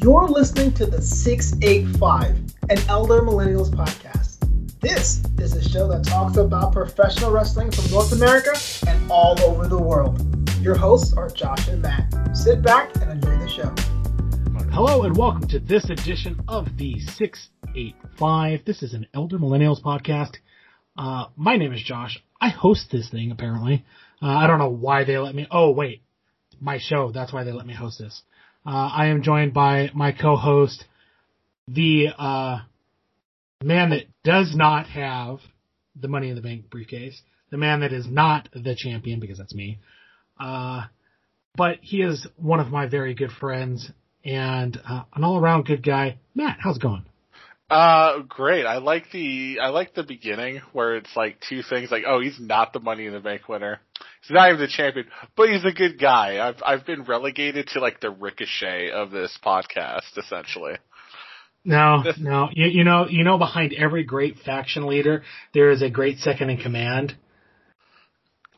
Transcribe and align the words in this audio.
You're 0.00 0.28
listening 0.28 0.72
to 0.74 0.86
the 0.86 1.02
685, 1.02 2.38
an 2.70 2.78
Elder 2.88 3.20
Millennials 3.20 3.68
podcast. 3.68 4.38
This 4.78 5.24
is 5.40 5.56
a 5.56 5.68
show 5.68 5.88
that 5.88 6.04
talks 6.04 6.36
about 6.36 6.72
professional 6.72 7.32
wrestling 7.32 7.72
from 7.72 7.90
North 7.90 8.12
America 8.12 8.52
and 8.86 9.10
all 9.10 9.36
over 9.42 9.66
the 9.66 9.76
world. 9.76 10.22
Your 10.60 10.76
hosts 10.76 11.14
are 11.14 11.28
Josh 11.28 11.66
and 11.66 11.82
Matt. 11.82 12.14
Sit 12.32 12.62
back 12.62 12.94
and 13.02 13.10
enjoy 13.10 13.38
the 13.38 13.48
show. 13.48 13.74
Hello 14.70 15.02
and 15.02 15.16
welcome 15.16 15.48
to 15.48 15.58
this 15.58 15.90
edition 15.90 16.40
of 16.46 16.76
the 16.76 17.00
685. 17.00 18.64
This 18.64 18.84
is 18.84 18.94
an 18.94 19.04
Elder 19.12 19.40
Millennials 19.40 19.82
podcast. 19.82 20.36
Uh, 20.96 21.24
my 21.34 21.56
name 21.56 21.72
is 21.72 21.82
Josh. 21.82 22.22
I 22.40 22.50
host 22.50 22.92
this 22.92 23.10
thing 23.10 23.32
apparently. 23.32 23.84
Uh, 24.22 24.28
I 24.28 24.46
don't 24.46 24.60
know 24.60 24.68
why 24.68 25.02
they 25.02 25.18
let 25.18 25.34
me. 25.34 25.48
Oh 25.50 25.72
wait, 25.72 26.02
my 26.60 26.78
show. 26.78 27.10
That's 27.10 27.32
why 27.32 27.42
they 27.42 27.50
let 27.50 27.66
me 27.66 27.74
host 27.74 27.98
this. 27.98 28.22
Uh, 28.66 28.90
I 28.94 29.06
am 29.06 29.22
joined 29.22 29.54
by 29.54 29.90
my 29.94 30.12
co-host, 30.12 30.84
the 31.66 32.08
uh, 32.18 32.58
man 33.62 33.90
that 33.90 34.04
does 34.24 34.54
not 34.54 34.86
have 34.88 35.38
the 36.00 36.08
Money 36.08 36.28
in 36.28 36.36
the 36.36 36.42
Bank 36.42 36.70
briefcase, 36.70 37.20
the 37.50 37.56
man 37.56 37.80
that 37.80 37.92
is 37.92 38.06
not 38.06 38.48
the 38.52 38.74
champion 38.76 39.20
because 39.20 39.38
that's 39.38 39.54
me. 39.54 39.78
Uh, 40.38 40.84
but 41.56 41.78
he 41.80 42.02
is 42.02 42.26
one 42.36 42.60
of 42.60 42.68
my 42.68 42.86
very 42.86 43.14
good 43.14 43.32
friends 43.32 43.90
and 44.24 44.78
uh, 44.88 45.02
an 45.14 45.24
all-around 45.24 45.64
good 45.64 45.82
guy. 45.82 46.18
Matt, 46.34 46.58
how's 46.60 46.76
it 46.76 46.82
going? 46.82 47.04
Uh, 47.70 48.20
great. 48.20 48.64
I 48.64 48.78
like 48.78 49.10
the 49.12 49.58
I 49.60 49.68
like 49.68 49.94
the 49.94 50.02
beginning 50.02 50.62
where 50.72 50.96
it's 50.96 51.14
like 51.14 51.38
two 51.46 51.62
things 51.62 51.90
like, 51.90 52.04
oh, 52.06 52.20
he's 52.20 52.40
not 52.40 52.72
the 52.72 52.80
Money 52.80 53.04
in 53.04 53.12
the 53.12 53.20
Bank 53.20 53.46
winner. 53.46 53.80
He's 54.22 54.30
not 54.30 54.48
even 54.48 54.60
the 54.60 54.68
champion, 54.68 55.06
but 55.36 55.50
he's 55.50 55.64
a 55.64 55.72
good 55.72 56.00
guy. 56.00 56.46
I've 56.46 56.62
I've 56.64 56.86
been 56.86 57.02
relegated 57.02 57.68
to 57.68 57.80
like 57.80 58.00
the 58.00 58.10
ricochet 58.10 58.90
of 58.90 59.10
this 59.10 59.38
podcast, 59.44 60.16
essentially. 60.16 60.76
No, 61.62 62.02
no. 62.18 62.48
You, 62.52 62.66
you 62.66 62.84
know, 62.84 63.06
you 63.06 63.22
know, 63.22 63.36
behind 63.36 63.74
every 63.74 64.04
great 64.04 64.38
faction 64.38 64.86
leader, 64.86 65.22
there 65.52 65.70
is 65.70 65.82
a 65.82 65.90
great 65.90 66.18
second 66.20 66.48
in 66.48 66.56
command. 66.56 67.16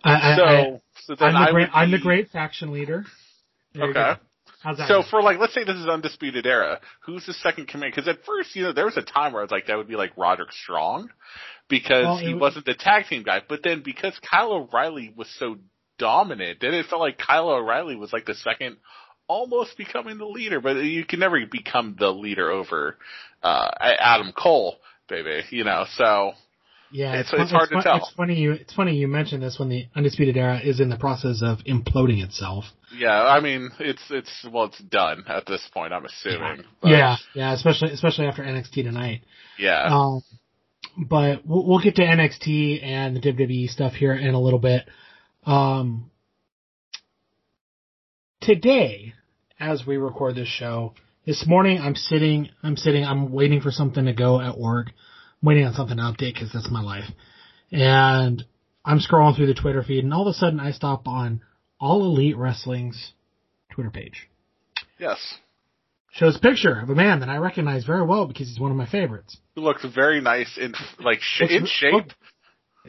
I, 0.05 0.37
so, 0.37 0.45
I, 0.45 0.81
so 0.95 1.15
then 1.17 1.35
I'm, 1.35 1.35
the 1.35 1.49
I 1.49 1.51
great, 1.51 1.61
would 1.63 1.71
I'm 1.75 1.91
the 1.91 1.99
great 1.99 2.31
faction 2.31 2.73
leader. 2.73 3.05
There 3.75 3.91
Okay. 3.91 4.21
Go. 4.63 4.69
How's 4.69 4.79
that? 4.79 4.89
So 4.89 5.03
for 5.09 5.23
like, 5.23 5.39
let's 5.39 5.55
say 5.55 5.65
this 5.65 5.77
is 5.77 5.87
Undisputed 5.87 6.47
Era, 6.47 6.81
who's 7.05 7.27
the 7.27 7.33
second 7.35 7.69
command? 7.69 7.93
Because 7.95 8.09
at 8.09 8.25
first, 8.25 8.55
you 8.57 8.63
know, 8.65 8.73
there 8.73 8.85
was 8.87 8.97
a 8.97 9.03
time 9.03 9.33
where 9.33 9.43
I 9.43 9.45
was 9.45 9.51
like, 9.51 9.67
that 9.67 9.77
would 9.77 9.89
be 9.89 9.97
like 9.97 10.17
Roderick 10.17 10.53
Strong, 10.53 11.11
because 11.69 12.05
Well, 12.05 12.17
he 12.19 12.35
was- 12.35 12.41
wasn't 12.41 12.67
the 12.67 12.75
tag 12.75 13.07
team 13.07 13.23
guy. 13.23 13.43
But 13.49 13.63
then 13.63 13.83
because 13.85 14.19
Kyle 14.21 14.53
O'Reilly 14.53 15.13
was 15.17 15.29
so 15.39 15.57
dominant, 15.99 16.59
then 16.61 16.75
it 16.75 16.87
felt 16.87 17.01
like 17.01 17.19
Kyle 17.19 17.51
O'Reilly 17.51 17.97
was 17.97 18.13
like 18.13 18.27
the 18.27 18.35
second, 18.35 18.77
almost 19.29 19.77
becoming 19.77 20.19
the 20.19 20.27
leader. 20.27 20.61
But 20.61 20.77
you 20.77 21.05
can 21.05 21.21
never 21.21 21.39
become 21.47 21.97
the 21.99 22.11
leader 22.11 22.51
over 22.51 22.97
uh 23.43 23.71
Adam 23.81 24.33
Cole, 24.33 24.77
baby. 25.09 25.43
You 25.51 25.65
know, 25.65 25.85
so 25.97 26.33
yeah, 26.93 27.13
it's- 27.21 27.31
fun- 27.31 27.41
it's 27.41 27.51
hard 27.51 27.69
to 27.71 27.75
fun- 27.77 27.83
tell. 27.85 27.97
It's 27.97 28.11
funny 28.13 28.35
you, 28.35 28.53
it's 28.53 28.73
funny 28.75 28.97
you 28.97 29.09
mentioned 29.09 29.43
this 29.43 29.59
when 29.59 29.69
the 29.69 29.87
Undisputed 29.95 30.37
Era 30.37 30.61
is 30.63 30.81
in 30.81 30.89
the 30.89 30.97
process 30.97 31.41
of 31.43 31.59
imploding 31.61 32.23
itself. 32.25 32.65
yeah. 32.97 33.23
I 33.23 33.41
mean, 33.41 33.71
it's 33.79 34.03
it's 34.11 34.45
well, 34.53 34.65
it's 34.65 34.79
done 34.81 35.25
at 35.29 35.47
this 35.47 35.63
point. 35.73 35.93
I'm 35.93 36.05
assuming. 36.05 36.65
But, 36.83 36.91
yeah, 36.91 37.17
yeah, 37.35 37.53
especially, 37.53 37.91
especially 37.93 38.27
after 38.27 38.43
NXT 38.43 38.83
tonight. 38.85 39.23
Yeah. 39.59 39.89
Um, 39.91 40.23
but 40.97 41.47
we'll, 41.47 41.67
we'll 41.67 41.79
get 41.83 41.97
to 41.97 42.03
NXT 42.03 42.83
and 42.83 43.17
the 43.17 43.21
WWE 43.21 43.69
stuff 43.69 43.93
here 43.93 44.13
in 44.15 44.35
a 44.35 44.41
little 44.41 44.59
bit. 44.59 44.89
Um, 45.47 46.11
today, 48.41 49.15
as 49.59 49.87
we 49.87 49.97
record 49.97 50.35
this 50.35 50.49
show, 50.49 50.95
this 51.27 51.47
morning 51.47 51.79
I'm 51.79 51.95
sitting, 51.95 52.49
I'm 52.63 52.77
sitting, 52.77 53.05
I'm 53.05 53.33
waiting 53.33 53.61
for 53.61 53.71
something 53.71 54.07
to 54.07 54.13
go 54.13 54.41
at 54.41 54.59
work, 54.59 54.89
waiting 55.43 55.65
on 55.65 55.73
something 55.75 55.97
to 55.97 56.03
update 56.03 56.35
because 56.35 56.51
that's 56.53 56.71
my 56.71 56.83
life. 56.83 57.05
And 57.73 58.45
I'm 58.85 58.99
scrolling 58.99 59.37
through 59.37 59.47
the 59.47 59.55
Twitter 59.55 59.83
feed 59.83 60.05
and 60.05 60.13
all 60.13 60.23
of 60.27 60.31
a 60.31 60.35
sudden 60.35 60.61
I 60.61 60.73
stop 60.73 61.07
on 61.09 61.41
All 61.79 62.05
Elite 62.05 62.37
Wrestling's 62.37 63.13
Twitter 63.73 63.91
page. 63.91 64.29
yes. 64.99 65.19
Shows 66.13 66.35
a 66.37 66.41
picture 66.41 66.81
of 66.81 66.91
a 66.91 66.95
man 66.97 67.21
that 67.21 67.29
I 67.29 67.37
recognize 67.37 67.85
very 67.85 68.03
well 68.05 68.27
because 68.27 68.49
he's 68.49 68.59
one 68.59 68.73
of 68.73 68.77
my 68.77 68.87
favorites. 68.87 69.37
He 69.55 69.61
looks 69.61 69.85
very 69.85 70.21
nice 70.21 70.59
in 70.59 70.75
like 70.99 71.21
sh- 71.21 71.43
Looks- 71.43 71.55
in 71.55 71.67
shape. 71.67 71.93
look- 71.95 72.15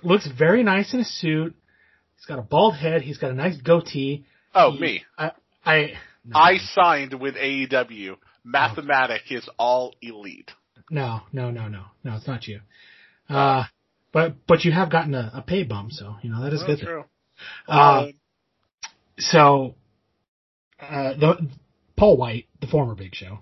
looks 0.03 0.25
very 0.28 0.63
nice 0.63 0.91
in 0.95 1.01
a 1.01 1.06
suit. 1.06 1.56
He's 2.16 2.25
got 2.25 2.40
a 2.40 2.41
bald 2.41 2.75
head. 2.75 3.03
He's 3.03 3.19
got 3.19 3.29
a 3.29 3.35
nice 3.35 3.57
goatee. 3.61 4.25
Oh, 4.56 4.72
He- 4.72 4.79
me. 4.79 5.03
I, 5.19 5.31
I, 5.63 5.94
no, 6.25 6.35
I 6.40 6.57
signed 6.57 7.13
with 7.13 7.35
AEW. 7.35 8.13
Oh. 8.13 8.17
Mathematic 8.44 9.22
is 9.31 9.47
all 9.59 9.94
elite. 10.01 10.50
No, 10.91 11.22
no, 11.34 11.50
no, 11.50 11.68
no, 11.68 11.85
no, 12.03 12.16
it's 12.18 12.28
not 12.28 12.46
you. 12.47 12.59
Uh, 13.29 13.63
but, 14.12 14.35
but 14.47 14.63
you 14.66 14.72
have 14.72 14.91
gotten 14.91 15.16
a, 15.16 15.31
a 15.35 15.41
pay 15.41 15.63
bump, 15.63 15.91
so, 15.91 16.18
you 16.22 16.29
know, 16.29 16.44
that 16.44 16.53
is 16.53 16.59
Well, 16.68 16.75
good. 16.75 16.85
true. 16.85 17.03
Uh, 17.68 18.07
so, 19.18 19.75
uh, 20.79 21.13
the, 21.13 21.47
Paul 21.96 22.18
White, 22.18 22.47
the 22.59 22.68
former 22.68 22.94
Big 22.96 23.16
Show, 23.16 23.40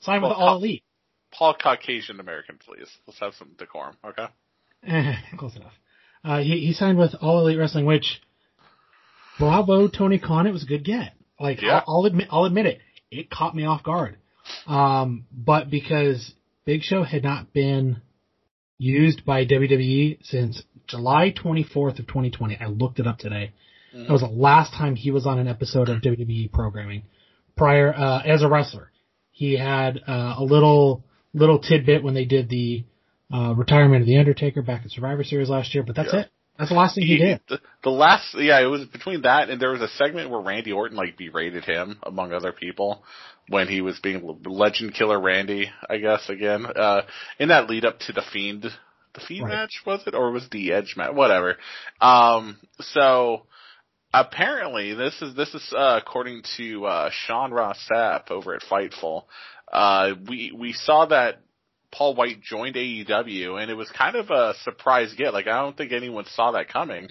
signed 0.00 0.22
with 0.22 0.32
All 0.32 0.56
Elite. 0.56 0.82
Paul 1.30 1.54
Caucasian 1.62 2.18
American, 2.20 2.58
please. 2.64 2.88
Let's 3.06 3.20
have 3.20 3.34
some 3.34 3.50
decorum, 3.58 3.96
okay? 4.04 4.26
Eh, 4.86 5.14
close 5.38 5.54
enough. 5.56 5.74
Uh, 6.24 6.38
he, 6.38 6.66
he 6.66 6.72
signed 6.72 6.98
with 6.98 7.14
All 7.20 7.40
Elite 7.40 7.58
Wrestling, 7.58 7.84
which, 7.86 8.20
bravo, 9.38 9.88
Tony 9.88 10.18
Khan, 10.18 10.46
it 10.46 10.52
was 10.52 10.62
a 10.62 10.66
good 10.66 10.84
get. 10.84 11.12
Like, 11.38 11.60
Yeah. 11.62 11.82
I'll, 11.86 11.98
I'll 11.98 12.04
admit, 12.06 12.28
I'll 12.30 12.44
admit 12.44 12.66
it. 12.66 12.80
It 13.10 13.30
caught 13.30 13.54
me 13.54 13.64
off 13.64 13.82
guard. 13.82 14.16
Um, 14.66 15.26
but 15.30 15.70
because 15.70 16.32
Big 16.68 16.82
Show 16.82 17.02
had 17.02 17.22
not 17.22 17.54
been 17.54 18.02
used 18.76 19.24
by 19.24 19.46
WWE 19.46 20.18
since 20.22 20.62
July 20.86 21.32
24th 21.34 21.98
of 21.98 22.06
2020. 22.06 22.58
I 22.60 22.66
looked 22.66 22.98
it 23.00 23.06
up 23.06 23.16
today. 23.16 23.52
That 23.94 24.10
was 24.10 24.20
the 24.20 24.26
last 24.26 24.74
time 24.74 24.94
he 24.94 25.10
was 25.10 25.26
on 25.26 25.38
an 25.38 25.48
episode 25.48 25.88
of 25.88 26.02
WWE 26.02 26.52
programming. 26.52 27.04
Prior, 27.56 27.90
uh, 27.94 28.20
as 28.20 28.42
a 28.42 28.50
wrestler, 28.50 28.90
he 29.30 29.56
had 29.56 29.98
uh, 30.06 30.34
a 30.36 30.44
little 30.44 31.04
little 31.32 31.58
tidbit 31.58 32.04
when 32.04 32.12
they 32.12 32.26
did 32.26 32.50
the 32.50 32.84
uh, 33.32 33.54
retirement 33.56 34.02
of 34.02 34.06
the 34.06 34.18
Undertaker 34.18 34.60
back 34.60 34.82
at 34.84 34.90
Survivor 34.90 35.24
Series 35.24 35.48
last 35.48 35.74
year. 35.74 35.82
But 35.84 35.96
that's 35.96 36.12
Yeah. 36.12 36.20
it. 36.20 36.30
That's 36.58 36.70
the 36.70 36.76
last 36.76 36.96
thing 36.96 37.06
he 37.06 37.18
did. 37.18 37.40
The, 37.48 37.60
the 37.84 37.90
last, 37.90 38.34
yeah, 38.36 38.60
it 38.60 38.66
was 38.66 38.84
between 38.86 39.22
that 39.22 39.48
and 39.48 39.60
there 39.60 39.70
was 39.70 39.80
a 39.80 39.88
segment 39.88 40.28
where 40.30 40.40
Randy 40.40 40.72
Orton 40.72 40.96
like 40.96 41.16
berated 41.16 41.64
him 41.64 41.98
among 42.02 42.32
other 42.32 42.52
people 42.52 43.04
when 43.48 43.68
he 43.68 43.80
was 43.80 43.98
being 44.00 44.38
Legend 44.44 44.92
Killer 44.94 45.20
Randy, 45.20 45.70
I 45.88 45.98
guess 45.98 46.28
again. 46.28 46.66
Uh, 46.66 47.02
in 47.38 47.48
that 47.48 47.70
lead 47.70 47.84
up 47.84 48.00
to 48.00 48.12
the 48.12 48.22
Fiend, 48.32 48.64
the 49.14 49.20
Fiend 49.20 49.44
Right. 49.46 49.52
match 49.54 49.82
was 49.86 50.02
it 50.06 50.14
or 50.14 50.32
was 50.32 50.48
the 50.50 50.72
Edge 50.72 50.94
match? 50.96 51.14
Whatever. 51.14 51.56
Um, 52.00 52.58
so 52.80 53.46
apparently 54.12 54.94
this 54.94 55.20
is 55.22 55.36
this 55.36 55.54
is 55.54 55.72
uh, 55.76 56.00
according 56.02 56.42
to 56.56 56.86
uh, 56.86 57.10
Sean 57.12 57.52
Ross 57.52 57.78
Sapp 57.90 58.30
over 58.32 58.54
at 58.54 58.62
Fightful. 58.62 59.24
Uh, 59.72 60.14
we 60.28 60.52
we 60.56 60.72
saw 60.72 61.06
that 61.06 61.40
Paul 61.90 62.14
White 62.14 62.40
joined 62.42 62.76
AEW, 62.76 63.60
and 63.60 63.70
it 63.70 63.74
was 63.74 63.90
kind 63.90 64.16
of 64.16 64.30
a 64.30 64.54
surprise 64.62 65.14
get. 65.16 65.32
Like 65.32 65.46
I 65.46 65.60
don't 65.60 65.76
think 65.76 65.92
anyone 65.92 66.24
saw 66.34 66.52
that 66.52 66.68
coming. 66.68 67.08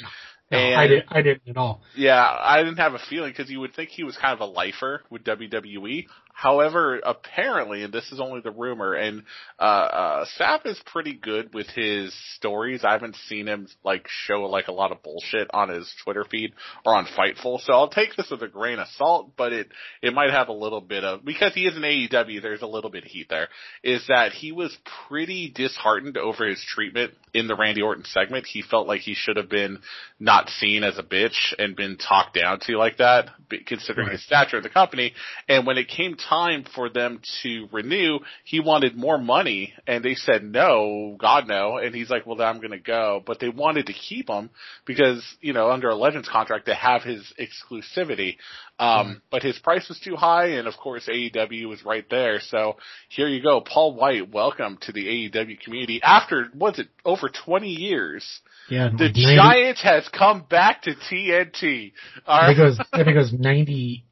No, 0.49 0.57
and 0.57 0.79
I 0.79 0.87
did. 0.87 1.03
I 1.09 1.21
didn't 1.21 1.41
at 1.49 1.57
all. 1.57 1.81
yeah, 1.95 2.23
I 2.23 2.59
didn't 2.63 2.77
have 2.77 2.93
a 2.93 2.99
feeling 3.09 3.31
because 3.31 3.49
you 3.49 3.59
would 3.59 3.73
think 3.75 3.89
he 3.89 4.03
was 4.03 4.15
kind 4.15 4.33
of 4.33 4.39
a 4.39 4.45
lifer 4.51 5.01
with 5.09 5.23
WWE. 5.25 6.05
However, 6.37 6.99
apparently, 7.03 7.81
and 7.81 7.91
this 7.91 8.11
is 8.11 8.19
only 8.19 8.41
the 8.41 8.51
rumor, 8.51 8.93
and 8.93 9.23
uh, 9.57 9.63
uh, 9.63 10.25
Sapp 10.39 10.67
is 10.67 10.79
pretty 10.85 11.13
good 11.13 11.51
with 11.51 11.65
his 11.65 12.13
stories. 12.35 12.85
I 12.85 12.91
haven't 12.91 13.15
seen 13.27 13.47
him 13.47 13.67
like 13.83 14.05
show 14.07 14.43
like 14.43 14.67
a 14.67 14.71
lot 14.71 14.91
of 14.91 15.01
bullshit 15.01 15.49
on 15.51 15.69
his 15.69 15.91
Twitter 16.03 16.25
feed 16.29 16.53
or 16.85 16.93
on 16.93 17.07
Fightful, 17.07 17.59
so 17.61 17.73
I'll 17.73 17.89
take 17.89 18.15
this 18.15 18.29
with 18.29 18.43
a 18.43 18.47
grain 18.47 18.77
of 18.77 18.87
salt. 18.89 19.31
But 19.35 19.51
it 19.51 19.69
it 20.03 20.13
might 20.13 20.29
have 20.29 20.49
a 20.49 20.53
little 20.53 20.79
bit 20.79 21.03
of 21.03 21.25
because 21.25 21.55
he 21.55 21.65
is 21.65 21.75
an 21.75 21.81
AEW. 21.81 22.39
There's 22.39 22.61
a 22.61 22.67
little 22.67 22.91
bit 22.91 23.05
of 23.05 23.09
heat 23.09 23.29
there. 23.31 23.47
Is 23.81 24.05
that 24.07 24.31
he 24.31 24.51
was 24.51 24.77
pretty 25.07 25.49
disheartened 25.49 26.17
over 26.17 26.45
his 26.47 26.63
treatment 26.67 27.13
in 27.33 27.47
the 27.47 27.55
Randy 27.55 27.81
Orton 27.81 28.05
segment. 28.05 28.45
He 28.45 28.61
felt 28.61 28.87
like 28.87 29.01
he 29.01 29.15
should 29.15 29.37
have 29.37 29.49
been 29.49 29.79
not 30.19 30.49
seen 30.49 30.83
as 30.83 30.99
a 30.99 31.03
bitch 31.03 31.55
and 31.57 31.75
been 31.75 31.97
talked 31.97 32.35
down 32.35 32.59
to 32.67 32.77
like 32.77 32.97
that, 32.97 33.29
considering 33.65 34.07
Right. 34.07 34.13
his 34.13 34.23
stature 34.23 34.57
in 34.57 34.63
the 34.63 34.69
company. 34.69 35.13
And 35.49 35.65
when 35.65 35.79
it 35.79 35.87
came 35.87 36.15
time 36.29 36.65
for 36.75 36.89
them 36.89 37.21
to 37.41 37.67
renew, 37.71 38.19
he 38.43 38.59
wanted 38.59 38.95
more 38.95 39.17
money, 39.17 39.73
and 39.85 40.03
they 40.03 40.15
said 40.15 40.43
no, 40.43 41.15
God 41.19 41.47
no. 41.47 41.77
And 41.77 41.93
he's 41.93 42.09
like, 42.09 42.25
well, 42.25 42.35
then 42.35 42.47
I'm 42.47 42.57
going 42.57 42.71
to 42.71 42.79
go. 42.79 43.21
But 43.25 43.39
they 43.39 43.49
wanted 43.49 43.87
to 43.87 43.93
keep 43.93 44.29
him 44.29 44.49
because 44.85 45.23
you 45.41 45.53
know 45.53 45.71
under 45.71 45.89
a 45.89 45.95
Legends 45.95 46.29
contract 46.29 46.65
to 46.67 46.75
have 46.75 47.03
his 47.03 47.33
exclusivity. 47.39 48.37
Um, 48.79 49.23
but 49.31 49.41
his 49.41 49.57
price 49.57 49.89
was 49.89 49.99
too 49.99 50.15
high, 50.15 50.49
and 50.49 50.67
of 50.67 50.75
course 50.77 51.09
AEW 51.11 51.67
was 51.67 51.83
right 51.83 52.05
there. 52.09 52.39
So 52.39 52.77
here 53.09 53.27
you 53.27 53.41
go, 53.41 53.61
Paul 53.61 53.95
White. 53.95 54.31
Welcome 54.31 54.77
to 54.81 54.91
the 54.91 55.05
AEW 55.07 55.59
community 55.59 55.99
after 56.03 56.47
what's 56.53 56.77
it 56.77 56.87
over 57.03 57.29
20 57.29 57.69
years. 57.69 58.41
Yeah, 58.69 58.89
The 58.89 59.05
90 59.05 59.35
Giant 59.35 59.77
has 59.79 60.07
come 60.09 60.45
back 60.47 60.83
to 60.83 60.91
TNT. 60.93 61.93
All 62.25 62.41
I 62.41 62.47
think 62.47 62.59
it 62.59 62.63
was. 62.63 62.79
I 62.91 63.03
think 63.03 63.15
it 63.15 63.17
was 63.17 63.33
ninety 63.33 64.03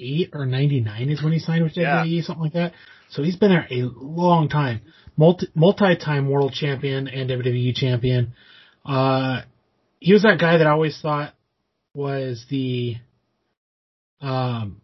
eight 0.00 0.30
or 0.32 0.46
ninety 0.46 0.80
nine 0.80 1.10
is 1.10 1.22
when 1.22 1.32
he 1.32 1.38
signed 1.38 1.62
with 1.64 1.76
Yeah. 1.76 2.04
WWE, 2.04 2.22
something 2.24 2.42
like 2.44 2.52
that. 2.54 2.72
So 3.10 3.22
he's 3.22 3.36
been 3.36 3.50
there 3.50 3.66
a 3.70 3.82
long 4.00 4.48
time. 4.48 4.80
Multi 5.16 5.48
multi 5.54 5.96
time 5.96 6.28
world 6.30 6.52
champion 6.52 7.08
and 7.08 7.28
WWE 7.28 7.74
champion. 7.74 8.32
Uh, 8.84 9.42
he 9.98 10.12
was 10.12 10.22
that 10.22 10.38
guy 10.40 10.56
that 10.58 10.66
I 10.66 10.70
always 10.70 10.98
thought 11.00 11.34
was 11.94 12.44
the 12.48 12.96
um 14.20 14.80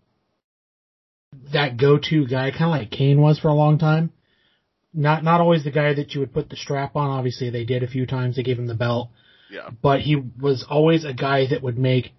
that 1.53 1.77
go 1.77 1.99
to 1.99 2.27
guy, 2.27 2.51
kind 2.51 2.65
of 2.65 2.71
like 2.71 2.91
Kane 2.91 3.21
was 3.21 3.39
for 3.39 3.49
a 3.49 3.55
long 3.55 3.79
time. 3.79 4.11
Not 4.95 5.23
not 5.23 5.41
always 5.41 5.65
the 5.65 5.71
guy 5.71 5.95
that 5.95 6.13
you 6.15 6.21
would 6.21 6.33
put 6.33 6.49
the 6.49 6.57
strap 6.57 6.97
on. 6.97 7.11
Obviously, 7.11 7.51
they 7.51 7.65
did 7.65 7.83
a 7.83 7.87
few 7.89 8.07
times. 8.07 8.37
They 8.37 8.43
gave 8.43 8.59
him 8.59 8.67
the 8.67 8.75
belt 8.75 9.11
Yeah. 9.51 9.69
but 9.83 10.01
he 10.01 10.17
was 10.17 10.65
always 10.69 11.05
a 11.05 11.13
guy 11.13 11.47
that 11.51 11.63
would 11.63 11.79
make 11.79 12.13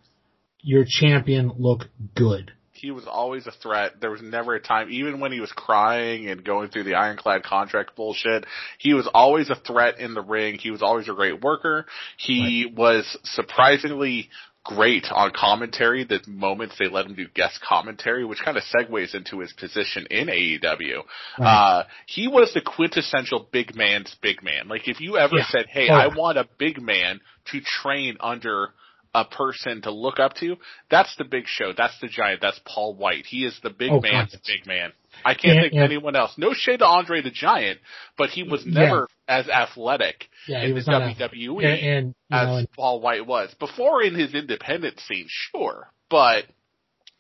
your 0.61 0.85
champion 0.87 1.51
look 1.57 1.85
good. 2.15 2.51
He 2.79 2.91
was 2.91 3.05
always 3.07 3.47
a 3.47 3.51
threat. 3.51 3.99
There 4.01 4.11
was 4.11 4.21
never 4.21 4.55
a 4.55 4.59
time, 4.61 4.89
even 4.91 5.19
when 5.19 5.31
he 5.31 5.39
was 5.39 5.51
crying 5.51 6.29
and 6.29 6.43
going 6.43 6.69
through 6.69 6.83
the 6.83 6.95
ironclad 6.95 7.43
contract 7.43 7.95
bullshit, 7.95 8.45
he 8.77 8.93
was 8.93 9.09
always 9.13 9.49
a 9.49 9.55
threat 9.55 9.99
in 9.99 10.13
the 10.13 10.21
ring. 10.21 10.57
He 10.57 10.71
was 10.71 10.81
always 10.81 11.09
a 11.09 11.13
great 11.13 11.41
worker. 11.41 11.85
He 12.17 12.71
was 12.75 13.17
surprisingly 13.23 14.29
great 14.63 15.05
on 15.11 15.31
commentary 15.33 16.03
the 16.03 16.19
moments 16.27 16.75
they 16.77 16.89
let 16.89 17.05
him 17.05 17.15
do 17.15 17.25
guest 17.33 17.59
commentary, 17.67 18.25
which 18.25 18.39
kind 18.43 18.57
of 18.57 18.63
segues 18.63 19.15
into 19.15 19.39
his 19.39 19.53
position 19.53 20.05
in 20.11 20.27
AEW. 20.27 21.03
Right. 21.39 21.79
Uh, 21.79 21.83
he 22.05 22.27
was 22.27 22.53
the 22.53 22.61
quintessential 22.61 23.47
big 23.51 23.75
man's 23.75 24.13
big 24.21 24.43
man. 24.43 24.67
Like 24.67 24.87
if 24.89 24.99
you 24.99 25.17
ever 25.17 25.37
Yeah. 25.37 25.45
said, 25.49 25.67
hey, 25.69 25.87
Oh, 25.89 25.95
I 25.95 26.07
want 26.07 26.37
a 26.37 26.47
big 26.57 26.81
man 26.81 27.21
to 27.51 27.61
train 27.61 28.17
under 28.19 28.73
a 29.21 29.25
person 29.25 29.81
to 29.81 29.91
look 29.91 30.19
up 30.19 30.33
to, 30.35 30.57
that's 30.89 31.15
the 31.17 31.23
big 31.23 31.43
show. 31.47 31.73
That's 31.75 31.99
the 31.99 32.07
giant. 32.07 32.41
That's 32.41 32.59
Paul 32.65 32.93
White. 32.95 33.25
He 33.25 33.45
is 33.45 33.59
the 33.63 33.69
big 33.69 33.91
Oh, 33.91 33.99
man's 33.99 34.31
God. 34.33 34.41
big 34.45 34.65
man. 34.67 34.91
I 35.25 35.33
can't 35.33 35.57
And- 35.57 35.61
think 35.63 35.73
of 35.73 35.79
anyone 35.79 36.15
else. 36.15 36.37
No 36.37 36.53
shade 36.53 36.79
to 36.79 36.85
Andre 36.85 37.21
the 37.21 37.31
Giant, 37.31 37.79
but 38.17 38.29
he 38.29 38.43
was 38.43 38.63
Yeah. 38.65 38.81
never 38.81 39.07
as 39.27 39.49
athletic 39.49 40.29
Yeah, 40.47 40.59
in 40.61 40.67
he 40.75 40.79
the 40.79 40.91
not 40.91 41.01
a- 41.01 41.15
WWE 41.15 41.65
and, 41.65 41.83
and 41.83 42.15
as 42.31 42.47
know, 42.47 42.65
Paul 42.75 42.99
White 43.01 43.25
was. 43.25 43.53
Before 43.55 44.03
in 44.03 44.13
his 44.13 44.35
independent 44.35 44.99
scene, 44.99 45.25
sure, 45.27 45.91
but 46.09 46.45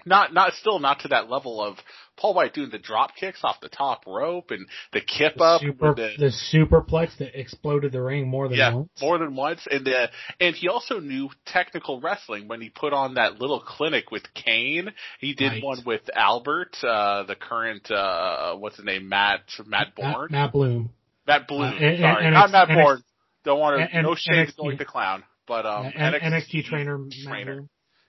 not 0.07 0.33
not 0.33 0.53
still 0.53 0.79
not 0.79 1.01
to 1.01 1.09
that 1.09 1.29
level 1.29 1.61
of 1.61 1.75
Paul 2.17 2.33
White 2.33 2.53
doing 2.53 2.69
the 2.71 2.79
drop 2.79 3.15
kicks 3.15 3.39
off 3.43 3.57
the 3.61 3.69
top 3.69 4.05
rope 4.07 4.49
and 4.49 4.65
the 4.91 5.01
kip 5.01 5.35
the 5.37 5.43
up 5.43 5.61
super 5.61 5.93
the, 5.93 6.09
the 6.17 6.31
superplex 6.53 7.17
that 7.19 7.39
exploded 7.39 7.91
the 7.91 8.01
ring 8.01 8.27
more 8.27 8.47
than 8.47 8.57
yeah, 8.57 8.73
once. 8.73 8.89
more 9.01 9.17
than 9.19 9.35
once, 9.35 9.67
and 9.69 9.87
uh, 9.87 10.07
and 10.39 10.55
he 10.55 10.67
also 10.67 10.99
knew 10.99 11.29
technical 11.45 12.01
wrestling 12.01 12.47
when 12.47 12.61
he 12.61 12.69
put 12.69 12.93
on 12.93 13.15
that 13.15 13.39
little 13.39 13.59
clinic 13.59 14.09
with 14.11 14.23
Kane. 14.33 14.91
He 15.19 15.33
did 15.33 15.51
Right. 15.51 15.63
one 15.63 15.79
with 15.85 16.01
Albert, 16.15 16.75
uh, 16.83 17.23
the 17.23 17.35
current 17.35 17.89
uh, 17.91 18.55
what's 18.55 18.77
his 18.77 18.85
name, 18.85 19.09
Matt 19.09 19.41
Matt 19.65 19.67
Matt, 19.67 19.95
Borne, 19.95 20.27
Matt 20.31 20.51
Bloom, 20.51 20.89
Matt 21.27 21.47
Bloom. 21.47 21.61
Uh, 21.63 21.75
and- 21.75 21.99
sorry, 21.99 22.25
and- 22.25 22.33
not 22.33 22.51
Matt 22.51 22.69
NXT 22.69 22.83
Borne. 22.83 23.03
Don't 23.45 23.59
want 23.59 23.91
to. 23.91 24.01
No 24.01 24.15
shade 24.15 24.47
to 24.47 24.75
the 24.77 24.83
clown, 24.85 25.23
but 25.47 25.65
um, 25.65 25.85
N- 25.95 26.13
NXT 26.13 26.65
trainer, 26.65 26.97
Matt 26.97 27.13
trainer. 27.23 27.61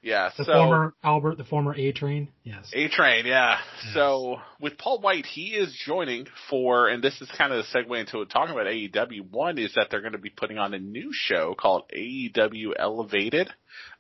Yeah, 0.03 0.31
the 0.37 0.45
so 0.45 0.53
former 0.53 0.95
Albert, 1.03 1.39
the 1.39 1.45
former 1.45 1.75
A 1.75 1.93
Train. 1.93 2.29
Yes. 2.45 2.71
A 2.73 2.89
Train, 2.89 3.27
yeah. 3.27 3.59
Yes. 3.85 3.95
So 3.95 4.37
with 4.61 4.79
Paul 4.79 5.01
White, 5.01 5.27
he 5.27 5.49
is 5.49 5.77
joining 5.85 6.27
for, 6.49 6.89
and 6.89 7.03
this 7.03 7.21
is 7.21 7.29
kind 7.37 7.53
of 7.53 7.65
the 7.65 7.79
segue 7.79 7.99
into 7.99 8.25
talking 8.27 8.55
about 8.55 8.67
AEW. 8.67 9.31
One 9.31 9.59
is 9.59 9.75
that 9.75 9.89
they're 9.91 10.01
going 10.01 10.13
to 10.13 10.19
be 10.19 10.31
putting 10.31 10.59
on 10.59 10.73
a 10.73 10.79
new 10.79 11.11
show 11.13 11.55
called 11.59 11.91
AEW 11.97 12.75
Elevated, 12.79 13.49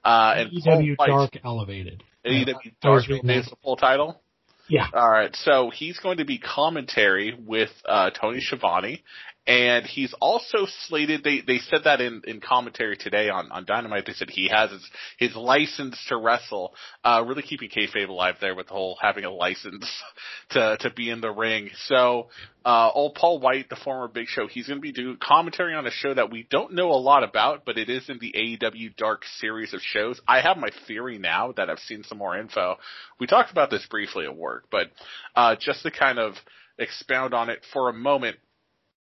uh, 0.04 0.34
and 0.36 0.50
Paul 0.64 0.82
EW 0.82 0.94
White- 0.96 1.40
Elevated. 1.44 2.04
AEW 2.24 2.46
was 2.46 2.72
Dark 2.80 3.04
is 3.10 3.46
the 3.46 3.56
full 3.62 3.76
title. 3.76 4.20
Yeah. 4.68 4.86
All 4.92 5.10
right, 5.10 5.34
so 5.34 5.70
he's 5.70 5.98
going 5.98 6.18
to 6.18 6.26
be 6.26 6.38
commentary 6.38 7.34
with 7.34 7.70
uh, 7.86 8.10
Tony 8.10 8.40
Schiavone, 8.40 9.02
and 9.48 9.86
he's 9.86 10.14
also 10.20 10.66
slated. 10.86 11.24
They 11.24 11.40
they 11.40 11.56
said 11.56 11.84
that 11.84 12.02
in, 12.02 12.20
in 12.26 12.40
commentary 12.40 12.98
today 12.98 13.30
on, 13.30 13.50
on 13.50 13.64
Dynamite. 13.64 14.04
They 14.04 14.12
said 14.12 14.28
he 14.28 14.48
has 14.48 14.70
his, 14.70 14.90
his 15.16 15.34
license 15.34 15.98
to 16.10 16.18
wrestle. 16.18 16.74
Uh, 17.02 17.24
really 17.26 17.40
keeping 17.40 17.70
kayfabe 17.70 18.10
alive 18.10 18.34
there 18.42 18.54
with 18.54 18.66
the 18.66 18.74
whole 18.74 18.98
having 19.00 19.24
a 19.24 19.30
license 19.30 19.90
to 20.50 20.76
to 20.80 20.90
be 20.90 21.08
in 21.08 21.22
the 21.22 21.30
ring. 21.30 21.70
So, 21.86 22.28
uh, 22.62 22.90
old 22.92 23.14
Paul 23.14 23.40
White, 23.40 23.70
the 23.70 23.76
former 23.76 24.06
Big 24.06 24.26
Show, 24.26 24.48
he's 24.48 24.66
going 24.66 24.80
to 24.80 24.82
be 24.82 24.92
doing 24.92 25.16
commentary 25.18 25.74
on 25.74 25.86
a 25.86 25.90
show 25.90 26.12
that 26.12 26.30
we 26.30 26.46
don't 26.50 26.74
know 26.74 26.90
a 26.90 27.00
lot 27.00 27.24
about, 27.24 27.64
but 27.64 27.78
it 27.78 27.88
is 27.88 28.10
in 28.10 28.18
the 28.20 28.34
AEW 28.36 28.96
Dark 28.96 29.22
series 29.38 29.72
of 29.72 29.80
shows. 29.80 30.20
I 30.28 30.42
have 30.42 30.58
my 30.58 30.68
theory 30.86 31.16
now 31.16 31.52
that 31.52 31.70
I've 31.70 31.78
seen 31.78 32.04
some 32.04 32.18
more 32.18 32.36
info. 32.36 32.76
We 33.18 33.26
talked 33.26 33.50
about 33.50 33.70
this 33.70 33.86
briefly 33.86 34.26
at 34.26 34.36
work, 34.36 34.64
but 34.70 34.88
uh, 35.34 35.56
just 35.58 35.84
to 35.84 35.90
kind 35.90 36.18
of 36.18 36.34
expound 36.78 37.32
on 37.32 37.48
it 37.48 37.64
for 37.72 37.88
a 37.88 37.94
moment, 37.94 38.36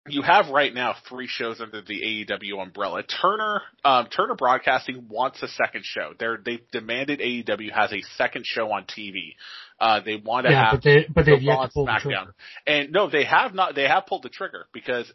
you 0.08 0.22
have 0.22 0.48
right 0.48 0.74
now 0.74 0.94
three 1.08 1.28
shows 1.28 1.60
under 1.60 1.80
the 1.80 2.26
AEW 2.28 2.60
umbrella. 2.60 3.02
Turner 3.04 3.62
um, 3.84 4.06
Turner 4.06 4.34
Broadcasting 4.34 5.06
wants 5.08 5.42
a 5.42 5.48
second 5.48 5.84
show. 5.84 6.12
They're 6.18 6.38
they 6.44 6.60
demanded 6.72 7.20
AEW 7.20 7.72
has 7.72 7.92
a 7.92 8.02
second 8.16 8.44
show 8.46 8.72
on 8.72 8.84
TV. 8.84 9.34
Uh, 9.78 10.00
they 10.04 10.16
want 10.16 10.46
to 10.46 10.52
Yeah, 10.52 10.64
have 10.70 10.74
but 10.74 10.82
they 10.82 11.06
but 11.12 11.26
they've 11.26 11.38
the 11.38 11.44
yet 11.44 11.60
to 11.62 11.68
pull 11.68 11.86
the 11.86 11.92
SmackDown. 11.92 12.00
trigger. 12.02 12.34
And 12.66 12.92
no, 12.92 13.08
they 13.08 13.24
have 13.24 13.54
not. 13.54 13.74
They 13.74 13.86
have 13.88 14.06
pulled 14.06 14.24
the 14.24 14.28
trigger 14.28 14.66
because 14.72 15.10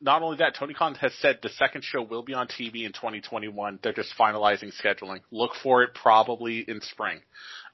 not 0.00 0.22
only 0.22 0.38
that, 0.38 0.54
Tony 0.58 0.72
Khan 0.72 0.94
has 0.96 1.12
said 1.20 1.40
the 1.42 1.50
second 1.50 1.84
show 1.84 2.02
will 2.02 2.22
be 2.22 2.32
on 2.32 2.48
TV 2.48 2.86
in 2.86 2.92
2021. 2.92 3.80
They're 3.82 3.92
just 3.92 4.14
finalizing 4.18 4.72
scheduling. 4.82 5.20
Look 5.30 5.52
for 5.62 5.82
it 5.82 5.90
probably 5.94 6.64
in 6.66 6.80
spring. 6.80 7.20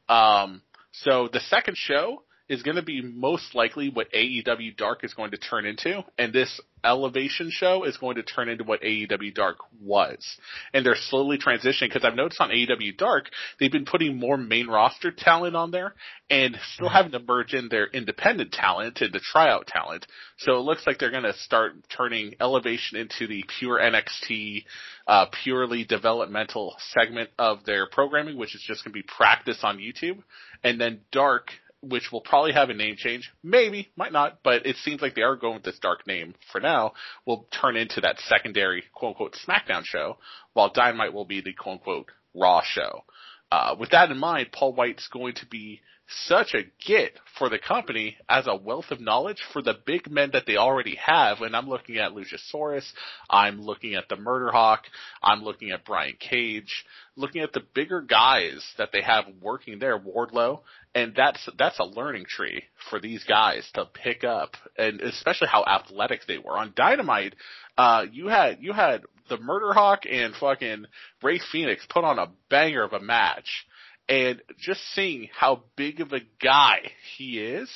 Um, 0.08 0.62
so 0.92 1.28
the 1.32 1.40
second 1.40 1.76
show 1.76 2.22
is 2.48 2.62
going 2.62 2.76
to 2.76 2.82
be 2.82 3.02
most 3.02 3.54
likely 3.54 3.90
what 3.90 4.12
AEW 4.12 4.76
Dark 4.76 5.04
is 5.04 5.14
going 5.14 5.32
to 5.32 5.37
turn 5.37 5.66
into, 5.66 6.04
and 6.19 6.32
this 6.32 6.60
Elevation 6.84 7.50
show 7.50 7.82
is 7.84 7.96
going 7.96 8.16
to 8.16 8.22
turn 8.22 8.48
into 8.48 8.62
what 8.62 8.81
AEW 8.82 9.34
Dark 9.34 9.56
was. 9.82 10.25
And 10.72 10.87
they're 10.87 10.94
slowly 10.94 11.37
transitioning 11.37 11.88
because 11.88 12.04
I've 12.04 12.14
noticed 12.14 12.40
on 12.40 12.50
AEW 12.50 12.96
Dark 12.96 13.31
they've 13.58 13.72
been 13.72 13.84
putting 13.84 14.16
more 14.16 14.37
main 14.37 14.69
roster 14.69 15.10
talent 15.10 15.56
on 15.56 15.72
there 15.72 15.94
and 16.31 16.56
still 16.75 16.88
having 16.88 17.12
to 17.12 17.19
merge 17.19 17.54
in 17.54 17.69
their 17.69 17.87
independent 17.87 18.52
talent 18.52 19.00
and 19.00 19.12
the 19.12 19.20
tryout 19.20 19.66
talent. 19.66 20.06
So 20.38 20.56
it 20.56 20.60
looks 20.60 20.87
like 20.87 20.99
they're 20.99 21.10
going 21.10 21.25
to 21.25 21.34
start 21.34 21.72
turning 21.88 22.34
Elevation 22.40 22.99
into 22.99 23.26
the 23.26 23.44
pure 23.58 23.78
NXT, 23.81 24.64
uh, 25.08 25.26
purely 25.42 25.84
developmental 25.84 26.76
segment 26.92 27.31
of 27.38 27.64
their 27.64 27.88
programming, 27.88 28.37
which 28.37 28.54
is 28.54 28.62
just 28.64 28.84
going 28.84 28.92
to 28.92 28.99
be 28.99 29.02
practice 29.02 29.58
on 29.62 29.78
YouTube. 29.78 30.22
And 30.62 30.81
then 30.81 31.00
Dark 31.10 31.50
which 31.88 32.11
will 32.12 32.21
probably 32.21 32.53
have 32.53 32.71
a 32.71 32.75
name 32.75 32.97
change. 32.97 33.31
Maybe, 33.43 33.90
might 33.97 34.12
not, 34.12 34.38
but 34.43 34.66
it 34.66 34.76
seems 34.76 35.00
like 35.00 35.14
they 35.14 35.23
are 35.23 35.37
going 35.37 35.55
with 35.55 35.64
this 35.64 35.78
dark 35.78 36.07
name 36.07 36.35
for 36.52 36.61
now, 36.61 36.93
will 37.25 37.49
turn 37.61 37.76
into 37.76 38.00
that 38.02 38.19
secondary 38.21 38.85
quote 38.95 39.11
unquote 39.11 39.37
SmackDown 39.47 39.85
show, 39.85 40.19
while 40.52 40.73
Dynamite 40.73 41.12
will 41.12 41.25
be 41.25 41.40
the 41.40 41.52
quote 41.52 41.78
unquote 41.78 42.11
Raw 42.35 42.62
show. 42.64 43.05
Uh, 43.50 43.76
with 43.78 43.90
that 43.90 44.11
in 44.11 44.19
mind, 44.19 44.50
Paul 44.52 44.75
White's 44.75 45.09
going 45.09 45.35
to 45.35 45.47
be 45.47 45.81
such 46.08 46.54
a 46.54 46.62
get 46.86 47.12
for 47.38 47.48
the 47.48 47.58
company 47.58 48.16
as 48.28 48.46
a 48.46 48.56
wealth 48.56 48.90
of 48.90 49.00
knowledge 49.00 49.42
for 49.52 49.60
the 49.60 49.75
big 49.86 50.10
men 50.10 50.30
that 50.32 50.44
they 50.46 50.56
already 50.56 50.96
have. 50.96 51.40
And 51.40 51.56
I'm 51.56 51.68
looking 51.68 51.98
at 51.98 52.12
Luchasaurus. 52.12 52.84
I'm 53.28 53.60
looking 53.60 53.94
at 53.94 54.08
the 54.08 54.16
Murder 54.16 54.50
Hawk. 54.50 54.84
I'm 55.22 55.42
looking 55.42 55.70
at 55.70 55.84
Brian 55.84 56.16
Cage. 56.18 56.84
Looking 57.16 57.42
at 57.42 57.52
the 57.52 57.62
bigger 57.75 58.00
guys 58.00 58.64
that 58.78 58.90
they 58.92 59.02
have 59.02 59.25
working 59.40 59.78
there, 59.78 59.98
Wardlow. 59.98 60.60
And 60.94 61.12
that's, 61.14 61.48
that's 61.58 61.78
a 61.78 61.84
learning 61.84 62.26
tree 62.26 62.64
for 62.88 63.00
these 63.00 63.25
guys 63.25 63.68
to 63.75 63.84
pick 63.84 64.25
up 64.25 64.52
and 64.78 65.00
especially 65.00 65.48
how 65.48 65.64
athletic 65.64 66.22
they 66.26 66.38
were. 66.38 66.56
On 66.56 66.72
Dynamite, 66.75 67.34
uh, 67.76 68.06
you 68.10 68.28
had, 68.28 68.58
you 68.60 68.72
had 68.72 69.02
the 69.28 69.38
Murder 69.38 69.72
Hawk 69.72 70.04
and 70.10 70.34
fucking 70.34 70.86
Ray 71.22 71.40
Phoenix 71.52 71.84
put 71.90 72.04
on 72.04 72.18
a 72.18 72.30
banger 72.48 72.84
of 72.84 72.92
a 72.92 73.00
match 73.00 73.66
and 74.08 74.42
just 74.58 74.80
seeing 74.94 75.28
how 75.36 75.64
big 75.76 76.00
of 76.00 76.12
a 76.12 76.20
guy 76.42 76.78
he 77.16 77.38
is 77.40 77.70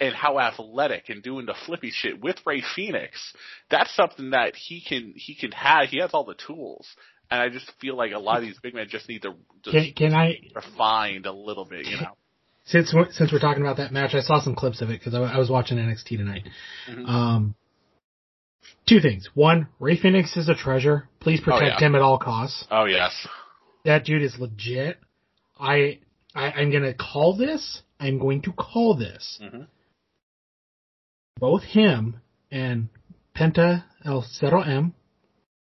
and 0.00 0.14
how 0.14 0.38
athletic 0.38 1.08
and 1.08 1.22
doing 1.22 1.46
the 1.46 1.54
flippy 1.66 1.90
shit 1.90 2.20
with 2.20 2.36
Ray 2.44 2.62
Phoenix, 2.74 3.32
that's 3.70 3.94
something 3.94 4.30
that 4.30 4.54
he 4.54 4.82
can 4.86 5.14
he 5.16 5.34
can 5.34 5.52
have. 5.52 5.88
He 5.88 6.00
has 6.00 6.10
all 6.12 6.24
the 6.24 6.34
tools, 6.34 6.86
and 7.30 7.40
I 7.40 7.48
just 7.48 7.70
feel 7.80 7.96
like 7.96 8.12
a 8.12 8.18
lot 8.18 8.38
of 8.38 8.42
these 8.42 8.58
big 8.60 8.74
men 8.74 8.86
just 8.88 9.08
need 9.08 9.22
to 9.22 9.34
just 9.64 9.74
Can, 9.74 9.92
can 10.10 10.14
I 10.14 10.40
refined 10.54 11.26
a 11.26 11.32
little 11.32 11.64
bit, 11.64 11.86
you 11.86 11.96
know. 11.96 12.16
since 12.64 12.94
since 13.12 13.32
we're 13.32 13.38
talking 13.38 13.62
about 13.62 13.78
that 13.78 13.92
match, 13.92 14.14
I 14.14 14.20
saw 14.20 14.40
some 14.40 14.54
clips 14.54 14.82
of 14.82 14.90
it 14.90 14.98
because 14.98 15.14
I, 15.14 15.20
I 15.20 15.38
was 15.38 15.50
watching 15.50 15.78
NXT 15.78 16.16
tonight. 16.18 16.48
Mhm. 16.90 17.08
Um, 17.08 17.54
two 18.86 19.00
things. 19.00 19.30
One, 19.34 19.68
Ray 19.78 19.96
Phoenix 19.96 20.36
is 20.36 20.48
a 20.48 20.54
treasure. 20.54 21.08
Please 21.20 21.40
protect 21.40 21.80
yeah. 21.80 21.86
him 21.86 21.94
at 21.94 22.02
all 22.02 22.18
costs. 22.18 22.66
Oh 22.70 22.84
yes, 22.84 23.26
That 23.84 24.04
dude 24.04 24.22
is 24.22 24.38
legit. 24.38 24.98
I, 25.62 26.00
I 26.34 26.50
I'm 26.52 26.72
gonna 26.72 26.94
call 26.94 27.36
this. 27.36 27.82
I'm 28.00 28.18
going 28.18 28.42
to 28.42 28.52
call 28.52 28.96
this. 28.96 29.38
Mhm. 29.42 29.66
Both 31.38 31.62
him 31.62 32.20
and 32.50 32.88
Penta 33.36 33.84
El 34.04 34.22
Zero 34.22 34.60
M 34.62 34.94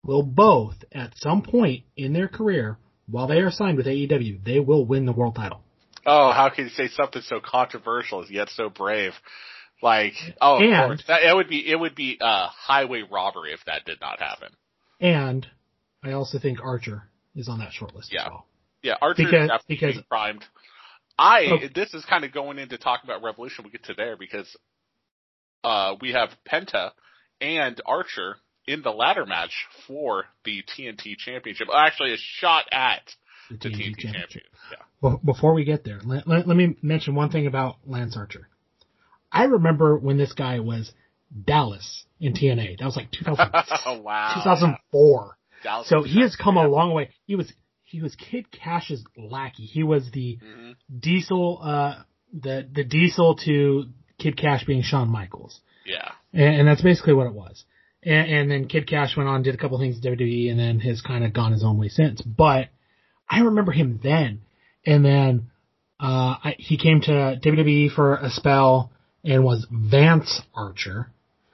will 0.04 0.22
both 0.22 0.76
at 0.92 1.16
some 1.16 1.42
point 1.42 1.84
in 1.96 2.12
their 2.12 2.28
career, 2.28 2.78
while 3.06 3.26
they 3.26 3.38
are 3.40 3.50
signed 3.50 3.76
with 3.76 3.86
AEW, 3.86 4.44
they 4.44 4.60
will 4.60 4.84
win 4.84 5.04
the 5.06 5.12
world 5.12 5.34
title. 5.36 5.62
Oh, 6.06 6.32
how 6.32 6.48
can 6.48 6.64
you 6.64 6.70
say 6.70 6.88
something 6.88 7.22
so 7.22 7.40
controversial 7.40 8.24
yet 8.28 8.48
so 8.50 8.68
brave? 8.68 9.12
Like, 9.80 10.14
oh, 10.40 10.62
of 10.62 10.86
course, 10.86 11.04
that 11.08 11.22
it 11.24 11.34
would 11.34 11.48
be 11.48 11.68
it 11.68 11.76
would 11.78 11.94
be 11.96 12.18
uh, 12.20 12.48
highway 12.48 13.02
robbery 13.08 13.52
if 13.52 13.60
that 13.66 13.84
did 13.84 14.00
not 14.00 14.20
happen. 14.20 14.50
And 15.00 15.46
I 16.04 16.12
also 16.12 16.38
think 16.38 16.58
Archer 16.62 17.02
is 17.34 17.48
on 17.48 17.58
that 17.58 17.72
short 17.72 17.94
list 17.94 18.12
Yeah. 18.12 18.24
as 18.26 18.30
well. 18.30 18.46
Yeah, 18.82 18.94
Archer 19.00 19.24
Because- 19.24 19.48
definitely 19.48 19.76
because- 19.76 20.02
primed. 20.08 20.44
I 21.18 21.46
Oh. 21.50 21.58
this 21.74 21.92
is 21.94 22.04
kind 22.06 22.24
of 22.24 22.32
going 22.32 22.58
into 22.58 22.78
talking 22.78 23.08
about 23.08 23.22
Revolution. 23.22 23.64
We 23.64 23.70
get 23.70 23.84
to 23.84 23.94
there 23.94 24.16
because 24.16 24.56
uh, 25.62 25.94
we 26.00 26.12
have 26.12 26.30
Penta 26.50 26.90
and 27.40 27.80
Archer 27.86 28.36
in 28.66 28.82
the 28.82 28.90
ladder 28.90 29.26
match 29.26 29.66
for 29.86 30.24
the 30.44 30.62
TNT 30.62 31.16
Championship. 31.18 31.68
Actually, 31.72 32.14
a 32.14 32.16
shot 32.18 32.64
at 32.72 33.02
The 33.50 33.56
the 33.56 33.68
TNT 33.68 33.72
TNT 33.74 33.76
championship. 33.76 34.12
Championship. 34.14 34.42
Yeah. 34.70 34.76
Well, 35.00 35.20
before 35.24 35.52
we 35.54 35.64
get 35.64 35.84
there, 35.84 36.00
let, 36.04 36.26
let, 36.26 36.48
let 36.48 36.56
me 36.56 36.76
mention 36.82 37.14
one 37.14 37.30
thing 37.30 37.46
about 37.46 37.76
Lance 37.86 38.16
Archer. 38.16 38.48
I 39.30 39.44
remember 39.44 39.96
when 39.98 40.16
this 40.16 40.32
guy 40.32 40.60
was 40.60 40.92
Dallas 41.44 42.04
in 42.20 42.32
TNA. 42.34 42.78
That 42.78 42.84
was 42.86 42.96
like 42.96 43.10
2000, 43.10 43.50
oh 43.86 43.98
wow. 44.02 44.32
2004. 44.42 45.36
Dallas 45.62 45.88
So 45.88 46.02
he 46.02 46.22
has 46.22 46.36
come 46.36 46.56
a 46.56 46.66
long 46.66 46.92
way. 46.92 47.10
He 47.26 47.36
was 47.36 47.52
he 47.92 48.00
was 48.02 48.14
Kid 48.16 48.50
Cash's 48.50 49.04
lackey. 49.16 49.64
He 49.64 49.82
was 49.82 50.10
the 50.10 50.38
Mhm. 50.42 50.74
diesel 50.98 51.60
uh 51.62 52.02
the 52.32 52.66
the 52.72 52.84
diesel 52.84 53.36
to 53.44 53.86
Kid 54.18 54.36
Cash 54.36 54.64
being 54.64 54.82
Shawn 54.82 55.08
Michaels. 55.08 55.60
Yeah. 55.84 56.10
And, 56.32 56.54
and 56.60 56.68
that's 56.68 56.82
basically 56.82 57.12
what 57.14 57.26
it 57.26 57.34
was. 57.34 57.64
And, 58.02 58.30
and 58.30 58.50
then 58.50 58.66
Kid 58.68 58.86
Cash 58.88 59.16
went 59.16 59.28
on, 59.28 59.42
did 59.42 59.54
a 59.54 59.58
couple 59.58 59.78
things 59.78 59.98
at 59.98 60.02
WWE, 60.04 60.50
and 60.50 60.58
then 60.58 60.80
has 60.80 61.00
kind 61.02 61.24
of 61.24 61.32
gone 61.32 61.52
his 61.52 61.62
own 61.64 61.76
way 61.78 61.88
since. 61.88 62.22
But 62.22 62.68
I 63.28 63.40
remember 63.40 63.72
him 63.72 64.00
then. 64.02 64.40
And 64.86 65.04
then 65.04 65.50
uh, 66.00 66.34
I, 66.44 66.54
he 66.58 66.76
came 66.78 67.00
to 67.02 67.38
WWE 67.42 67.90
for 67.94 68.16
a 68.16 68.30
spell 68.30 68.90
and 69.24 69.44
was 69.44 69.66
Vance 69.70 70.40
Archer. 70.54 71.10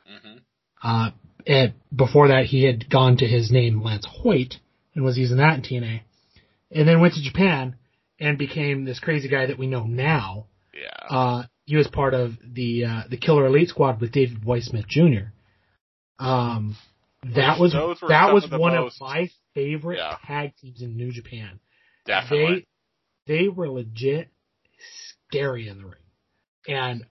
hmm 0.06 0.38
Uh, 0.82 1.10
and 1.46 1.72
before 1.94 2.28
that, 2.28 2.44
he 2.46 2.64
had 2.64 2.88
gone 2.90 3.16
to 3.18 3.26
his 3.26 3.50
name 3.50 3.82
Lance 3.82 4.06
Hoyt 4.06 4.54
and 4.94 5.04
was 5.04 5.16
using 5.18 5.38
that 5.38 5.54
in 5.56 5.62
TNA. 5.62 6.00
And 6.70 6.86
then 6.86 7.00
went 7.00 7.14
to 7.14 7.22
Japan 7.22 7.76
and 8.20 8.36
became 8.36 8.84
this 8.84 9.00
crazy 9.00 9.28
guy 9.28 9.46
that 9.46 9.58
we 9.58 9.66
know 9.66 9.84
now. 9.84 10.46
Yeah. 10.74 11.06
Uh, 11.16 11.42
he 11.64 11.76
was 11.76 11.88
part 11.88 12.14
of 12.14 12.32
the 12.44 12.84
uh, 12.84 13.02
the 13.10 13.16
Killer 13.16 13.46
Elite 13.46 13.68
Squad 13.68 14.00
with 14.00 14.12
Davey 14.12 14.34
Boy 14.36 14.60
Smith 14.60 14.86
Jr. 14.88 15.30
Um, 16.18 16.76
that 17.34 17.58
was 17.58 17.72
that 17.72 18.32
was 18.32 18.44
of 18.44 18.58
one 18.58 18.74
most- 18.74 18.96
of 18.96 19.00
my 19.08 19.30
favorite 19.54 19.98
Yeah. 19.98 20.16
tag 20.26 20.52
teams 20.60 20.82
in 20.82 20.96
New 20.96 21.10
Japan. 21.12 21.60
Definitely. 22.06 22.66
They 23.26 23.38
they 23.42 23.48
were 23.48 23.68
legit 23.68 24.28
scary 25.28 25.68
in 25.68 25.78
the 25.78 25.84
ring, 25.84 25.94
and 26.68 27.04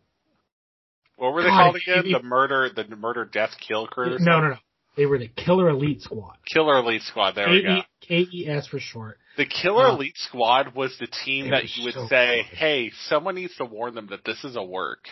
what 1.18 1.34
were 1.34 1.44
they 1.44 1.50
God, 1.50 1.64
called 1.64 1.76
again? 1.76 2.06
he- 2.06 2.14
The 2.14 2.24
murder, 2.24 2.70
the 2.76 2.96
murder, 2.96 3.26
death, 3.26 3.52
kill 3.60 3.88
crew. 3.88 4.18
no, 4.20 4.40
no, 4.42 4.50
no, 4.50 4.58
they 4.98 5.06
were 5.06 5.20
the 5.20 5.30
Killer 5.30 5.70
Elite 5.70 6.02
Squad. 6.02 6.38
Killer 6.52 6.78
Elite 6.80 7.04
Squad. 7.04 7.36
There 7.36 7.50
we 7.50 7.62
go. 7.62 7.82
K 8.02 8.28
E 8.34 8.48
S 8.50 8.68
for 8.68 8.80
short. 8.80 9.18
The 9.38 9.46
Killer 9.46 9.88
Uh, 9.88 9.94
Elite 9.96 10.18
Squad 10.18 10.76
was 10.76 10.98
the 11.00 11.08
team 11.08 11.52
that 11.52 11.64
you 11.76 11.86
would 11.86 11.94
so 11.94 12.08
say, 12.08 12.44
good. 12.50 12.58
"Hey, 12.58 12.92
someone 13.08 13.36
needs 13.36 13.56
to 13.58 13.66
warn 13.66 13.94
them 13.94 14.08
that 14.08 14.26
this 14.26 14.44
is 14.44 14.56
a 14.56 14.64
work 14.64 15.08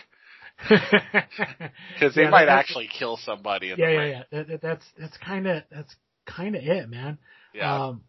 Because 0.68 2.14
they 2.14 2.28
might 2.28 2.48
actually 2.48 2.88
kill 2.88 3.16
somebody." 3.18 3.70
In 3.70 3.78
Yeah, 3.78 3.90
yeah, 3.90 4.04
yeah. 4.04 4.22
That, 4.32 4.48
that, 4.48 4.62
that's 4.62 4.84
that's 4.98 5.16
kind 5.18 5.46
of 5.46 5.62
that's 5.70 5.94
kind 6.26 6.56
of 6.56 6.62
it, 6.62 6.88
man. 6.88 7.18
yeah. 7.54 7.86
Um, 7.86 8.02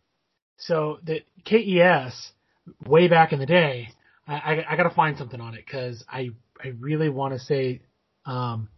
so 0.58 1.00
the 1.04 1.22
KES 1.46 2.32
way 2.86 3.08
back 3.08 3.32
in 3.32 3.40
the 3.40 3.46
day, 3.46 3.90
I, 4.28 4.34
I, 4.36 4.74
I 4.74 4.76
got 4.76 4.84
to 4.84 4.96
find 4.96 5.18
something 5.18 5.40
on 5.40 5.54
it 5.54 5.64
because 5.66 6.04
I 6.10 6.30
I 6.64 6.70
really 6.80 7.10
want 7.10 7.34
to 7.34 7.40
say, 7.40 7.82
um, 8.26 8.70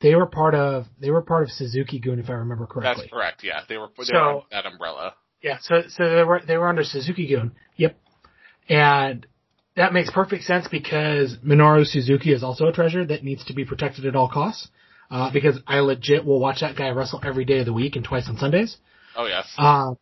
they 0.00 0.14
were 0.14 0.26
part 0.26 0.54
of 0.54 0.86
they 1.00 1.10
were 1.10 1.22
part 1.22 1.42
of 1.44 1.50
Suzuki 1.50 1.98
Gun 1.98 2.18
if 2.18 2.28
I 2.30 2.34
remember 2.34 2.66
correctly. 2.66 3.04
That's 3.04 3.12
correct. 3.12 3.42
Yeah, 3.44 3.60
they 3.68 3.76
were 3.76 3.88
they 3.96 4.04
So- 4.04 4.14
were 4.14 4.28
under 4.30 4.44
that 4.52 4.66
umbrella. 4.66 5.14
Yeah, 5.42 5.58
so 5.60 5.82
so 5.88 6.16
they 6.16 6.24
were 6.24 6.40
they 6.46 6.56
were 6.56 6.68
under 6.68 6.82
Suzuki 6.84 7.28
Gun. 7.32 7.52
Yep, 7.76 7.96
and 8.68 9.26
that 9.76 9.92
makes 9.92 10.10
perfect 10.10 10.44
sense 10.44 10.66
because 10.68 11.36
Minoru 11.38 11.86
Suzuki 11.86 12.32
is 12.32 12.42
also 12.42 12.66
a 12.66 12.72
treasure 12.72 13.04
that 13.06 13.22
needs 13.22 13.44
to 13.46 13.54
be 13.54 13.64
protected 13.64 14.04
at 14.06 14.16
all 14.16 14.28
costs. 14.28 14.68
Uh, 15.10 15.30
because 15.32 15.58
I 15.66 15.78
legit 15.80 16.24
will 16.26 16.38
watch 16.38 16.60
that 16.60 16.76
guy 16.76 16.90
wrestle 16.90 17.20
every 17.24 17.46
day 17.46 17.60
of 17.60 17.64
the 17.66 17.72
week 17.72 17.96
and 17.96 18.04
twice 18.04 18.28
on 18.28 18.36
Sundays. 18.36 18.76
Oh 19.16 19.24
yes. 19.26 19.50
Um, 19.56 19.96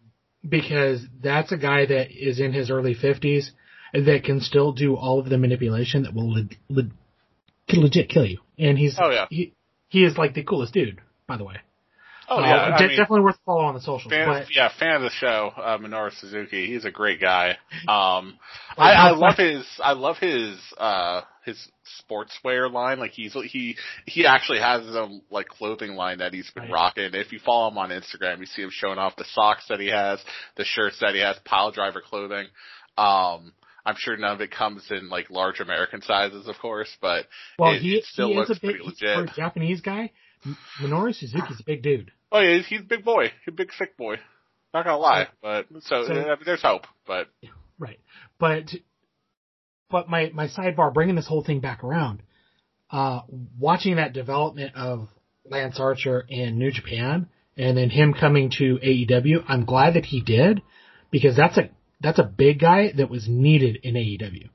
because 0.48 1.00
that's 1.22 1.52
a 1.52 1.56
guy 1.56 1.86
that 1.86 2.10
is 2.10 2.40
in 2.40 2.52
his 2.52 2.70
early 2.70 2.94
fifties 2.94 3.52
that 3.92 4.24
can 4.24 4.40
still 4.40 4.72
do 4.72 4.96
all 4.96 5.20
of 5.20 5.28
the 5.28 5.38
manipulation 5.38 6.02
that 6.02 6.12
will 6.14 6.32
le- 6.32 6.48
le- 6.68 6.90
legit 7.72 8.08
kill 8.08 8.26
you. 8.26 8.38
And 8.58 8.76
he's 8.76 8.96
Oh, 9.00 9.10
yeah. 9.10 9.26
he 9.30 9.52
he 9.88 10.04
is 10.04 10.16
like 10.18 10.34
the 10.34 10.42
coolest 10.42 10.72
dude, 10.74 11.00
by 11.26 11.36
the 11.36 11.44
way. 11.44 11.56
oh 12.28 12.40
yeah. 12.40 12.76
De- 12.76 12.88
mean, 12.88 12.96
definitely 12.96 13.20
worth 13.20 13.38
following 13.46 13.68
on 13.68 13.74
the 13.74 13.80
socials. 13.80 14.12
fan, 14.12 14.26
but 14.26 14.46
yeah, 14.54 14.68
fan 14.78 14.96
of 14.96 15.02
the 15.02 15.10
show, 15.10 15.52
uh, 15.56 15.78
Minoru 15.78 16.12
Suzuki. 16.18 16.66
He's 16.66 16.84
a 16.84 16.90
great 16.90 17.20
guy. 17.20 17.50
Um, 17.86 18.38
I, 18.76 18.92
I 18.92 19.10
love 19.12 19.36
his, 19.38 19.64
I 19.82 19.92
love 19.92 20.16
his, 20.18 20.58
uh, 20.76 21.20
his 21.44 21.68
sportswear 22.10 22.70
line. 22.72 22.98
Like 22.98 23.12
he's, 23.12 23.32
he, 23.32 23.76
he 24.06 24.26
actually 24.26 24.58
has 24.58 24.84
his 24.84 24.96
own, 24.96 25.22
like, 25.30 25.46
clothing 25.48 25.92
line 25.94 26.18
that 26.18 26.34
he's 26.34 26.50
been 26.50 26.64
Right. 26.64 26.72
rocking. 26.72 27.10
If 27.14 27.30
you 27.32 27.38
follow 27.38 27.70
him 27.70 27.78
on 27.78 27.90
Instagram, 27.90 28.40
you 28.40 28.46
see 28.46 28.62
him 28.62 28.70
showing 28.72 28.98
off 28.98 29.14
the 29.16 29.24
socks 29.32 29.66
that 29.68 29.78
he 29.78 29.86
has, 29.88 30.18
the 30.56 30.64
shirts 30.64 30.98
that 31.00 31.14
he 31.14 31.20
has, 31.20 31.36
pile 31.44 31.70
driver 31.70 32.02
clothing. 32.04 32.46
Um, 32.98 33.52
I'm 33.86 33.94
sure 33.96 34.16
none 34.16 34.32
of 34.34 34.40
it 34.40 34.50
comes 34.50 34.84
in, 34.90 35.08
like, 35.08 35.30
large 35.30 35.60
American 35.60 36.02
sizes, 36.02 36.48
of 36.48 36.56
course, 36.58 36.94
but 37.00 37.26
well 37.56 37.72
it, 37.72 37.80
he, 37.80 37.94
it 37.94 38.04
still 38.04 38.28
he 38.28 38.34
looks 38.34 38.50
is 38.50 38.58
a 38.58 38.60
big 38.60 38.76
pretty 38.82 38.96
for 39.00 39.22
a. 39.24 39.32
Japanese 39.34 39.80
guy. 39.80 40.10
Minoru 40.80 41.14
Suzuki's 41.14 41.60
a 41.60 41.64
big 41.64 41.82
dude. 41.82 42.10
Oh 42.32 42.40
yeah, 42.40 42.56
he's, 42.56 42.66
he's 42.66 42.80
a 42.80 42.84
big 42.84 43.04
boy. 43.04 43.26
He's 43.44 43.48
a 43.48 43.52
big 43.52 43.72
sick 43.72 43.96
boy. 43.96 44.16
Not 44.74 44.84
gonna 44.84 44.98
lie, 44.98 45.28
but, 45.40 45.66
so, 45.80 46.04
So- 46.04 46.12
I 46.12 46.14
mean, 46.14 46.36
there's 46.44 46.62
hope, 46.62 46.86
but, 47.06 47.28
Right. 47.78 48.00
But 48.38 48.74
but 49.90 50.08
my 50.08 50.30
my 50.34 50.48
sidebar 50.48 50.92
bringing 50.92 51.14
this 51.14 51.26
whole 51.26 51.44
thing 51.44 51.60
back 51.60 51.84
around, 51.84 52.22
uh 52.90 53.20
watching 53.58 53.96
that 53.96 54.12
development 54.12 54.74
of 54.74 55.08
Lance 55.48 55.78
Archer 55.78 56.24
in 56.28 56.58
New 56.58 56.72
Japan 56.72 57.28
and 57.56 57.76
then 57.76 57.90
him 57.90 58.14
coming 58.14 58.50
to 58.58 58.78
AEW, 58.82 59.44
I'm 59.46 59.64
glad 59.64 59.94
that 59.94 60.04
he 60.06 60.20
did 60.20 60.62
because 61.10 61.36
that's 61.36 61.56
a 61.56 61.70
that's 62.00 62.18
a 62.18 62.24
big 62.24 62.58
guy 62.60 62.92
that 62.96 63.10
was 63.10 63.28
needed 63.28 63.76
in 63.82 63.94
AEW. 63.94 64.48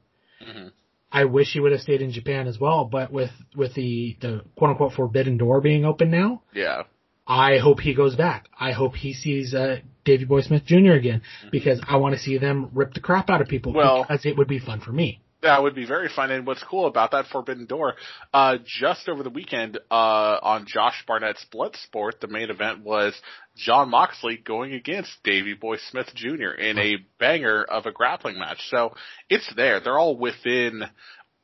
mhm. 0.47 0.71
I 1.13 1.25
wish 1.25 1.51
he 1.51 1.59
would 1.59 1.73
have 1.73 1.81
stayed 1.81 2.01
in 2.01 2.11
Japan 2.11 2.47
as 2.47 2.57
well, 2.59 2.85
but 2.85 3.11
with 3.11 3.31
with 3.55 3.73
the 3.73 4.15
the 4.21 4.41
quote 4.55 4.71
unquote 4.71 4.93
forbidden 4.93 5.37
door 5.37 5.59
being 5.59 5.83
open 5.85 6.09
now, 6.09 6.41
yeah. 6.53 6.83
I 7.27 7.57
hope 7.59 7.79
he 7.81 7.93
goes 7.93 8.15
back. 8.15 8.47
I 8.59 8.71
hope 8.71 8.95
he 8.95 9.13
sees 9.13 9.53
uh, 9.53 9.77
Davey 10.05 10.25
Boy 10.25 10.41
Smith 10.41 10.65
Jr. 10.65 10.93
again 10.93 11.21
because 11.51 11.79
I 11.87 11.97
want 11.97 12.15
to 12.15 12.19
see 12.19 12.37
them 12.37 12.69
rip 12.73 12.93
the 12.93 12.99
crap 13.01 13.29
out 13.29 13.41
of 13.41 13.47
people 13.47 13.73
Well- 13.73 14.03
because 14.03 14.25
it 14.25 14.37
would 14.37 14.47
be 14.47 14.59
fun 14.59 14.79
for 14.79 14.91
me. 14.91 15.19
That 15.43 15.63
would 15.63 15.73
be 15.73 15.85
very 15.87 16.07
fun. 16.07 16.29
And 16.29 16.45
what's 16.45 16.63
cool 16.63 16.85
about 16.85 17.11
that 17.11 17.25
Forbidden 17.25 17.65
Door, 17.65 17.95
uh, 18.31 18.57
just 18.63 19.09
over 19.09 19.23
the 19.23 19.31
weekend, 19.31 19.79
uh, 19.89 20.37
on 20.43 20.67
Josh 20.67 21.03
Barnett's 21.07 21.43
Bloodsport, 21.51 22.19
the 22.19 22.27
main 22.27 22.51
event 22.51 22.83
was 22.83 23.19
Jon 23.55 23.89
Moxley 23.89 24.37
going 24.37 24.73
against 24.73 25.11
Davey 25.23 25.53
Boy 25.53 25.77
Smith 25.89 26.07
Jr. 26.15 26.51
in 26.51 26.77
a 26.77 26.97
banger 27.19 27.63
of 27.63 27.85
a 27.85 27.91
grappling 27.91 28.39
match. 28.39 28.59
So 28.69 28.93
it's 29.29 29.51
there. 29.55 29.79
They're 29.79 29.99
all 29.99 30.17
within 30.17 30.83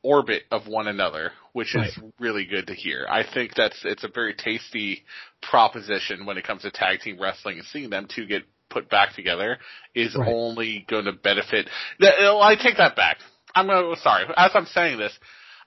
orbit 0.02 0.42
of 0.50 0.66
one 0.66 0.86
another, 0.88 1.32
which 1.52 1.74
is 1.74 1.98
really 2.18 2.46
good 2.46 2.68
to 2.68 2.74
hear. 2.74 3.06
I 3.10 3.24
think 3.34 3.52
that's, 3.54 3.78
it's 3.84 4.04
a 4.04 4.08
very 4.08 4.34
tasty 4.34 5.04
proposition 5.42 6.24
when 6.24 6.38
it 6.38 6.46
comes 6.46 6.62
to 6.62 6.70
tag 6.70 7.00
team 7.00 7.20
wrestling 7.20 7.58
and 7.58 7.66
seeing 7.66 7.90
them 7.90 8.06
two 8.14 8.26
get 8.26 8.42
put 8.70 8.88
back 8.88 9.14
together 9.14 9.58
is 9.94 10.14
Right. 10.14 10.28
only 10.28 10.86
going 10.88 11.06
to 11.06 11.12
benefit. 11.12 11.68
I 12.00 12.54
take 12.62 12.76
that 12.76 12.96
back. 12.96 13.18
I'm 13.54 13.66
gonna, 13.66 13.96
sorry. 13.96 14.24
As 14.36 14.50
I'm 14.54 14.66
saying 14.66 14.98
this, 14.98 15.18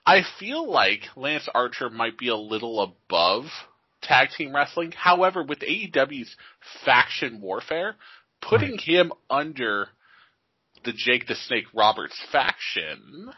I 0.06 0.22
feel 0.40 0.68
like 0.70 1.02
Lance 1.14 1.48
Archer 1.54 1.90
might 1.90 2.16
be 2.18 2.28
a 2.28 2.36
little 2.36 2.80
above 2.80 3.44
tag 4.02 4.28
team 4.36 4.54
wrestling. 4.54 4.92
However, 4.92 5.42
with 5.42 5.60
AEW's 5.60 6.34
faction 6.84 7.40
warfare, 7.40 7.96
putting 8.40 8.78
him 8.78 9.12
under 9.30 9.88
the 10.84 10.92
Jake 10.92 11.26
the 11.26 11.34
Snake 11.34 11.66
Roberts 11.74 12.18
faction, 12.32 13.30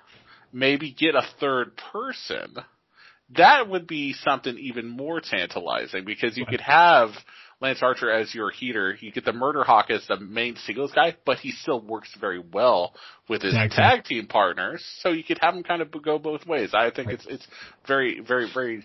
maybe 0.53 0.93
get 0.93 1.15
a 1.15 1.27
third 1.41 1.73
person, 1.93 2.57
that 3.37 3.69
would 3.69 3.87
be 3.87 4.13
something 4.13 4.57
even 4.59 4.89
more 4.89 5.21
tantalizing 5.21 6.05
because 6.05 6.37
you 6.37 6.45
Right. 6.45 6.53
could 6.53 6.61
have 6.63 7.11
Lance 7.61 7.83
Archer 7.83 8.11
as 8.11 8.35
your 8.35 8.51
heater. 8.51 8.97
You 9.01 9.13
get 9.13 9.25
the 9.25 9.33
Murder 9.33 9.63
Hawk 9.65 9.91
as 9.91 10.07
the 10.07 10.19
main 10.19 10.57
singles 10.57 10.93
guy, 10.93 11.17
but 11.25 11.39
he 11.39 11.51
still 11.53 11.81
works 11.81 12.15
very 12.21 12.39
well 12.39 12.95
with 13.29 13.43
his 13.43 13.55
Tag 13.55 13.71
tag 13.71 14.05
team 14.05 14.27
partners. 14.27 14.85
So 15.01 15.11
you 15.11 15.25
could 15.25 15.39
have 15.41 15.55
him 15.55 15.63
kind 15.63 15.81
of 15.81 15.91
go 16.03 16.19
both 16.19 16.47
ways. 16.47 16.75
I 16.75 16.91
think 16.91 17.11
it's 17.11 17.27
it's 17.27 17.47
very 17.87 18.21
very 18.21 18.49
very 18.53 18.85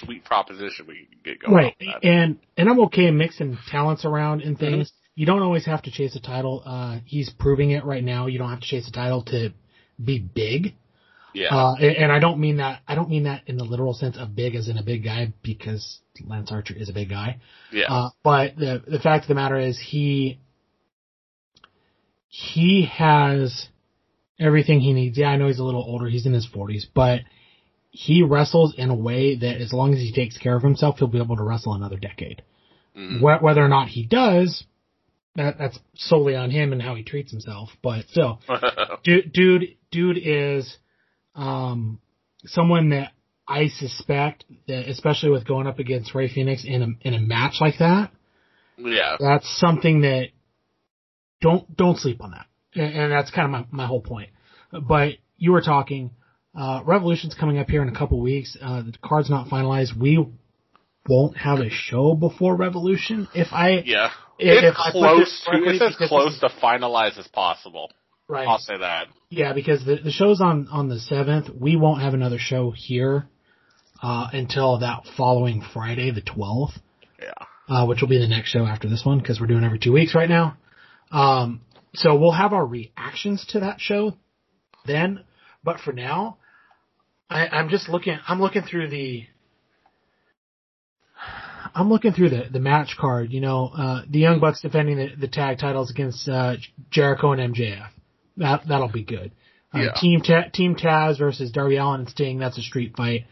sweet 0.00 0.24
proposition 0.24 0.86
we 0.86 1.08
can 1.10 1.18
get 1.24 1.40
going. 1.40 1.54
Right. 1.54 1.76
And 2.02 2.38
and 2.56 2.68
I'm 2.68 2.80
okay 2.80 3.10
mixing 3.10 3.58
talents 3.70 4.04
around 4.04 4.42
and 4.42 4.58
things. 4.58 4.88
Mm-hmm. 4.88 5.20
You 5.20 5.26
don't 5.26 5.42
always 5.42 5.64
have 5.66 5.82
to 5.82 5.90
chase 5.90 6.16
a 6.16 6.20
title. 6.20 6.62
Uh, 6.64 6.98
he's 7.04 7.30
proving 7.30 7.70
it 7.70 7.84
right 7.84 8.02
now. 8.02 8.26
You 8.26 8.38
don't 8.38 8.50
have 8.50 8.60
to 8.60 8.66
chase 8.66 8.88
a 8.88 8.92
title 8.92 9.22
to 9.26 9.50
be 10.02 10.18
big. 10.18 10.74
Yeah. 11.34 11.48
Uh, 11.48 11.74
and, 11.74 11.96
and 11.96 12.12
I 12.12 12.20
don't 12.20 12.38
mean 12.38 12.58
that, 12.58 12.80
I 12.86 12.94
don't 12.94 13.08
mean 13.10 13.24
that 13.24 13.42
in 13.46 13.56
the 13.56 13.64
literal 13.64 13.92
sense 13.92 14.16
of 14.16 14.34
big 14.34 14.54
as 14.54 14.68
in 14.68 14.78
a 14.78 14.82
big 14.82 15.04
guy 15.04 15.32
because 15.42 15.98
Lance 16.24 16.50
Archer 16.52 16.74
is 16.74 16.88
a 16.88 16.92
big 16.92 17.10
guy. 17.10 17.40
yeah. 17.72 17.86
Uh, 17.92 18.10
but 18.22 18.56
the, 18.56 18.82
the 18.86 19.00
fact 19.00 19.24
of 19.24 19.28
the 19.28 19.34
matter 19.34 19.58
is 19.58 19.78
he, 19.78 20.38
he 22.28 22.88
has 22.92 23.68
everything 24.38 24.80
he 24.80 24.92
needs. 24.92 25.18
Yeah, 25.18 25.28
I 25.28 25.36
know 25.36 25.48
he's 25.48 25.58
a 25.58 25.64
little 25.64 25.84
older. 25.84 26.08
He's 26.08 26.26
in 26.26 26.32
his 26.32 26.46
forties, 26.46 26.86
but 26.92 27.20
he 27.96 28.24
wrestles 28.24 28.74
in 28.76 28.90
a 28.90 28.94
way 28.94 29.36
that 29.36 29.60
as 29.60 29.72
long 29.72 29.94
as 29.94 30.00
he 30.00 30.12
takes 30.12 30.36
care 30.36 30.56
of 30.56 30.62
himself, 30.64 30.98
he'll 30.98 31.06
be 31.06 31.18
able 31.22 31.36
to 31.36 31.44
wrestle 31.44 31.74
another 31.74 31.96
decade. 31.96 32.42
Mhm. 32.96 33.20
Wh- 33.20 33.40
Whether 33.40 33.64
or 33.64 33.68
not 33.68 33.86
he 33.88 34.04
does, 34.04 34.64
that, 35.36 35.58
that's 35.58 35.78
solely 35.94 36.34
on 36.34 36.50
him 36.50 36.72
and 36.72 36.82
how 36.82 36.96
he 36.96 37.04
treats 37.04 37.30
himself, 37.30 37.70
but 37.82 38.06
still 38.08 38.40
dude, 39.04 39.32
dude, 39.32 39.76
dude 39.92 40.18
is, 40.18 40.76
um, 41.36 42.00
someone 42.46 42.90
that 42.90 43.12
I 43.46 43.68
suspect 43.68 44.44
that, 44.66 44.88
especially 44.88 45.30
with 45.30 45.46
going 45.46 45.68
up 45.68 45.78
against 45.78 46.14
Ray 46.16 46.28
Phoenix 46.28 46.64
in 46.64 46.82
a, 46.82 47.06
in 47.08 47.14
a 47.14 47.20
match 47.20 47.54
like 47.60 47.78
that, 47.78 48.10
yeah. 48.76 49.16
that's 49.20 49.48
something 49.60 50.00
that 50.00 50.30
don't, 51.40 51.76
don't 51.76 51.98
sleep 51.98 52.20
on 52.20 52.32
that. 52.32 52.46
And, 52.74 52.92
and 52.94 53.12
that's 53.12 53.30
kind 53.30 53.44
of 53.44 53.50
my, 53.70 53.82
my 53.84 53.86
whole 53.86 54.00
point. 54.00 54.30
But 54.72 55.14
you 55.36 55.52
were 55.52 55.60
talking, 55.62 56.10
uh, 56.56 56.82
Revolution's 56.84 57.34
coming 57.34 57.58
up 57.58 57.68
here 57.68 57.82
in 57.82 57.88
a 57.88 57.96
couple 57.96 58.20
weeks. 58.20 58.56
Uh, 58.60 58.82
the 58.82 58.94
card's 59.02 59.30
not 59.30 59.48
finalized. 59.48 59.96
We 59.98 60.24
won't 61.08 61.36
have 61.36 61.58
a 61.60 61.70
show 61.70 62.14
before 62.14 62.56
Revolution. 62.56 63.28
If 63.34 63.48
I, 63.52 63.82
Yeah. 63.84 64.10
if, 64.38 64.64
It's 64.64 64.74
if 64.74 64.74
I 64.78 64.90
close 64.92 65.18
this 65.20 65.46
to, 65.50 65.64
it's 65.64 66.00
as 66.00 66.08
close 66.08 66.38
to 66.40 66.48
finalize 66.48 67.18
as 67.18 67.26
possible. 67.28 67.90
right. 68.28 68.46
I'll 68.48 68.58
say 68.58 68.78
that. 68.78 69.08
Yeah, 69.30 69.52
because 69.52 69.84
the, 69.84 69.96
the 69.96 70.10
show's 70.12 70.40
on, 70.40 70.68
on 70.70 70.88
the 70.88 70.94
7th. 71.10 71.58
We 71.58 71.76
won't 71.76 72.00
have 72.02 72.14
another 72.14 72.38
show 72.38 72.70
here, 72.70 73.26
uh, 74.02 74.28
until 74.32 74.78
that 74.78 75.02
following 75.16 75.62
Friday, 75.72 76.10
the 76.10 76.22
12th, 76.22 76.72
Yeah. 77.20 77.32
uh, 77.68 77.86
which 77.86 78.00
will 78.00 78.08
be 78.08 78.18
the 78.18 78.28
next 78.28 78.50
show 78.50 78.64
after 78.64 78.88
this 78.88 79.04
one, 79.04 79.18
because 79.18 79.40
we're 79.40 79.46
doing 79.48 79.64
every 79.64 79.78
two 79.78 79.92
weeks 79.92 80.14
right 80.14 80.28
now. 80.28 80.56
Um, 81.10 81.60
so 81.94 82.16
we'll 82.16 82.32
have 82.32 82.52
our 82.52 82.64
reactions 82.64 83.44
to 83.50 83.60
that 83.60 83.80
show 83.80 84.14
then, 84.86 85.24
but 85.62 85.80
for 85.80 85.92
now, 85.92 86.38
I, 87.34 87.48
I'm 87.48 87.68
just 87.68 87.88
looking, 87.88 88.16
I'm 88.28 88.40
looking 88.40 88.62
through 88.62 88.90
the, 88.90 89.24
I'm 91.74 91.88
looking 91.90 92.12
through 92.12 92.30
the, 92.30 92.44
the 92.52 92.60
match 92.60 92.96
card, 92.98 93.32
you 93.32 93.40
know, 93.40 93.70
uh, 93.76 94.02
the 94.08 94.20
Young 94.20 94.38
Bucks 94.38 94.60
defending 94.62 94.96
the, 94.96 95.08
the 95.18 95.26
tag 95.28 95.58
titles 95.58 95.90
against, 95.90 96.28
uh, 96.28 96.54
Jericho 96.90 97.32
and 97.32 97.54
MJF. 97.54 97.88
That, 98.36 98.62
that'll 98.68 98.88
be 98.92 99.02
good. 99.02 99.32
Uh, 99.74 99.78
Yeah. 99.80 99.92
Team 100.00 100.20
Ta- 100.20 100.48
Team 100.52 100.76
Taz 100.76 101.18
versus 101.18 101.50
Darby 101.50 101.76
Allin 101.76 102.00
and 102.02 102.08
Sting. 102.08 102.38
That's 102.38 102.56
a 102.58 102.62
street 102.62 102.94
fight. 102.96 103.24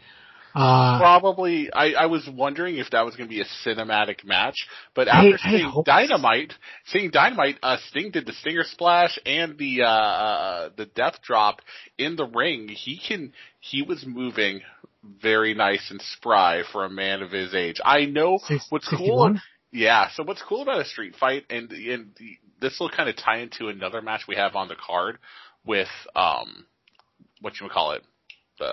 Uh, 0.55 0.99
Probably, 0.99 1.71
I, 1.73 1.93
I 1.93 2.05
was 2.07 2.27
wondering 2.31 2.77
if 2.77 2.89
that 2.91 3.05
was 3.05 3.15
going 3.15 3.27
to 3.27 3.33
be 3.35 3.41
a 3.41 3.45
cinematic 3.65 4.23
match, 4.23 4.67
but 4.93 5.07
after 5.07 5.37
I 5.43 5.51
seeing 5.51 5.69
hope- 5.69 5.85
Dynamite, 5.85 6.53
seeing 6.85 7.09
Dynamite, 7.11 7.57
uh, 7.63 7.77
Sting 7.89 8.11
did 8.11 8.25
the 8.25 8.33
Stinger 8.33 8.63
Splash 8.63 9.17
and 9.25 9.57
the, 9.57 9.81
uh, 9.83 9.87
uh, 9.87 10.69
the 10.75 10.85
Death 10.85 11.21
Drop 11.23 11.61
in 11.97 12.15
the 12.15 12.25
ring. 12.25 12.67
He 12.69 12.99
can, 12.99 13.33
he 13.59 13.81
was 13.81 14.05
moving 14.05 14.61
very 15.21 15.53
nice 15.53 15.89
and 15.91 16.01
spry 16.01 16.63
for 16.71 16.85
a 16.85 16.89
man 16.89 17.21
of 17.21 17.31
his 17.31 17.53
age. 17.53 17.81
I 17.83 18.05
know 18.05 18.39
six- 18.45 18.67
what's 18.69 18.87
cool 18.87 19.35
Yeah. 19.71 20.09
So 20.13 20.23
what's 20.23 20.41
cool 20.43 20.61
about 20.61 20.81
a 20.81 20.85
street 20.85 21.15
fight, 21.15 21.45
and 21.49 21.71
and 21.71 22.11
this 22.61 22.79
will 22.79 22.89
kind 22.89 23.09
of 23.09 23.15
tie 23.17 23.39
into 23.39 23.67
another 23.69 24.01
match 24.01 24.21
we 24.27 24.35
have 24.35 24.55
on 24.55 24.67
the 24.67 24.75
card 24.75 25.17
with 25.65 25.89
um, 26.15 26.65
what 27.41 27.59
you 27.59 27.65
would 27.65 27.73
call 27.73 27.91
it, 27.93 28.03
the 28.59 28.71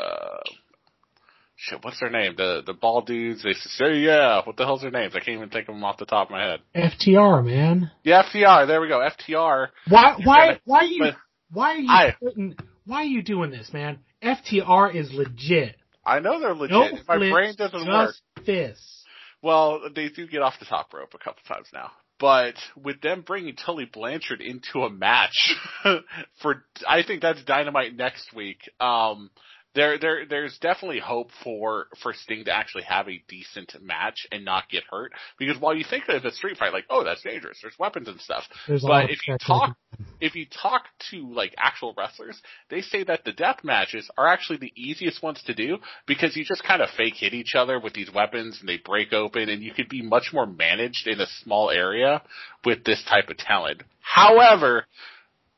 shit. 1.60 1.78
What's 1.84 2.00
their 2.00 2.10
name? 2.10 2.34
The 2.36 2.62
the 2.66 2.72
ball 2.72 3.02
dudes. 3.02 3.42
They 3.42 3.52
say 3.52 3.98
yeah. 3.98 4.40
What 4.44 4.56
the 4.56 4.64
hell's 4.64 4.82
their 4.82 4.90
names? 4.90 5.14
I 5.14 5.20
can't 5.20 5.36
even 5.36 5.50
think 5.50 5.68
of 5.68 5.74
them 5.74 5.84
off 5.84 5.98
the 5.98 6.06
top 6.06 6.28
of 6.28 6.32
my 6.32 6.42
head. 6.42 6.60
FTR, 6.74 7.44
man. 7.44 7.90
Yeah, 8.02 8.22
FTR. 8.22 8.66
There 8.66 8.80
we 8.80 8.88
go. 8.88 8.98
FTR. 8.98 9.68
Why, 9.88 10.16
why, 10.24 10.46
gonna- 10.46 10.60
why 10.64 10.78
are 10.78 10.84
you, 10.84 11.04
why 11.52 11.70
are 11.72 11.76
you 11.78 11.88
I- 11.90 12.14
putting, 12.22 12.56
why 12.86 12.96
are 13.02 13.04
you 13.04 13.22
doing 13.22 13.50
this, 13.50 13.72
man? 13.72 13.98
FTR 14.22 14.94
is 14.94 15.12
legit. 15.12 15.76
I 16.04 16.18
know 16.20 16.40
they're 16.40 16.54
legit. 16.54 16.70
No 16.72 16.90
My 17.08 17.16
flips, 17.16 17.32
brain 17.32 17.54
doesn't 17.56 17.86
just 17.86 17.88
work. 18.36 18.46
fists. 18.46 19.04
Well, 19.42 19.80
they 19.94 20.08
do 20.08 20.26
get 20.26 20.42
off 20.42 20.58
the 20.58 20.66
top 20.66 20.92
rope 20.92 21.14
a 21.14 21.18
couple 21.18 21.42
times 21.46 21.68
now. 21.72 21.90
But 22.18 22.56
with 22.76 23.00
them 23.00 23.22
bringing 23.26 23.56
Tully 23.56 23.86
Blanchard 23.90 24.42
into 24.42 24.80
a 24.82 24.90
match 24.90 25.54
for, 26.42 26.64
I 26.86 27.02
think 27.02 27.22
that's 27.22 27.42
dynamite 27.44 27.96
next 27.96 28.34
week. 28.34 28.58
Um, 28.78 29.30
there, 29.74 29.98
there, 29.98 30.26
there's 30.26 30.58
definitely 30.58 30.98
hope 30.98 31.30
for, 31.44 31.86
for 32.02 32.12
Sting 32.12 32.44
to 32.46 32.52
actually 32.52 32.82
have 32.84 33.08
a 33.08 33.22
decent 33.28 33.74
match 33.80 34.26
and 34.32 34.44
not 34.44 34.68
get 34.68 34.82
hurt. 34.90 35.12
Because 35.38 35.58
while 35.60 35.74
you 35.74 35.84
think 35.88 36.04
of 36.08 36.24
a 36.24 36.32
street 36.32 36.56
fight, 36.58 36.72
like, 36.72 36.86
oh, 36.90 37.04
that's 37.04 37.22
dangerous, 37.22 37.58
there's 37.62 37.78
weapons 37.78 38.08
and 38.08 38.20
stuff. 38.20 38.44
There's 38.66 38.82
But 38.82 39.10
if 39.10 39.26
you 39.28 39.36
talk, 39.38 39.76
if 40.20 40.34
you 40.34 40.46
talk 40.46 40.82
to 41.10 41.32
like 41.32 41.54
actual 41.56 41.94
wrestlers, 41.96 42.40
they 42.68 42.80
say 42.80 43.04
that 43.04 43.24
the 43.24 43.32
death 43.32 43.58
matches 43.62 44.10
are 44.18 44.26
actually 44.26 44.58
the 44.58 44.72
easiest 44.74 45.22
ones 45.22 45.42
to 45.46 45.54
do 45.54 45.78
because 46.06 46.36
you 46.36 46.44
just 46.44 46.64
kind 46.64 46.82
of 46.82 46.90
fake 46.96 47.14
hit 47.14 47.34
each 47.34 47.54
other 47.54 47.78
with 47.78 47.94
these 47.94 48.12
weapons 48.12 48.58
and 48.60 48.68
they 48.68 48.78
break 48.84 49.12
open 49.12 49.48
and 49.48 49.62
you 49.62 49.72
could 49.72 49.88
be 49.88 50.02
much 50.02 50.30
more 50.32 50.46
managed 50.46 51.06
in 51.06 51.20
a 51.20 51.26
small 51.42 51.70
area 51.70 52.22
with 52.64 52.84
this 52.84 53.02
type 53.08 53.28
of 53.28 53.36
talent. 53.36 53.82
However, 54.00 54.86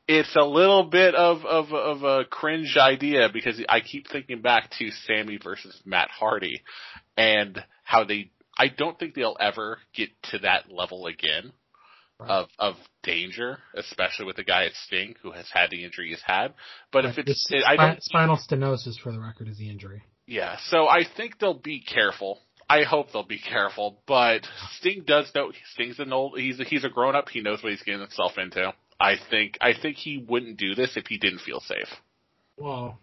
it's 0.07 0.35
a 0.35 0.43
little 0.43 0.83
bit 0.83 1.15
of, 1.15 1.45
of, 1.45 1.71
of 1.73 2.03
a 2.03 2.25
cringe 2.25 2.75
idea 2.77 3.29
because 3.31 3.61
I 3.69 3.79
keep 3.79 4.07
thinking 4.09 4.41
back 4.41 4.71
to 4.79 4.91
Sammy 5.05 5.39
versus 5.41 5.79
Matt 5.85 6.09
Hardy 6.09 6.61
and 7.15 7.63
how 7.83 8.03
they, 8.03 8.31
I 8.57 8.67
don't 8.67 8.97
think 8.99 9.15
they'll 9.15 9.37
ever 9.39 9.79
get 9.95 10.09
to 10.31 10.39
that 10.39 10.71
level 10.71 11.07
again 11.07 11.53
of 12.19 12.47
of 12.57 12.75
danger, 13.01 13.57
especially 13.75 14.25
with 14.25 14.37
a 14.37 14.43
guy 14.43 14.65
at 14.65 14.73
Sting 14.85 15.15
who 15.21 15.31
has 15.31 15.49
had 15.51 15.69
the 15.71 15.83
injury 15.83 16.09
he's 16.09 16.21
had. 16.25 16.53
But 16.91 17.05
if 17.05 17.17
it's, 17.17 17.45
it, 17.49 17.63
I 17.67 17.75
don't, 17.75 18.01
spinal 18.03 18.37
stenosis 18.37 18.97
for 18.97 19.11
the 19.11 19.19
record 19.19 19.47
is 19.49 19.57
the 19.57 19.69
injury. 19.69 20.03
yeah. 20.25 20.57
So 20.69 20.87
I 20.87 21.03
think 21.17 21.39
they'll 21.39 21.53
be 21.53 21.81
careful. 21.81 22.39
I 22.69 22.83
hope 22.83 23.11
they'll 23.11 23.27
be 23.27 23.39
careful. 23.39 24.01
But 24.07 24.47
Sting 24.77 25.03
does 25.05 25.31
know 25.35 25.51
Sting's 25.73 25.99
an 25.99 26.13
old. 26.13 26.39
He's 26.39 26.59
a, 26.59 26.63
he's 26.63 26.85
a 26.85 26.89
grown 26.89 27.15
up. 27.15 27.27
He 27.29 27.41
knows 27.41 27.61
what 27.61 27.71
he's 27.71 27.83
getting 27.83 28.01
himself 28.01 28.37
into. 28.37 28.73
I 29.03 29.15
think 29.29 29.57
I 29.61 29.73
think 29.79 29.97
he 29.97 30.17
wouldn't 30.17 30.57
do 30.57 30.73
this 30.75 30.95
if 30.95 31.07
he 31.07 31.17
didn't 31.17 31.39
feel 31.41 31.59
safe. 31.59 31.89
Well, 32.57 32.99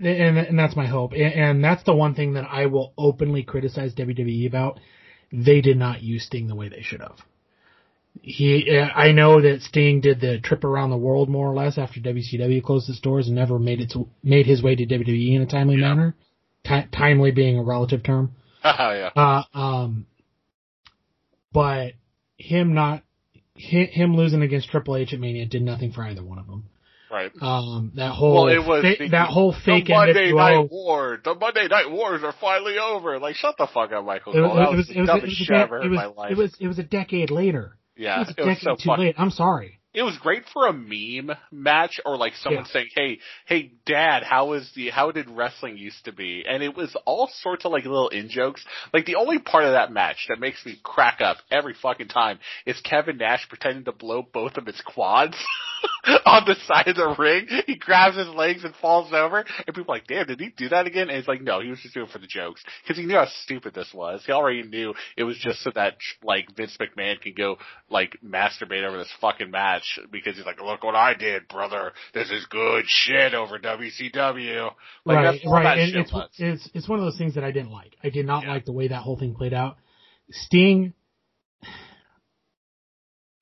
and 0.00 0.38
and 0.38 0.58
that's 0.58 0.74
my 0.76 0.86
hope, 0.86 1.12
and, 1.12 1.22
and 1.34 1.64
that's 1.64 1.82
the 1.84 1.94
one 1.94 2.14
thing 2.14 2.34
that 2.34 2.44
I 2.50 2.66
will 2.66 2.92
openly 2.96 3.42
criticize 3.42 3.94
WWE 3.94 4.46
about. 4.46 4.80
They 5.32 5.60
did 5.60 5.76
not 5.76 6.02
use 6.02 6.24
Sting 6.26 6.46
the 6.46 6.54
way 6.54 6.68
they 6.68 6.82
should 6.82 7.00
have. 7.00 7.18
He, 8.22 8.70
I 8.80 9.10
know 9.10 9.42
that 9.42 9.62
Sting 9.62 10.00
did 10.00 10.20
the 10.20 10.38
trip 10.38 10.62
around 10.64 10.90
the 10.90 10.96
world 10.96 11.28
more 11.28 11.50
or 11.50 11.54
less 11.54 11.76
after 11.78 11.98
WCW 12.00 12.62
closed 12.62 12.88
its 12.88 13.00
doors 13.00 13.26
and 13.26 13.34
never 13.36 13.58
made 13.58 13.80
it 13.80 13.90
to, 13.90 14.08
made 14.22 14.46
his 14.46 14.62
way 14.62 14.76
to 14.76 14.86
WWE 14.86 15.34
in 15.34 15.42
a 15.42 15.46
timely 15.46 15.74
Yeah. 15.76 15.88
manner. 15.88 16.14
Ti 16.64 16.84
timely 16.92 17.32
being 17.32 17.58
a 17.58 17.62
relative 17.62 18.02
term. 18.04 18.30
yeah. 18.64 19.10
Uh, 19.16 19.42
um, 19.52 20.06
but 21.52 21.92
him 22.38 22.74
not, 22.74 23.02
him 23.56 24.16
losing 24.16 24.42
against 24.42 24.68
Triple 24.70 24.96
H 24.96 25.12
at 25.12 25.20
Mania 25.20 25.46
did 25.46 25.62
nothing 25.62 25.92
for 25.92 26.02
either 26.02 26.22
one 26.22 26.38
of 26.38 26.46
them. 26.46 26.64
Right. 27.10 27.30
Um, 27.40 27.92
that 27.94 28.10
whole, 28.10 28.46
Well, 28.46 28.48
it 28.48 28.66
was 28.66 28.82
fa- 28.82 28.96
the- 29.04 29.08
that 29.10 29.28
whole 29.28 29.52
fake 29.52 29.86
the 29.86 29.92
Monday 29.94 30.32
Night 30.32 30.68
War. 30.70 31.20
The 31.22 31.34
Monday 31.36 31.68
Night 31.68 31.88
Wars 31.90 32.24
are 32.24 32.32
finally 32.40 32.76
over. 32.78 33.20
Like, 33.20 33.36
shut 33.36 33.54
the 33.56 33.68
fuck 33.72 33.92
up, 33.92 34.04
Michael 34.04 34.32
It 34.32 34.40
was, 34.40 34.50
it 34.50 34.76
was 34.76 34.90
it 34.90 35.00
was, 35.00 35.08
it 35.10 35.22
was, 35.22 35.32
shit 35.32 35.50
a, 35.50 35.54
I've 35.58 35.62
ever 35.66 35.82
it 35.82 35.88
was, 35.90 35.96
my 35.96 36.06
life. 36.06 36.32
it 36.32 36.36
was, 36.36 36.56
it 36.58 36.66
was 36.66 36.78
a 36.80 36.82
decade 36.82 37.30
later. 37.30 37.76
yeah, 37.96 38.24
it 38.36 38.44
was 38.44 38.60
so 38.60 38.74
too 38.74 38.90
late. 39.00 39.14
I'm 39.16 39.30
sorry. 39.30 39.78
It 39.94 40.02
was 40.02 40.18
great 40.18 40.42
for 40.52 40.66
a 40.66 40.72
meme 40.72 41.36
match 41.52 42.00
or 42.04 42.16
like 42.16 42.34
someone 42.36 42.64
Yeah. 42.64 42.72
saying, 42.72 42.88
"Hey, 42.94 43.18
hey, 43.46 43.72
Dad, 43.86 44.22
how 44.24 44.46
was 44.46 44.70
the 44.74 44.90
how 44.90 45.10
did 45.12 45.30
wrestling 45.30 45.76
used 45.78 46.04
to 46.06 46.12
be?" 46.12 46.44
And 46.46 46.62
it 46.62 46.76
was 46.76 46.94
all 47.06 47.28
sorts 47.28 47.64
of 47.64 47.72
like 47.72 47.84
little 47.84 48.08
in 48.08 48.28
jokes. 48.28 48.64
Like 48.92 49.06
the 49.06 49.16
only 49.16 49.38
part 49.38 49.64
of 49.64 49.72
that 49.72 49.92
match 49.92 50.26
that 50.28 50.40
makes 50.40 50.64
me 50.66 50.76
crack 50.82 51.20
up 51.20 51.38
every 51.50 51.74
fucking 51.74 52.08
time 52.08 52.38
is 52.66 52.80
Kevin 52.80 53.16
Nash 53.18 53.48
pretending 53.48 53.84
to 53.84 53.92
blow 53.92 54.22
both 54.22 54.56
of 54.56 54.66
his 54.66 54.80
quads 54.80 55.36
on 56.26 56.44
the 56.46 56.56
side 56.66 56.88
of 56.88 56.96
the 56.96 57.14
ring. 57.18 57.46
He 57.66 57.76
grabs 57.76 58.16
his 58.16 58.28
legs 58.28 58.64
and 58.64 58.74
falls 58.76 59.12
over, 59.12 59.38
and 59.38 59.74
people 59.76 59.92
are 59.92 59.96
like, 59.96 60.06
"Damn, 60.06 60.26
did 60.26 60.40
he 60.40 60.50
do 60.56 60.68
that 60.70 60.86
again?" 60.86 61.08
And 61.08 61.16
he's 61.18 61.28
like, 61.28 61.40
"No, 61.42 61.60
he 61.60 61.70
was 61.70 61.80
just 61.80 61.94
doing 61.94 62.06
it 62.06 62.12
for 62.12 62.18
the 62.18 62.26
jokes 62.26 62.62
because 62.82 62.98
he 62.98 63.06
knew 63.06 63.14
how 63.16 63.26
stupid 63.44 63.74
this 63.74 63.92
was. 63.94 64.22
He 64.26 64.32
already 64.32 64.62
knew 64.64 64.94
it 65.16 65.24
was 65.24 65.38
just 65.38 65.62
so 65.62 65.70
that 65.74 65.94
like 66.22 66.54
Vince 66.56 66.76
McMahon 66.80 67.20
can 67.20 67.34
go 67.34 67.58
like 67.88 68.18
masturbate 68.24 68.84
over 68.84 68.98
this 68.98 69.12
fucking 69.20 69.50
match 69.50 69.83
because 70.10 70.36
he's 70.36 70.46
like, 70.46 70.60
look 70.60 70.82
what 70.84 70.94
I 70.94 71.14
did, 71.14 71.48
brother. 71.48 71.92
This 72.12 72.30
is 72.30 72.46
good 72.46 72.84
shit 72.86 73.34
over 73.34 73.58
WCW. 73.58 74.70
Like 75.04 75.16
right, 75.16 75.40
right. 75.46 75.78
And 75.78 75.96
it's, 75.96 76.12
was. 76.12 76.28
it's, 76.38 76.68
it's 76.74 76.88
one 76.88 76.98
of 76.98 77.04
those 77.04 77.18
things 77.18 77.34
that 77.34 77.44
I 77.44 77.50
didn't 77.50 77.70
like. 77.72 77.96
I 78.02 78.10
did 78.10 78.26
not 78.26 78.44
Yeah. 78.44 78.50
like 78.52 78.64
the 78.64 78.72
way 78.72 78.88
that 78.88 79.02
whole 79.02 79.18
thing 79.18 79.34
played 79.34 79.54
out. 79.54 79.76
Sting, 80.30 80.94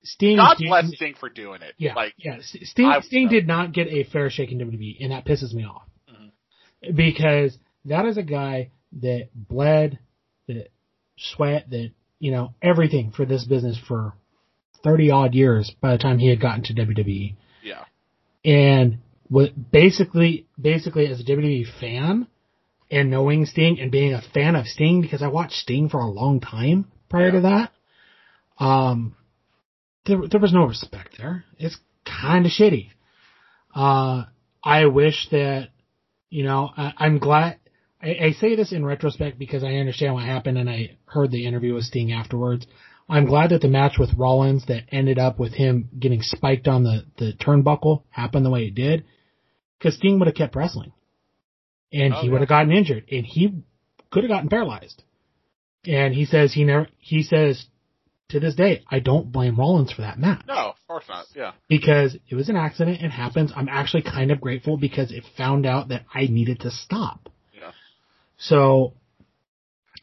Sting. 0.03 0.37
God 0.37 0.55
Sting- 0.57 0.67
bless 0.69 0.93
Sting 0.95 1.13
for 1.19 1.29
doing 1.29 1.61
it. 1.61 1.73
Yeah, 1.77 1.93
Like, 1.93 2.13
yeah. 2.17 2.37
Sting, 2.41 2.85
I- 2.87 2.99
Sting 3.01 3.29
did 3.29 3.47
not 3.47 3.71
get 3.71 3.87
a 3.87 4.03
fair 4.03 4.29
shake 4.29 4.51
in 4.51 4.59
WWE, 4.59 4.97
and 5.01 5.11
that 5.11 5.25
pisses 5.25 5.53
me 5.53 5.63
off 5.65 5.87
Mhm. 6.11 6.95
because 6.95 7.57
that 7.85 8.05
is 8.05 8.17
a 8.17 8.23
guy 8.23 8.71
that 9.01 9.29
bled, 9.33 9.99
that 10.47 10.69
sweat, 11.17 11.69
that 11.69 11.91
you 12.19 12.31
know 12.31 12.53
everything 12.61 13.11
for 13.11 13.25
this 13.25 13.45
business 13.45 13.77
for 13.87 14.13
thirty 14.83 15.11
odd 15.11 15.33
years. 15.33 15.73
By 15.81 15.91
the 15.91 15.97
time 15.97 16.19
he 16.19 16.29
had 16.29 16.41
gotten 16.41 16.63
to 16.63 16.73
WWE, 16.73 17.35
yeah. 17.63 17.85
and 18.43 18.99
what 19.29 19.71
basically, 19.71 20.45
basically 20.59 21.07
as 21.07 21.19
a 21.19 21.23
WWE 21.23 21.65
fan 21.79 22.27
and 22.91 23.09
knowing 23.09 23.45
Sting 23.45 23.79
and 23.79 23.91
being 23.91 24.13
a 24.13 24.21
fan 24.21 24.55
of 24.55 24.67
Sting 24.67 25.01
because 25.01 25.23
I 25.23 25.27
watched 25.27 25.53
Sting 25.53 25.89
for 25.89 25.99
a 25.99 26.09
long 26.09 26.39
time 26.39 26.91
prior 27.09 27.31
to 27.31 27.41
that, 27.41 27.71
um, 28.59 29.15
there, 30.05 30.19
there 30.29 30.39
was 30.39 30.53
no 30.53 30.65
respect 30.65 31.15
there. 31.17 31.45
It's 31.57 31.77
kind 32.05 32.45
of 32.45 32.51
shitty. 32.51 32.89
Uh, 33.73 34.25
I 34.63 34.85
wish 34.85 35.27
that, 35.31 35.69
you 36.29 36.43
know, 36.43 36.69
I, 36.75 36.93
I'm 36.97 37.17
glad, 37.17 37.57
I 38.01 38.31
say 38.39 38.57
this 38.57 38.73
in 38.73 38.85
retrospect 38.85 39.39
because 39.39 39.63
I 39.63 39.75
understand 39.75 40.13
what 40.13 40.25
happened 40.25 40.57
and 40.57 40.69
I 40.69 40.97
heard 41.05 41.31
the 41.31 41.45
interview 41.47 41.73
with 41.73 41.85
Sting 41.85 42.11
afterwards. 42.11 42.67
I'm 43.09 43.25
glad 43.25 43.49
that 43.51 43.61
the 43.61 43.67
match 43.67 43.97
with 43.99 44.13
Rollins 44.17 44.65
that 44.67 44.83
ended 44.91 45.19
up 45.19 45.37
with 45.39 45.53
him 45.53 45.89
getting 45.99 46.21
spiked 46.21 46.67
on 46.67 46.83
the, 46.83 47.05
the 47.17 47.33
turnbuckle 47.33 48.03
happened 48.09 48.45
the 48.45 48.49
way 48.49 48.65
it 48.65 48.75
did. 48.75 49.05
Cause 49.81 49.95
Sting 49.95 50.19
would 50.19 50.27
have 50.27 50.35
kept 50.35 50.55
wrestling. 50.55 50.93
And 51.91 52.13
Oh, 52.13 52.21
he 52.21 52.27
yeah. 52.27 52.31
would 52.33 52.41
have 52.41 52.49
gotten 52.49 52.71
injured 52.71 53.05
and 53.11 53.25
he 53.25 53.61
could 54.09 54.23
have 54.23 54.29
gotten 54.31 54.49
paralyzed. 54.49 55.03
And 55.85 56.13
he 56.13 56.25
says 56.25 56.53
he 56.53 56.63
never, 56.63 56.87
he 56.97 57.23
says 57.23 57.65
to 58.29 58.39
this 58.39 58.55
day, 58.55 58.83
I 58.89 58.99
don't 58.99 59.31
blame 59.31 59.57
Rollins 59.57 59.91
for 59.91 60.01
that 60.01 60.17
match 60.17 60.43
No, 60.47 60.69
of 60.69 60.75
course 60.87 61.03
not. 61.09 61.25
Yeah. 61.35 61.51
because 61.67 62.15
it 62.29 62.35
was 62.35 62.47
an 62.49 62.55
accident. 62.55 63.01
It 63.03 63.11
happens. 63.11 63.51
I'm 63.55 63.67
actually 63.69 64.03
kind 64.03 64.31
of 64.31 64.39
grateful 64.39 64.77
because 64.77 65.11
it 65.11 65.23
found 65.37 65.65
out 65.65 65.89
that 65.89 66.05
I 66.13 66.27
needed 66.27 66.61
to 66.61 66.71
stop. 66.71 67.29
Yeah. 67.53 67.71
So 68.37 68.93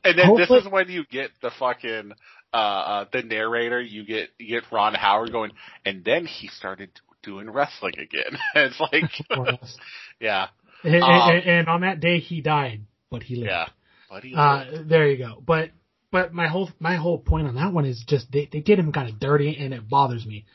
And 0.04 0.18
then 0.18 0.36
this 0.36 0.50
is 0.50 0.70
when 0.70 0.90
you 0.90 1.04
get 1.10 1.30
the 1.40 1.50
fucking 1.58 2.12
uh, 2.52 2.56
uh 2.56 3.04
the 3.12 3.22
narrator. 3.22 3.80
You 3.80 4.04
get 4.04 4.30
you 4.38 4.60
get 4.60 4.70
Ron 4.72 4.94
Howard 4.94 5.32
going, 5.32 5.52
and 5.84 6.04
then 6.04 6.26
he 6.26 6.48
started 6.48 6.90
doing 7.22 7.50
wrestling 7.50 7.94
again. 7.98 8.38
it's 8.54 8.80
like, 8.80 9.10
more 9.36 9.48
or 9.48 9.52
less. 9.52 9.76
yeah, 10.20 10.48
and, 10.84 11.02
Um, 11.02 11.30
and- 11.30 11.44
and 11.46 11.68
on 11.68 11.80
that 11.82 12.00
day 12.00 12.18
he 12.18 12.40
died, 12.40 12.82
but 13.10 13.22
he 13.22 13.36
lived. 13.36 13.50
yeah. 13.50 13.66
But 14.08 14.24
he 14.24 14.34
Uh, 14.34 14.82
there 14.86 15.08
you 15.08 15.18
go. 15.18 15.42
But 15.44 15.70
but 16.10 16.32
my 16.32 16.48
whole 16.48 16.70
my 16.80 16.96
whole 16.96 17.18
point 17.18 17.46
on 17.46 17.54
that 17.54 17.72
one 17.72 17.84
is 17.84 18.02
just 18.06 18.32
they 18.32 18.48
they 18.50 18.60
did 18.60 18.78
him 18.78 18.92
kind 18.92 19.08
of 19.08 19.20
dirty, 19.20 19.56
and 19.56 19.72
it 19.72 19.88
bothers 19.88 20.26
me. 20.26 20.46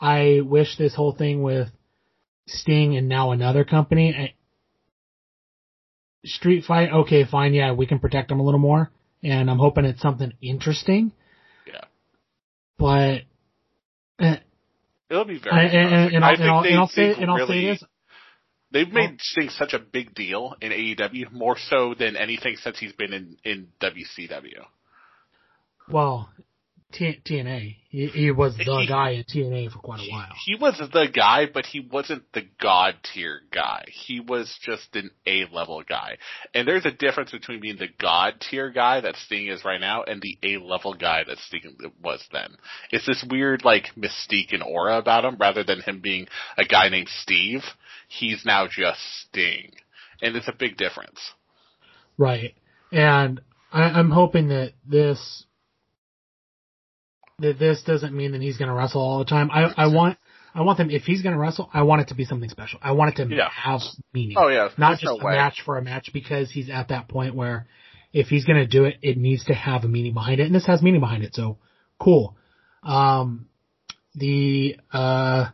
I 0.00 0.40
wish 0.42 0.76
this 0.76 0.94
whole 0.94 1.12
thing 1.12 1.42
with 1.42 1.68
Sting 2.46 2.96
and 2.96 3.08
now 3.08 3.30
another 3.32 3.64
company, 3.64 4.14
I, 4.14 4.34
Street 6.26 6.64
Fight. 6.64 6.90
Okay, 6.90 7.24
fine, 7.24 7.54
yeah, 7.54 7.72
we 7.72 7.86
can 7.86 7.98
protect 7.98 8.28
them 8.28 8.40
a 8.40 8.42
little 8.42 8.60
more, 8.60 8.90
and 9.22 9.50
I'm 9.50 9.58
hoping 9.58 9.84
it's 9.84 10.00
something 10.00 10.32
interesting. 10.40 11.12
But 12.78 13.22
uh, 14.18 14.36
it'll 15.10 15.24
be 15.24 15.38
very. 15.38 15.54
I, 15.56 15.62
and, 15.64 16.14
and. 16.14 16.24
I 16.24 16.36
think 16.36 16.40
and 16.40 16.64
they 16.64 16.70
and 16.70 16.78
I'll 16.78 16.88
say 16.88 17.08
think 17.08 17.18
and 17.18 17.30
I'll 17.30 17.36
really, 17.36 17.66
this. 17.66 17.84
They've 18.72 18.92
made 18.92 19.20
Sting 19.20 19.50
such 19.50 19.72
a 19.72 19.78
big 19.78 20.14
deal 20.14 20.56
in 20.60 20.72
AEW, 20.72 21.30
more 21.30 21.56
so 21.56 21.94
than 21.96 22.16
anything 22.16 22.56
since 22.56 22.78
he's 22.78 22.92
been 22.92 23.12
in 23.12 23.36
in 23.44 23.68
WCW. 23.80 24.64
Well, 25.88 26.28
T- 26.94 27.20
TNA. 27.24 27.76
He, 27.88 28.06
he 28.06 28.30
was 28.30 28.56
the 28.56 28.62
He- 28.64 28.86
guy 28.86 29.10
in 29.10 29.24
TNA 29.24 29.72
for 29.72 29.80
quite 29.80 30.00
a 30.00 30.10
while. 30.10 30.28
He 30.44 30.54
was 30.54 30.78
the 30.78 31.08
guy, 31.12 31.46
but 31.52 31.66
he 31.66 31.80
wasn't 31.80 32.22
the 32.32 32.42
god 32.60 32.94
tier 33.02 33.40
guy. 33.52 33.84
He 33.88 34.20
was 34.20 34.56
just 34.62 34.94
an 34.94 35.10
A 35.26 35.44
level 35.52 35.82
guy. 35.82 36.18
And 36.54 36.68
there's 36.68 36.86
a 36.86 36.92
difference 36.92 37.32
between 37.32 37.60
being 37.60 37.76
the 37.76 37.88
god 38.00 38.40
tier 38.40 38.70
guy 38.70 39.00
that 39.00 39.16
Sting 39.16 39.48
is 39.48 39.64
right 39.64 39.80
now 39.80 40.04
and 40.04 40.22
the 40.22 40.38
A 40.44 40.58
level 40.58 40.94
guy 40.94 41.24
that 41.26 41.38
Sting 41.38 41.76
was 42.02 42.24
then. 42.32 42.50
It's 42.92 43.06
this 43.06 43.24
weird 43.28 43.64
like 43.64 43.86
mystique 43.98 44.52
and 44.52 44.62
aura 44.62 44.98
about 44.98 45.24
him 45.24 45.36
rather 45.38 45.64
than 45.64 45.80
him 45.80 46.00
being 46.00 46.28
a 46.56 46.64
guy 46.64 46.88
named 46.88 47.08
Steve. 47.08 47.62
He's 48.08 48.44
now 48.44 48.66
just 48.68 49.00
Sting. 49.28 49.72
And 50.22 50.36
it's 50.36 50.48
a 50.48 50.54
big 50.56 50.76
difference. 50.76 51.18
Right. 52.16 52.54
And 52.92 53.40
I, 53.72 53.82
I'm 53.82 54.10
hoping 54.12 54.48
that 54.48 54.74
this 54.86 55.44
that 57.38 57.58
this 57.58 57.82
doesn't 57.82 58.14
mean 58.14 58.32
that 58.32 58.40
he's 58.42 58.56
going 58.58 58.68
to 58.68 58.74
wrestle 58.74 59.00
all 59.00 59.18
the 59.18 59.24
time. 59.24 59.50
I 59.52 59.72
I 59.76 59.86
want 59.88 60.18
I 60.54 60.62
want 60.62 60.78
them 60.78 60.90
if 60.90 61.02
he's 61.02 61.22
going 61.22 61.34
to 61.34 61.38
wrestle, 61.40 61.68
I 61.72 61.82
want 61.82 62.02
it 62.02 62.08
to 62.08 62.14
be 62.14 62.24
something 62.24 62.48
special. 62.48 62.78
I 62.82 62.92
want 62.92 63.18
it 63.18 63.24
to 63.24 63.34
Yeah. 63.34 63.48
have 63.50 63.80
meaning. 64.12 64.36
Oh 64.38 64.48
yeah, 64.48 64.68
not 64.78 64.90
there's 64.90 65.00
just 65.00 65.12
no 65.12 65.20
a 65.20 65.24
way. 65.24 65.32
match 65.34 65.62
for 65.64 65.76
a 65.78 65.82
match 65.82 66.10
because 66.12 66.50
he's 66.50 66.70
at 66.70 66.88
that 66.88 67.08
point 67.08 67.34
where 67.34 67.66
if 68.12 68.28
he's 68.28 68.44
going 68.44 68.58
to 68.60 68.66
do 68.66 68.84
it, 68.84 68.96
it 69.02 69.16
needs 69.18 69.44
to 69.46 69.54
have 69.54 69.82
a 69.84 69.88
meaning 69.88 70.14
behind 70.14 70.40
it, 70.40 70.46
and 70.46 70.54
this 70.54 70.66
has 70.66 70.80
meaning 70.82 71.00
behind 71.00 71.24
it. 71.24 71.34
So 71.34 71.58
cool. 71.98 72.36
Um, 72.84 73.48
the 74.14 74.76
uh, 74.92 75.46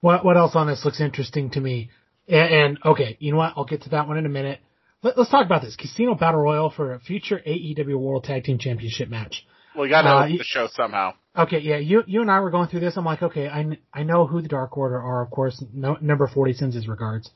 what 0.00 0.24
what 0.24 0.36
else 0.36 0.56
on 0.56 0.66
this 0.66 0.84
looks 0.84 1.00
interesting 1.00 1.50
to 1.50 1.60
me? 1.60 1.90
And, 2.26 2.54
and 2.54 2.78
okay, 2.84 3.16
you 3.20 3.32
know 3.32 3.38
what? 3.38 3.52
I'll 3.56 3.66
get 3.66 3.82
to 3.82 3.90
that 3.90 4.08
one 4.08 4.16
in 4.16 4.24
a 4.24 4.30
minute. 4.30 4.60
Let, 5.02 5.18
let's 5.18 5.30
talk 5.30 5.44
about 5.44 5.60
this 5.60 5.76
Casino 5.76 6.14
Battle 6.14 6.40
Royal 6.40 6.70
for 6.70 6.94
a 6.94 7.00
future 7.00 7.38
AEW 7.46 7.98
World 7.98 8.24
Tag 8.24 8.44
Team 8.44 8.56
Championship 8.58 9.10
match. 9.10 9.44
We 9.76 9.88
gotta 9.88 10.08
Uh, 10.08 10.26
the 10.28 10.44
show 10.44 10.68
somehow. 10.72 11.14
Okay, 11.36 11.58
yeah, 11.58 11.76
you 11.78 12.04
you 12.06 12.20
and 12.20 12.30
I 12.30 12.40
were 12.40 12.50
going 12.50 12.68
through 12.68 12.80
this. 12.80 12.96
I'm 12.96 13.04
like, 13.04 13.22
okay, 13.22 13.48
I, 13.48 13.76
I 13.92 14.02
know 14.04 14.26
who 14.26 14.40
the 14.40 14.48
Dark 14.48 14.76
Order 14.76 15.00
are, 15.00 15.22
of 15.22 15.30
course. 15.30 15.62
No, 15.72 15.96
number 16.00 16.26
forty 16.28 16.52
sends 16.52 16.74
his 16.76 16.86
regards. 16.86 17.30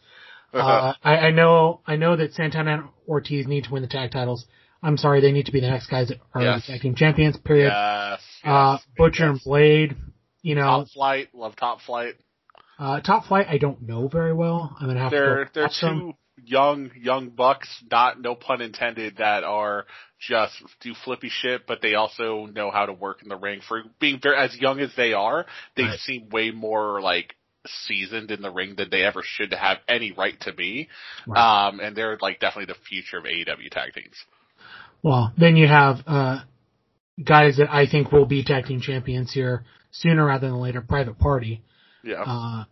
Uh, 0.55 0.95
I, 1.03 1.17
I 1.17 1.31
know 1.31 1.81
I 1.87 1.97
know 1.97 2.17
that 2.17 2.33
Santana 2.33 2.73
and 2.75 2.85
Ortiz 3.09 3.47
need 3.47 3.65
to 3.65 3.73
win 3.73 3.83
the 3.83 3.89
tag 3.89 4.13
titles. 4.13 4.47
I'm 4.83 4.97
sorry, 4.97 5.21
they 5.21 5.33
need 5.33 5.47
to 5.47 5.53
be 5.53 5.61
the 5.61 5.69
next 5.69 5.89
guys 5.91 6.09
that 6.09 6.19
are 6.33 6.41
Yes. 6.43 6.67
the 6.67 6.73
tag 6.75 6.81
team 6.83 6.95
champions. 6.95 7.37
Period. 7.37 7.71
yes, 7.73 8.23
uh, 8.45 8.79
Butcher 8.97 9.25
yes. 9.25 9.31
and 9.33 9.41
Blade. 9.45 9.97
You 10.43 10.55
know, 10.55 10.63
Top 10.63 10.89
Flight, 10.89 11.29
love 11.35 11.57
Top 11.57 11.81
Flight. 11.81 12.15
uh, 12.79 13.01
Top 13.01 13.27
Flight. 13.27 13.47
I 13.49 13.59
don't 13.59 13.83
know 13.83 14.07
very 14.09 14.33
well. 14.33 14.77
I'm 14.81 14.87
gonna 14.87 15.01
have 15.01 15.11
They're 15.11 15.45
to. 15.47 15.51
they're 15.53 15.69
them. 15.81 16.01
two 16.01 16.13
young 16.45 16.91
young 16.99 17.31
bucks, 17.31 17.69
not 17.91 18.21
no 18.21 18.37
pun 18.37 18.63
intended, 18.63 19.17
that 19.17 19.43
are 19.43 19.85
just 20.21 20.55
do 20.81 20.95
flippy 21.05 21.29
shit, 21.31 21.67
but 21.67 21.81
they 21.83 21.95
also 21.95 22.47
know 22.47 22.71
how 22.71 22.87
to 22.87 22.93
work 22.93 23.23
in 23.23 23.29
the 23.29 23.37
ring. 23.37 23.61
For 23.67 23.83
being 24.01 24.19
very 24.23 24.37
as 24.37 24.57
young 24.57 24.81
as 24.81 24.91
they 24.97 25.13
are, 25.13 25.47
they 25.77 25.85
Right. 25.85 25.99
seem 26.01 26.29
way 26.31 26.51
more 26.51 27.01
like 27.01 27.37
seasoned 27.67 28.31
in 28.31 28.41
the 28.43 28.51
ring 28.51 28.75
than 28.77 28.89
they 28.91 29.03
ever 29.03 29.23
should 29.25 29.53
have 29.53 29.79
any 29.89 30.13
right 30.13 30.39
to 30.43 30.53
be. 30.53 30.89
Right. 31.27 31.69
Um, 31.69 31.81
and 31.81 31.95
they're 31.97 32.19
like 32.21 32.41
definitely 32.41 32.73
the 32.73 32.81
future 32.89 33.19
of 33.19 33.25
AEW 33.25 33.71
tag 33.71 33.93
teams. 33.95 34.17
Well, 35.03 35.33
then 35.39 35.57
you 35.57 35.69
have 35.69 35.99
uh, 36.07 36.41
guys 37.23 37.57
that 37.59 37.71
I 37.73 37.87
think 37.87 38.11
will 38.11 38.27
be 38.27 38.43
tag 38.45 38.67
team 38.67 38.81
champions 38.81 39.33
here 39.33 39.65
sooner 39.91 40.25
rather 40.27 40.49
than 40.49 40.59
later. 40.61 40.81
Private 40.81 41.19
Party. 41.19 41.63
Yeah. 42.03 42.23
Uh, 42.27 42.65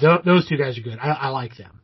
th- 0.00 0.24
those 0.24 0.48
two 0.48 0.56
guys 0.56 0.78
are 0.78 0.82
good. 0.82 0.98
I, 1.00 1.10
I 1.10 1.28
like 1.28 1.56
them. 1.56 1.80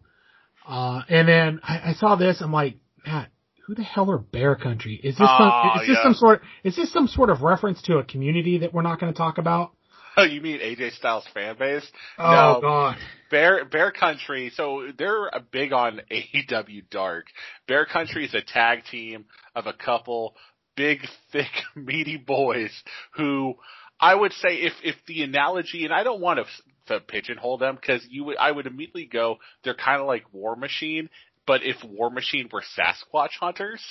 Uh, 0.67 1.03
and 1.09 1.29
then 1.29 1.61
I, 1.63 1.91
I 1.91 1.93
saw 1.95 2.17
this. 2.17 2.41
I'm 2.41 2.53
like, 2.53 2.77
Matt, 3.07 3.29
who 3.67 3.75
the 3.75 3.83
hell 3.83 4.11
are 4.11 4.19
Bear 4.19 4.57
Country? 4.57 5.01
Is 5.03 5.17
this 5.17 5.27
Ah, 5.29 5.73
some, 5.75 5.83
is 5.83 5.89
this 5.89 5.97
yeah. 5.97 6.03
some 6.03 6.15
sort? 6.15 6.43
Is 6.65 6.77
this 6.77 6.93
some 6.93 7.07
sort 7.09 7.31
of 7.31 7.43
reference 7.43 7.83
to 7.83 7.99
a 7.99 8.05
community 8.05 8.59
that 8.59 8.73
we're 8.75 8.83
not 8.83 9.01
going 9.01 9.13
to 9.13 9.17
talk 9.17 9.39
about? 9.39 9.73
Oh, 10.17 10.23
you 10.35 10.41
mean 10.41 10.61
AJ 10.61 10.93
Styles 10.97 11.27
fan 11.33 11.57
base? 11.59 11.87
Oh 12.19 12.31
No. 12.31 12.61
God. 12.61 12.97
Bear 13.31 13.65
Bear 13.65 13.91
Country, 13.91 14.51
so 14.55 14.89
they're 14.97 15.31
big 15.51 15.73
on 15.73 16.01
AEW 16.11 16.89
Dark. 16.91 17.27
Bear 17.67 17.87
Country 17.87 18.25
is 18.27 18.35
a 18.35 18.43
tag 18.43 18.85
team 18.91 19.25
of 19.55 19.67
a 19.67 19.73
couple 19.73 20.37
big, 20.77 21.01
thick, 21.33 21.51
meaty 21.75 22.17
boys 22.17 22.71
who 23.17 23.55
I 23.99 24.15
would 24.15 24.33
say 24.35 24.57
if 24.57 24.73
if 24.83 24.97
the 25.07 25.23
analogy, 25.23 25.85
and 25.85 25.93
I 25.95 26.03
don't 26.05 26.21
want 26.21 26.41
to, 26.41 26.95
to 26.95 27.01
pigeonhole 27.01 27.59
them 27.59 27.77
because 27.77 28.07
you 28.11 28.25
would 28.25 28.37
I 28.37 28.51
would 28.53 28.67
immediately 28.67 29.07
go 29.07 29.39
they're 29.63 29.75
kind 29.75 30.01
of 30.01 30.07
like 30.07 30.25
War 30.33 30.55
Machine, 30.55 31.09
but 31.47 31.63
if 31.63 31.77
War 31.85 32.11
Machine 32.11 32.49
were 32.53 32.63
Sasquatch 32.79 33.31
hunters, 33.41 33.83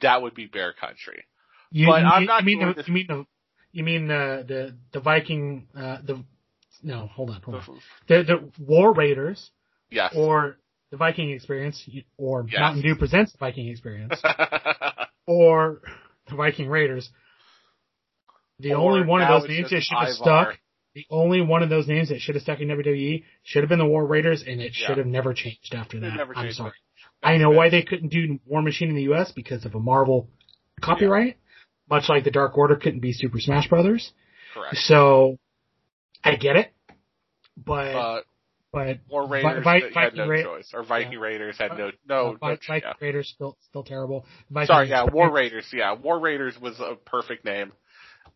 that 0.00 0.22
would 0.22 0.34
be 0.34 0.46
Bear 0.46 0.72
Country. 0.72 1.24
You, 1.70 1.86
But 1.88 2.02
you, 2.02 2.06
I'm 2.08 2.22
you 2.22 2.28
not 2.28 2.44
mean 2.44 2.58
the, 2.60 2.74
to- 2.82 2.84
you 2.86 2.92
mean 2.94 3.06
the 3.08 3.26
you 3.72 3.84
mean 3.84 4.08
the 4.08 4.44
the 4.46 4.76
the 4.92 5.00
Viking 5.00 5.66
uh, 5.76 5.98
the 6.04 6.22
no 6.82 7.06
hold 7.08 7.30
on 7.30 7.40
hold 7.42 7.56
on 7.56 7.78
the 8.08 8.22
the 8.22 8.62
War 8.64 8.92
Raiders 8.94 9.50
Yes. 9.90 10.12
or 10.16 10.56
the 10.90 10.96
Viking 10.96 11.30
Experience 11.30 11.88
or 12.16 12.44
Yes. 12.48 12.58
Mountain 12.60 12.82
Dew 12.82 12.94
presents 12.96 13.32
the 13.32 13.38
Viking 13.38 13.68
Experience 13.68 14.20
or 15.26 15.80
the 16.28 16.36
Viking 16.36 16.68
Raiders. 16.68 17.10
The 18.60 18.74
Or 18.74 18.92
only 18.92 19.06
one 19.06 19.20
of 19.22 19.28
those 19.42 19.48
names 19.48 19.70
that 19.70 19.82
should 19.82 19.98
have 19.98 20.08
stuck. 20.14 20.58
The 20.94 21.06
only 21.10 21.40
one 21.40 21.64
of 21.64 21.70
those 21.70 21.88
names 21.88 22.10
that 22.10 22.20
should 22.20 22.36
have 22.36 22.42
stuck 22.42 22.60
in 22.60 22.68
WWE 22.68 23.24
should 23.42 23.62
have 23.64 23.68
been 23.68 23.80
the 23.80 23.84
War 23.86 24.06
Raiders, 24.06 24.44
and 24.46 24.60
it 24.60 24.76
Yeah. 24.78 24.86
should 24.86 24.98
have 24.98 25.08
never 25.08 25.34
changed 25.34 25.74
after 25.74 25.98
that. 26.00 26.20
I'm 26.36 26.52
sorry. 26.52 26.72
I 27.24 27.38
know 27.38 27.50
why 27.50 27.70
they 27.70 27.82
couldn't 27.82 28.08
do 28.10 28.38
War 28.46 28.62
Machine 28.62 28.90
in 28.90 28.96
the 28.96 29.02
U.S. 29.04 29.32
because 29.32 29.64
of 29.64 29.74
a 29.74 29.80
Marvel 29.80 30.28
copyright, 30.80 31.38
much 31.88 32.04
like 32.08 32.24
the 32.24 32.30
Dark 32.30 32.56
Order 32.58 32.76
couldn't 32.76 33.00
be 33.00 33.12
Super 33.12 33.40
Smash 33.40 33.68
Brothers. 33.68 34.12
Correct. 34.52 34.76
So 34.76 35.38
I 36.22 36.36
get 36.36 36.56
it, 36.56 36.72
but 37.56 37.92
But 37.92 38.24
but 38.72 38.98
War 39.08 39.26
Raiders 39.28 39.64
Vi- 39.64 39.90
had 39.94 40.14
no 40.14 40.28
Ra- 40.28 40.42
choice, 40.42 40.70
or 40.74 40.84
Viking 40.84 41.12
yeah. 41.12 41.18
Raiders 41.18 41.56
had 41.58 41.78
no 41.78 41.88
uh, 41.88 41.90
no. 42.08 42.36
Vi- 42.40 42.50
no 42.50 42.56
Viking 42.68 42.82
yeah. 42.84 42.92
Raiders 43.00 43.32
still 43.34 43.56
still 43.68 43.84
terrible. 43.84 44.26
Viking 44.50 44.66
Sorry, 44.66 44.88
yeah, 44.90 45.04
War 45.04 45.30
Raiders. 45.32 45.66
Yeah, 45.72 45.94
War 45.94 46.18
Raiders 46.20 46.56
was 46.60 46.78
a 46.80 46.94
perfect 46.96 47.44
name. 47.44 47.72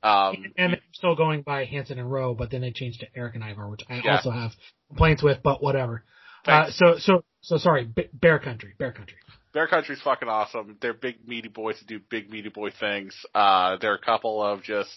Um, 0.01 0.53
and 0.57 0.75
they're 0.75 0.81
still 0.93 1.17
going 1.17 1.43
by 1.43 1.65
Hanson 1.65 1.99
and 1.99 2.11
Rowe, 2.11 2.33
but 2.35 2.51
then 2.53 2.61
they 2.61 2.71
changed 2.71 3.01
to 3.01 3.07
Erik 3.17 3.35
and 3.35 3.43
Ivar, 3.43 3.69
which 3.69 3.81
I 3.91 4.01
Yeah. 4.05 4.17
also 4.17 4.31
have 4.31 4.53
complaints 4.89 5.23
with, 5.25 5.43
but 5.43 5.61
whatever. 5.61 6.05
Uh, 6.47 6.71
so 6.71 6.99
so 6.99 7.25
so 7.41 7.57
sorry, 7.59 7.85
B- 7.85 8.09
Bear 8.13 8.39
Country, 8.39 8.75
Bear 8.79 8.93
Country. 8.93 9.17
Bear 9.53 9.67
Country's 9.67 10.01
fucking 10.03 10.29
awesome. 10.29 10.77
They're 10.81 10.95
big 10.95 11.27
meaty 11.27 11.49
boys 11.49 11.79
that 11.79 11.87
do 11.89 12.01
big 12.11 12.31
meaty 12.31 12.49
boy 12.51 12.71
things. 12.71 13.15
Uh, 13.35 13.77
they're 13.81 13.95
a 13.95 14.01
couple 14.01 14.43
of 14.43 14.63
just 14.63 14.91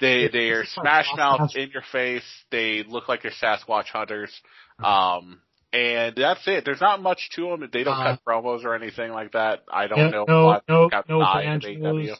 they 0.00 0.28
they 0.28 0.50
are 0.50 0.64
smash 0.64 1.06
mouth 1.16 1.50
in 1.54 1.70
your 1.70 1.82
face. 1.92 2.24
They 2.50 2.82
look 2.86 3.08
like 3.08 3.22
they're 3.22 3.30
Sasquatch 3.42 3.86
hunters. 3.86 4.32
Um, 4.82 5.40
and 5.72 6.14
that's 6.16 6.46
it. 6.46 6.64
There's 6.64 6.80
not 6.80 7.02
much 7.02 7.30
to 7.36 7.48
them. 7.50 7.68
They 7.72 7.84
don't 7.84 7.98
Uh, 7.98 8.16
cut 8.16 8.20
promos 8.26 8.64
or 8.64 8.74
anything 8.74 9.12
like 9.12 9.32
that. 9.32 9.64
I 9.72 9.86
don't 9.86 9.98
No 9.98 10.10
know. 10.10 10.24
no 10.28 10.46
what 10.46 10.64
no, 10.68 10.88
got 10.88 11.08
no 11.08 11.20
banjos, 11.20 12.18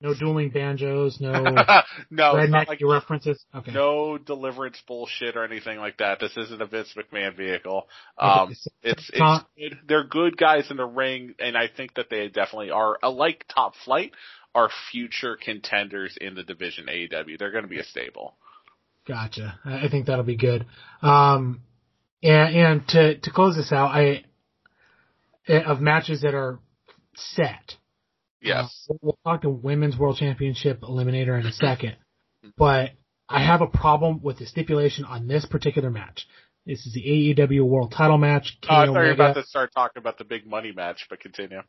no 0.00 0.14
dueling 0.14 0.50
banjos, 0.50 1.20
no 1.20 1.32
no, 2.10 2.34
redneck 2.34 2.68
like 2.68 2.80
references. 2.82 3.44
Okay. 3.54 3.72
no 3.72 4.18
deliverance 4.18 4.82
bullshit 4.86 5.36
or 5.36 5.44
anything 5.44 5.78
like 5.78 5.98
that. 5.98 6.20
This 6.20 6.36
isn't 6.36 6.60
a 6.60 6.66
Vince 6.66 6.94
McMahon 6.96 7.36
vehicle. 7.36 7.88
Um, 8.18 8.50
it's 8.50 8.66
it's 8.82 9.10
good. 9.56 9.78
they're 9.86 10.04
good 10.04 10.36
guys 10.36 10.70
in 10.70 10.76
the 10.76 10.86
ring, 10.86 11.34
and 11.38 11.56
I 11.56 11.68
think 11.68 11.94
that 11.94 12.10
they 12.10 12.28
definitely 12.28 12.70
are. 12.70 12.98
uh, 13.02 13.10
Like 13.10 13.44
Top 13.54 13.74
Flight, 13.84 14.12
are 14.54 14.70
future 14.90 15.36
contenders 15.42 16.16
in 16.20 16.34
the 16.34 16.42
division 16.42 16.86
AEW. 16.86 17.38
They're 17.38 17.52
going 17.52 17.64
to 17.64 17.68
be 17.70 17.78
a 17.78 17.84
stable. 17.84 18.34
Gotcha. 19.06 19.58
I 19.64 19.86
I 19.86 19.88
think 19.88 20.06
that'll 20.06 20.24
be 20.24 20.36
good. 20.36 20.66
Um, 21.02 21.62
and, 22.22 22.56
and 22.56 22.88
to, 22.88 23.18
to 23.18 23.30
close 23.30 23.56
this 23.56 23.72
out, 23.72 23.88
I, 23.94 24.24
eh, 25.48 25.62
of 25.62 25.80
matches 25.80 26.22
that 26.22 26.34
are 26.34 26.58
set. 27.14 27.76
Yes. 28.40 28.86
Uh, 28.90 28.94
we'll 29.02 29.18
talk 29.24 29.42
to 29.42 29.50
women's 29.50 29.96
world 29.98 30.16
championship 30.16 30.80
eliminator 30.82 31.38
in 31.38 31.46
a 31.46 31.52
second, 31.52 31.96
but 32.56 32.90
I 33.28 33.44
have 33.44 33.60
a 33.60 33.66
problem 33.66 34.20
with 34.22 34.38
the 34.38 34.46
stipulation 34.46 35.04
on 35.04 35.28
this 35.28 35.46
particular 35.46 35.90
match. 35.90 36.26
This 36.66 36.86
is 36.86 36.92
the 36.92 37.34
AEW 37.36 37.64
world 37.64 37.92
title 37.96 38.18
match. 38.18 38.58
Oh, 38.68 38.74
I 38.74 38.86
thought 38.86 38.92
you 38.92 38.92
were 38.92 39.10
about 39.12 39.34
to 39.34 39.44
start 39.44 39.72
talking 39.74 40.00
about 40.00 40.18
the 40.18 40.24
big 40.24 40.46
money 40.46 40.72
match, 40.72 41.06
but 41.08 41.20
continue. 41.20 41.60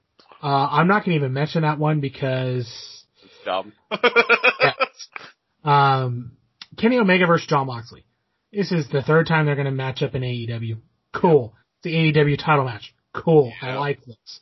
Uh, 0.44 0.48
I'm 0.48 0.88
not 0.88 1.06
going 1.06 1.12
to 1.12 1.24
even 1.24 1.34
mention 1.34 1.62
that 1.62 1.80
one 1.80 2.02
because 2.02 2.68
It's 3.24 3.34
dumb. 3.46 3.74
Um, 5.64 6.32
Kenny 6.78 6.98
Omega 6.98 7.28
versus 7.28 7.48
Jon 7.48 7.68
Moxley. 7.68 8.06
This 8.52 8.72
is 8.72 8.90
the 8.90 9.02
third 9.02 9.28
time 9.28 9.46
they're 9.46 9.56
going 9.56 9.66
to 9.66 9.72
match 9.72 10.02
up 10.02 10.16
in 10.16 10.24
AEW. 10.24 10.78
Cool. 11.14 11.56
It's 11.78 11.84
the 11.84 11.94
AEW 11.94 12.44
title 12.44 12.66
match. 12.66 12.94
Cool. 13.14 13.54
I 13.62 13.76
like 13.76 14.04
this. 14.04 14.40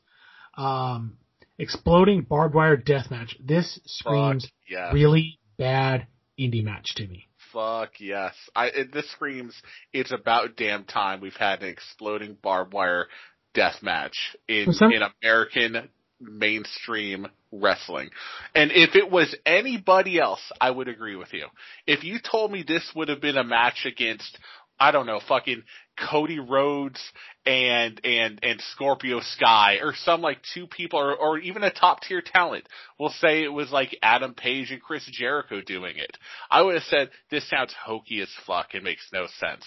Um, 0.58 1.18
exploding 1.60 2.22
barbed 2.22 2.56
wire 2.56 2.78
death 2.78 3.12
match. 3.12 3.38
This 3.40 3.80
screams 3.86 4.50
yes. 4.68 4.94
really 4.94 5.40
bad 5.58 6.08
indie 6.40 6.64
match 6.64 6.96
to 6.96 7.08
me. 7.08 7.28
Fuck 7.54 8.00
yes. 8.00 8.34
I 8.56 8.68
it, 8.68 8.94
this 8.94 9.10
screams 9.12 9.62
it's 9.94 10.12
about 10.12 10.56
damn 10.56 10.86
time 10.86 11.20
we've 11.20 11.34
had 11.36 11.62
an 11.62 11.70
exploding 11.70 12.38
barbed 12.42 12.74
wire 12.74 13.08
death 13.54 13.82
match 13.82 14.36
in 14.48 14.72
some- 14.74 14.92
in 14.92 15.02
American 15.22 15.90
mainstream 16.22 17.28
wrestling. 17.52 18.10
And 18.54 18.72
if 18.72 18.96
it 18.96 19.10
was 19.10 19.34
anybody 19.46 20.20
else, 20.20 20.52
I 20.60 20.70
would 20.70 20.88
agree 20.88 21.16
with 21.16 21.34
you. 21.34 21.48
If 21.88 22.04
you 22.04 22.20
told 22.20 22.52
me 22.52 22.64
this 22.64 22.92
would 22.96 23.10
have 23.10 23.22
been 23.22 23.38
a 23.38 23.44
match 23.44 23.86
against 23.86 24.38
I 24.82 24.92
don't 24.92 25.06
know, 25.06 25.20
fucking 25.28 25.64
Cody 26.10 26.40
Rhodes 26.40 27.02
and 27.46 28.00
and 28.04 28.40
and 28.44 28.62
Scorpio 28.74 29.20
Sky 29.22 29.80
or 29.82 29.94
some 29.96 30.22
like 30.22 30.40
two 30.54 30.68
people 30.68 31.00
or 31.00 31.16
or 31.16 31.40
even 31.40 31.64
a 31.64 31.72
top 31.72 32.02
tier 32.02 32.22
talent. 32.22 32.68
We'll 33.00 33.10
say 33.10 33.44
it 33.44 33.52
was 33.54 33.72
like 33.72 33.98
Adam 34.02 34.34
Page 34.34 34.72
and 34.72 34.82
Chris 34.82 35.06
Jericho 35.12 35.62
doing 35.62 35.98
it. 35.98 36.18
I 36.50 36.62
would 36.62 36.76
have 36.76 36.84
said 36.84 37.10
this 37.32 37.48
sounds 37.50 37.74
hokey 37.74 38.22
as 38.22 38.30
fuck 38.46 38.74
It 38.76 38.84
makes 38.84 39.08
no 39.12 39.28
sense. 39.40 39.66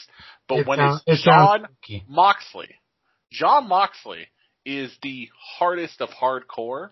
But 0.48 0.60
It 0.60 0.66
when 0.66 0.78
sound- 0.78 1.00
it's 1.06 1.20
it 1.20 1.24
John. 1.24 1.66
Moxley, 2.08 2.68
Jon 3.32 3.68
Moxley 3.68 4.26
is 4.64 4.96
the 5.02 5.28
hardest 5.58 6.00
of 6.00 6.08
hardcore 6.10 6.90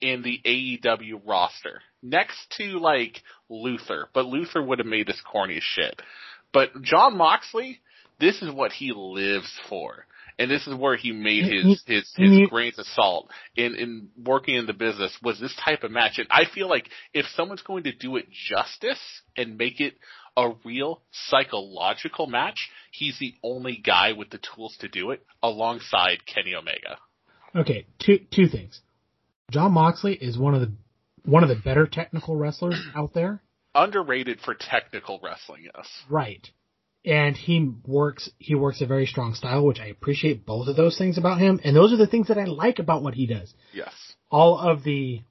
in 0.00 0.22
the 0.22 0.40
AEW 0.44 1.20
roster. 1.26 1.82
Next 2.02 2.38
to 2.56 2.78
like 2.78 3.22
Luther, 3.48 4.08
but 4.14 4.26
Luther 4.26 4.62
would 4.62 4.78
have 4.78 4.86
made 4.86 5.06
this 5.06 5.20
corny 5.20 5.56
as 5.56 5.62
shit. 5.62 6.00
But 6.52 6.82
Jon 6.82 7.16
Moxley, 7.16 7.80
this 8.20 8.42
is 8.42 8.52
what 8.52 8.72
he 8.72 8.92
lives 8.94 9.50
for. 9.68 10.06
And 10.38 10.50
this 10.50 10.66
is 10.66 10.74
where 10.74 10.96
he 10.96 11.12
made 11.12 11.44
his, 11.44 11.82
his, 11.86 12.14
his 12.16 12.48
grains 12.48 12.78
of 12.78 12.86
salt 12.86 13.30
in, 13.56 13.74
in 13.74 14.08
working 14.24 14.54
in 14.54 14.64
the 14.64 14.72
business 14.72 15.14
was 15.22 15.38
this 15.38 15.54
type 15.62 15.82
of 15.82 15.90
match. 15.90 16.18
And 16.18 16.28
I 16.30 16.44
feel 16.54 16.66
like 16.66 16.88
if 17.12 17.26
someone's 17.36 17.60
going 17.60 17.82
to 17.84 17.92
do 17.92 18.16
it 18.16 18.26
justice 18.30 19.00
and 19.36 19.58
make 19.58 19.80
it 19.80 19.94
a 20.38 20.52
real 20.64 21.02
psychological 21.10 22.26
match, 22.26 22.70
he's 22.90 23.18
the 23.18 23.34
only 23.42 23.76
guy 23.84 24.12
with 24.12 24.30
the 24.30 24.40
tools 24.54 24.76
to 24.80 24.88
do 24.88 25.10
it 25.10 25.22
alongside 25.42 26.24
Kenny 26.24 26.54
Omega. 26.54 26.96
Okay, 27.54 27.86
two 27.98 28.20
two 28.30 28.46
things. 28.46 28.80
Jon 29.50 29.72
Moxley 29.72 30.14
is 30.14 30.38
one 30.38 30.54
of 30.54 30.60
the 30.60 30.72
one 31.24 31.42
of 31.42 31.48
the 31.48 31.56
better 31.56 31.86
technical 31.86 32.36
wrestlers 32.36 32.80
out 32.94 33.12
there. 33.12 33.42
Underrated 33.74 34.40
for 34.40 34.54
technical 34.54 35.20
wrestling, 35.22 35.64
yes. 35.74 35.86
Right. 36.08 36.48
And 37.04 37.34
he 37.34 37.72
works 37.86 38.28
he 38.38 38.54
works 38.54 38.82
a 38.82 38.86
very 38.86 39.06
strong 39.06 39.34
style, 39.34 39.64
which 39.64 39.80
I 39.80 39.86
appreciate 39.86 40.44
both 40.44 40.68
of 40.68 40.76
those 40.76 40.98
things 40.98 41.16
about 41.16 41.38
him. 41.38 41.60
And 41.64 41.74
those 41.74 41.92
are 41.92 41.96
the 41.96 42.06
things 42.06 42.28
that 42.28 42.38
I 42.38 42.44
like 42.44 42.78
about 42.78 43.02
what 43.02 43.14
he 43.14 43.26
does. 43.26 43.54
Yes. 43.72 43.92
All 44.30 44.58
of 44.58 44.84
the 44.84 45.22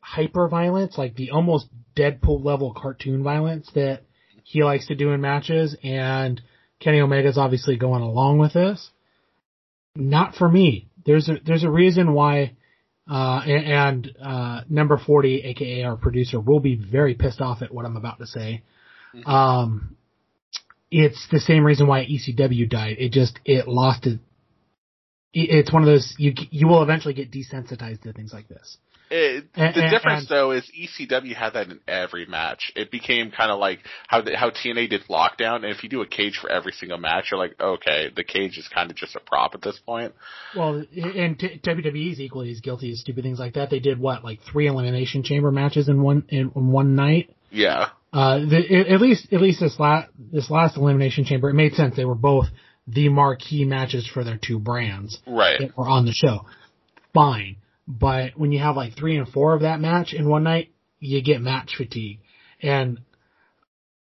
hyper 0.00 0.48
violence, 0.48 0.96
like 0.96 1.16
the 1.16 1.32
almost 1.32 1.66
Deadpool 1.96 2.44
level 2.44 2.72
cartoon 2.72 3.24
violence 3.24 3.68
that 3.74 4.02
he 4.44 4.62
likes 4.62 4.86
to 4.86 4.94
do 4.94 5.10
in 5.10 5.20
matches 5.20 5.76
and 5.82 6.40
Kenny 6.78 7.00
Omega's 7.00 7.38
obviously 7.38 7.76
going 7.76 8.02
along 8.02 8.38
with 8.38 8.52
this. 8.52 8.90
Not 9.96 10.36
for 10.36 10.48
me. 10.48 10.88
There's 11.04 11.28
a 11.28 11.38
there's 11.44 11.64
a 11.64 11.70
reason 11.70 12.12
why 12.12 12.56
uh, 13.08 13.40
and, 13.46 14.10
uh, 14.20 14.62
number 14.68 14.98
40, 14.98 15.42
aka 15.44 15.84
our 15.84 15.96
producer, 15.96 16.40
will 16.40 16.58
be 16.58 16.74
very 16.74 17.14
pissed 17.14 17.40
off 17.40 17.62
at 17.62 17.72
what 17.72 17.86
I'm 17.86 17.96
about 17.96 18.18
to 18.18 18.26
say. 18.26 18.62
Mhm. 19.14 19.28
Um, 19.28 19.96
it's 20.90 21.26
the 21.30 21.40
same 21.40 21.64
reason 21.64 21.86
why 21.86 22.04
ECW 22.04 22.68
died. 22.68 22.96
It 22.98 23.12
just, 23.12 23.38
it 23.44 23.66
lost 23.68 24.06
it. 24.06 24.20
it- 25.32 25.50
It's 25.50 25.72
one 25.72 25.82
of 25.82 25.86
those, 25.86 26.14
you, 26.18 26.32
you 26.50 26.68
will 26.68 26.82
eventually 26.82 27.14
get 27.14 27.30
desensitized 27.30 28.02
to 28.02 28.12
things 28.12 28.32
like 28.32 28.48
this. 28.48 28.78
It, 29.08 29.52
the 29.54 29.60
and- 29.60 29.90
difference 29.90 30.20
and- 30.22 30.28
though 30.28 30.50
is 30.50 30.68
ECW 30.76 31.32
had 31.34 31.52
that 31.52 31.68
in 31.68 31.78
every 31.86 32.26
match. 32.26 32.72
It 32.74 32.90
became 32.90 33.30
kind 33.30 33.52
of 33.52 33.60
like 33.60 33.78
how 34.08 34.22
the, 34.22 34.36
how 34.36 34.50
TNA 34.50 34.90
did 34.90 35.02
Lockdown, 35.08 35.56
and 35.56 35.66
if 35.66 35.84
you 35.84 35.88
do 35.88 36.00
a 36.02 36.06
cage 36.08 36.38
for 36.40 36.50
every 36.50 36.72
single 36.72 36.98
match, 36.98 37.26
you're 37.30 37.38
like, 37.38 37.54
okay, 37.60 38.10
the 38.14 38.24
cage 38.24 38.58
is 38.58 38.66
kind 38.66 38.90
of 38.90 38.96
just 38.96 39.14
a 39.14 39.20
prop 39.20 39.54
at 39.54 39.62
this 39.62 39.78
point. 39.78 40.12
Well, 40.56 40.84
and 40.96 41.38
t- 41.38 41.60
WWE 41.62 42.12
is 42.12 42.20
equally 42.20 42.50
as 42.50 42.60
guilty 42.60 42.90
as 42.90 42.98
stupid 43.00 43.22
things 43.22 43.38
like 43.38 43.54
that. 43.54 43.70
They 43.70 43.78
did 43.78 44.00
what, 44.00 44.24
like 44.24 44.40
three 44.50 44.66
elimination 44.66 45.22
chamber 45.22 45.52
matches 45.52 45.88
in 45.88 46.02
one, 46.02 46.24
in, 46.28 46.50
in 46.56 46.72
one 46.72 46.96
night? 46.96 47.32
Yeah, 47.52 47.90
Uh, 48.16 48.38
the, 48.38 48.86
at 48.88 48.98
least, 48.98 49.30
at 49.30 49.42
least 49.42 49.60
this 49.60 49.78
last, 49.78 50.08
this 50.32 50.50
last 50.50 50.78
elimination 50.78 51.26
chamber, 51.26 51.50
it 51.50 51.54
made 51.54 51.74
sense. 51.74 51.96
They 51.96 52.06
were 52.06 52.14
both 52.14 52.46
the 52.86 53.10
marquee 53.10 53.66
matches 53.66 54.06
for 54.06 54.24
their 54.24 54.38
two 54.42 54.58
brands 54.58 55.18
right. 55.26 55.58
that 55.60 55.76
were 55.76 55.86
on 55.86 56.06
the 56.06 56.12
show. 56.12 56.46
Fine. 57.12 57.56
But 57.86 58.38
when 58.38 58.52
you 58.52 58.60
have 58.60 58.74
like 58.74 58.96
three 58.96 59.18
and 59.18 59.28
four 59.28 59.54
of 59.54 59.60
that 59.60 59.80
match 59.80 60.14
in 60.14 60.30
one 60.30 60.44
night, 60.44 60.70
you 60.98 61.22
get 61.22 61.42
match 61.42 61.74
fatigue. 61.76 62.20
And 62.62 63.00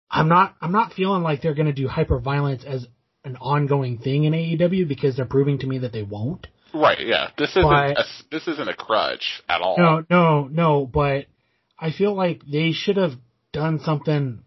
I'm 0.10 0.28
not, 0.28 0.56
I'm 0.60 0.74
not 0.74 0.92
feeling 0.92 1.24
like 1.24 1.42
they're 1.42 1.56
going 1.56 1.68
to 1.68 1.74
do 1.74 1.88
hyper 1.88 2.20
violence 2.20 2.66
as 2.68 2.86
an 3.24 3.38
ongoing 3.38 3.98
thing 3.98 4.26
in 4.26 4.34
AEW 4.34 4.90
because 4.90 5.16
they're 5.16 5.26
proving 5.26 5.60
to 5.60 5.68
me 5.68 5.78
that 5.80 5.94
they 5.94 6.04
won't. 6.04 6.48
Right, 6.74 7.00
yeah. 7.00 7.30
This 7.38 7.52
isn't 7.52 7.64
But- 7.64 7.98
a, 7.98 8.04
this 8.30 8.46
isn't 8.46 8.68
a 8.68 8.76
crutch 8.76 9.42
at 9.48 9.62
all. 9.62 9.78
No, 9.78 10.04
no, 10.10 10.48
no, 10.48 10.86
but 10.86 11.28
I 11.80 11.92
feel 11.92 12.14
like 12.14 12.42
they 12.46 12.74
should 12.74 12.98
have 12.98 13.14
done 13.54 13.80
something 13.80 14.44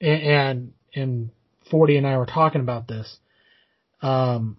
and, 0.00 0.72
and 0.94 1.30
40 1.70 1.96
and 1.96 2.06
I 2.06 2.16
were 2.18 2.26
talking 2.26 2.60
about 2.60 2.88
this. 2.88 3.18
Um, 4.00 4.56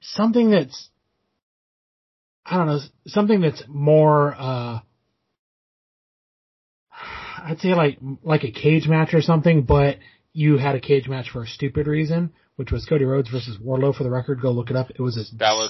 something 0.00 0.50
that's, 0.50 0.88
I 2.44 2.56
don't 2.56 2.66
know, 2.66 2.80
something 3.06 3.40
that's 3.40 3.62
more, 3.66 4.34
uh, 4.38 4.80
I'd 7.44 7.60
say 7.60 7.74
like, 7.74 7.98
like 8.22 8.44
a 8.44 8.50
cage 8.50 8.86
match 8.88 9.14
or 9.14 9.22
something, 9.22 9.62
but 9.62 9.98
you 10.32 10.58
had 10.58 10.74
a 10.74 10.80
cage 10.80 11.08
match 11.08 11.30
for 11.30 11.42
a 11.42 11.46
stupid 11.46 11.86
reason, 11.86 12.32
which 12.56 12.70
was 12.70 12.84
Cody 12.84 13.04
Rhodes 13.04 13.30
versus 13.30 13.56
Wardlow 13.58 13.94
for 13.94 14.04
the 14.04 14.10
record. 14.10 14.40
Go 14.40 14.50
look 14.50 14.70
it 14.70 14.76
up. 14.76 14.90
It 14.90 15.00
was 15.00 15.16
a 15.16 15.24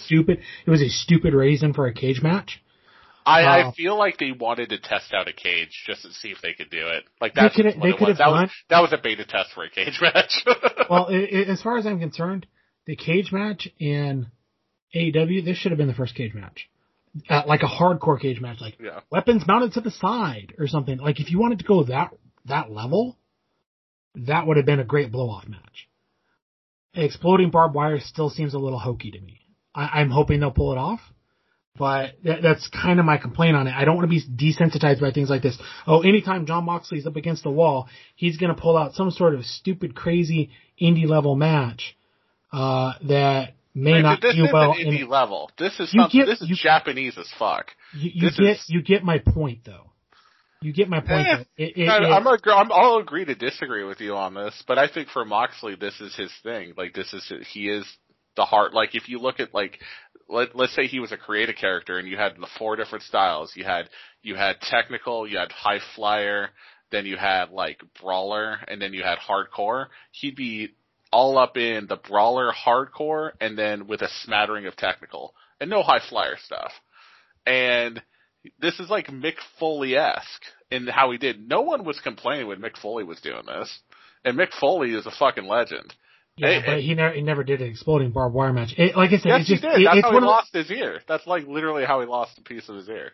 stupid, 0.05 0.41
it 0.67 0.71
was 0.71 0.83
a 0.83 0.89
stupid 0.89 1.35
reason 1.35 1.73
for 1.73 1.87
a 1.87 1.95
cage 1.95 2.21
match. 2.23 2.63
I, 3.29 3.69
I 3.69 3.73
feel 3.73 3.97
like 3.99 4.19
they 4.19 4.33
wanted 4.33 4.71
to 4.71 4.79
test 4.79 5.13
out 5.13 5.29
a 5.29 5.33
cage 5.33 5.85
just 5.87 6.03
to 6.03 6.13
see 6.13 6.29
if 6.31 6.41
they 6.43 6.53
could 6.55 6.71
do 6.71 6.87
it. 6.89 7.05
Like 7.21 7.35
They 7.35 7.43
that's 7.43 7.57
could've- 7.57 7.77
what 7.77 7.83
they 7.83 7.89
it 7.91 8.01
was. 8.01 8.19
That 8.19 8.25
done- 8.25 8.43
was 8.43 8.51
that 8.71 8.81
was 8.81 8.93
a 8.93 8.99
beta 8.99 9.25
test 9.25 9.51
for 9.55 9.65
a 9.65 9.71
cage 9.71 9.99
match. 10.03 10.45
well, 10.91 11.07
i 11.11 11.15
i 11.15 11.45
as 11.53 11.63
far 11.63 11.77
as 11.79 11.87
I'm 11.87 12.01
concerned, 12.01 12.47
the 12.87 12.97
cage 12.97 13.31
match 13.33 13.69
in 13.79 14.27
AEW, 14.95 15.45
this 15.45 15.57
should 15.59 15.71
have 15.73 15.79
been 15.79 15.89
the 15.89 15.95
first 15.95 16.15
cage 16.15 16.35
match. 16.35 16.69
Uh, 17.29 17.43
like 17.47 17.63
a 17.63 17.67
hardcore 17.67 18.21
cage 18.21 18.41
match, 18.41 18.61
like 18.61 18.77
yeah, 18.81 19.01
weapons 19.11 19.47
mounted 19.47 19.73
to 19.73 19.81
the 19.81 19.91
side 19.91 20.55
or 20.59 20.67
something. 20.67 20.99
Like 20.99 21.21
if 21.21 21.31
you 21.31 21.39
wanted 21.39 21.59
to 21.61 21.65
go 21.65 21.83
that 21.85 22.11
that 22.47 22.71
level, 22.71 23.17
that 24.15 24.47
would 24.47 24.57
have 24.57 24.67
been 24.67 24.81
a 24.81 24.85
great 24.85 25.11
blow 25.11 25.29
off 25.31 25.49
match. 25.49 25.89
Exploding 26.95 27.51
barbed 27.51 27.75
wire 27.75 27.99
still 28.01 28.31
seems 28.31 28.55
a 28.55 28.59
little 28.59 28.79
hokey 28.79 29.11
to 29.11 29.21
me. 29.21 29.41
I, 29.75 30.01
I'm 30.01 30.11
hoping 30.11 30.41
they'll 30.41 30.51
pull 30.51 30.73
it 30.73 30.79
off, 30.79 31.01
but 31.79 32.15
that, 32.25 32.43
that's 32.43 32.69
kind 32.69 32.99
of 33.01 33.07
my 33.07 33.17
complaint 33.19 33.57
on 33.57 33.67
it. 33.67 33.75
I 33.75 33.85
don't 33.85 33.97
want 33.97 34.11
to 34.11 34.15
be 34.15 34.23
desensitized 34.23 35.01
by 35.01 35.11
things 35.13 35.31
like 35.31 35.43
this. 35.43 35.57
Oh, 35.87 36.01
anytime 36.03 36.47
Jon 36.47 36.65
Moxley's 36.65 37.07
up 37.07 37.17
against 37.17 37.43
the 37.45 37.51
wall, 37.51 37.89
he's 38.17 38.37
going 38.37 38.55
to 38.55 38.61
pull 38.61 38.77
out 38.77 38.95
some 38.95 39.11
sort 39.11 39.35
of 39.35 39.45
stupid, 39.45 39.95
crazy 39.95 40.51
indie 40.81 41.07
level 41.07 41.37
match 41.37 41.97
uh, 42.53 42.95
that 43.09 43.55
may 43.75 43.93
Right, 43.93 44.03
not 44.03 44.21
this 44.21 44.35
do 44.35 44.47
well. 44.53 44.75
indie 44.75 45.07
level. 45.09 45.51
This 45.59 45.75
is 45.81 45.93
You 45.95 46.03
something. 46.03 46.21
get- 46.21 46.27
this 46.27 46.43
is 46.43 46.49
you- 46.51 46.57
Japanese 46.57 47.17
as 47.19 47.31
fuck. 47.39 47.73
you, 47.95 48.11
you 48.15 48.31
get 48.31 48.57
is- 48.57 48.65
you 48.69 48.83
get 48.83 49.05
my 49.05 49.19
point 49.19 49.61
though. 49.65 49.85
You 50.61 50.73
get 50.73 50.89
my 50.89 50.99
point. 50.99 51.29
Eh. 51.29 51.45
It, 51.57 51.77
it, 51.77 51.89
i 51.89 51.99
i'm 52.17 52.27
agree, 52.27 52.53
I'm 52.53 52.73
I'll 52.73 52.97
agree 52.97 53.25
to 53.25 53.37
disagree 53.37 53.85
with 53.85 54.01
you 54.01 54.17
on 54.17 54.35
this, 54.35 54.61
but 54.67 54.77
I 54.77 54.89
think 54.89 55.09
for 55.09 55.25
Moxley, 55.25 55.77
this 55.77 56.01
is 56.01 56.17
his 56.17 56.33
thing. 56.43 56.73
Like 56.77 56.95
this 56.95 57.13
is 57.15 57.33
he 57.53 57.69
is 57.69 57.87
the 58.39 58.47
heart. 58.47 58.73
Like 58.73 58.95
if 58.95 59.11
you 59.11 59.19
look 59.19 59.41
at 59.41 59.53
like 59.53 59.79
let 60.29 60.55
let's 60.55 60.75
say 60.75 60.87
he 60.87 61.01
was 61.01 61.13
a 61.13 61.19
creative 61.19 61.57
character 61.57 61.99
and 61.99 62.09
you 62.09 62.17
had 62.17 62.37
the 62.37 62.49
four 62.59 62.77
different 62.77 63.05
styles. 63.05 63.53
You 63.55 63.65
had 63.65 63.91
you 64.23 64.37
had 64.37 64.61
technical, 64.63 65.29
you 65.29 65.37
had 65.37 65.53
high 65.53 65.81
flyer, 65.95 66.51
then 66.91 67.05
you 67.05 67.17
had 67.19 67.51
like 67.51 67.83
brawler, 68.01 68.59
and 68.67 68.81
then 68.81 68.95
you 68.95 69.03
had 69.03 69.19
hardcore. 69.19 69.87
He'd 70.13 70.37
be 70.37 70.71
all 71.13 71.39
up 71.39 71.57
in 71.57 71.87
the 71.87 71.97
brawler 71.97 72.53
hardcore, 72.53 73.33
and 73.41 73.59
then 73.59 73.87
with 73.87 74.03
a 74.03 74.09
smattering 74.23 74.67
of 74.67 74.77
technical 74.77 75.35
and 75.61 75.69
no 75.69 75.83
high 75.83 76.01
flyer 76.09 76.37
stuff. 76.43 76.73
And 77.47 78.01
this 78.61 78.79
is 78.79 78.89
like 78.89 79.09
Mick 79.09 79.37
Foley 79.59 79.97
esque 79.97 80.45
in 80.71 80.87
how 80.87 81.11
he 81.11 81.19
did. 81.19 81.49
No 81.49 81.63
one 81.63 81.85
was 81.85 82.01
complaining 82.01 82.47
when 82.47 82.61
Mick 82.61 82.79
Foley 82.81 83.05
was 83.05 83.21
doing 83.21 83.43
this, 83.47 83.81
and 84.25 84.39
Mick 84.39 84.53
Foley 84.61 84.93
is 84.93 85.07
a 85.07 85.11
fucking 85.11 85.47
legend. 85.47 85.95
Yeah, 86.39 86.61
hey, 86.61 86.63
but 86.67 86.81
he 86.81 86.95
never 86.95 87.15
he 87.15 87.23
never 87.23 87.45
did 87.45 87.61
an 87.61 87.69
exploding 87.69 88.11
barbed 88.11 88.35
wire 88.35 88.53
match. 88.53 88.75
It, 88.77 88.97
like 88.97 89.11
I 89.11 89.19
said, 89.19 89.27
Yes, 89.27 89.41
it's 89.41 89.49
just 89.49 89.63
he 89.63 89.69
did. 89.69 89.81
it- 89.81 89.85
That's 89.85 89.97
it's 89.99 90.05
how 90.05 90.11
he 90.11 90.15
one 90.15 90.23
of 90.25 90.29
lost 90.29 90.53
his 90.55 90.71
ear. 90.71 91.01
That's 91.09 91.27
like 91.27 91.47
literally 91.47 91.85
how 91.85 92.01
he 92.01 92.07
lost 92.07 92.39
a 92.39 92.43
piece 92.43 92.69
of 92.69 92.77
his 92.77 92.89
ear. 92.89 93.13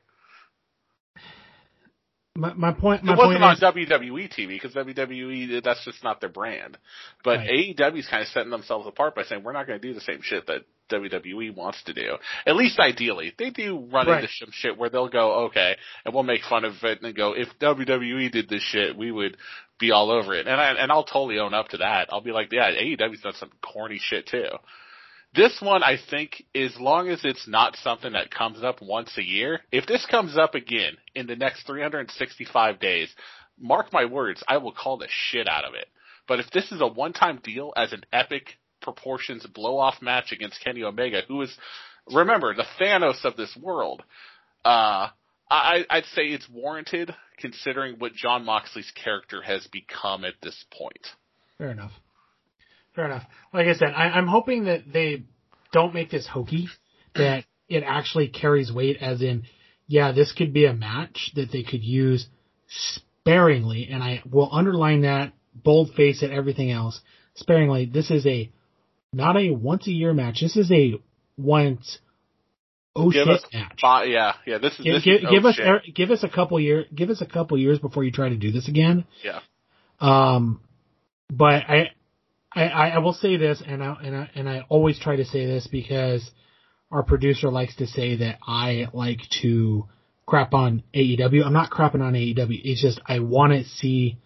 My, 2.36 2.52
my 2.54 2.72
point. 2.72 3.02
It 3.04 3.10
wasn't 3.16 3.40
point 3.40 3.42
on 3.42 3.54
is, 3.54 3.60
WWE 3.60 4.32
TV 4.32 4.48
because 4.48 4.74
WWE 4.74 5.62
that's 5.62 5.84
just 5.84 6.02
not 6.02 6.20
their 6.20 6.30
brand. 6.30 6.76
But 7.22 7.38
Right. 7.38 7.76
AEW's 7.78 8.08
kind 8.08 8.22
of 8.22 8.28
setting 8.28 8.50
themselves 8.50 8.86
apart 8.86 9.14
by 9.14 9.22
saying 9.22 9.44
we're 9.44 9.52
not 9.52 9.66
going 9.66 9.80
to 9.80 9.86
do 9.86 9.94
the 9.94 10.00
same 10.00 10.20
shit 10.22 10.46
that 10.48 10.62
WWE 10.90 11.54
wants 11.54 11.82
to 11.84 11.94
do. 11.94 12.16
At 12.46 12.56
least 12.56 12.78
ideally, 12.78 13.32
they 13.38 13.50
do 13.50 13.88
run 13.92 14.08
Right. 14.08 14.22
into 14.22 14.32
some 14.38 14.50
shit 14.52 14.76
where 14.76 14.90
they'll 14.90 15.08
go 15.08 15.46
okay, 15.46 15.76
and 16.04 16.12
we'll 16.12 16.24
make 16.24 16.42
fun 16.42 16.64
of 16.64 16.74
it 16.82 17.02
and 17.02 17.14
go 17.14 17.34
if 17.36 17.48
WWE 17.60 18.30
did 18.32 18.48
this 18.48 18.62
shit, 18.62 18.96
we 18.96 19.12
would 19.12 19.36
be 19.78 19.92
all 19.92 20.10
over 20.10 20.34
it. 20.34 20.46
And 20.46 20.60
I 20.60 20.72
and 20.72 20.90
I'll 20.90 21.04
totally 21.04 21.38
own 21.38 21.54
up 21.54 21.68
to 21.68 21.78
that. 21.78 22.08
I'll 22.10 22.20
be 22.20 22.32
like, 22.32 22.52
yeah, 22.52 22.70
AEW's 22.70 23.20
done 23.22 23.34
some 23.38 23.50
corny 23.62 24.00
shit 24.02 24.26
too. 24.26 24.48
This 25.34 25.58
one, 25.60 25.82
I 25.82 25.96
think, 26.10 26.44
as 26.54 26.76
long 26.78 27.08
as 27.08 27.24
it's 27.24 27.48
not 27.48 27.76
something 27.76 28.12
that 28.12 28.30
comes 28.30 28.62
up 28.62 28.80
once 28.80 29.18
a 29.18 29.22
year, 29.22 29.60
if 29.72 29.86
this 29.86 30.06
comes 30.06 30.36
up 30.38 30.54
again 30.54 30.96
in 31.14 31.26
the 31.26 31.34
next 31.34 31.66
365 31.66 32.78
days, 32.78 33.08
mark 33.58 33.92
my 33.92 34.04
words, 34.04 34.44
I 34.46 34.58
will 34.58 34.72
call 34.72 34.98
the 34.98 35.08
shit 35.08 35.48
out 35.48 35.64
of 35.64 35.74
it. 35.74 35.86
But 36.28 36.40
if 36.40 36.50
this 36.50 36.70
is 36.70 36.80
a 36.80 36.86
one-time 36.86 37.40
deal 37.42 37.72
as 37.76 37.92
an 37.92 38.04
epic 38.12 38.58
proportions 38.80 39.44
blow-off 39.46 40.00
match 40.00 40.30
against 40.30 40.62
Kenny 40.62 40.84
Omega, 40.84 41.22
who 41.26 41.42
is, 41.42 41.56
remember, 42.12 42.54
the 42.54 42.66
Thanos 42.80 43.24
of 43.24 43.36
this 43.36 43.56
world, 43.60 44.02
uh, 44.64 45.08
I, 45.50 45.84
I'd 45.90 46.04
say 46.14 46.26
it's 46.26 46.48
warranted 46.48 47.14
considering 47.38 47.96
what 47.98 48.14
Jon 48.14 48.44
Moxley's 48.44 48.92
character 48.92 49.42
has 49.42 49.66
become 49.66 50.24
at 50.24 50.34
this 50.42 50.64
point. 50.70 51.06
fair 51.58 51.70
enough. 51.70 51.92
Fair 52.94 53.06
enough. 53.06 53.24
Like 53.52 53.66
I 53.66 53.74
said, 53.74 53.88
I, 53.94 54.04
I'm 54.10 54.26
hoping 54.28 54.64
that 54.64 54.92
they 54.92 55.24
don't 55.72 55.94
make 55.94 56.10
this 56.10 56.26
hokey. 56.26 56.68
That 57.16 57.44
it 57.68 57.84
actually 57.86 58.28
carries 58.28 58.72
weight, 58.72 58.96
as 59.00 59.22
in, 59.22 59.44
yeah, 59.86 60.10
this 60.10 60.32
could 60.32 60.52
be 60.52 60.66
a 60.66 60.72
match 60.74 61.30
that 61.36 61.52
they 61.52 61.62
could 61.62 61.84
use 61.84 62.26
sparingly, 62.66 63.88
and 63.90 64.02
I 64.02 64.22
will 64.28 64.48
underline 64.52 65.02
that, 65.02 65.32
bold 65.54 65.94
face 65.94 66.22
it, 66.22 66.30
everything 66.30 66.72
else, 66.72 67.00
sparingly. 67.36 67.86
This 67.86 68.10
is 68.10 68.26
a 68.26 68.50
not 69.12 69.36
a 69.36 69.50
once 69.50 69.86
a 69.86 69.92
year 69.92 70.12
match. 70.12 70.40
This 70.40 70.56
is 70.56 70.72
a 70.72 70.94
once 71.36 71.98
oh 72.96 73.10
Give 73.10 73.26
shit 73.26 73.28
us 73.28 73.44
match. 73.52 73.80
Yeah, 73.82 74.34
yeah, 74.46 74.58
this 74.58 74.72
is, 74.72 74.84
Give, 74.84 74.94
this 74.94 75.04
give, 75.04 75.14
is, 75.14 75.26
give 75.30 75.44
oh, 75.44 75.48
us 75.48 75.60
er- 75.60 75.82
give 75.94 76.10
us 76.10 76.22
a 76.24 76.28
couple 76.28 76.58
year 76.58 76.86
give 76.92 77.10
us 77.10 77.20
a 77.20 77.26
couple 77.26 77.56
years 77.58 77.78
before 77.78 78.02
you 78.02 78.10
try 78.10 78.28
to 78.28 78.36
do 78.36 78.50
this 78.50 78.68
again. 78.68 79.04
yeah. 79.22 79.40
Um, 80.00 80.60
but 81.30 81.62
I, 81.68 81.90
I, 82.54 82.90
I 82.90 82.98
will 82.98 83.12
say 83.12 83.36
this, 83.36 83.62
and 83.66 83.82
I, 83.82 83.96
and 84.02 84.16
I, 84.16 84.30
and 84.34 84.48
I 84.48 84.64
always 84.68 84.98
try 84.98 85.16
to 85.16 85.24
say 85.24 85.46
this 85.46 85.66
because 85.66 86.28
our 86.90 87.02
producer 87.02 87.50
likes 87.50 87.74
to 87.76 87.86
say 87.86 88.16
that 88.16 88.38
I 88.46 88.86
like 88.92 89.20
to 89.42 89.88
crap 90.26 90.54
on 90.54 90.82
AEW. 90.94 91.44
I'm 91.44 91.52
not 91.52 91.70
crapping 91.70 92.00
on 92.00 92.12
AEW. 92.14 92.60
It's 92.62 92.80
just 92.80 93.00
I 93.06 93.18
want 93.18 93.52
to 93.52 93.64
see, 93.64 94.18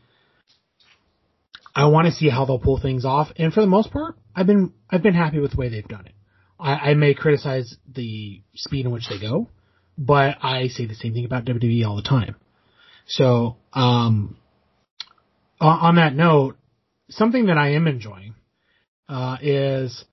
I 1.74 1.86
want 1.86 2.06
to 2.06 2.12
see 2.12 2.28
how 2.28 2.44
they'll 2.44 2.58
pull 2.58 2.80
things 2.80 3.04
off. 3.04 3.28
And 3.36 3.52
for 3.52 3.60
the 3.60 3.66
most 3.66 3.90
part, 3.90 4.16
I've 4.34 4.46
been, 4.46 4.72
I've 4.90 5.02
been 5.02 5.14
happy 5.14 5.40
with 5.40 5.52
the 5.52 5.56
way 5.56 5.68
they've 5.70 5.88
done 5.88 6.06
it. 6.06 6.12
I, 6.60 6.90
I 6.90 6.94
may 6.94 7.14
criticize 7.14 7.76
the 7.90 8.42
speed 8.54 8.84
in 8.84 8.92
which 8.92 9.08
they 9.08 9.18
go, 9.18 9.48
but 9.96 10.36
I 10.42 10.68
say 10.68 10.86
the 10.86 10.94
same 10.94 11.14
thing 11.14 11.24
about 11.24 11.46
WWE 11.46 11.86
all 11.86 11.96
the 11.96 12.02
time. 12.02 12.36
So, 13.06 13.56
um, 13.72 14.36
on 15.60 15.78
on 15.78 15.94
that 15.96 16.14
note, 16.14 16.58
something 17.10 17.46
that 17.46 17.58
I 17.58 17.72
am 17.72 17.86
enjoying 17.86 18.34
uh, 19.08 19.36
is 19.40 20.04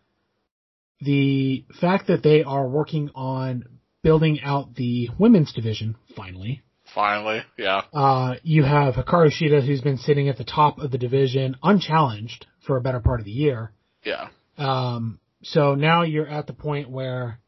the 1.02 1.66
fact 1.80 2.08
that 2.08 2.24
they 2.24 2.44
are 2.44 2.68
working 2.68 3.10
on 3.16 3.66
building 4.02 4.40
out 4.42 4.76
the 4.76 5.10
women's 5.18 5.52
division. 5.54 5.96
Finally, 6.16 6.64
Finally, 6.94 7.42
yeah. 7.58 7.82
uh, 7.94 8.36
you 8.44 8.64
have 8.64 8.94
Hikaru 8.94 9.32
Shida, 9.32 9.66
who's 9.66 9.82
been 9.82 9.98
sitting 9.98 10.30
at 10.30 10.38
the 10.38 10.44
top 10.44 10.78
of 10.80 10.92
the 10.92 10.98
division 10.98 11.58
unchallenged 11.64 12.46
for 12.66 12.78
a 12.78 12.82
better 12.82 13.00
part 13.00 13.20
of 13.20 13.26
the 13.26 13.32
year. 13.32 13.72
Yeah. 14.04 14.28
Um, 14.58 15.20
so 15.44 15.76
now 15.76 16.04
you're 16.04 16.28
at 16.28 16.48
the 16.48 16.54
point 16.54 16.90
where 16.90 17.40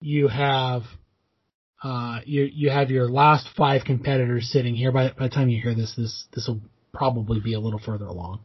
you 0.00 0.28
have 0.28 0.82
uh, 1.82 2.20
you 2.24 2.48
you 2.52 2.70
have 2.70 2.90
your 2.90 3.08
last 3.08 3.48
five 3.56 3.84
competitors 3.84 4.50
sitting 4.50 4.74
here. 4.74 4.92
By, 4.92 5.10
by 5.10 5.28
the 5.28 5.34
time 5.34 5.48
you 5.48 5.60
hear 5.62 5.74
this, 5.74 5.94
this 5.96 6.26
this 6.34 6.48
will 6.48 6.60
probably 6.92 7.40
be 7.40 7.54
a 7.54 7.60
little 7.60 7.78
further 7.78 8.06
along. 8.06 8.40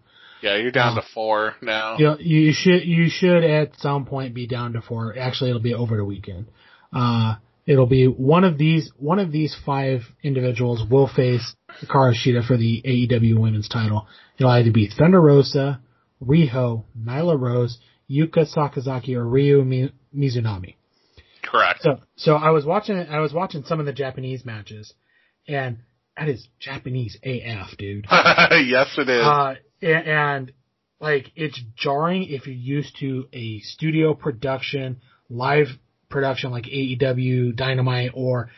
Yeah, 0.45 0.57
you're 0.57 0.69
down 0.69 0.93
to 0.93 1.01
four 1.11 1.55
now. 1.63 1.97
You, 1.97 2.17
you 2.19 2.53
should 2.53 2.85
you 2.85 3.09
should 3.09 3.43
at 3.43 3.79
some 3.79 4.05
point 4.05 4.35
be 4.35 4.45
down 4.45 4.73
to 4.73 4.81
four. 4.81 5.17
Actually, 5.17 5.49
it'll 5.49 5.59
be 5.59 5.73
over 5.73 5.97
the 5.97 6.05
weekend. 6.05 6.45
Uh, 6.93 7.37
it'll 7.65 7.87
be 7.87 8.05
one 8.05 8.43
of 8.43 8.55
these 8.55 8.91
one 8.99 9.17
of 9.17 9.31
these 9.31 9.57
five 9.65 10.01
individuals 10.21 10.83
will 10.87 11.07
face 11.07 11.55
Hikaru 11.81 12.13
Shida 12.13 12.45
for 12.45 12.57
the 12.57 12.79
AEW 12.85 13.39
Women's 13.39 13.67
Title. 13.67 14.07
It'll 14.37 14.51
either 14.51 14.71
be 14.71 14.87
Thunder 14.87 15.19
Rosa, 15.19 15.81
Riho, 16.23 16.83
Nyla 16.95 17.39
Rose, 17.41 17.79
Yuka 18.07 18.45
Sakazaki, 18.55 19.15
or 19.15 19.27
Ryo 19.27 19.63
Mizunami. 19.63 20.75
Correct. 21.41 21.81
So 21.81 22.01
so 22.17 22.35
I 22.35 22.51
was 22.51 22.65
watching 22.65 22.97
I 22.97 23.19
was 23.19 23.33
watching 23.33 23.63
some 23.63 23.79
of 23.79 23.87
the 23.87 23.93
Japanese 23.93 24.45
matches, 24.45 24.93
and 25.47 25.79
that 26.17 26.29
is 26.29 26.47
Japanese 26.59 27.17
AF, 27.23 27.77
dude. 27.77 28.05
yes, 28.11 28.87
it 28.97 29.09
is. 29.09 29.21
Uh, 29.25 29.55
a- 29.81 29.85
and 29.85 30.51
like 30.99 31.31
it's 31.35 31.59
jarring 31.75 32.23
if 32.23 32.47
you're 32.47 32.55
used 32.55 32.97
to 32.99 33.27
a 33.33 33.59
studio 33.59 34.13
production, 34.13 35.01
live 35.29 35.67
production 36.09 36.51
like 36.51 36.65
AEW, 36.65 37.55
Dynamite, 37.55 38.11
or 38.13 38.49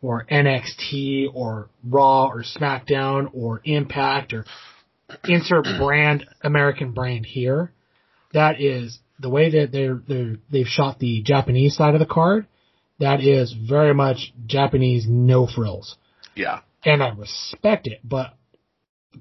or 0.00 0.24
NXT, 0.30 1.26
or 1.34 1.70
Raw, 1.84 2.26
or 2.28 2.42
SmackDown, 2.44 3.30
or 3.32 3.60
Impact, 3.64 4.32
or 4.32 4.44
insert 5.24 5.64
brand 5.78 6.26
American 6.42 6.92
brand 6.92 7.26
here. 7.26 7.72
That 8.32 8.60
is 8.60 8.98
the 9.18 9.30
way 9.30 9.50
that 9.50 9.72
they're 9.72 10.00
they're 10.06 10.36
they've 10.50 10.66
shot 10.66 10.98
the 10.98 11.22
Japanese 11.22 11.76
side 11.76 11.94
of 11.94 12.00
the 12.00 12.06
card. 12.06 12.46
That 13.00 13.20
is 13.20 13.52
very 13.52 13.94
much 13.94 14.32
Japanese 14.46 15.06
no 15.08 15.46
frills, 15.46 15.96
yeah. 16.34 16.60
And 16.84 17.02
I 17.02 17.10
respect 17.10 17.86
it. 17.86 18.00
But 18.04 18.34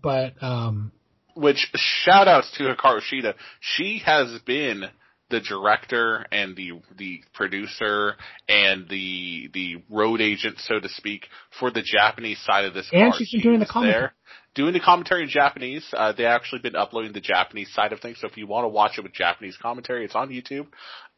but 0.01 0.41
um 0.41 0.91
Which 1.35 1.69
shout 1.75 2.27
outs 2.27 2.51
to 2.57 2.63
Hikaru 2.63 3.01
Shida. 3.01 3.33
She 3.59 4.01
has 4.05 4.39
been 4.45 4.85
the 5.29 5.41
director 5.41 6.25
and 6.31 6.55
the 6.55 6.81
the 6.97 7.21
producer 7.33 8.15
and 8.47 8.87
the 8.89 9.49
the 9.53 9.83
road 9.89 10.21
agent, 10.21 10.57
so 10.59 10.79
to 10.79 10.89
speak, 10.89 11.27
for 11.59 11.69
the 11.69 11.81
Japanese 11.81 12.39
side 12.43 12.65
of 12.65 12.73
this. 12.73 12.89
And 12.91 13.11
card. 13.11 13.15
she's 13.17 13.31
been 13.31 13.41
doing 13.41 13.59
the 13.59 13.65
commentary. 13.65 14.01
there 14.01 14.13
doing 14.57 14.73
the 14.73 14.79
commentary 14.79 15.21
in 15.21 15.29
Japanese. 15.29 15.85
Uh, 15.95 16.11
they 16.13 16.25
actually 16.25 16.59
been 16.59 16.75
uploading 16.75 17.13
the 17.13 17.21
Japanese 17.21 17.71
side 17.73 17.93
of 17.93 17.99
things. 17.99 18.17
So 18.19 18.27
if 18.27 18.35
you 18.37 18.47
want 18.47 18.63
to 18.65 18.69
watch 18.69 18.97
it 18.97 19.03
with 19.03 19.13
Japanese 19.13 19.55
commentary, 19.61 20.03
it's 20.03 20.15
on 20.15 20.29
YouTube. 20.29 20.65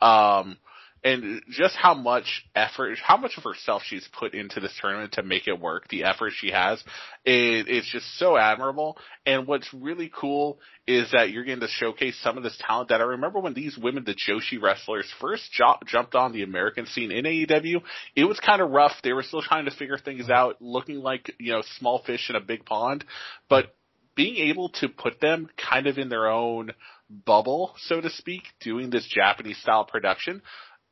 Um, 0.06 0.58
and 1.04 1.42
just 1.50 1.76
how 1.76 1.94
much 1.94 2.46
effort, 2.56 2.98
how 3.02 3.18
much 3.18 3.38
of 3.38 3.44
herself 3.44 3.82
she's 3.86 4.08
put 4.18 4.34
into 4.34 4.60
this 4.60 4.74
tournament 4.82 5.14
to 5.14 5.24
make 5.24 5.48
it 5.48 5.60
work, 5.60 5.88
the 5.90 6.04
effort 6.04 6.34
she 6.36 6.52
has, 6.52 6.80
it, 7.24 7.68
it's 7.68 7.90
just 7.90 8.18
so 8.18 8.38
admirable. 8.38 8.98
And 9.26 9.48
what's 9.48 9.74
really 9.74 10.12
cool 10.14 10.60
is 10.86 11.12
that 11.12 11.32
you're 11.32 11.44
getting 11.44 11.62
to 11.62 11.68
showcase 11.68 12.20
some 12.22 12.38
of 12.38 12.44
this 12.44 12.58
talent 12.66 12.90
that 12.90 13.02
I 13.02 13.06
remember 13.06 13.40
when 13.40 13.54
these 13.54 13.78
women, 13.78 14.04
the 14.04 14.16
Joshi 14.16 14.62
wrestlers, 14.62 15.12
first 15.22 15.52
jo- 15.52 15.78
jumped 15.86 16.16
on 16.16 16.34
the 16.34 16.44
American 16.44 16.86
scene 16.86 17.12
in 17.12 17.26
AEW, 17.26 17.82
it 18.16 18.26
was 18.26 18.40
kind 18.40 18.62
of 18.62 18.72
rough. 18.72 18.94
They 19.04 19.14
were 19.14 19.24
still 19.24 19.42
trying 19.42 19.66
to 19.66 19.72
figure 19.72 19.98
things 19.98 20.30
out, 20.30 20.62
looking 20.62 20.98
like, 20.98 21.34
you 21.40 21.54
know, 21.54 21.64
small 21.78 22.04
fish 22.06 22.30
in 22.30 22.36
a 22.36 22.42
big 22.42 22.66
pond, 22.66 23.06
but 23.50 23.76
being 24.16 24.50
able 24.50 24.68
to 24.68 24.90
put 24.90 25.22
them 25.22 25.50
kind 25.58 25.88
of 25.88 25.98
in 25.98 26.10
their 26.10 26.28
own 26.28 26.72
bubble, 27.10 27.74
so 27.78 28.02
to 28.02 28.10
speak, 28.10 28.44
doing 28.60 28.90
this 28.90 29.08
Japanese 29.08 29.58
style 29.60 29.86
production, 29.86 30.42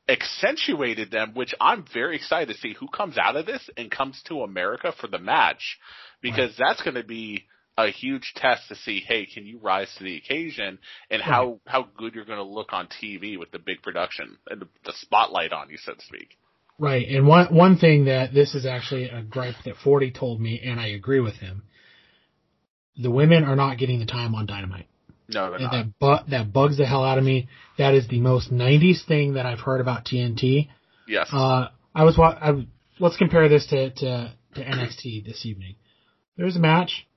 accentuated 0.08 1.12
them, 1.12 1.34
which 1.34 1.54
I'm 1.60 1.86
very 1.94 2.16
excited 2.16 2.54
to 2.54 2.60
see 2.60 2.74
who 2.74 2.88
comes 2.88 3.18
out 3.18 3.36
of 3.36 3.46
this 3.46 3.70
and 3.76 3.92
comes 3.92 4.22
to 4.28 4.42
America 4.42 4.94
for 5.00 5.08
the 5.08 5.20
match, 5.20 5.78
because 6.22 6.58
right. 6.60 6.68
that's 6.70 6.82
going 6.82 6.96
to 6.96 7.04
be 7.04 7.46
a 7.78 7.90
huge 7.90 8.34
test 8.36 8.68
to 8.70 8.76
see, 8.76 9.04
hey, 9.08 9.26
can 9.26 9.46
you 9.46 9.60
rise 9.60 9.94
to 9.98 10.04
the 10.04 10.18
occasion 10.18 10.80
and 11.12 11.20
right. 11.20 11.22
how, 11.22 11.60
how 11.66 11.88
good 11.96 12.16
you're 12.16 12.26
going 12.26 12.40
to 12.40 12.44
look 12.44 12.74
on 12.74 12.88
TV 12.88 13.38
with 13.38 13.52
the 13.52 13.60
big 13.60 13.84
production 13.84 14.38
and 14.50 14.62
the, 14.62 14.68
the 14.86 14.94
spotlight 14.96 15.54
on 15.54 15.70
you, 15.70 15.78
so 15.78 15.94
to 15.94 16.02
speak. 16.02 16.38
Right. 16.80 17.08
And 17.08 17.28
one, 17.28 17.54
one 17.54 17.78
thing 17.78 18.06
that 18.06 18.34
this 18.34 18.56
is 18.56 18.66
actually 18.66 19.10
a 19.10 19.22
gripe 19.22 19.56
that 19.66 19.76
40 19.84 20.12
told 20.12 20.40
me, 20.40 20.62
and 20.64 20.80
I 20.80 20.88
agree 20.88 21.20
with 21.20 21.36
him. 21.36 21.64
The 23.00 23.12
women 23.12 23.44
are 23.44 23.56
not 23.56 23.78
getting 23.78 24.00
the 24.00 24.06
time 24.06 24.34
on 24.34 24.48
Dynamite. 24.48 24.88
No, 25.30 25.54
and 25.54 25.64
not. 25.64 25.72
that 25.72 26.00
bu- 26.00 26.32
that 26.32 26.54
bugs 26.54 26.78
the 26.78 26.86
hell 26.86 27.04
out 27.04 27.18
of 27.18 27.24
me. 27.24 27.48
That 27.78 27.94
is 27.94 28.08
the 28.08 28.20
most 28.20 28.52
'90s 28.52 29.06
thing 29.06 29.34
that 29.34 29.46
I've 29.46 29.60
heard 29.60 29.82
about 29.82 30.06
TNT. 30.06 30.70
Yes. 31.08 31.30
Uh, 31.32 31.68
I 31.94 32.04
was 32.04 32.18
wa- 32.18 32.38
I, 32.42 32.66
let's 33.00 33.18
compare 33.18 33.50
this 33.50 33.68
to, 33.68 33.90
to 33.92 34.34
to 34.56 34.64
NXT 34.64 35.26
this 35.26 35.46
evening. 35.46 35.76
There's 36.38 36.56
a 36.56 36.60
match, 36.60 37.08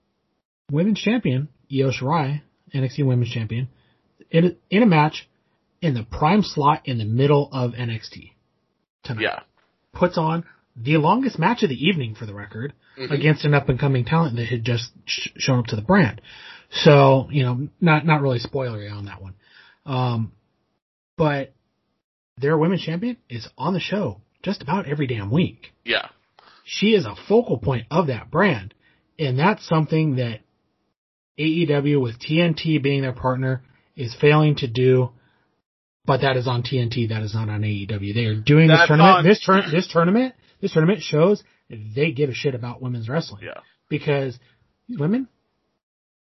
women's 0.71 1.01
champion 1.01 1.49
Io 1.73 1.91
Shirai, 1.91 2.43
NXT 2.75 3.05
Women's 3.07 3.31
Champion, 3.31 3.69
in 4.31 4.45
a, 4.45 4.51
in 4.77 4.83
a 4.83 4.87
match 4.87 5.29
in 5.81 5.95
the 5.95 6.03
prime 6.03 6.43
slot 6.43 6.83
in 6.87 6.99
the 6.99 7.05
middle 7.05 7.49
of 7.53 7.73
NXT 7.73 8.33
tonight. 9.05 9.23
Yeah. 9.23 9.41
Puts 9.93 10.19
on 10.19 10.45
the 10.77 10.97
longest 10.97 11.39
match 11.39 11.63
of 11.63 11.69
the 11.69 11.85
evening 11.87 12.15
for 12.15 12.27
the 12.27 12.35
record 12.35 12.73
Mhm. 12.99 13.11
against 13.11 13.45
an 13.45 13.55
up 13.55 13.69
and 13.69 13.79
coming 13.79 14.05
talent 14.05 14.37
that 14.37 14.47
had 14.47 14.65
just 14.65 14.91
sh- 15.05 15.29
shown 15.37 15.59
up 15.61 15.67
to 15.67 15.77
the 15.77 15.83
brand. 15.83 16.21
So, 16.71 17.29
you 17.31 17.43
know, 17.43 17.69
not, 17.81 18.07
not 18.07 18.23
really 18.23 18.39
spoilery 18.39 18.91
on 18.93 19.07
that 19.07 19.21
one. 19.21 19.35
Um, 19.87 20.33
but 21.17 21.53
their 22.39 22.57
women's 22.57 22.83
champion 22.83 23.17
is 23.29 23.49
on 23.59 23.75
the 23.75 23.81
show 23.81 24.21
just 24.43 24.63
about 24.63 24.87
every 24.87 25.07
damn 25.07 25.31
week. 25.31 25.73
Yeah. 25.85 26.09
She 26.65 26.95
is 26.95 27.05
a 27.07 27.15
focal 27.29 27.59
point 27.59 27.87
of 27.91 28.07
that 28.07 28.31
brand. 28.31 28.73
And 29.19 29.39
that's 29.39 29.67
something 29.67 30.17
that 30.17 30.41
AEW 31.39 32.01
with 32.01 32.19
TNT 32.21 32.83
being 32.83 33.03
their 33.03 33.13
partner 33.13 33.63
is 33.97 34.15
failing 34.21 34.57
to 34.57 34.69
do. 34.69 35.11
But 36.07 36.23
that 36.23 36.37
is 36.37 36.47
on 36.47 36.63
TNT. 36.63 37.09
That 37.11 37.23
is 37.23 37.35
not 37.35 37.49
on 37.49 37.61
AEW. 37.63 38.15
They 38.15 38.25
are 38.27 38.35
doing 38.41 38.69
this 38.69 38.81
tournament. 38.87 39.17
on- 39.19 39.25
This 39.25 39.41
turn, 39.45 39.65
this 39.71 39.89
tournament, 39.89 40.35
this 40.61 40.73
tournament 40.73 41.03
shows 41.03 41.43
they 41.69 42.13
give 42.13 42.31
a 42.31 42.35
shit 42.35 42.55
about 42.55 42.81
women's 42.83 43.09
wrestling 43.09 43.43
Yeah. 43.45 43.61
because 43.89 44.39
women, 44.89 45.29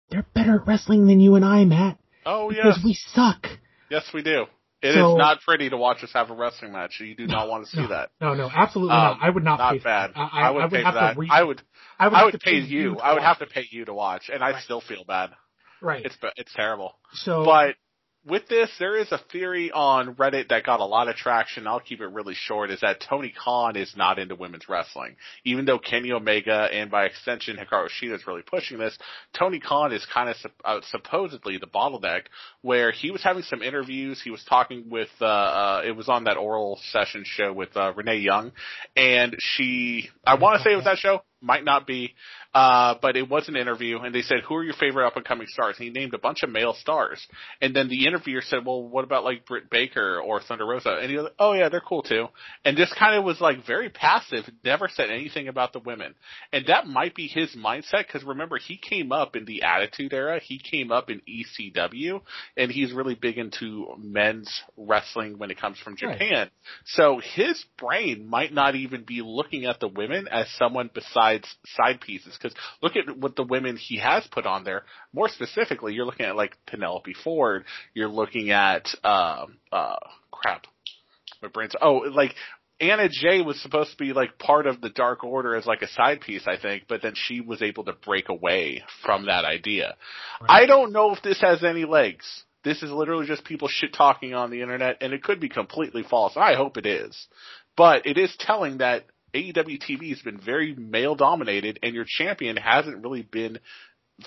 they're 0.09 0.25
better 0.33 0.55
at 0.61 0.67
wrestling 0.67 1.07
than 1.07 1.19
you 1.19 1.35
and 1.35 1.43
I, 1.45 1.65
Matt. 1.65 1.97
Oh, 2.25 2.49
yeah. 2.51 2.63
Because 2.63 2.77
yes. 2.77 2.85
we 2.85 2.93
suck. 2.93 3.47
Yes, 3.89 4.09
we 4.13 4.21
do. 4.23 4.45
It 4.81 4.89
is 4.89 4.95
So- 4.95 5.17
not 5.17 5.41
pretty 5.41 5.69
to 5.69 5.77
watch 5.77 6.03
us 6.03 6.11
have 6.13 6.29
a 6.29 6.35
wrestling 6.35 6.71
match. 6.73 6.99
You 6.99 7.15
do 7.15 7.25
not 7.25 7.49
want 7.49 7.65
to 7.65 7.71
see 7.71 7.81
no, 7.81 7.87
that. 7.87 8.09
No, 8.21 8.33
no, 8.35 8.49
absolutely 8.53 8.93
Um, 8.93 8.99
not. 8.99 9.17
I 9.21 9.29
would 9.29 9.43
not, 9.43 9.57
Not 9.59 9.73
pay 9.73 9.79
for 9.79 9.83
bad. 9.85 10.11
that. 10.15 10.29
I, 10.33 10.51
would 10.51 10.69
pay 10.71 10.83
have 10.83 10.93
for 10.93 10.99
that. 10.99 11.13
to 11.13 11.19
re- 11.19 11.27
I 11.31 11.43
would. 11.43 11.61
I 11.99 12.07
would, 12.07 12.13
I 12.13 12.17
have 12.19 12.25
would 12.25 12.31
to 12.33 12.39
pay 12.39 12.59
you. 12.59 12.95
to 12.95 13.01
I 13.01 13.13
would 13.13 13.23
have 13.23 13.39
to 13.39 13.47
pay 13.47 13.65
you 13.71 13.85
to 13.85 13.93
watch, 13.93 14.29
and 14.31 14.39
Right. 14.41 14.61
still 14.63 14.81
feel 14.81 15.03
bad. 15.03 15.31
Right. 15.81 16.05
It's 16.05 16.15
it's 16.35 16.53
terrible. 16.53 16.97
so, 17.13 17.43
But 17.43 17.75
with 18.27 18.47
this, 18.47 18.69
there 18.79 18.97
is 18.97 19.11
a 19.11 19.19
theory 19.31 19.71
on 19.71 20.15
Reddit 20.15 20.49
that 20.49 20.65
got 20.65 20.79
a 20.79 20.85
lot 20.85 21.07
of 21.07 21.15
traction. 21.15 21.65
I'll 21.65 21.79
keep 21.79 22.01
it 22.01 22.07
really 22.07 22.33
short. 22.35 22.69
Is 22.71 22.81
that 22.81 22.99
Tony 22.99 23.33
Khan 23.37 23.75
is 23.75 23.93
not 23.95 24.19
into 24.19 24.35
women's 24.35 24.67
wrestling, 24.67 25.15
even 25.45 25.65
though 25.65 25.79
Kenny 25.79 26.11
Omega 26.11 26.67
and 26.71 26.91
by 26.91 27.05
extension 27.05 27.57
Hikaru 27.57 27.87
Shida 27.89 28.15
is 28.15 28.27
really 28.27 28.41
pushing 28.41 28.77
this. 28.77 28.97
Tony 29.37 29.59
Khan 29.59 29.93
is 29.93 30.05
kind 30.13 30.29
of 30.29 30.35
uh, 30.65 30.79
supposedly 30.89 31.57
the 31.57 31.67
bottleneck, 31.67 32.23
where 32.61 32.91
he 32.91 33.11
was 33.11 33.23
having 33.23 33.43
some 33.43 33.61
interviews. 33.61 34.21
He 34.21 34.31
was 34.31 34.43
talking 34.43 34.89
with 34.89 35.09
uh, 35.21 35.25
uh 35.25 35.81
it 35.85 35.95
was 35.95 36.09
on 36.09 36.25
that 36.25 36.37
oral 36.37 36.79
session 36.91 37.23
show 37.25 37.53
with 37.53 37.75
uh, 37.77 37.93
Renee 37.95 38.17
Young, 38.17 38.51
and 38.95 39.35
she 39.39 40.09
I 40.25 40.35
want 40.35 40.57
to 40.57 40.63
say 40.63 40.73
it 40.73 40.75
was 40.75 40.85
that 40.85 40.97
show. 40.97 41.21
Might 41.39 41.63
not 41.63 41.85
be, 41.85 42.15
uh, 42.55 42.95
but 42.99 43.15
it 43.15 43.29
was 43.29 43.47
an 43.47 43.55
interview, 43.55 43.99
and 43.99 44.13
they 44.13 44.23
said, 44.23 44.39
"Who 44.47 44.55
are 44.55 44.63
your 44.63 44.73
favorite 44.73 45.05
up 45.05 45.15
and 45.17 45.23
coming 45.25 45.45
stars?" 45.47 45.75
And 45.77 45.85
he 45.85 45.91
named 45.91 46.15
a 46.15 46.17
bunch 46.17 46.41
of 46.41 46.49
male 46.49 46.73
stars, 46.73 47.25
and 47.61 47.75
then 47.75 47.89
the 47.89 48.07
interviewer 48.07 48.41
said, 48.41 48.65
"Well, 48.65 48.81
what 48.81 49.03
about 49.03 49.23
like 49.23 49.45
Britt 49.45 49.69
Baker 49.69 50.19
or 50.19 50.41
Thunder 50.41 50.65
Rosa?" 50.65 50.97
And 50.99 51.11
he 51.11 51.15
was 51.17 51.25
like, 51.25 51.35
"Oh 51.37 51.53
yeah, 51.53 51.69
they're 51.69 51.79
cool 51.79 52.01
too." 52.01 52.29
And 52.65 52.75
just 52.75 52.95
kind 52.95 53.15
of 53.15 53.23
was 53.23 53.39
like 53.39 53.63
very 53.67 53.89
passive, 53.89 54.49
never 54.63 54.87
said 54.87 55.11
anything 55.11 55.47
about 55.47 55.73
the 55.73 55.79
women, 55.79 56.15
and 56.51 56.65
that 56.65 56.87
might 56.87 57.13
be 57.13 57.27
his 57.27 57.55
mindset 57.55 58.07
because 58.07 58.23
remember 58.23 58.57
he 58.57 58.77
came 58.77 59.11
up 59.11 59.35
in 59.35 59.45
the 59.45 59.61
Attitude 59.61 60.13
Era, 60.13 60.39
he 60.41 60.57
came 60.59 60.91
up 60.91 61.11
in 61.11 61.21
ECW, 61.29 62.21
and 62.55 62.71
he's 62.71 62.93
really 62.93 63.15
big 63.15 63.37
into 63.37 63.93
men's 63.99 64.63
wrestling 64.75 65.37
when 65.37 65.51
it 65.51 65.59
comes 65.59 65.77
from 65.77 65.95
Right. 66.01 66.17
Japan. 66.17 66.49
So 66.85 67.19
his 67.35 67.63
brain 67.77 68.27
might 68.27 68.51
not 68.51 68.73
even 68.75 69.03
be 69.03 69.21
looking 69.21 69.65
at 69.65 69.79
the 69.79 69.87
women 69.87 70.27
as 70.27 70.49
someone 70.57 70.89
besides 70.91 71.26
side 71.75 72.01
pieces. 72.01 72.37
Because 72.37 72.57
look 72.81 72.95
at 72.95 73.17
what 73.17 73.35
the 73.35 73.43
women 73.43 73.77
he 73.77 73.97
has 73.99 74.25
put 74.31 74.45
on 74.45 74.63
there. 74.63 74.83
More 75.13 75.29
specifically, 75.29 75.93
you're 75.93 76.05
looking 76.05 76.25
at 76.25 76.35
like 76.35 76.57
Penelope 76.65 77.15
Ford. 77.23 77.65
You're 77.93 78.07
looking 78.09 78.51
at 78.51 78.87
um 79.03 79.57
uh 79.71 79.95
crap. 80.31 80.65
My 81.41 81.49
brain's 81.49 81.75
oh 81.81 82.03
like. 82.13 82.33
Anna 82.79 83.09
Jay 83.09 83.41
was 83.41 83.59
supposed 83.59 83.89
to 83.89 83.97
be 83.97 84.13
like 84.13 84.37
part 84.37 84.67
of 84.67 84.81
the 84.81 84.91
Dark 84.91 85.23
Order 85.23 85.55
as 85.55 85.65
like 85.65 85.81
a 85.81 85.87
side 85.87 86.21
piece, 86.21 86.45
I 86.45 86.57
think, 86.61 86.83
but 86.87 87.01
then 87.01 87.13
she 87.15 87.41
was 87.41 87.63
able 87.63 87.85
to 87.85 87.93
break 87.93 88.29
away 88.29 88.83
from 89.03 89.25
that 89.25 89.45
idea. 89.45 89.95
I 90.47 90.67
don't 90.67 90.91
know 90.91 91.11
if 91.15 91.23
this 91.23 91.41
has 91.41 91.63
any 91.63 91.85
legs. 91.85 92.43
This 92.63 92.83
is 92.83 92.91
literally 92.91 93.25
just 93.25 93.45
people 93.45 93.67
shit 93.67 93.93
talking 93.93 94.35
on 94.35 94.51
the 94.51 94.61
internet, 94.61 94.97
and 95.01 95.11
it 95.11 95.23
could 95.23 95.39
be 95.39 95.49
completely 95.49 96.03
false. 96.07 96.33
I 96.35 96.53
hope 96.53 96.77
it 96.77 96.85
is. 96.85 97.27
But 97.75 98.05
it 98.05 98.19
is 98.19 98.35
telling 98.37 98.77
that 98.77 99.05
AEW 99.37 99.79
TV 99.79 100.09
has 100.09 100.21
been 100.21 100.39
very 100.39 100.73
male 100.75 101.15
dominated, 101.15 101.79
and 101.83 101.93
your 101.93 102.05
champion 102.07 102.57
hasn't 102.57 103.03
really 103.03 103.21
been 103.21 103.59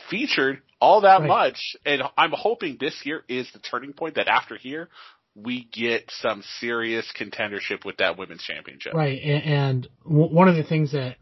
featured 0.08 0.62
all 0.80 1.00
that 1.02 1.20
Right. 1.20 1.28
much. 1.28 1.76
And 1.84 2.02
I'm 2.16 2.32
hoping 2.32 2.76
this 2.78 3.04
year 3.04 3.24
is 3.28 3.50
the 3.52 3.58
turning 3.58 3.92
point 3.92 4.14
that 4.14 4.28
after 4.28 4.56
here, 4.56 4.88
we 5.34 5.64
get 5.72 6.10
some 6.10 6.42
serious 6.58 7.06
contendership 7.18 7.84
with 7.84 7.96
that 7.98 8.18
women's 8.18 8.42
championship. 8.42 8.94
Right, 8.94 9.20
and, 9.22 9.42
and 9.44 9.88
w- 10.04 10.34
one 10.34 10.48
of 10.48 10.56
the 10.56 10.64
things 10.64 10.92
that 10.92 11.16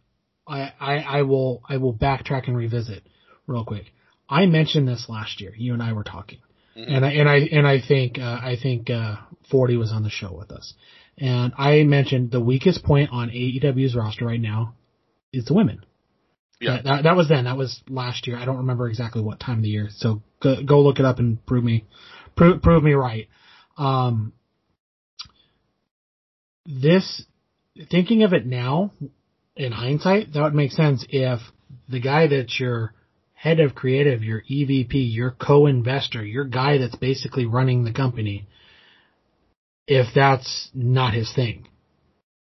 I, 0.47 0.73
I, 0.81 0.97
I 1.19 1.23
will 1.23 1.63
I 1.69 1.77
will 1.77 1.93
backtrack 1.93 2.49
and 2.49 2.57
revisit 2.57 3.03
real 3.47 3.65
quick. 3.65 3.85
I 4.29 4.47
mentioned 4.47 4.89
this 4.89 5.07
last 5.09 5.41
year. 5.41 5.53
You 5.57 5.75
and 5.75 5.83
I 5.83 5.93
were 5.93 6.05
talking, 6.05 6.39
Mhm. 6.77 6.97
and 6.97 7.05
I 7.05 7.11
and 7.13 7.29
I 7.29 7.37
and 7.37 7.67
I 7.67 7.81
think 7.81 8.19
uh, 8.19 8.39
I 8.43 8.57
think 8.63 8.89
uh, 8.91 9.17
Forty 9.51 9.77
was 9.77 9.93
on 9.93 10.03
the 10.03 10.11
show 10.11 10.33
with 10.33 10.51
us, 10.51 10.73
and 11.21 11.53
I 11.59 11.83
mentioned 11.83 12.31
the 12.31 12.41
weakest 12.41 12.83
point 12.85 13.11
on 13.13 13.31
AEW's 13.31 13.95
roster 13.95 14.27
right 14.27 14.41
now 14.41 14.75
is 15.33 15.45
the 15.45 15.55
women. 15.55 15.85
Yeah. 16.61 16.81
that, 16.83 17.05
that 17.05 17.17
was 17.17 17.29
then. 17.29 17.45
That 17.45 17.57
was 17.57 17.81
last 17.89 18.27
year. 18.27 18.37
I 18.37 18.45
don't 18.45 18.59
remember 18.59 18.89
exactly 18.89 19.23
what 19.23 19.39
time 19.39 19.59
of 19.59 19.63
the 19.63 19.69
year. 19.69 19.89
So 19.97 20.23
go, 20.43 20.63
go 20.65 20.81
look 20.81 20.99
it 20.99 21.05
up 21.05 21.19
and 21.19 21.45
prove 21.47 21.63
me 21.63 21.85
prove 22.37 22.63
prove 22.63 22.83
me 22.83 22.93
right. 22.93 23.29
Um, 23.77 24.33
this 26.67 27.23
thinking 27.91 28.23
of 28.23 28.33
it 28.33 28.47
now 28.47 28.93
in 29.57 29.73
hindsight, 29.73 30.33
that 30.33 30.43
would 30.43 30.55
make 30.55 30.73
sense 30.73 31.05
if 31.09 31.41
the 31.89 32.01
guy 32.01 32.27
that's 32.27 32.59
your 32.59 32.93
head 33.33 33.61
of 33.61 33.75
creative, 33.75 34.23
your 34.23 34.43
EVP, 34.43 34.91
your 34.93 35.31
co-investor, 35.31 36.25
your 36.25 36.45
guy 36.45 36.79
that's 36.79 36.97
basically 36.97 37.47
running 37.47 37.85
the 37.85 37.93
company, 37.93 38.49
if 39.89 40.15
that's 40.15 40.71
not 40.75 41.15
his 41.15 41.33
thing, 41.33 41.67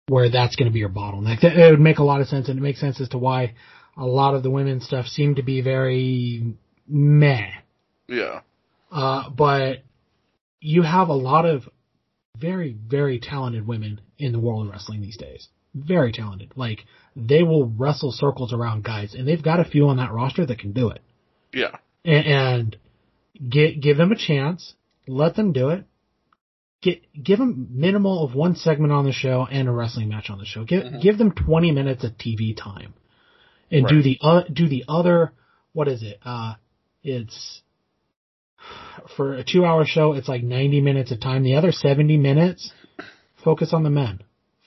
where 0.08 0.32
that's 0.32 0.56
going 0.56 0.70
to 0.70 0.74
be 0.74 0.80
your 0.80 0.90
bottleneck. 0.90 1.42
That, 1.42 1.58
it 1.58 1.70
would 1.70 1.80
make 1.80 2.00
a 2.00 2.04
lot 2.04 2.22
of 2.22 2.28
sense, 2.28 2.48
and 2.48 2.58
it 2.58 2.62
makes 2.62 2.80
sense 2.80 3.00
as 3.02 3.10
to 3.10 3.18
why 3.18 3.54
a 3.98 4.06
lot 4.06 4.34
of 4.34 4.44
the 4.44 4.50
women's 4.50 4.86
stuff 4.86 5.06
seemed 5.06 5.36
to 5.36 5.44
be 5.44 5.62
very 5.62 6.56
meh. 6.88 7.50
Yeah. 8.08 8.40
Uh, 8.90 9.30
but 9.30 9.84
you 10.62 10.84
have 10.84 11.10
a 11.10 11.14
lot 11.14 11.46
of 11.46 11.64
very, 12.38 12.76
very 12.88 13.20
talented 13.20 13.68
women 13.68 14.00
in 14.18 14.32
the 14.32 14.40
world 14.40 14.66
of 14.66 14.72
wrestling 14.72 15.02
these 15.02 15.18
days. 15.18 15.50
Very 15.76 16.14
talented. 16.14 16.54
Like, 16.56 16.86
they 17.16 17.44
will 17.44 17.68
wrestle 17.68 18.12
circles 18.12 18.54
around 18.54 18.84
guys, 18.84 19.16
and 19.16 19.28
they've 19.28 19.44
got 19.44 19.60
a 19.60 19.66
few 19.66 19.90
on 19.90 19.98
that 19.98 20.14
roster 20.14 20.46
that 20.46 20.60
can 20.60 20.72
do 20.72 20.90
it. 20.90 21.02
Yeah. 21.52 21.76
And, 22.06 22.26
and 22.26 22.78
get, 23.50 23.82
give 23.82 23.98
them 23.98 24.12
a 24.12 24.18
chance, 24.18 24.76
let 25.08 25.36
them 25.36 25.52
do 25.52 25.70
it. 25.70 25.86
Get, 26.84 27.02
give 27.24 27.40
them 27.40 27.70
minimal 27.72 28.26
of 28.26 28.36
one 28.36 28.56
segment 28.58 28.92
on 28.92 29.06
the 29.06 29.14
show 29.14 29.48
and 29.50 29.70
a 29.70 29.72
wrestling 29.72 30.10
match 30.10 30.30
on 30.30 30.38
the 30.38 30.46
show. 30.46 30.66
Give, 30.66 30.84
Mhm. 30.84 31.02
give 31.02 31.18
them 31.18 31.32
20 31.32 31.72
minutes 31.72 32.04
of 32.04 32.18
TV 32.18 32.54
time. 32.54 32.94
And 33.72 33.88
do 33.88 34.02
the, 34.04 34.20
uh, 34.22 34.42
do 34.52 34.68
the 34.68 34.84
other, 34.90 35.32
what 35.72 35.88
is 35.88 36.04
it? 36.04 36.20
Uh, 36.24 36.56
it's, 37.02 37.62
for 39.16 39.34
a 39.36 39.44
two 39.44 39.66
hour 39.66 39.86
show, 39.86 40.14
it's 40.14 40.28
like 40.28 40.44
90 40.44 40.82
minutes 40.82 41.12
of 41.12 41.22
time. 41.22 41.44
The 41.44 41.56
other 41.56 41.72
70 41.72 42.18
minutes, 42.18 42.72
focus 43.44 43.74
on 43.74 43.84
the 43.84 43.90
men. 43.90 44.20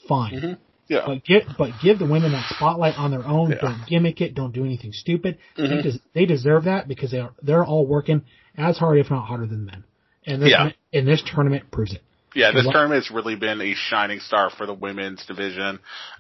Fine. 0.09 0.33
Mhm. 0.33 0.59
Yeah. 0.89 1.03
But 1.07 1.25
give, 1.25 1.43
but 1.59 1.71
give 1.83 1.99
the 1.99 2.07
women 2.07 2.33
that 2.33 2.49
spotlight 2.55 2.99
on 2.99 3.11
their 3.11 3.27
own. 3.27 3.51
Yeah. 3.51 3.59
Don't 3.61 3.87
gimmick 3.87 4.21
it. 4.23 4.35
Don't 4.35 4.53
do 4.55 4.64
anything 4.64 4.93
stupid. 4.93 5.39
They, 5.57 5.64
Mhm. 5.69 5.83
des- 5.83 6.01
they 6.14 6.25
deserve 6.27 6.64
that 6.64 6.89
because 6.89 7.11
they 7.11 7.21
are, 7.21 7.33
they're 7.43 7.64
all 7.64 7.87
working 7.87 8.23
as 8.57 8.79
hard, 8.79 8.99
if 8.99 9.11
not 9.11 9.27
harder 9.27 9.47
than 9.47 9.67
men. 9.67 9.85
And 10.25 10.43
this, 10.43 10.51
Yeah. 10.51 10.71
and 10.93 11.07
this 11.07 11.23
tournament 11.23 11.71
proves 11.71 11.93
it. 11.93 12.03
Yeah, 12.37 12.53
this 12.53 12.66
tournament's 12.70 13.11
really 13.11 13.34
been 13.34 13.61
a 13.61 13.74
shining 13.74 14.20
star 14.20 14.51
for 14.51 14.66
the 14.66 14.74
women's 14.74 15.24
division. 15.26 15.78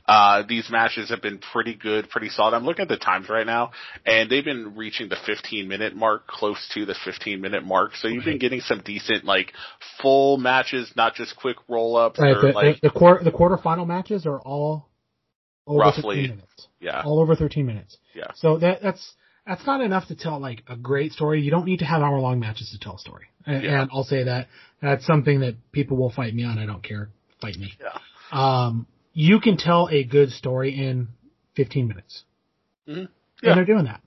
Uh, 0.08 0.44
these 0.48 0.68
matches 0.70 1.10
have 1.10 1.20
been 1.20 1.38
pretty 1.38 1.74
good, 1.74 2.08
pretty 2.08 2.30
solid. 2.30 2.54
I'm 2.56 2.64
looking 2.64 2.82
at 2.84 2.88
the 2.88 2.96
times 2.96 3.28
right 3.28 3.46
now, 3.46 3.72
and 4.06 4.30
they've 4.30 4.44
been 4.44 4.74
reaching 4.76 5.08
the 5.08 5.16
15 5.26 5.68
minute 5.68 5.94
mark, 5.94 6.26
close 6.26 6.56
to 6.74 6.86
the 6.86 6.94
15 7.04 7.40
minute 7.40 7.64
mark. 7.64 7.94
So 7.96 8.08
you've 8.08 8.24
been 8.24 8.38
getting 8.38 8.60
some 8.60 8.80
decent, 8.84 9.24
like, 9.24 9.52
full 10.00 10.38
matches, 10.38 10.90
not 10.96 11.14
just 11.14 11.36
quick 11.36 11.56
roll 11.68 11.96
ups 11.96 12.18
Right. 12.18 12.34
The, 12.40 12.48
like, 12.52 12.80
the, 12.80 12.88
the 12.88 12.94
quarter, 12.94 13.22
the 13.24 13.32
quarterfinal 13.32 13.86
matches 13.86 14.24
are 14.26 14.40
all 14.40 14.88
over 15.66 15.80
Roughly. 15.80 16.16
13 16.16 16.30
minutes. 16.30 16.68
yeah, 16.80 17.02
All 17.04 17.20
over 17.20 17.34
13 17.36 17.66
minutes. 17.66 17.98
yeah, 18.14 18.28
So 18.36 18.58
that 18.58 18.80
that's 18.82 19.14
that's 19.46 19.64
not 19.66 19.80
enough 19.80 20.08
to 20.08 20.14
tell 20.16 20.38
like 20.40 20.62
a 20.68 20.76
great 20.76 21.12
story. 21.12 21.40
You 21.42 21.50
don't 21.50 21.64
need 21.66 21.78
to 21.80 21.84
have 21.84 22.02
hour 22.02 22.18
long 22.18 22.40
matches 22.40 22.70
to 22.70 22.78
tell 22.78 22.96
a 22.96 22.98
story. 22.98 23.26
And, 23.46 23.62
Yeah. 23.62 23.82
and 23.82 23.90
I'll 23.92 24.04
say 24.04 24.24
that 24.24 24.48
that's 24.82 25.06
something 25.06 25.40
that 25.40 25.54
people 25.72 25.96
will 25.96 26.10
fight 26.10 26.34
me 26.34 26.44
on. 26.44 26.58
I 26.58 26.66
don't 26.66 26.82
care. 26.82 27.10
Fight 27.40 27.56
me. 27.58 27.72
yeah, 27.80 27.98
Um, 28.32 28.86
you 29.12 29.40
can 29.40 29.56
tell 29.56 29.88
a 29.90 30.02
good 30.04 30.30
story 30.32 30.70
in 30.76 31.08
15 31.54 31.86
minutes. 31.88 32.24
Mhm. 32.88 33.08
Yeah. 33.42 33.50
And 33.50 33.58
they're 33.58 33.64
doing 33.64 33.84
that. 33.84 34.00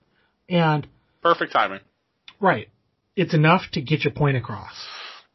And 0.48 0.86
perfect 1.22 1.52
timing. 1.52 1.80
right, 2.40 2.68
it's 3.16 3.34
enough 3.34 3.62
to 3.72 3.80
get 3.82 4.02
your 4.04 4.12
point 4.12 4.36
across. 4.36 4.74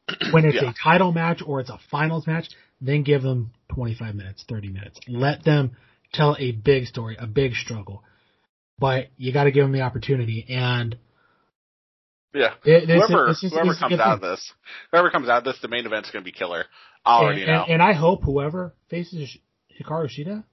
When 0.31 0.45
it's 0.45 0.55
Yeah. 0.61 0.69
a 0.69 0.73
title 0.73 1.11
match 1.13 1.41
or 1.45 1.59
it's 1.61 1.69
a 1.69 1.77
finals 1.89 2.27
match, 2.27 2.47
then 2.81 3.03
give 3.03 3.21
them 3.23 3.51
25 3.69 4.13
minutes, 4.15 4.43
30 4.47 4.69
minutes. 4.69 4.99
Let 5.07 5.43
them 5.43 5.71
tell 6.13 6.35
a 6.39 6.51
big 6.51 6.85
story, 6.87 7.15
a 7.17 7.27
big 7.27 7.55
struggle. 7.55 8.03
But 8.77 9.07
you 9.17 9.31
got 9.31 9.45
to 9.45 9.51
give 9.51 9.63
them 9.63 9.71
the 9.71 9.81
opportunity. 9.81 10.45
And 10.49 10.97
Yeah. 12.33 12.53
It- 12.65 12.87
this 12.87 13.07
whoever 13.07 13.33
whoever 13.33 13.75
comes 13.75 13.99
out 13.99 14.15
of 14.15 14.21
this, 14.21 14.53
whoever 14.91 15.09
comes 15.09 15.29
out 15.29 15.39
of 15.39 15.43
this, 15.45 15.59
the 15.61 15.67
main 15.69 15.85
event's 15.85 16.11
gonna 16.11 16.23
be 16.25 16.31
killer. 16.33 16.65
I 17.05 17.17
already 17.21 17.43
and, 17.43 17.51
know. 17.51 17.63
and, 17.63 17.73
and 17.73 17.81
I 17.81 17.93
hope 17.93 18.23
whoever 18.23 18.73
faces 18.89 19.37
Hikaru 19.79 20.09
Shida 20.09 20.43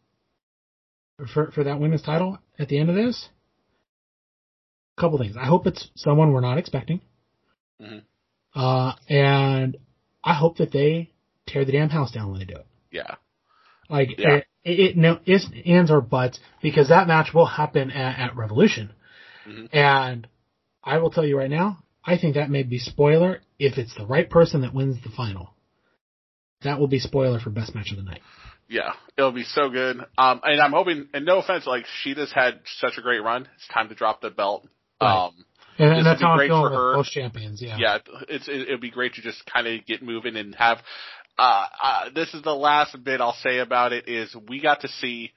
for 1.32 1.50
for 1.50 1.64
that 1.64 1.80
women's 1.80 2.02
title 2.02 2.38
at 2.58 2.68
the 2.68 2.78
end 2.78 2.88
of 2.90 2.94
this, 2.94 3.28
a 4.96 5.00
couple 5.00 5.18
things. 5.18 5.36
I 5.36 5.46
hope 5.46 5.66
it's 5.66 5.90
someone 5.96 6.32
we're 6.32 6.40
not 6.40 6.58
expecting, 6.58 7.00
Mhm. 7.80 8.02
uh, 8.54 8.92
and 9.08 9.76
I 10.22 10.34
hope 10.34 10.58
that 10.58 10.70
they 10.72 11.10
tear 11.46 11.64
the 11.64 11.72
damn 11.72 11.88
house 11.90 12.12
down 12.12 12.30
when 12.30 12.38
they 12.38 12.46
do 12.46 12.56
it. 12.56 12.66
yeah. 12.92 13.16
Like 13.92 14.18
Yeah. 14.18 14.36
it, 14.36 14.46
it, 14.64 14.80
it 14.80 14.96
no 14.96 15.18
ifs, 15.26 15.46
ands, 15.66 15.90
or 15.90 16.00
buts 16.00 16.40
because 16.62 16.88
that 16.88 17.06
match 17.06 17.32
will 17.34 17.46
happen 17.46 17.90
at, 17.90 18.18
at 18.18 18.36
Revolution, 18.36 18.92
Mhm. 19.46 19.68
and 19.72 20.26
I 20.82 20.98
will 20.98 21.10
tell 21.10 21.24
you 21.26 21.36
right 21.38 21.50
now, 21.50 21.78
I 22.04 22.16
think 22.18 22.34
that 22.34 22.50
may 22.50 22.62
be 22.64 22.78
spoiler 22.78 23.40
if 23.58 23.78
it's 23.78 23.94
the 23.94 24.06
right 24.06 24.28
person 24.28 24.62
that 24.62 24.74
wins 24.74 25.02
the 25.04 25.10
final. 25.10 25.54
That 26.62 26.78
will 26.80 26.88
be 26.88 26.98
spoiler 27.00 27.38
for 27.40 27.50
best 27.50 27.74
match 27.74 27.90
of 27.90 27.96
the 27.98 28.02
night. 28.04 28.22
Yeah, 28.68 28.92
it'll 29.18 29.32
be 29.32 29.42
so 29.44 29.68
good. 29.68 29.98
Um, 30.16 30.40
and 30.44 30.60
I'm 30.60 30.72
hoping, 30.72 31.08
and 31.12 31.26
no 31.26 31.38
offense, 31.38 31.66
like 31.66 31.84
Shida's 32.02 32.32
had 32.32 32.60
such 32.78 32.96
a 32.98 33.02
great 33.02 33.22
run. 33.22 33.46
It's 33.56 33.68
time 33.68 33.88
to 33.90 33.94
drop 33.94 34.20
the 34.22 34.30
belt. 34.30 34.66
Right. 35.00 35.26
Um, 35.26 35.44
And, 35.78 35.92
and 35.98 36.06
that's 36.06 36.20
how 36.22 36.30
I'm 36.32 36.38
great 36.38 36.48
feeling 36.48 36.62
for 36.62 36.70
with 36.70 36.78
her. 36.78 36.94
both 36.94 37.06
champions. 37.06 37.60
Yeah. 37.60 37.76
yeah, 37.78 37.98
it's 38.28 38.46
it, 38.48 38.62
it'd 38.68 38.80
be 38.80 38.90
great 38.90 39.14
to 39.14 39.22
just 39.22 39.44
kind 39.46 39.66
of 39.66 39.84
get 39.86 40.02
moving 40.02 40.36
and 40.36 40.54
have. 40.54 40.78
Uh, 41.38 41.66
uh, 41.82 42.10
this 42.14 42.32
is 42.34 42.42
the 42.42 42.54
last 42.54 42.96
bit 43.04 43.20
I'll 43.20 43.36
say 43.42 43.58
about 43.58 43.92
it 43.92 44.08
is 44.08 44.34
we 44.48 44.60
got 44.60 44.82
to 44.82 44.88
see 44.88 45.32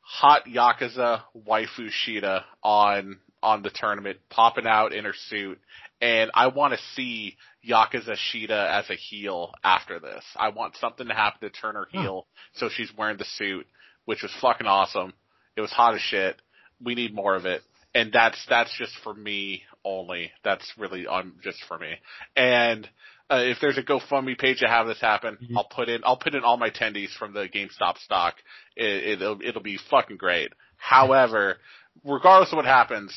hot 0.00 0.42
Yakuza 0.46 1.22
waifu 1.46 1.88
Shida 2.06 2.42
on 2.62 3.18
on 3.42 3.62
the 3.62 3.70
tournament 3.74 4.18
popping 4.28 4.66
out 4.66 4.92
in 4.92 5.04
her 5.04 5.14
suit, 5.28 5.58
and 6.00 6.30
I 6.34 6.48
want 6.48 6.72
to 6.74 6.80
see 6.94 7.36
Yakuza 7.68 8.16
Shida 8.32 8.70
as 8.78 8.90
a 8.90 8.94
heel 8.94 9.52
after 9.62 10.00
this. 10.00 10.24
I 10.36 10.48
want 10.50 10.76
something 10.76 11.06
to 11.06 11.14
happen 11.14 11.48
to 11.48 11.50
turn 11.50 11.74
her 11.74 11.86
Huh. 11.92 12.00
heel 12.02 12.26
so 12.54 12.68
she's 12.68 12.90
wearing 12.96 13.18
the 13.18 13.24
suit, 13.36 13.66
which 14.04 14.22
was 14.22 14.32
fucking 14.40 14.66
awesome. 14.66 15.12
It 15.56 15.60
was 15.60 15.70
hot 15.70 15.94
as 15.94 16.00
shit. 16.00 16.40
We 16.82 16.94
need 16.94 17.14
more 17.14 17.34
of 17.34 17.46
it. 17.46 17.62
And 17.94 18.12
that's 18.12 18.44
that's 18.48 18.76
just 18.76 18.92
for 19.02 19.14
me 19.14 19.62
only. 19.84 20.30
That's 20.44 20.70
really 20.76 21.06
on 21.06 21.32
just 21.42 21.58
for 21.66 21.78
me. 21.78 21.94
And 22.36 22.86
uh, 23.30 23.36
if 23.42 23.58
there's 23.60 23.78
a 23.78 23.82
GoFundMe 23.82 24.38
page 24.38 24.60
to 24.60 24.68
have 24.68 24.86
this 24.86 25.00
happen, 25.00 25.36
Mhm. 25.42 25.56
I'll 25.56 25.64
put 25.64 25.88
in 25.88 26.02
I'll 26.04 26.16
put 26.16 26.34
in 26.34 26.44
all 26.44 26.56
my 26.56 26.70
attendees 26.70 27.10
from 27.18 27.32
the 27.32 27.48
GameStop 27.48 27.98
stock. 27.98 28.34
It, 28.76 29.20
it'll 29.20 29.38
it'll 29.42 29.62
be 29.62 29.78
fucking 29.90 30.16
great. 30.16 30.52
However, 30.76 31.58
regardless 32.04 32.52
of 32.52 32.56
what 32.56 32.64
happens, 32.66 33.12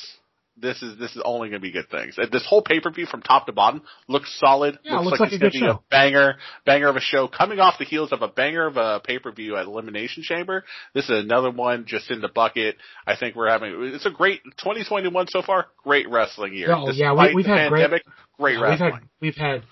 this 0.57 0.81
is 0.81 0.97
this 0.97 1.15
is 1.15 1.21
only 1.23 1.49
going 1.49 1.61
to 1.61 1.65
be 1.65 1.71
good 1.71 1.89
things. 1.89 2.17
Uh, 2.19 2.25
This 2.31 2.45
whole 2.45 2.61
pay 2.61 2.79
per 2.81 2.89
view 2.89 3.05
from 3.05 3.21
top 3.21 3.45
to 3.45 3.53
bottom 3.53 3.81
looks 4.07 4.33
solid. 4.39 4.77
Yeah, 4.83 4.97
it 4.99 5.03
looks 5.03 5.19
like 5.19 5.31
it's 5.31 5.37
gonna 5.39 5.51
be 5.51 5.59
show. 5.59 5.69
a 5.71 5.79
banger 5.89 6.35
banger 6.65 6.87
of 6.89 6.95
a 6.97 7.01
show 7.01 7.27
coming 7.27 7.59
off 7.59 7.77
the 7.77 7.85
heels 7.85 8.11
of 8.11 8.21
a 8.23 8.27
banger 8.27 8.65
of 8.65 8.75
a 8.77 8.99
pay 9.01 9.19
per 9.19 9.31
view 9.31 9.55
at 9.55 9.67
Elimination 9.67 10.23
Chamber. 10.23 10.65
This 10.93 11.05
is 11.09 11.23
another 11.23 11.51
one 11.51 11.85
just 11.85 12.09
in 12.11 12.19
the 12.19 12.27
bucket. 12.29 12.75
I 13.07 13.15
think 13.15 13.35
we're 13.35 13.49
having 13.49 13.93
it's 13.93 14.05
a 14.05 14.09
great 14.11 14.41
2021 14.57 15.27
so 15.27 15.41
far. 15.41 15.67
Great 15.83 16.09
wrestling 16.09 16.53
year. 16.53 16.73
Oh, 16.73 16.89
yeah, 16.91 17.11
we- 17.13 17.17
Despite 17.19 17.35
we've 17.35 17.45
the 17.45 17.51
had 17.51 17.69
pandemic, 17.69 18.03
great 18.37 18.53
Yeah, 18.55 18.59
we've 18.59 18.69
wrestling. 18.69 18.91
had 18.93 19.03
we've 19.21 19.35
had 19.37 19.63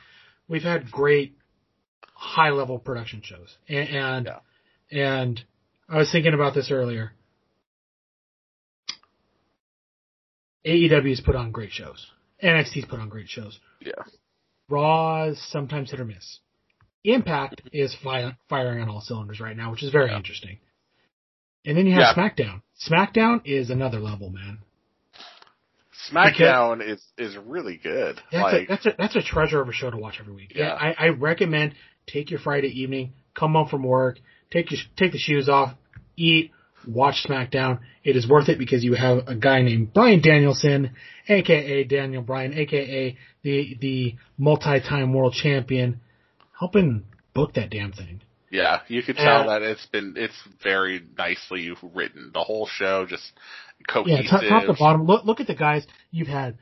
we've 0.47 0.63
had 0.63 0.91
great 0.91 1.35
high 2.13 2.49
level 2.49 2.79
production 2.79 3.21
shows, 3.23 3.55
and 3.67 3.89
and, 3.89 4.25
Yeah. 4.91 5.19
and 5.25 5.43
I 5.89 5.97
was 5.97 6.11
thinking 6.11 6.33
about 6.33 6.53
this 6.53 6.71
earlier. 6.71 7.13
AEW's 10.65 11.21
put 11.21 11.35
on 11.35 11.51
great 11.51 11.71
shows. 11.71 12.05
NXT's 12.43 12.85
put 12.85 12.99
on 12.99 13.09
great 13.09 13.29
shows. 13.29 13.59
yeah. 13.79 13.91
Raw's 14.69 15.39
sometimes 15.49 15.91
hit 15.91 15.99
or 16.01 16.05
miss. 16.05 16.39
Impact 17.05 17.61
is 17.71 17.95
fi- 18.03 18.35
firing 18.49 18.81
on 18.81 18.89
all 18.89 18.99
cylinders 18.99 19.39
right 19.39 19.55
now, 19.55 19.71
which 19.71 19.81
is 19.81 19.91
very 19.91 20.09
Yeah. 20.09 20.17
interesting. 20.17 20.59
And 21.63 21.77
then 21.77 21.85
you 21.87 21.93
have 21.93 22.15
Yeah. 22.17 22.29
SmackDown. 22.29 22.61
SmackDown 22.77 23.41
is 23.45 23.69
another 23.69 23.99
level, 23.99 24.29
man. 24.29 24.59
SmackDown 26.11 26.87
is 26.87 27.03
is 27.17 27.35
really 27.37 27.77
good. 27.77 28.19
That's, 28.31 28.43
like 28.43 28.63
a, 28.63 28.65
that's 28.67 28.85
a 28.85 28.95
that's 28.97 29.15
a 29.15 29.21
treasure 29.21 29.61
of 29.61 29.69
a 29.69 29.73
show 29.73 29.89
to 29.89 29.97
watch 29.97 30.17
every 30.19 30.33
week. 30.33 30.53
Yeah. 30.55 30.73
I, 30.73 30.95
I 30.97 31.07
recommend 31.09 31.75
take 32.05 32.29
your 32.31 32.39
Friday 32.39 32.69
evening, 32.69 33.13
come 33.33 33.53
home 33.53 33.67
from 33.67 33.83
work, 33.83 34.19
take 34.51 34.71
your 34.71 34.79
take 34.95 35.11
the 35.11 35.17
shoes 35.17 35.49
off, 35.49 35.73
eat, 36.15 36.51
watch 36.87 37.25
SmackDown. 37.27 37.79
It 38.03 38.15
is 38.15 38.27
worth 38.27 38.49
it 38.49 38.57
because 38.57 38.83
you 38.83 38.93
have 38.93 39.27
a 39.27 39.35
guy 39.35 39.61
named 39.61 39.93
Bryan 39.93 40.21
Danielson, 40.21 40.91
aka 41.27 41.83
Daniel 41.83 42.21
Bryan, 42.21 42.53
aka 42.53 43.17
the 43.43 43.77
the 43.79 44.15
multi-time 44.37 45.13
world 45.13 45.33
champion, 45.33 45.99
helping 46.57 47.03
book 47.33 47.53
that 47.55 47.69
damn 47.69 47.91
thing. 47.91 48.21
Yeah, 48.49 48.79
you 48.87 49.03
could 49.03 49.17
tell 49.17 49.49
Uh, 49.49 49.59
that 49.59 49.61
it's 49.61 49.85
been 49.87 50.13
it's 50.15 50.41
very 50.63 51.01
nicely 51.17 51.69
written. 51.93 52.31
The 52.33 52.43
whole 52.43 52.65
show 52.65 53.05
just 53.05 53.33
Yeah, 54.05 54.21
top, 54.29 54.41
top 54.47 54.65
to 54.65 54.73
bottom. 54.77 55.05
Look 55.05 55.25
look 55.25 55.39
at 55.39 55.47
the 55.47 55.55
guys 55.55 55.85
you've 56.11 56.27
had. 56.27 56.57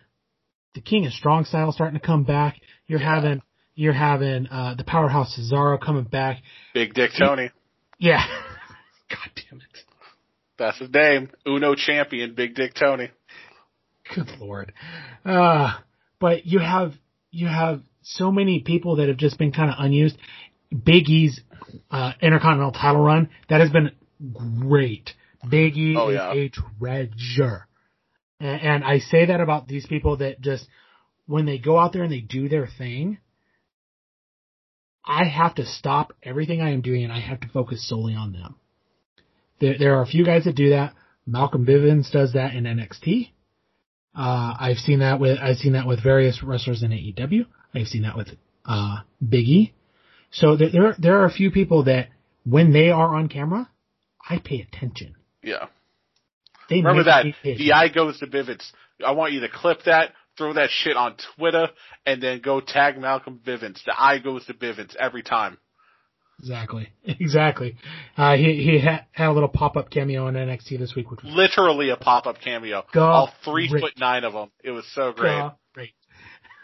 The 0.73 0.81
King 0.81 1.05
of 1.05 1.13
Strong 1.13 1.45
Style 1.45 1.71
starting 1.71 1.99
to 1.99 2.05
come 2.05 2.23
back. 2.23 2.59
You're 2.87 2.99
Yeah. 2.99 3.15
having 3.15 3.41
you're 3.75 3.93
having 3.93 4.47
uh 4.47 4.75
the 4.75 4.83
powerhouse 4.83 5.37
Cesaro 5.37 5.79
coming 5.81 6.03
back. 6.03 6.41
Big 6.73 6.93
Dick 6.93 7.11
Tony. 7.17 7.49
Yeah. 7.97 8.23
God 9.09 9.29
damn 9.35 9.59
it. 9.59 9.65
That's 10.57 10.77
his 10.79 10.89
name. 10.91 11.29
Uno 11.45 11.75
champion, 11.75 12.33
Big 12.35 12.55
Dick 12.55 12.73
Tony. 12.73 13.09
Good 14.13 14.29
lord. 14.39 14.71
Uh, 15.23 15.73
but 16.19 16.45
you 16.45 16.59
have, 16.59 16.93
you 17.31 17.47
have 17.47 17.81
so 18.03 18.31
many 18.31 18.61
people 18.61 18.97
that 18.97 19.07
have 19.09 19.17
just 19.17 19.37
been 19.37 19.51
kind 19.51 19.69
of 19.69 19.75
unused. 19.79 20.17
Big 20.71 21.09
E's, 21.09 21.41
uh, 21.91 22.13
Intercontinental 22.21 22.71
title 22.71 23.01
run, 23.01 23.29
that 23.49 23.59
has 23.61 23.69
been 23.71 23.91
great. 24.33 25.11
Big 25.49 25.77
E 25.77 25.95
Oh, 25.97 26.09
is 26.09 26.15
yeah. 26.15 26.33
a 26.33 26.49
treasure. 26.49 27.67
And, 28.39 28.61
and 28.61 28.83
I 28.83 28.99
say 28.99 29.25
that 29.27 29.41
about 29.41 29.67
these 29.67 29.85
people 29.85 30.17
that 30.17 30.41
just, 30.41 30.67
when 31.25 31.45
they 31.45 31.57
go 31.57 31.77
out 31.77 31.93
there 31.93 32.03
and 32.03 32.11
they 32.11 32.21
do 32.21 32.49
their 32.49 32.67
thing, 32.77 33.17
I 35.03 35.25
have 35.25 35.55
to 35.55 35.65
stop 35.65 36.13
everything 36.23 36.61
I 36.61 36.71
am 36.71 36.81
doing 36.81 37.03
and 37.03 37.13
I 37.13 37.19
have 37.19 37.39
to 37.41 37.47
focus 37.49 37.87
solely 37.87 38.15
on 38.15 38.33
them. 38.33 38.55
There, 39.59 39.75
there 39.77 39.95
are 39.97 40.01
a 40.01 40.07
few 40.07 40.25
guys 40.25 40.45
that 40.45 40.55
do 40.55 40.71
that. 40.71 40.93
Malcolm 41.25 41.65
Bivens 41.65 42.11
does 42.11 42.33
that 42.33 42.53
in 42.53 42.63
NXT. 42.65 43.29
Uh, 44.15 44.53
I've 44.59 44.77
seen 44.77 44.99
that 44.99 45.19
with, 45.19 45.37
I've 45.39 45.57
seen 45.57 45.73
that 45.73 45.87
with 45.87 46.01
various 46.03 46.41
wrestlers 46.43 46.83
in 46.83 46.91
AEW. 46.91 47.45
I've 47.73 47.87
seen 47.87 48.03
that 48.03 48.15
with, 48.17 48.29
uh, 48.65 48.97
Big 49.27 49.47
E. 49.47 49.73
So 50.31 50.55
there, 50.55 50.69
there, 50.71 50.95
there 50.97 51.19
are 51.19 51.25
a 51.25 51.31
few 51.31 51.51
people 51.51 51.83
that 51.85 52.09
when 52.45 52.73
they 52.73 52.89
are 52.89 53.15
on 53.15 53.27
camera, 53.27 53.69
I 54.27 54.39
pay 54.43 54.61
attention. 54.61 55.15
Yeah. 55.45 55.67
They 56.69 56.77
Remember 56.77 57.03
that. 57.03 57.25
me 57.25 57.35
pay 57.41 57.55
The 57.57 57.73
eye 57.73 57.89
goes 57.89 58.19
to 58.19 58.27
Bivens. 58.27 58.63
I 59.05 59.11
want 59.11 59.33
you 59.33 59.41
to 59.41 59.49
clip 59.49 59.83
that, 59.85 60.11
throw 60.37 60.53
that 60.53 60.69
shit 60.71 60.97
on 60.97 61.15
Twitter, 61.37 61.67
and 62.05 62.21
then 62.21 62.41
go 62.41 62.59
tag 62.59 62.97
Malcolm 62.99 63.39
Bivens. 63.45 63.83
The 63.85 63.93
eye 63.97 64.19
goes 64.19 64.45
to 64.47 64.53
Bivens 64.53 64.95
every 64.95 65.21
time. 65.23 65.57
Exactly. 66.39 66.89
Exactly. 67.07 67.77
Uh, 68.17 68.35
he, 68.35 68.55
he 68.63 68.79
had, 68.79 69.05
had 69.11 69.29
a 69.29 69.31
little 69.31 69.47
pop-up 69.47 69.89
cameo 69.89 70.25
on 70.27 70.33
NXT 70.33 70.79
this 70.79 70.95
week, 70.95 71.09
which 71.11 71.21
was 71.23 71.31
Literally 71.33 71.91
a 71.91 71.95
pop-up 71.95 72.37
cameo. 72.43 72.83
Go 72.91 73.03
All 73.05 73.33
three 73.43 73.69
great. 73.69 73.81
foot 73.81 73.93
nine 73.99 74.23
of 74.23 74.33
them. 74.33 74.51
It 74.63 74.71
was 74.71 74.85
so 74.93 75.13
great. 75.13 75.51
great. 75.73 75.91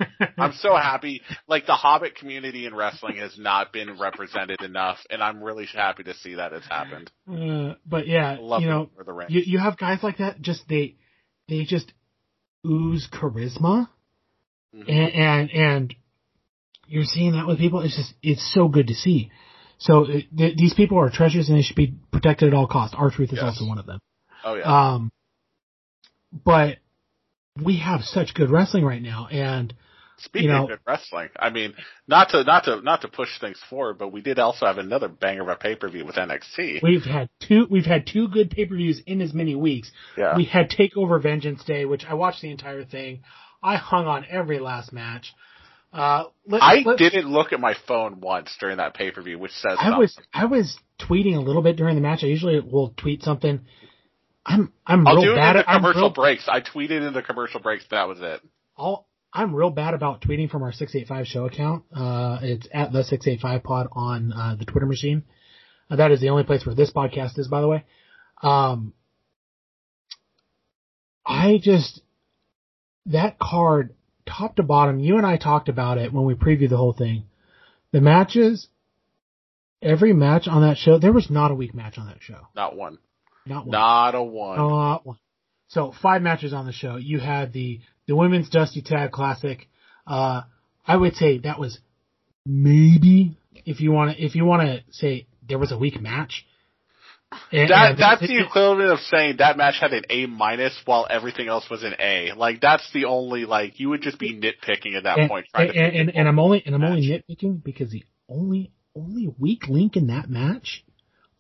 I'm 0.37 0.53
so 0.53 0.75
happy. 0.75 1.21
Like 1.47 1.65
the 1.65 1.73
Hobbit 1.75 2.15
community 2.15 2.65
in 2.65 2.75
wrestling 2.75 3.17
has 3.17 3.37
not 3.37 3.71
been 3.73 3.99
represented 3.99 4.61
enough, 4.61 4.97
and 5.09 5.21
I'm 5.21 5.41
really 5.43 5.65
happy 5.65 6.03
to 6.03 6.13
see 6.15 6.35
that 6.35 6.53
it's 6.53 6.67
happened. 6.67 7.11
Uh, 7.29 7.75
but 7.85 8.07
yeah, 8.07 8.37
Love 8.39 8.61
you 8.61 8.67
know, 8.69 8.89
you, 9.29 9.41
you 9.45 9.59
have 9.59 9.77
guys 9.77 9.99
like 10.03 10.17
that, 10.17 10.41
just 10.41 10.67
they, 10.69 10.95
they 11.47 11.63
just 11.65 11.91
ooze 12.65 13.07
charisma 13.11 13.87
Mhm. 14.75 14.87
and, 14.87 15.13
and, 15.13 15.51
and 15.51 15.95
you're 16.87 17.03
seeing 17.03 17.33
that 17.33 17.45
with 17.45 17.57
people. 17.59 17.81
It's 17.81 17.95
just, 17.97 18.13
it's 18.23 18.53
so 18.53 18.69
good 18.69 18.87
to 18.87 18.93
see. 18.93 19.29
So 19.79 20.05
it, 20.07 20.25
th- 20.37 20.55
these 20.55 20.73
people 20.73 20.97
are 20.99 21.09
treasures 21.09 21.49
and 21.49 21.57
they 21.57 21.61
should 21.61 21.75
be 21.75 21.95
protected 22.11 22.47
at 22.47 22.53
all 22.53 22.67
costs. 22.67 22.95
Our 22.97 23.09
truth 23.11 23.33
is 23.33 23.39
Yes. 23.41 23.57
also 23.59 23.65
one 23.67 23.79
of 23.79 23.85
them. 23.85 23.99
oh 24.45 24.55
yeah. 24.55 24.63
Um, 24.93 25.11
but 26.31 26.77
we 27.61 27.79
have 27.79 28.01
such 28.03 28.33
good 28.33 28.49
wrestling 28.49 28.85
right 28.85 29.01
now 29.01 29.27
and 29.27 29.73
Speaking 30.23 30.49
you 30.49 30.53
know- 30.55 30.63
of 30.63 30.69
good 30.69 30.79
wrestling, 30.85 31.29
I 31.37 31.49
mean, 31.49 31.73
not 32.07 32.29
to 32.29 32.43
not 32.43 32.65
to 32.65 32.81
not 32.81 33.01
to 33.01 33.07
push 33.07 33.29
things 33.39 33.59
forward, 33.69 33.97
but 33.97 34.11
we 34.11 34.21
did 34.21 34.39
also 34.39 34.65
have 34.65 34.77
another 34.77 35.07
banger 35.07 35.41
of 35.43 35.47
a 35.47 35.55
pay 35.55 35.75
per 35.75 35.89
view 35.89 36.05
with 36.05 36.15
NXT. 36.15 36.81
we've 36.83 37.03
had 37.03 37.29
two, 37.39 37.67
we've 37.69 37.85
had 37.85 38.05
two 38.05 38.27
good 38.27 38.51
pay-per-views 38.51 39.01
in 39.05 39.21
as 39.21 39.33
many 39.33 39.55
weeks. 39.55 39.91
yeah, 40.17 40.35
We 40.35 40.45
had 40.45 40.69
Takeover 40.69 41.21
Vengeance 41.21 41.63
Day, 41.63 41.85
which 41.85 42.05
I 42.05 42.13
watched 42.13 42.41
the 42.41 42.51
entire 42.51 42.83
thing. 42.85 43.21
I 43.63 43.75
hung 43.75 44.07
on 44.07 44.25
every 44.29 44.59
last 44.59 44.91
match. 44.93 45.33
Uh, 45.93 46.25
let, 46.47 46.61
I 46.63 46.83
didn't 46.97 47.27
look 47.27 47.51
at 47.51 47.59
my 47.59 47.75
phone 47.87 48.21
once 48.21 48.55
during 48.59 48.77
that 48.77 48.93
pay 48.93 49.11
per 49.11 49.21
view, 49.21 49.37
which 49.37 49.51
says 49.51 49.77
I 49.77 49.83
something. 49.85 49.99
was 49.99 50.19
I 50.33 50.45
was 50.45 50.77
tweeting 50.99 51.35
a 51.35 51.41
little 51.41 51.61
bit 51.61 51.75
during 51.75 51.95
the 51.95 52.01
match. 52.01 52.23
I 52.23 52.27
usually 52.27 52.59
will 52.61 52.93
tweet 52.95 53.23
something. 53.23 53.59
I'm 54.45 54.71
I'm 54.87 55.05
I'll 55.05 55.15
real 55.15 55.25
do 55.25 55.31
it 55.33 55.35
bad 55.35 55.55
in 55.57 55.61
the 55.63 55.69
I'm 55.69 55.81
commercial 55.81 56.01
real, 56.03 56.13
breaks. 56.13 56.47
I 56.47 56.61
tweeted 56.61 57.05
in 57.05 57.13
the 57.13 57.21
commercial 57.21 57.59
breaks. 57.59 57.83
That 57.91 58.07
was 58.07 58.19
it. 58.21 58.41
I'll, 58.77 59.05
I'm 59.33 59.55
real 59.55 59.69
bad 59.69 59.93
about 59.93 60.21
tweeting 60.21 60.49
from 60.49 60.63
our 60.63 60.73
685 60.73 61.27
show 61.27 61.45
account. 61.45 61.83
Uh, 61.93 62.39
it's 62.41 62.67
at 62.73 62.91
the 62.91 63.03
685 63.03 63.63
pod 63.63 63.87
on 63.93 64.33
uh, 64.33 64.55
the 64.59 64.65
Twitter 64.65 64.85
machine. 64.85 65.23
Uh, 65.89 65.95
that 65.97 66.11
is 66.11 66.19
the 66.19 66.29
only 66.29 66.43
place 66.43 66.65
where 66.65 66.75
this 66.75 66.91
podcast 66.91 67.39
is, 67.39 67.47
by 67.47 67.61
the 67.61 67.67
way. 67.67 67.85
Um, 68.41 68.93
I 71.25 71.59
just 71.61 72.01
that 73.05 73.39
card 73.39 73.95
top 74.25 74.55
to 74.57 74.63
bottom. 74.63 74.99
You 74.99 75.17
and 75.17 75.25
I 75.25 75.37
talked 75.37 75.69
about 75.69 75.97
it 75.97 76.11
when 76.11 76.25
we 76.25 76.33
previewed 76.33 76.69
the 76.69 76.77
whole 76.77 76.93
thing. 76.93 77.25
The 77.91 78.01
matches, 78.01 78.67
every 79.81 80.13
match 80.13 80.47
on 80.47 80.61
that 80.61 80.77
show, 80.77 80.97
there 80.97 81.13
was 81.13 81.29
not 81.29 81.51
a 81.51 81.55
weak 81.55 81.73
match 81.73 81.97
on 81.97 82.07
that 82.07 82.21
show. 82.21 82.47
Not 82.55 82.75
one. 82.75 82.97
Not 83.45 83.65
one. 83.65 83.71
Not 83.71 84.15
a 84.15 84.23
one. 84.23 84.57
Not 84.57 85.05
one. 85.05 85.17
So 85.67 85.93
five 86.01 86.21
matches 86.21 86.53
on 86.53 86.65
the 86.65 86.73
show. 86.73 86.97
You 86.97 87.19
had 87.19 87.53
the 87.53 87.79
the 88.07 88.15
women's 88.15 88.49
Dusty 88.49 88.81
Tag 88.81 89.11
Classic. 89.11 89.67
Uh, 90.05 90.41
I 90.85 90.97
would 90.97 91.15
say 91.15 91.39
that 91.39 91.59
was 91.59 91.79
maybe 92.45 93.37
if 93.65 93.81
you 93.81 93.91
want 93.91 94.15
to 94.17 94.23
if 94.23 94.35
you 94.35 94.45
want 94.45 94.63
to 94.63 94.83
say 94.91 95.27
there 95.47 95.59
was 95.59 95.71
a 95.71 95.77
weak 95.77 96.01
match. 96.01 96.45
And- 97.51 97.69
That 97.69 97.91
and 97.91 97.99
that's 97.99 98.21
it- 98.23 98.27
the 98.27 98.45
equivalent 98.45 98.91
of 98.91 98.99
saying 98.99 99.37
that 99.37 99.55
match 99.57 99.79
had 99.79 99.93
an 99.93 100.03
A 100.09 100.25
minus 100.25 100.77
while 100.85 101.07
everything 101.09 101.47
else 101.47 101.69
was 101.69 101.83
an 101.83 101.95
A. 101.99 102.33
Like 102.35 102.59
that's 102.59 102.91
the 102.93 103.05
only 103.05 103.45
like 103.45 103.79
you 103.79 103.89
would 103.89 104.01
just 104.01 104.19
be 104.19 104.33
nitpicking 104.33 104.95
at 104.97 105.03
that 105.03 105.17
and, 105.17 105.29
point. 105.29 105.47
and, 105.53 105.69
and, 105.69 105.95
and, 105.95 106.15
and 106.15 106.27
I'm 106.27 106.39
only 106.39 106.61
and 106.65 106.75
I'm 106.75 106.83
only 106.83 107.07
nitpicking 107.07 107.63
because 107.63 107.89
the 107.91 108.03
only 108.27 108.71
only 108.95 109.33
weak 109.39 109.67
link 109.69 109.95
in 109.95 110.07
that 110.07 110.29
match, 110.29 110.83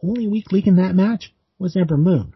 only 0.01 0.27
weak 0.27 0.51
link 0.51 0.67
in 0.67 0.77
that 0.77 0.95
match 0.95 1.33
was 1.59 1.75
Ember 1.75 1.97
Moon. 1.97 2.33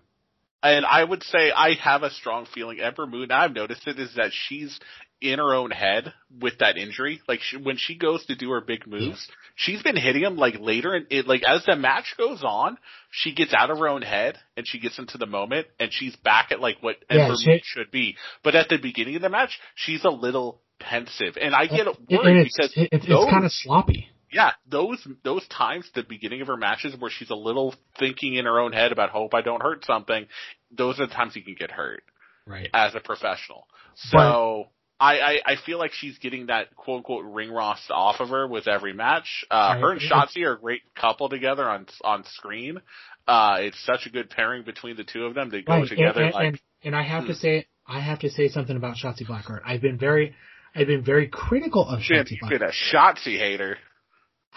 And 0.65 0.85
I 0.85 1.03
would 1.03 1.23
say 1.23 1.51
I 1.51 1.73
have 1.81 2.03
a 2.03 2.09
strong 2.09 2.45
feeling 2.53 2.79
Ember 2.79 3.05
Moon. 3.05 3.31
I've 3.31 3.53
noticed 3.53 3.87
it 3.87 3.99
is 3.99 4.13
that 4.15 4.31
she's 4.31 4.79
in 5.21 5.39
her 5.39 5.53
own 5.53 5.71
head 5.71 6.13
with 6.41 6.57
that 6.59 6.77
injury. 6.77 7.21
Like 7.27 7.39
she, 7.41 7.57
when 7.57 7.77
she 7.77 7.95
goes 7.95 8.25
to 8.25 8.35
do 8.35 8.49
her 8.51 8.61
big 8.61 8.85
moves, 8.85 9.27
she's 9.55 9.81
been 9.81 9.95
hitting 9.95 10.23
them 10.23 10.35
like 10.37 10.55
later 10.59 10.93
and 10.93 11.05
it 11.09 11.27
like 11.27 11.43
as 11.47 11.63
the 11.65 11.75
match 11.75 12.15
goes 12.17 12.43
on, 12.43 12.77
she 13.11 13.33
gets 13.33 13.53
out 13.53 13.69
of 13.69 13.77
her 13.77 13.87
own 13.87 14.01
head 14.01 14.37
and 14.57 14.67
she 14.67 14.79
gets 14.79 14.99
into 14.99 15.17
the 15.17 15.25
moment 15.25 15.67
and 15.79 15.91
she's 15.93 16.15
back 16.17 16.51
at 16.51 16.59
like 16.59 16.77
what 16.81 16.97
Yeah, 17.09 17.23
Ember 17.23 17.35
Moon 17.45 17.59
should 17.63 17.91
be. 17.91 18.17
But 18.43 18.55
at 18.55 18.67
the 18.69 18.77
beginning 18.77 19.15
of 19.15 19.21
the 19.21 19.29
match, 19.29 19.59
she's 19.75 20.03
a 20.03 20.09
little 20.09 20.61
pensive, 20.79 21.37
and 21.39 21.55
I 21.55 21.67
get 21.67 21.85
worried 22.09 22.45
it's 22.47 22.57
because 22.57 22.73
it, 22.75 22.89
it's 22.91 23.07
those- 23.07 23.29
kind 23.29 23.45
of 23.45 23.51
sloppy. 23.51 24.09
Yeah, 24.35 24.51
those 24.69 25.07
those 25.23 25.47
times, 25.47 25.89
the 25.95 26.03
beginning 26.03 26.41
of 26.41 26.47
her 26.47 26.57
matches 26.57 26.93
where 26.99 27.09
she's 27.09 27.29
a 27.29 27.35
little 27.35 27.73
thinking 27.97 28.35
in 28.35 28.43
her 28.43 28.59
own 28.59 28.73
head 28.73 28.91
about 28.91 29.09
hope 29.09 29.33
I 29.33 29.41
don't 29.41 29.61
hurt 29.63 29.85
something, 29.85 30.27
those 30.69 30.99
are 30.99 31.07
the 31.07 31.13
times 31.13 31.37
you 31.37 31.41
can 31.41 31.55
get 31.57 31.71
hurt 31.71 32.03
Right. 32.45 32.69
as 32.73 32.93
a 32.95 32.99
professional. 32.99 33.65
So 33.95 34.65
I, 34.99 35.19
I 35.19 35.39
I 35.45 35.55
feel 35.65 35.79
like 35.79 35.93
she's 35.93 36.17
getting 36.17 36.47
that 36.47 36.75
quote 36.75 36.97
unquote 36.97 37.23
ring 37.25 37.49
rust 37.49 37.89
off 37.89 38.19
of 38.19 38.27
her 38.29 38.45
with 38.45 38.67
every 38.67 38.91
match. 38.91 39.45
Uh, 39.49 39.71
Right. 39.75 39.81
her 39.81 39.91
and 39.93 40.01
Shotzi 40.01 40.43
are 40.45 40.55
a 40.55 40.59
great 40.59 40.81
couple 40.95 41.29
together 41.29 41.63
on 41.69 41.85
on 42.03 42.25
screen. 42.25 42.81
Uh, 43.25 43.55
it's 43.59 43.81
such 43.85 44.05
a 44.05 44.09
good 44.09 44.29
pairing 44.29 44.63
between 44.63 44.97
the 44.97 45.05
two 45.05 45.25
of 45.25 45.33
them. 45.33 45.49
They 45.49 45.61
go 45.61 45.79
Right, 45.79 45.87
together 45.87 46.19
and, 46.23 46.25
and, 46.25 46.33
like 46.33 46.47
and, 46.47 46.59
and 46.83 46.95
I 46.95 47.03
have 47.03 47.23
Hmm. 47.23 47.27
to 47.31 47.35
say, 47.35 47.67
I 47.87 48.01
have 48.01 48.19
to 48.19 48.29
say 48.29 48.49
something 48.49 48.75
about 48.75 48.97
Shotzi 48.97 49.25
Blackheart. 49.25 49.61
I've 49.65 49.81
been 49.81 49.97
very, 49.97 50.35
I've 50.75 50.87
been 50.87 51.05
very 51.05 51.29
critical 51.29 51.87
of 51.87 52.01
Shotzi 52.01 52.37
been 52.49 52.61
Blackheart. 52.61 52.69
a 52.69 52.95
Shotzi 52.95 53.37
hater. 53.39 53.77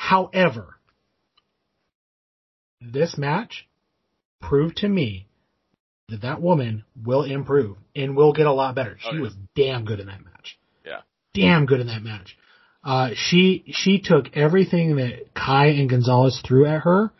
However, 0.01 0.77
this 2.81 3.19
match 3.19 3.67
proved 4.41 4.77
to 4.79 4.89
me 4.89 5.27
that 6.09 6.21
that 6.23 6.41
woman 6.41 6.85
will 7.05 7.25
improve 7.25 7.77
and 7.97 8.17
will 8.17 8.33
get 8.33 8.47
a 8.47 8.53
lot 8.53 8.77
better. 8.77 8.97
She 9.01 9.09
Oh, 9.11 9.15
yeah. 9.17 9.21
was 9.23 9.35
damn 9.57 9.85
good 9.85 9.99
in 9.99 10.07
that 10.07 10.25
match. 10.25 10.57
Yeah. 10.87 11.01
Damn 11.35 11.67
good 11.67 11.81
in 11.81 11.89
that 11.89 12.03
match. 12.05 12.39
Uh, 12.85 13.11
she, 13.15 13.65
she 13.73 13.99
took 13.99 14.37
everything 14.37 14.97
that 14.97 15.35
Kai 15.35 15.67
and 15.67 15.91
Gonzalez 15.91 16.41
threw 16.47 16.65
at 16.65 16.83
her 16.83 17.11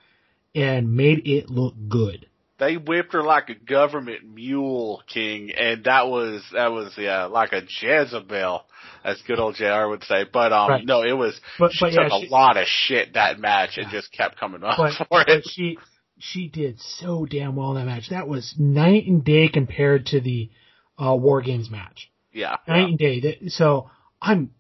and 0.55 0.97
made 0.97 1.27
it 1.27 1.51
look 1.51 1.75
good. 1.89 2.27
They 2.61 2.77
whipped 2.77 3.13
her 3.13 3.23
like 3.25 3.49
a 3.51 3.55
government 3.55 4.25
mule, 4.25 5.03
King, 5.13 5.51
and 5.51 5.83
that 5.85 6.07
was 6.09 6.43
that 6.53 6.73
was 6.73 6.93
yeah 6.97 7.25
like 7.27 7.53
a 7.53 7.63
Jezebel, 7.69 8.65
as 9.05 9.21
good 9.27 9.39
old 9.39 9.55
Jr. 9.57 9.87
would 9.89 10.05
say. 10.05 10.25
But 10.31 10.53
um, 10.53 10.71
Right. 10.71 10.85
no, 10.87 11.03
it 11.03 11.13
was 11.13 11.39
But, 11.59 11.73
she 11.73 11.85
but 11.85 11.91
took 11.91 12.11
yeah, 12.11 12.17
a 12.17 12.21
she- 12.21 12.29
lot 12.29 12.57
of 12.57 12.67
shit 12.67 13.15
that 13.15 13.39
match 13.39 13.79
and 13.79 13.89
just 13.91 14.13
kept 14.13 14.39
coming 14.39 14.63
up 14.65 14.77
but, 14.77 14.93
for 14.95 15.07
but 15.11 15.29
it. 15.29 15.45
she 15.49 15.79
she 16.19 16.49
did 16.49 16.81
so 16.81 17.25
damn 17.27 17.55
well 17.57 17.71
in 17.71 17.77
that 17.77 17.87
match. 17.87 18.11
That 18.11 18.27
was 18.29 18.55
night 18.59 19.07
and 19.07 19.25
day 19.25 19.49
compared 19.49 20.07
to 20.07 20.21
the 20.21 20.51
uh, 20.99 21.15
War 21.15 21.41
Games 21.43 21.71
match. 21.71 22.11
Yeah, 22.33 22.57
Night 22.67 22.79
yeah. 22.79 22.85
and 22.87 22.99
day. 22.99 23.39
So 23.49 23.91
I'm 24.21 24.51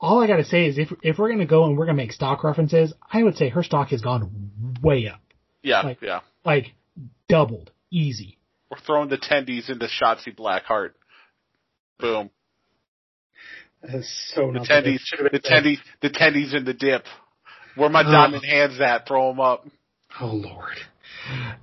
all 0.00 0.22
I 0.22 0.26
got 0.26 0.36
to 0.36 0.44
say 0.44 0.66
is 0.66 0.76
if 0.78 0.92
if 1.02 1.18
we're 1.18 1.30
gonna 1.30 1.46
go 1.46 1.64
and 1.64 1.78
we're 1.78 1.86
gonna 1.86 1.96
make 1.96 2.12
stock 2.12 2.44
references, 2.44 2.92
I 3.10 3.22
would 3.22 3.36
say 3.36 3.48
her 3.50 3.62
stock 3.62 3.88
has 3.88 4.02
gone 4.02 4.76
way 4.82 5.08
up, 5.08 5.20
yeah, 5.62 5.80
like- 5.82 6.02
yeah. 6.02 6.20
like 6.44 6.74
doubled, 7.28 7.70
easy. 7.90 8.38
We're 8.70 8.78
throwing 8.78 9.08
the 9.08 9.16
tendies 9.18 9.70
into 9.70 9.86
Shotzi 9.86 10.34
Blackheart. 10.34 10.90
Boom. 12.00 12.30
So 14.34 14.52
The 14.52 14.60
tendies, 14.60 15.00
the 15.32 15.40
tendies, 15.40 15.78
the 16.00 16.10
tendies 16.10 16.54
in 16.54 16.64
the 16.64 16.74
dip. 16.74 17.04
Where 17.76 17.88
my 17.90 18.02
diamond 18.02 18.44
hands 18.44 18.80
at? 18.80 19.06
Throw 19.06 19.28
them 19.28 19.40
up. 19.40 19.66
Oh 20.20 20.26
lord. 20.26 20.76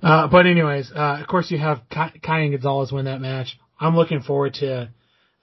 Uh, 0.02 0.26
but 0.28 0.46
anyways, 0.46 0.90
uh, 0.94 1.18
of 1.20 1.26
course 1.26 1.50
you 1.50 1.58
have 1.58 1.80
Kai, 1.90 2.12
Kai 2.22 2.40
and 2.40 2.52
Gonzalez 2.52 2.92
win 2.92 3.04
that 3.06 3.20
match. 3.20 3.58
I'm 3.80 3.96
looking 3.96 4.20
forward 4.20 4.54
to, 4.54 4.90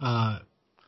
uh, 0.01 0.39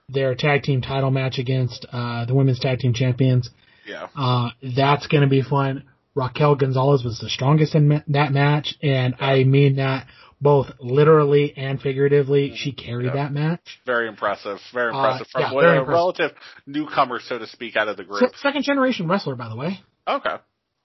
their 0.09 0.35
tag 0.35 0.63
team 0.63 0.81
title 0.81 1.11
match 1.11 1.39
against, 1.39 1.85
uh, 1.91 2.25
the 2.25 2.35
women's 2.35 2.59
tag 2.59 2.79
team 2.79 2.93
champions. 2.93 3.49
Yeah. 3.87 4.07
Uh, 4.15 4.49
that's 4.75 5.07
gonna 5.07 5.27
be 5.27 5.41
fun. 5.41 5.83
Raquel 6.13 6.55
Gonzalez 6.55 7.03
was 7.03 7.19
the 7.19 7.29
strongest 7.29 7.73
in 7.73 7.87
ma- 7.87 8.01
that 8.09 8.33
match, 8.33 8.75
and 8.83 9.15
I 9.19 9.43
mean 9.45 9.77
that 9.77 10.07
both 10.41 10.71
literally 10.79 11.53
and 11.55 11.79
figuratively. 11.81 12.55
She 12.55 12.71
carried 12.71 13.05
Yeah. 13.07 13.13
that 13.13 13.31
match. 13.31 13.79
Very 13.85 14.07
impressive. 14.07 14.59
Very 14.73 14.91
Uh, 14.91 14.97
impressive 14.97 15.27
from 15.27 15.41
yeah, 15.41 15.49
very 15.51 15.65
a 15.77 15.79
impressive. 15.81 15.87
relative 15.93 16.31
newcomer, 16.65 17.19
so 17.19 17.37
to 17.37 17.47
speak, 17.47 17.75
out 17.75 17.87
of 17.87 17.97
the 17.97 18.03
Se- 18.03 18.09
group. 18.09 18.35
second 18.37 18.63
generation 18.63 19.07
wrestler, 19.07 19.35
by 19.35 19.47
the 19.49 19.55
way. 19.55 19.79
Okay. 20.07 20.35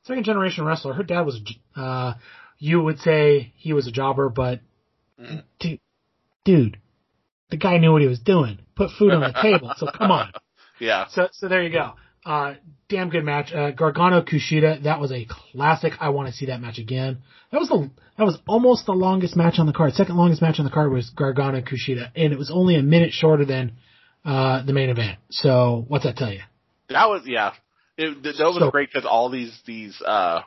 Second 0.04 0.24
generation 0.24 0.64
wrestler. 0.64 0.92
Her 0.92 1.02
dad 1.02 1.22
was, 1.22 1.40
uh, 1.74 2.14
you 2.58 2.80
would 2.82 3.00
say 3.00 3.52
he 3.56 3.72
was 3.72 3.86
a 3.86 3.90
jobber, 3.92 4.28
but 4.28 4.60
Mhm. 5.20 5.42
dude, 5.58 5.80
dude, 6.44 6.78
the 7.50 7.56
guy 7.56 7.78
knew 7.78 7.92
what 7.92 8.02
he 8.02 8.08
was 8.08 8.20
doing. 8.20 8.58
Put 8.74 8.90
food 8.92 9.12
on 9.14 9.20
the 9.20 9.32
table. 9.32 9.72
So 9.76 9.86
come 9.86 10.10
on. 10.10 10.32
Yeah. 10.78 11.06
So, 11.06 11.28
so 11.32 11.48
there 11.48 11.62
you 11.62 11.70
go. 11.70 11.94
Uh, 12.26 12.54
damn 12.88 13.08
good 13.08 13.24
match. 13.24 13.52
Uh, 13.54 13.70
Gargano 13.70 14.20
Kushida, 14.22 14.82
that 14.82 15.00
was 15.00 15.12
a 15.12 15.26
classic. 15.52 15.92
I 16.00 16.08
want 16.10 16.28
to 16.28 16.34
see 16.34 16.46
that 16.46 16.60
match 16.60 16.78
again. 16.78 17.18
That 17.52 17.58
was 17.60 17.68
the, 17.68 17.88
that 18.18 18.24
was 18.24 18.36
almost 18.48 18.84
the 18.86 18.92
longest 18.92 19.36
match 19.36 19.58
on 19.58 19.66
the 19.66 19.72
card. 19.72 19.92
Second 19.94 20.16
longest 20.16 20.42
match 20.42 20.58
on 20.58 20.64
the 20.64 20.70
card 20.72 20.92
was 20.92 21.08
Gargano 21.10 21.60
Kushida, 21.60 22.10
and 22.16 22.32
it 22.32 22.38
was 22.38 22.50
only 22.52 22.74
a 22.74 22.82
minute 22.82 23.12
shorter 23.12 23.44
than, 23.44 23.72
uh, 24.24 24.64
the 24.64 24.72
main 24.72 24.90
event. 24.90 25.18
So, 25.30 25.84
what's 25.86 26.04
that 26.04 26.16
tell 26.16 26.32
you? 26.32 26.40
That 26.88 27.08
was 27.08 27.22
yeah. 27.26 27.52
It, 27.96 28.22
that 28.24 28.34
was 28.44 28.58
So- 28.58 28.70
great 28.70 28.90
because 28.92 29.06
all 29.08 29.30
these 29.30 29.56
these 29.64 30.02
uh 30.04 30.40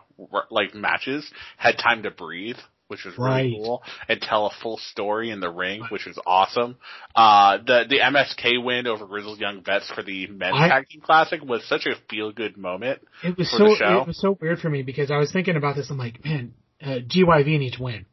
like 0.51 0.75
matches 0.75 1.29
had 1.57 1.77
time 1.77 2.03
to 2.03 2.11
breathe, 2.11 2.57
which 2.89 3.05
was 3.05 3.17
really 3.17 3.29
Right. 3.29 3.53
cool, 3.55 3.83
and 4.07 4.19
tell 4.21 4.47
a 4.47 4.49
full 4.61 4.77
story 4.77 5.29
in 5.29 5.39
the 5.39 5.49
ring, 5.49 5.81
which 5.89 6.05
was 6.05 6.19
awesome. 6.25 6.75
Uh, 7.15 7.57
the 7.57 7.85
the 7.89 7.99
MSK 8.01 8.57
win 8.63 8.87
over 8.87 9.05
Grizzled 9.05 9.39
Young 9.39 9.61
Vets 9.63 9.89
for 9.91 10.03
the 10.03 10.27
men's 10.27 10.57
I- 10.57 10.67
tag 10.67 10.89
team 10.89 11.01
classic 11.01 11.43
was 11.43 11.63
such 11.65 11.85
a 11.85 11.95
feel 12.09 12.31
good 12.31 12.57
moment. 12.57 12.99
It 13.23 13.37
was 13.37 13.49
so 13.49 13.65
it 13.67 14.07
was 14.07 14.19
so 14.19 14.37
weird 14.41 14.59
for 14.59 14.69
me 14.69 14.81
because 14.81 15.09
I 15.11 15.17
was 15.17 15.31
thinking 15.31 15.55
about 15.55 15.75
this. 15.75 15.89
I'm 15.89 15.97
like, 15.97 16.23
man, 16.25 16.53
uh, 16.83 16.99
GYV 17.07 17.59
needs 17.59 17.77
to 17.77 17.83
win. 17.83 18.05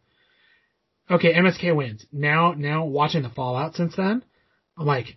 Okay, 1.10 1.32
MSK 1.34 1.74
wins. 1.74 2.04
Now, 2.12 2.52
now 2.56 2.84
watching 2.84 3.22
the 3.22 3.28
fallout 3.30 3.76
since 3.76 3.94
then, 3.96 4.22
I'm 4.76 4.86
like, 4.86 5.16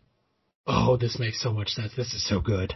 oh, 0.68 0.98
this 0.98 1.18
makes 1.20 1.42
so 1.42 1.52
much 1.52 1.70
sense. 1.70 1.94
This 1.96 2.14
is 2.14 2.24
so 2.28 2.40
good. 2.40 2.74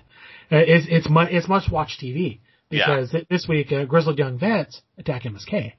Uh, 0.51 0.57
it's 0.57 0.87
it's 0.89 1.09
mu- 1.09 1.21
it's 1.29 1.47
must 1.47 1.71
watch 1.71 1.97
TV 2.01 2.39
because 2.69 3.11
th- 3.11 3.27
this 3.29 3.47
week 3.47 3.71
uh, 3.71 3.85
Grizzled 3.85 4.17
Young 4.17 4.37
Vets 4.39 4.81
attack 4.97 5.23
MSK, 5.23 5.73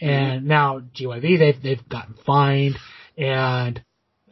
and 0.00 0.44
now 0.46 0.80
GYV 0.80 1.38
they've 1.38 1.62
they've 1.62 1.88
gotten 1.88 2.14
fined 2.26 2.76
and 3.16 3.82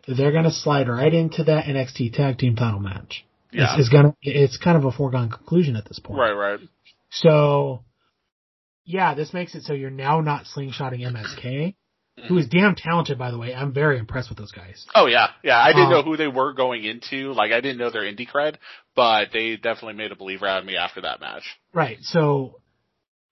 they're 0.06 0.32
gonna 0.32 0.50
slide 0.50 0.88
right 0.88 1.12
into 1.12 1.44
that 1.44 1.64
NXT 1.66 2.14
Tag 2.14 2.38
Team 2.38 2.56
Title 2.56 2.80
match. 2.80 3.24
Yeah. 3.52 3.74
It's, 3.76 3.80
it's 3.80 3.88
gonna 3.88 4.14
it's 4.22 4.56
kind 4.58 4.76
of 4.76 4.84
a 4.84 4.92
foregone 4.92 5.30
conclusion 5.30 5.76
at 5.76 5.84
this 5.86 5.98
point. 5.98 6.18
Right, 6.18 6.32
right. 6.32 6.60
So, 7.10 7.84
yeah, 8.84 9.14
this 9.14 9.32
makes 9.34 9.54
it 9.54 9.62
so 9.64 9.74
you're 9.74 9.90
now 9.90 10.20
not 10.20 10.46
slingshotting 10.46 11.00
MSK, 11.00 11.74
who 12.26 12.38
is 12.38 12.48
damn 12.48 12.74
talented, 12.74 13.18
by 13.18 13.30
the 13.30 13.38
way. 13.38 13.54
I'm 13.54 13.72
very 13.72 13.98
impressed 13.98 14.28
with 14.30 14.38
those 14.38 14.52
guys. 14.52 14.86
Oh 14.94 15.06
yeah, 15.06 15.28
yeah. 15.44 15.58
I 15.58 15.72
didn't 15.72 15.88
Uh, 15.88 15.90
know 15.90 16.02
who 16.02 16.16
they 16.16 16.26
were 16.28 16.52
going 16.54 16.84
into. 16.84 17.32
Like 17.32 17.52
I 17.52 17.60
didn't 17.60 17.78
know 17.78 17.90
their 17.90 18.02
indie 18.02 18.28
cred, 18.28 18.56
but 18.96 19.28
they 19.32 19.56
definitely 19.56 19.94
made 19.94 20.10
a 20.12 20.16
believer 20.16 20.46
out 20.46 20.60
of 20.60 20.64
me 20.64 20.76
after 20.76 21.02
that 21.02 21.20
match. 21.20 21.44
Right. 21.74 21.98
So, 22.02 22.60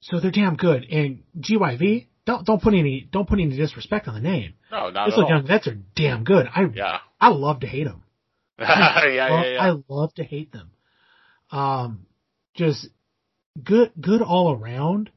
so 0.00 0.20
they're 0.20 0.30
damn 0.30 0.56
good. 0.56 0.84
And 0.84 1.22
GYV, 1.38 2.06
don't 2.30 2.46
don't 2.46 2.62
put 2.62 2.74
any 2.74 3.08
don't 3.12 3.28
put 3.28 3.38
any 3.40 3.56
disrespect 3.56 4.08
on 4.08 4.14
the 4.14 4.20
name. 4.20 4.54
No, 4.70 4.90
not 4.90 5.10
Those 5.10 5.18
at 5.18 5.24
all. 5.24 5.30
young 5.30 5.46
vets 5.46 5.66
are 5.68 5.78
damn 5.96 6.24
good. 6.24 6.46
I 6.54 6.62
Yeah. 6.74 6.98
I 7.20 7.28
love 7.28 7.60
to 7.60 7.66
hate 7.66 7.84
them. 7.84 8.02
yeah, 8.58 9.06
yeah, 9.06 9.28
Love- 9.28 9.46
yeah. 9.46 9.58
I 9.62 9.76
love 9.88 10.14
to 10.14 10.24
hate 10.24 10.52
them. 10.52 10.70
Um, 11.50 12.06
just 12.54 12.88
good, 13.62 13.92
good 14.00 14.22
all 14.22 14.52
around. 14.52 15.10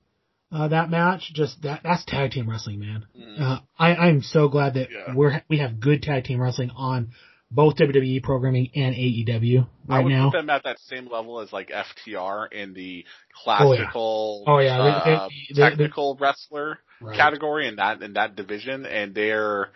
Uh, 0.52 0.68
that 0.68 0.90
match, 0.90 1.32
just 1.34 1.62
that, 1.64 1.82
that's 1.84 2.06
tag 2.06 2.30
team 2.32 2.48
wrestling, 2.50 2.80
man. 2.80 3.06
Mm. 3.20 3.42
Uh, 3.42 3.60
I, 3.78 3.96
I'm 3.96 4.22
so 4.22 4.48
glad 4.50 4.76
that 4.76 4.90
Yeah. 4.92 5.14
we're, 5.16 5.42
we 5.50 5.58
have 5.58 5.80
good 5.80 6.04
tag 6.04 6.26
team 6.26 6.40
wrestling 6.40 6.70
on 6.76 7.12
both 7.50 7.76
WWE 7.78 8.22
programming 8.22 8.70
and 8.76 8.94
AEW 8.96 9.68
I 9.90 9.96
right 9.98 10.04
would 10.04 10.10
now. 10.12 10.30
put 10.32 10.38
them 10.38 10.50
at 10.52 10.64
that 10.64 10.78
same 10.80 11.10
level 11.12 11.40
as 11.40 11.52
like 11.52 11.70
FTR 11.72 12.52
in 12.52 12.74
the 12.74 13.04
classical, 13.44 14.44
Oh, 14.48 14.60
yeah. 14.60 14.80
uh, 14.82 15.04
They- 15.06 15.12
they- 15.16 15.54
they- 15.56 15.70
technical 15.70 16.18
wrestler 16.20 16.80
Right. 17.04 17.18
category 17.18 17.68
in 17.68 17.76
that 17.78 18.02
in 18.02 18.14
that 18.14 18.36
division, 18.36 18.86
and 18.86 19.14
they're 19.14 19.70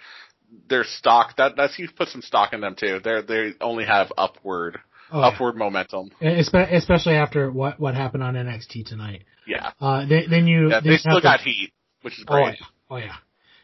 their 0.69 0.83
stock 0.85 1.35
that 1.37 1.55
that's 1.57 1.77
you 1.77 1.89
put 1.95 2.07
some 2.09 2.21
stock 2.21 2.53
in 2.53 2.61
them 2.61 2.75
too. 2.79 2.99
They're 3.03 3.21
they 3.21 3.53
only 3.61 3.85
have 3.85 4.11
upward 4.17 4.79
Oh, 5.11 5.19
yeah. 5.21 5.27
upward 5.27 5.55
momentum. 5.55 6.11
Especially 6.21 7.13
after 7.15 7.49
what, 7.49 7.79
what 7.79 7.95
happened 7.95 8.23
on 8.23 8.33
NXT 8.35 8.85
tonight. 8.87 9.23
Yeah, 9.47 9.71
Uh, 9.79 10.05
then, 10.05 10.23
then 10.29 10.47
you, 10.47 10.69
yeah 10.69 10.81
they 10.81 10.97
still 10.97 11.13
have 11.13 11.23
got 11.23 11.39
heat, 11.39 11.71
which 12.01 12.19
is 12.19 12.25
Oh 12.27 12.33
great. 12.33 12.57
yeah. 12.59 12.65
Oh 12.89 12.97
yeah. 12.97 13.15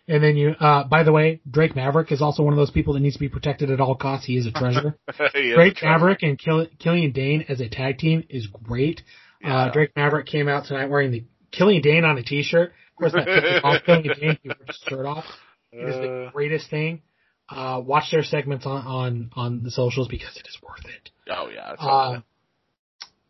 And 0.07 0.23
then 0.23 0.35
you, 0.37 0.51
uh, 0.51 0.85
by 0.85 1.03
the 1.03 1.11
way, 1.11 1.41
Drake 1.49 1.75
Maverick 1.75 2.11
is 2.13 2.21
also 2.21 2.43
one 2.43 2.53
of 2.53 2.57
those 2.57 2.71
people 2.71 2.93
that 2.93 2.99
needs 3.01 3.15
to 3.15 3.19
be 3.19 3.27
protected 3.29 3.69
at 3.71 3.81
all 3.81 3.95
costs. 3.95 4.25
He 4.25 4.37
is 4.37 4.45
a 4.45 4.51
treasure. 4.61 4.97
Is 5.07 5.15
Drake 5.55 5.73
a 5.73 5.75
treasure. 5.75 5.85
Maverick 5.85 6.23
and 6.23 6.39
Kill- 6.39 6.67
Killian 6.79 7.11
Dain 7.11 7.43
as 7.49 7.59
a 7.59 7.67
tag 7.69 7.97
team 7.97 8.23
is 8.29 8.47
great. 8.47 9.01
Yeah. 9.41 9.55
Uh, 9.55 9.71
Drake 9.73 9.91
Maverick 9.97 10.25
came 10.27 10.47
out 10.47 10.65
tonight 10.65 10.85
wearing 10.89 11.11
the 11.11 11.23
Killian 11.51 11.81
Dain 11.81 12.05
on 12.05 12.17
a 12.17 12.23
t-shirt. 12.23 12.71
Of 12.93 13.11
course, 13.11 13.11
that 13.13 13.61
off 13.63 13.83
Killian 13.85 14.15
Dain. 14.19 14.37
He 14.43 14.49
ripped 14.49 14.67
his 14.67 14.77
shirt 14.87 15.05
off. 15.05 15.25
It 15.71 15.87
is 15.89 15.95
the 15.95 16.25
Uh, 16.27 16.31
greatest 16.31 16.69
thing. 16.69 17.01
Uh, 17.49 17.81
watch 17.85 18.11
their 18.11 18.23
segments 18.23 18.65
on, 18.65 18.85
on, 18.87 19.29
on 19.35 19.63
the 19.63 19.71
socials 19.71 20.07
because 20.07 20.35
it 20.37 20.47
is 20.47 20.57
worth 20.61 20.85
it. 20.85 21.09
oh 21.29 21.49
yeah, 21.53 21.73
Uh, 21.79 22.21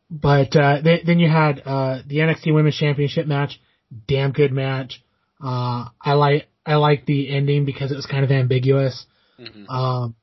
but, 0.09 0.55
uh, 0.55 0.81
then, 0.83 0.99
then 1.05 1.19
you 1.19 1.29
had, 1.29 1.61
uh, 1.65 1.99
the 2.05 2.17
NXT 2.17 2.53
Women's 2.53 2.77
Championship 2.77 3.25
match. 3.25 3.59
Damn 4.07 4.31
good 4.31 4.51
match. 4.51 5.01
Uh, 5.43 5.85
I 6.01 6.13
like, 6.13 6.47
I 6.65 6.75
like 6.75 7.05
the 7.05 7.29
ending 7.35 7.65
because 7.65 7.91
it 7.91 7.95
was 7.95 8.05
kind 8.05 8.23
of 8.23 8.31
ambiguous. 8.31 9.05
mhm. 9.39 9.69
Um, 9.69 10.15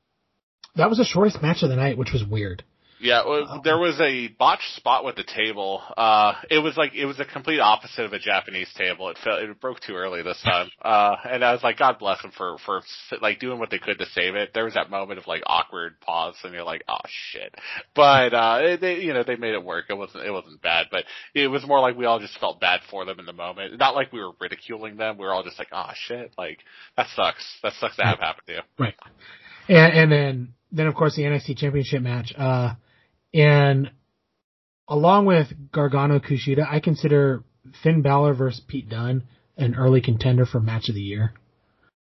that 0.75 0.87
was 0.89 0.97
the 0.97 1.03
shortest 1.05 1.41
match 1.41 1.63
of 1.63 1.69
the 1.69 1.75
night, 1.75 1.97
which 1.97 2.13
was 2.13 2.23
weird. 2.23 2.63
Yeah, 3.01 3.25
well, 3.25 3.61
there 3.63 3.77
was 3.77 3.99
a 3.99 4.27
botched 4.27 4.75
spot 4.75 5.03
with 5.03 5.15
the 5.15 5.23
table. 5.23 5.81
Uh, 5.97 6.33
it 6.49 6.59
was 6.59 6.77
like 6.77 6.93
it 6.93 7.05
was 7.05 7.19
a 7.19 7.25
complete 7.25 7.59
opposite 7.59 8.05
of 8.05 8.13
a 8.13 8.19
Japanese 8.19 8.69
table. 8.77 9.09
It 9.09 9.17
felt 9.23 9.41
it 9.41 9.59
broke 9.59 9.79
too 9.79 9.95
early 9.95 10.21
this 10.21 10.41
time. 10.43 10.69
Uh, 10.91 11.15
and 11.29 11.45
I 11.45 11.53
was 11.53 11.63
like, 11.63 11.77
God 11.77 11.99
bless 11.99 12.21
them 12.21 12.31
for 12.35 12.57
for 12.65 12.81
like 13.21 13.39
doing 13.39 13.59
what 13.59 13.69
they 13.69 13.77
could 13.77 13.99
to 13.99 14.05
save 14.07 14.35
it. 14.35 14.51
There 14.53 14.65
was 14.65 14.73
that 14.73 14.89
moment 14.89 15.19
of 15.19 15.27
like 15.27 15.43
awkward 15.45 15.99
pause, 16.01 16.35
and 16.43 16.53
you're 16.53 16.63
like, 16.63 16.83
oh 16.89 16.99
shit. 17.07 17.53
But 17.95 18.33
uh, 18.33 18.77
they 18.77 18.99
you 18.99 19.13
know 19.13 19.23
they 19.23 19.35
made 19.35 19.53
it 19.53 19.63
work. 19.63 19.85
It 19.89 19.93
wasn't 19.93 20.25
it 20.25 20.31
wasn't 20.31 20.61
bad, 20.61 20.87
but 20.91 21.05
it 21.35 21.47
was 21.47 21.65
more 21.65 21.79
like 21.79 21.95
we 21.95 22.05
all 22.05 22.19
just 22.19 22.37
felt 22.39 22.59
bad 22.59 22.81
for 22.89 23.05
them 23.05 23.19
in 23.19 23.25
the 23.25 23.33
moment. 23.33 23.77
Not 23.77 23.95
like 23.95 24.11
we 24.11 24.19
were 24.19 24.31
ridiculing 24.39 24.97
them. 24.97 25.17
We 25.17 25.25
were 25.25 25.33
all 25.33 25.43
just 25.43 25.59
like, 25.59 25.69
oh 25.71 25.91
shit, 25.93 26.33
like 26.37 26.59
that 26.97 27.07
sucks. 27.15 27.45
That 27.63 27.73
sucks 27.79 27.95
to 27.97 28.03
have 28.03 28.19
happen 28.19 28.43
to 28.47 28.53
you. 28.53 28.61
Right. 28.77 28.95
And, 29.67 29.93
and 29.93 30.11
then, 30.11 30.53
then 30.71 30.87
of 30.87 30.95
course 30.95 31.15
the 31.15 31.23
NXT 31.23 31.57
Championship 31.57 32.01
match. 32.01 32.33
Uh, 32.37 32.73
and 33.33 33.91
along 34.87 35.25
with 35.25 35.47
Gargano 35.71 36.19
Kushida, 36.19 36.65
I 36.69 36.79
consider 36.79 37.43
Finn 37.83 38.01
Balor 38.01 38.33
versus 38.33 38.61
Pete 38.67 38.89
Dunne 38.89 39.23
an 39.57 39.75
early 39.75 40.01
contender 40.01 40.45
for 40.45 40.59
match 40.59 40.89
of 40.89 40.95
the 40.95 41.01
year. 41.01 41.33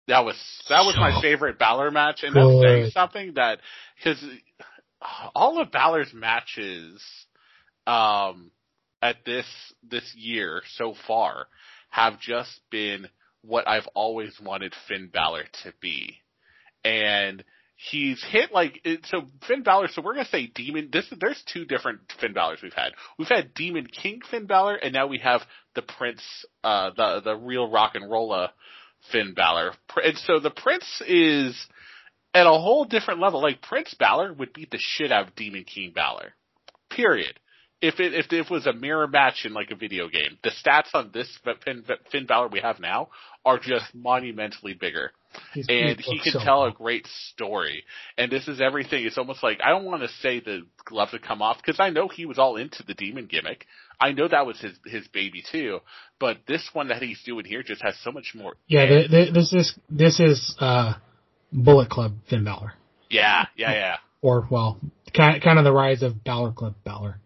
That 0.08 0.26
was 0.26 0.36
that 0.70 0.82
was 0.82 0.96
my 0.98 1.22
favorite 1.22 1.58
Balor 1.58 1.92
match, 1.92 2.24
and 2.24 2.36
that's 2.36 2.62
saying 2.62 2.90
something 2.92 3.34
that 3.36 3.60
because 3.98 4.24
all 5.36 5.62
of 5.62 5.72
Balor's 5.72 6.14
matches 6.14 7.02
um, 7.88 8.52
at 9.02 9.18
this 9.26 9.46
this 9.90 10.14
year 10.16 10.64
so 10.76 10.96
far 11.08 11.48
have 11.90 12.20
just 12.20 12.62
been 12.70 13.08
what 13.42 13.68
I've 13.68 13.88
always 13.94 14.40
wanted 14.42 14.74
Finn 14.88 15.10
Balor 15.12 15.44
to 15.64 15.74
be, 15.80 16.18
and 16.84 17.44
he's 17.90 18.24
hit 18.24 18.52
like 18.52 18.86
so 19.06 19.24
Finn 19.48 19.64
Balor. 19.64 19.90
So 19.90 20.02
we're 20.02 20.14
gonna 20.14 20.26
say 20.26 20.48
Demon. 20.48 20.90
This 20.92 21.12
there's 21.20 21.42
two 21.52 21.66
different 21.66 22.02
Finn 22.20 22.34
Balors 22.34 22.62
we've 22.62 22.74
had. 22.74 22.92
We've 23.18 23.28
had 23.28 23.54
Demon 23.54 23.88
King 23.88 24.22
Finn 24.30 24.46
Balor, 24.46 24.76
and 24.76 24.94
now 24.94 25.08
we 25.08 25.20
have 25.20 25.42
the 25.76 25.82
Prince, 25.82 26.22
uh, 26.64 26.92
the 26.96 27.22
the 27.24 27.36
real 27.36 27.70
rock 27.70 27.96
and 27.96 28.10
rolla 28.10 28.54
Finn 29.12 29.34
Balor. 29.34 29.74
And 30.04 30.18
so 30.18 30.40
the 30.40 30.52
Prince 30.52 31.02
is 31.08 31.56
at 32.34 32.46
a 32.46 32.52
whole 32.52 32.86
different 32.86 33.20
level. 33.20 33.42
Like 33.42 33.62
Prince 33.62 33.94
Balor 33.98 34.34
would 34.34 34.54
beat 34.54 34.72
the 34.72 34.80
shit 34.80 35.12
out 35.12 35.30
of 35.30 35.36
Demon 35.36 35.64
King 35.64 35.92
Balor. 35.94 36.34
Period. 36.90 37.40
If 37.82 38.00
it 38.00 38.14
if 38.14 38.32
it 38.32 38.52
was 38.52 38.68
a 38.68 38.74
mirror 38.74 39.08
match 39.08 39.44
in 39.44 39.54
like 39.54 39.72
a 39.72 39.76
video 39.76 40.08
game, 40.08 40.38
the 40.44 40.52
stats 40.52 40.94
on 40.94 41.10
this 41.14 41.40
Finn, 41.66 41.84
Finn 42.12 42.26
Balor 42.28 42.50
we 42.50 42.60
have 42.60 42.80
now 42.80 43.10
are 43.44 43.58
just 43.58 43.96
monumentally 43.96 44.74
bigger 44.74 45.14
He's, 45.54 45.66
and 45.70 46.00
he 46.00 46.20
can 46.24 46.34
so 46.34 46.40
tell 46.40 46.66
a 46.66 46.72
great 46.72 47.08
story. 47.08 47.84
And 48.18 48.32
this 48.32 48.48
is 48.48 48.62
everything. 48.62 49.06
It's 49.06 49.18
almost 49.18 49.44
like 49.44 49.60
I 49.64 49.70
don't 49.70 49.86
want 49.86 50.02
to 50.02 50.10
say 50.22 50.40
the 50.40 50.62
glove 50.86 51.12
to 51.12 51.20
come 51.20 51.42
off 51.42 51.58
because 51.58 51.80
I 51.80 51.90
know 51.90 52.08
he 52.08 52.26
was 52.26 52.40
all 52.40 52.58
into 52.58 52.84
the 52.84 52.94
demon 52.94 53.28
gimmick. 53.28 53.66
I 54.00 54.14
know 54.14 54.28
that 54.28 54.46
was 54.46 54.60
his 54.60 54.78
his 54.86 55.08
baby 55.08 55.44
too. 55.52 55.80
But 56.20 56.40
this 56.48 56.70
one 56.74 56.90
that 56.90 57.02
he's 57.02 57.22
doing 57.24 57.46
here 57.46 57.64
just 57.64 57.82
has 57.84 57.96
so 58.04 58.12
much 58.12 58.34
more. 58.36 58.56
Yeah, 58.68 58.86
th 58.86 59.12
th 59.12 59.34
this 59.34 59.54
is 59.54 59.80
this 59.90 60.20
is 60.20 60.56
uh, 60.60 60.94
Bullet 61.52 61.90
Club 61.90 62.14
Finn 62.30 62.44
Balor, 62.44 62.74
Yeah, 63.10 63.46
yeah, 63.56 63.74
yeah. 63.74 63.98
or 64.22 64.48
well, 64.50 64.80
kind 65.16 65.42
kind 65.42 65.60
of 65.60 65.66
the 65.66 65.74
rise 65.74 66.02
of 66.02 66.24
Balor 66.24 66.54
Club 66.54 66.76
Balor 66.84 67.20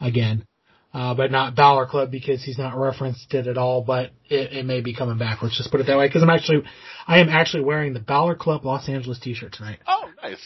again. 0.00 0.44
Uh, 0.94 1.14
but 1.14 1.30
not 1.30 1.54
Balor 1.54 1.86
Club 1.86 2.10
because 2.10 2.42
he's 2.42 2.58
not 2.58 2.76
referenced 2.76 3.32
it 3.34 3.46
at 3.46 3.56
all. 3.58 3.82
But 3.82 4.10
it, 4.28 4.52
it 4.52 4.66
may 4.66 4.80
be 4.80 4.94
coming 4.94 5.18
back. 5.18 5.42
Let's 5.42 5.56
just 5.56 5.70
put 5.70 5.80
it 5.80 5.86
that 5.86 5.96
way. 5.98 6.06
Because 6.06 6.22
I'm 6.22 6.30
actually, 6.30 6.62
I 7.06 7.18
am 7.20 7.28
actually 7.28 7.64
wearing 7.64 7.94
the 7.94 8.00
Balor 8.00 8.36
Club 8.36 8.64
Los 8.64 8.88
Angeles 8.88 9.18
T-shirt 9.20 9.52
tonight. 9.52 9.78
Oh, 9.86 10.08
nice. 10.22 10.38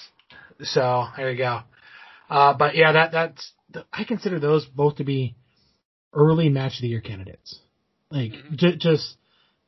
So 0.63 1.07
there 1.17 1.31
you 1.31 1.39
go. 1.39 1.61
Uh, 2.31 2.55
but 2.55 2.75
yeah, 2.77 2.93
that 2.93 3.13
that's 3.13 3.53
I 3.93 4.05
consider 4.05 4.39
those 4.41 4.65
both 4.67 4.97
to 4.97 5.05
be 5.05 5.37
early 6.13 6.49
match 6.49 6.77
of 6.77 6.83
the 6.83 6.89
year 6.89 7.01
candidates. 7.01 7.59
Like 8.11 8.33
Mhm. 8.33 8.57
j- 8.57 8.77
just 8.77 9.17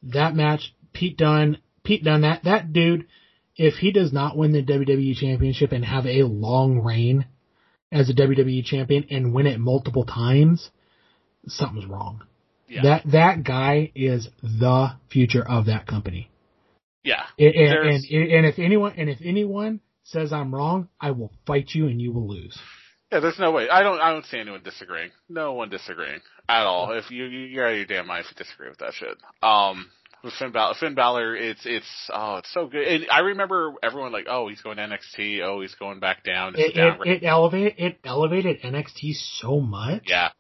that 0.05 0.35
match, 0.35 0.75
Pete 0.93 1.17
Dunne, 1.19 1.59
Pete 1.85 2.05
Dunne, 2.05 2.23
that 2.23 2.45
that 2.45 2.73
dude, 2.73 3.07
if 3.57 3.75
he 3.75 3.93
does 3.93 4.13
not 4.13 4.37
win 4.37 4.53
the 4.53 4.63
WWE 4.63 5.15
Championship 5.17 5.73
and 5.73 5.85
have 5.85 6.07
a 6.07 6.23
long 6.23 6.79
reign 6.81 7.27
as 7.93 8.11
a 8.11 8.15
WWE 8.15 8.65
champion 8.65 9.07
and 9.11 9.33
win 9.35 9.47
it 9.47 9.59
multiple 9.59 10.05
times, 10.05 10.71
something's 11.47 11.87
wrong. 11.87 12.23
Yeah. 12.69 12.83
That 12.83 13.03
that 13.13 13.45
guy 13.45 13.93
is 13.95 14.29
the 14.43 14.93
future 15.11 15.47
of 15.49 15.67
that 15.67 15.87
company. 15.87 16.31
yeah. 17.03 17.23
And, 17.39 17.55
and, 17.55 18.05
and, 18.05 18.31
and 18.33 18.47
if 18.47 18.59
anyone 18.59 18.93
and 18.97 19.09
if 19.09 19.19
anyone 19.25 19.81
says 20.05 20.33
I'm 20.33 20.55
wrong, 20.55 20.89
I 21.01 21.13
will 21.13 21.33
fight 21.47 21.71
you 21.73 21.87
and 21.87 22.01
you 22.01 22.13
will 22.13 22.29
lose. 22.29 22.59
Yeah, 23.11 23.21
there's 23.21 23.39
no 23.39 23.53
way. 23.53 23.71
I 23.71 23.83
don't. 23.83 23.99
I 24.01 24.13
don't 24.13 24.27
see 24.27 24.39
anyone 24.39 24.63
disagreeing. 24.63 25.11
No 25.31 25.55
one 25.55 25.71
disagreeing 25.71 26.21
at 26.47 26.65
all. 26.67 26.93
If 26.93 27.11
you 27.11 27.25
you- 27.25 27.47
you're 27.47 27.65
out 27.67 27.73
of 27.73 27.77
your 27.79 27.87
damn 27.87 28.07
mind 28.07 28.27
if 28.27 28.33
you 28.33 28.45
disagree 28.45 28.69
with 28.69 28.79
that 28.81 28.93
shit. 28.93 29.17
Um, 29.43 29.91
with 30.23 30.35
Finn 30.35 30.53
Balor, 30.53 30.75
Finn 30.81 30.95
Balor, 30.95 31.37
it's 31.37 31.65
it's 31.65 32.11
oh, 32.13 32.37
it's 32.37 32.53
so 32.53 32.67
good. 32.67 32.87
And 32.87 33.07
I 33.11 33.21
remember 33.21 33.75
everyone 33.83 34.13
like, 34.13 34.27
oh, 34.29 34.49
he's 34.49 34.61
going 34.61 34.77
to 34.77 34.83
NXT. 34.83 35.41
Oh, 35.43 35.61
he's 35.61 35.75
going 35.75 36.01
back 36.01 36.25
down. 36.25 36.55
It, 36.57 36.75
down 36.75 37.01
it, 37.05 37.23
it 37.23 37.27
elevated 37.27 37.75
it 37.79 37.99
elevated 38.05 38.63
NXT 38.63 39.15
so 39.41 39.61
much. 39.61 40.05
yeah. 40.07 40.31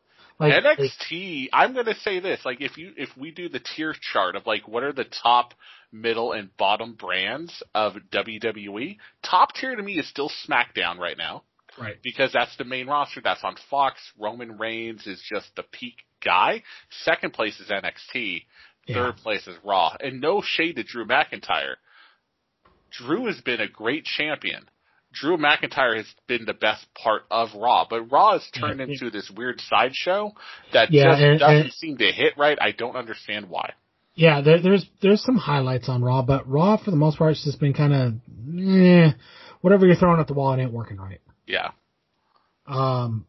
Like, 0.40 0.62
like, 0.62 0.78
NXT, 0.78 1.48
I'm 1.52 1.74
gonna 1.74 1.96
say 1.96 2.20
this, 2.20 2.40
like 2.44 2.60
if 2.60 2.78
you, 2.78 2.92
if 2.96 3.08
we 3.16 3.32
do 3.32 3.48
the 3.48 3.58
tier 3.58 3.92
chart 4.12 4.36
of 4.36 4.46
like 4.46 4.68
what 4.68 4.84
are 4.84 4.92
the 4.92 5.04
top, 5.04 5.52
middle, 5.90 6.32
and 6.32 6.56
bottom 6.56 6.94
brands 6.94 7.60
of 7.74 7.94
WWE, 8.12 8.98
top 9.24 9.54
tier 9.54 9.74
to 9.74 9.82
me 9.82 9.98
is 9.98 10.08
still 10.08 10.30
SmackDown 10.48 10.98
right 10.98 11.18
now. 11.18 11.42
right. 11.76 11.96
because 12.04 12.32
that's 12.32 12.56
the 12.56 12.64
main 12.64 12.86
roster. 12.86 13.20
That's 13.20 13.42
on 13.42 13.56
Fox. 13.68 14.00
Roman 14.16 14.58
Reigns 14.58 15.08
is 15.08 15.20
just 15.28 15.48
the 15.56 15.64
peak 15.64 15.96
guy. 16.24 16.62
Second 17.04 17.32
place 17.32 17.58
is 17.58 17.68
NXT. 17.68 18.44
Yeah. 18.88 18.94
Third 18.94 19.16
place 19.18 19.46
is 19.46 19.56
Raw. 19.64 19.94
And 20.00 20.20
no 20.20 20.42
shade 20.44 20.76
to 20.76 20.82
Drew 20.82 21.04
McIntyre. 21.04 21.74
Drew 22.90 23.26
has 23.26 23.40
been 23.42 23.60
a 23.60 23.68
great 23.68 24.04
champion. 24.04 24.68
Drew 25.12 25.36
McIntyre 25.36 25.96
has 25.96 26.06
been 26.26 26.44
the 26.46 26.54
best 26.54 26.86
part 26.94 27.22
of 27.30 27.48
Raw, 27.54 27.86
but 27.88 28.10
Raw 28.10 28.32
has 28.32 28.48
turned 28.50 28.80
Yeah. 28.80 28.86
into 28.86 29.10
this 29.10 29.30
weird 29.30 29.60
sideshow 29.60 30.32
that 30.72 30.90
Yeah, 30.90 31.04
just 31.10 31.22
and- 31.22 31.38
doesn't 31.38 31.56
and- 31.64 31.72
seem 31.72 31.98
to 31.98 32.10
hit 32.12 32.34
right. 32.36 32.58
I 32.60 32.72
don't 32.72 32.96
understand 32.96 33.48
why. 33.48 33.72
Yeah, 34.14 34.40
there, 34.40 34.58
there's 34.60 34.84
there's 35.00 35.22
some 35.22 35.36
highlights 35.36 35.88
on 35.88 36.02
Raw, 36.02 36.22
but 36.22 36.48
Raw 36.48 36.76
for 36.76 36.90
the 36.90 36.96
most 36.96 37.18
part 37.18 37.30
has 37.36 37.44
just 37.44 37.60
been 37.60 37.72
kind 37.72 37.92
of, 37.94 38.14
eh, 38.58 39.12
whatever 39.60 39.86
you're 39.86 39.94
throwing 39.96 40.18
at 40.20 40.26
the 40.26 40.34
wall, 40.34 40.52
it 40.54 40.60
ain't 40.60 40.72
working 40.72 40.96
right. 40.96 41.20
Yeah. 41.46 41.70
Um, 42.66 43.26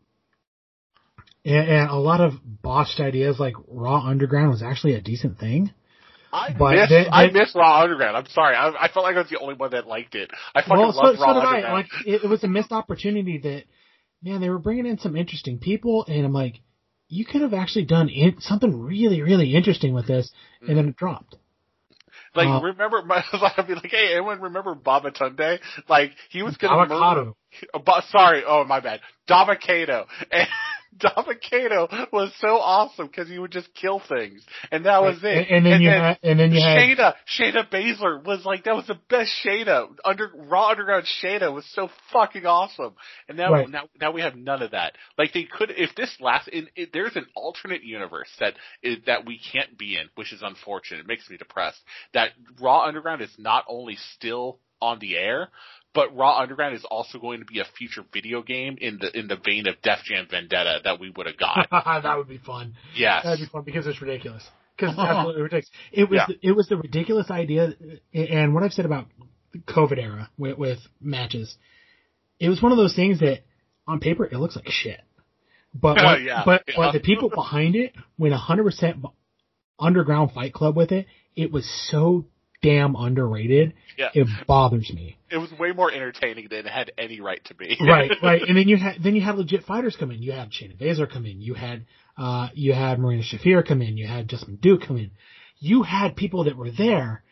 and, 1.49 1.69
and 1.69 1.89
a 1.89 1.95
lot 1.95 2.21
of 2.21 2.33
botched 2.61 2.99
ideas 2.99 3.39
like 3.39 3.53
Raw 3.67 4.05
Underground 4.05 4.49
was 4.51 4.61
actually 4.63 4.93
a 4.95 5.01
decent 5.01 5.39
thing. 5.39 5.73
I 6.31 6.53
But 6.57 6.75
miss, 6.75 6.89
they- 6.89 7.07
I 7.09 7.31
miss 7.31 7.55
Raw 7.55 7.81
Underground. 7.83 8.15
I'm 8.15 8.27
sorry. 8.27 8.55
I, 8.55 8.69
I 8.69 8.87
felt 8.89 9.03
like 9.03 9.15
I 9.15 9.19
was 9.19 9.29
the 9.29 9.39
only 9.39 9.55
one 9.55 9.71
that 9.71 9.87
liked 9.87 10.13
it. 10.15 10.29
I 10.53 10.61
fucking 10.61 10.77
Well, 10.77 10.93
so, 10.93 10.99
love 11.01 11.15
so 11.17 11.21
Raw 11.23 11.33
did 11.33 11.43
I. 11.43 11.51
Underground. 11.55 11.73
Like, 11.73 11.87
it, 12.05 12.23
it 12.23 12.27
was 12.29 12.43
a 12.43 12.47
missed 12.47 12.71
opportunity 12.71 13.39
that, 13.39 13.63
man, 14.21 14.39
they 14.41 14.49
were 14.49 14.59
bringing 14.59 14.85
in 14.85 14.99
some 14.99 15.15
interesting 15.17 15.57
people, 15.57 16.05
and 16.07 16.25
I'm 16.25 16.33
like, 16.33 16.61
you 17.07 17.25
could 17.25 17.41
have 17.41 17.55
actually 17.55 17.85
done 17.85 18.09
in, 18.09 18.39
something 18.41 18.79
really, 18.79 19.23
really 19.23 19.55
interesting 19.55 19.93
with 19.95 20.05
this, 20.05 20.31
and 20.61 20.77
then 20.77 20.89
it 20.89 20.95
dropped. 20.95 21.35
Like, 22.35 22.47
Uh, 22.47 22.61
remember, 22.61 22.97
I'd 23.09 23.65
be 23.67 23.73
like, 23.73 23.89
hey, 23.89 24.11
anyone 24.11 24.39
remember 24.39 24.75
Babatunde? 24.75 25.57
Like, 25.87 26.11
he 26.29 26.43
was 26.43 26.55
gonna 26.57 26.77
murder, 26.87 26.93
Avocado. 26.93 27.37
but, 27.83 28.03
sorry, 28.11 28.43
oh, 28.45 28.63
my 28.65 28.79
bad. 28.81 28.99
Davocado. 29.27 30.05
And 30.31 30.47
Davocado 30.97 32.11
was 32.11 32.31
so 32.39 32.57
awesome 32.57 33.07
because 33.07 33.27
he 33.29 33.37
would 33.39 33.51
just 33.51 33.73
kill 33.73 34.01
things. 34.07 34.43
And 34.71 34.85
that 34.85 35.01
was 35.01 35.19
it. 35.23 35.47
And, 35.49 35.57
and 35.57 35.65
then 35.65 35.81
you 35.81 35.89
had, 35.89 36.19
and 36.23 36.39
then 36.39 36.51
you 36.51 36.61
had, 36.61 36.77
Shayna, 36.77 37.13
Shayna 37.39 37.69
Baszler 37.71 38.23
was 38.25 38.43
like, 38.45 38.63
that 38.63 38.75
was 38.75 38.87
the 38.87 38.99
best 39.09 39.31
Shayna. 39.45 39.87
Under, 40.03 40.31
Raw 40.35 40.69
Underground 40.69 41.05
Shayna 41.23 41.53
was 41.53 41.65
so 41.73 41.89
fucking 42.11 42.45
awesome. 42.45 42.93
And 43.27 43.37
now, 43.37 43.51
Right. 43.51 43.69
now, 43.69 43.83
now 43.99 44.11
we 44.11 44.21
have 44.21 44.35
none 44.35 44.61
of 44.61 44.71
that. 44.71 44.93
Like 45.17 45.33
they 45.33 45.43
could, 45.43 45.71
if 45.75 45.95
this 45.95 46.15
last, 46.19 46.47
in, 46.47 46.67
it, 46.75 46.89
there's 46.91 47.15
an 47.15 47.25
alternate 47.35 47.83
universe 47.83 48.29
that 48.39 48.53
is, 48.81 48.97
that 49.05 49.25
we 49.25 49.39
can't 49.51 49.77
be 49.77 49.95
in, 49.95 50.09
which 50.15 50.33
is 50.33 50.41
unfortunate. 50.41 51.01
It 51.01 51.07
makes 51.07 51.29
me 51.29 51.37
depressed. 51.37 51.79
That 52.13 52.29
Raw 52.59 52.85
Underground 52.85 53.21
is 53.21 53.31
not 53.37 53.65
only 53.67 53.97
still 54.15 54.59
on 54.81 54.99
the 54.99 55.17
air, 55.17 55.49
but 55.93 56.15
Raw 56.15 56.37
Underground 56.39 56.75
is 56.75 56.85
also 56.89 57.17
going 57.19 57.39
to 57.39 57.45
be 57.45 57.59
a 57.59 57.65
future 57.77 58.03
video 58.13 58.41
game 58.43 58.77
in 58.79 58.99
the 59.01 59.17
in 59.17 59.27
the 59.27 59.35
vein 59.37 59.67
of 59.67 59.81
Def 59.81 59.99
Jam 60.05 60.27
Vendetta 60.29 60.79
that 60.83 60.99
we 60.99 61.09
would 61.15 61.25
have 61.27 61.37
got. 61.37 61.67
that 62.03 62.17
would 62.17 62.27
be 62.29 62.37
fun. 62.37 62.75
yes. 62.95 63.23
That'd 63.23 63.39
be 63.39 63.45
fun 63.51 63.63
because 63.63 63.87
it's 63.87 64.01
ridiculous. 64.01 64.43
Because 64.77 64.93
it's 64.93 64.99
absolutely 65.01 65.41
ridiculous. 65.49 65.69
It 65.91 66.09
was 66.09 66.17
Yeah. 66.17 66.25
the, 66.27 66.47
it 66.47 66.51
was 66.55 66.67
the 66.67 66.77
ridiculous 66.77 67.29
idea, 67.31 67.73
and 68.13 68.53
what 68.53 68.63
I've 68.63 68.73
said 68.73 68.85
about 68.85 69.07
the 69.51 69.59
COVID 69.59 69.97
era 69.97 70.29
with, 70.37 70.57
with 70.57 70.79
matches, 71.01 71.55
it 72.39 72.49
was 72.49 72.61
one 72.61 72.71
of 72.71 72.77
those 72.77 72.95
things 72.95 73.19
that 73.19 73.39
on 73.87 73.99
paper 73.99 74.25
it 74.25 74.33
looks 74.37 74.55
like 74.55 74.69
shit, 74.69 75.01
but 75.73 75.95
what, 76.03 76.21
Yeah, 76.21 76.43
but 76.45 76.63
yeah. 76.67 76.75
but 76.77 76.91
the 76.93 76.99
people 76.99 77.29
behind 77.29 77.75
it 77.75 77.93
went 78.17 78.33
hundred 78.35 78.63
percent 78.65 78.97
underground 79.79 80.31
Fight 80.31 80.53
Club 80.53 80.75
with 80.75 80.91
it. 80.91 81.07
It 81.35 81.51
was 81.51 81.65
so 81.89 82.25
damn 82.61 82.95
underrated. 82.95 83.73
Yeah. 83.97 84.09
It 84.13 84.27
bothers 84.47 84.91
me. 84.93 85.17
It 85.29 85.37
was 85.37 85.51
way 85.59 85.71
more 85.71 85.91
entertaining 85.91 86.47
than 86.49 86.65
it 86.65 86.67
had 86.67 86.91
any 86.97 87.21
right 87.21 87.43
to 87.45 87.55
be. 87.55 87.77
right, 87.81 88.11
right. 88.23 88.41
And 88.41 88.57
then 88.57 88.67
you 88.67 88.77
had 88.77 89.03
then 89.03 89.15
you 89.15 89.21
had 89.21 89.35
legit 89.35 89.63
fighters 89.63 89.95
come 89.97 90.11
in. 90.11 90.21
You 90.21 90.31
had 90.31 90.51
Shayna 90.51 90.79
Baszler 90.79 91.11
come 91.11 91.25
in. 91.25 91.41
You 91.41 91.53
had 91.53 91.85
uh 92.17 92.49
you 92.53 92.73
had 92.73 92.99
Marina 92.99 93.23
Shafir 93.23 93.65
come 93.67 93.81
in. 93.81 93.97
You 93.97 94.07
had 94.07 94.27
Justin 94.27 94.57
Duke 94.61 94.81
come 94.87 94.97
in. 94.97 95.11
You 95.59 95.83
had 95.83 96.15
people 96.15 96.45
that 96.45 96.55
were 96.55 96.71
there 96.71 97.23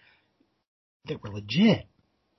that 1.08 1.24
were 1.24 1.30
legit. 1.30 1.88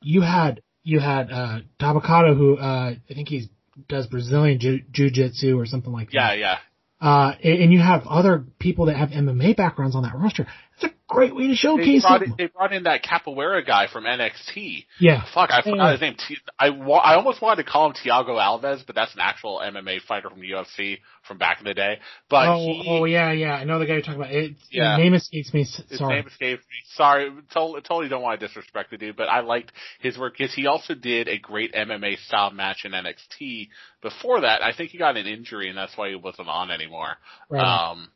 You 0.03 0.21
had 0.21 0.63
you 0.83 1.01
had 1.01 1.31
uh 1.31 1.59
Tabakato 1.81 2.37
who 2.37 2.57
uh 2.57 2.95
I 3.11 3.15
think 3.15 3.29
he's 3.29 3.49
does 3.89 4.09
Brazilian 4.09 4.59
jiu- 4.59 4.83
jiu-jitsu 4.91 5.57
or 5.57 5.65
something 5.65 5.93
like 5.93 6.13
yeah, 6.13 6.29
that. 6.29 6.39
Yeah, 6.39 6.57
yeah. 7.01 7.09
Uh 7.09 7.35
and, 7.43 7.63
and 7.63 7.73
you 7.73 7.81
have 7.81 8.07
other 8.07 8.45
people 8.59 8.87
that 8.87 8.97
have 8.97 9.11
MMA 9.11 9.57
backgrounds 9.57 9.95
on 9.95 10.03
that 10.03 10.15
roster. 10.15 10.47
It's 10.75 10.85
a 10.85 10.98
great 11.09 11.35
way 11.35 11.45
to 11.45 11.49
They 11.49 11.55
showcase 11.55 12.03
brought, 12.03 12.23
in, 12.23 12.35
they 12.37 12.47
brought 12.47 12.73
in 12.73 12.83
that 12.85 13.03
capoeira 13.03 13.67
guy 13.67 13.87
from 13.91 14.05
NXT. 14.05 14.85
Yeah. 15.01 15.25
Fuck, 15.35 15.51
I 15.51 15.57
Yeah. 15.65 15.71
forgot 15.73 15.93
his 15.93 16.01
name. 16.03 16.17
I, 16.59 16.71
wa- 16.71 16.99
I 16.99 17.15
almost 17.15 17.41
wanted 17.43 17.65
to 17.65 17.71
call 17.71 17.87
him 17.87 17.95
Thiago 17.95 18.29
Alves, 18.39 18.85
but 18.87 18.95
that's 18.95 19.15
an 19.15 19.21
actual 19.21 19.61
MMA 19.65 20.03
fighter 20.03 20.29
from 20.31 20.41
the 20.41 20.51
UFC 20.51 20.99
from 21.27 21.39
back 21.39 21.59
in 21.61 21.65
the 21.65 21.75
day. 21.75 21.99
But 22.29 22.49
oh, 22.49 22.59
he, 22.59 22.85
oh 22.87 23.05
yeah, 23.05 23.33
yeah. 23.33 23.55
I 23.55 23.65
know 23.65 23.79
the 23.79 23.87
guy 23.87 23.95
you're 23.95 24.03
talking 24.03 24.21
about. 24.21 24.33
It, 24.33 24.53
Yeah. 24.71 24.97
His 24.97 25.03
name 25.05 25.15
escapes 25.15 25.55
me. 25.55 25.63
S- 25.63 25.83
His 25.89 25.99
Sorry. 25.99 26.17
name 26.17 26.27
escapes 26.29 26.63
me. 26.63 26.77
Sorry, 26.95 27.31
totally, 27.53 27.81
totally 27.81 28.09
don't 28.09 28.23
want 28.23 28.39
to 28.39 28.47
disrespect 28.47 28.91
the 28.91 28.99
dude, 28.99 29.17
but 29.17 29.29
I 29.29 29.41
liked 29.41 29.73
his 30.01 30.19
work 30.19 30.35
because 30.37 30.55
he 30.55 30.67
also 30.67 30.95
did 30.95 31.29
a 31.29 31.39
great 31.39 31.73
MMA 31.75 32.19
style 32.27 32.51
match 32.51 32.85
in 32.85 32.93
NXT. 32.93 33.69
Before 34.03 34.43
that, 34.43 34.63
I 34.63 34.73
think 34.75 34.91
he 34.91 34.99
got 34.99 35.17
an 35.17 35.27
injury 35.27 35.69
and 35.69 35.77
that's 35.79 35.97
why 35.97 36.11
he 36.11 36.15
wasn't 36.17 36.49
on 36.49 36.71
anymore. 36.71 37.17
Right. 37.49 37.63
Um, 37.91 38.09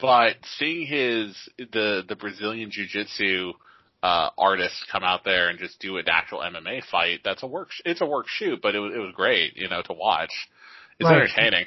but 0.00 0.36
seeing 0.58 0.86
his 0.86 1.36
the 1.58 2.02
the 2.08 2.16
Brazilian 2.16 2.70
Jiu 2.70 2.86
Jitsu 2.86 3.52
uh, 4.02 4.30
artist 4.38 4.74
come 4.90 5.02
out 5.02 5.24
there 5.24 5.48
and 5.48 5.58
just 5.58 5.78
do 5.80 5.98
an 5.98 6.04
actual 6.08 6.38
MMA 6.38 6.82
fight, 6.90 7.20
that's 7.24 7.42
a 7.42 7.46
work. 7.46 7.68
It's 7.84 8.00
a 8.00 8.06
work 8.06 8.26
shoot, 8.28 8.60
but 8.62 8.74
it 8.74 8.78
was 8.80 8.92
it 8.94 8.98
was 8.98 9.12
great, 9.14 9.56
you 9.56 9.68
know, 9.68 9.82
to 9.82 9.92
watch. 9.92 10.32
It's 10.98 11.08
Right. 11.08 11.22
entertaining. 11.22 11.66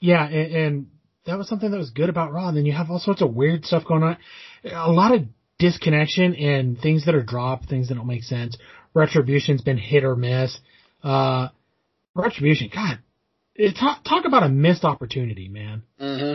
Yeah, 0.00 0.24
and, 0.26 0.54
and 0.54 0.86
that 1.26 1.38
was 1.38 1.48
something 1.48 1.70
that 1.70 1.76
was 1.78 1.90
good 1.90 2.08
about 2.08 2.32
Raw. 2.32 2.48
And 2.48 2.56
then 2.56 2.66
you 2.66 2.72
have 2.72 2.90
all 2.90 2.98
sorts 2.98 3.22
of 3.22 3.34
weird 3.34 3.64
stuff 3.64 3.84
going 3.84 4.02
on. 4.02 4.16
A 4.64 4.90
lot 4.90 5.14
of 5.14 5.22
disconnection 5.58 6.34
and 6.36 6.78
things 6.78 7.04
that 7.06 7.14
are 7.14 7.22
dropped, 7.22 7.68
things 7.68 7.88
that 7.88 7.94
don't 7.94 8.06
make 8.06 8.22
sense. 8.22 8.56
Retribution's 8.94 9.60
been 9.62 9.78
hit 9.78 10.04
or 10.04 10.16
miss. 10.16 10.58
Uh, 11.02 11.48
Retribution, 12.14 12.70
God, 12.74 12.98
it, 13.54 13.76
talk, 13.78 14.02
talk 14.04 14.24
about 14.24 14.42
a 14.42 14.48
missed 14.48 14.84
opportunity, 14.84 15.48
man. 15.48 15.82
hmm 15.98 16.34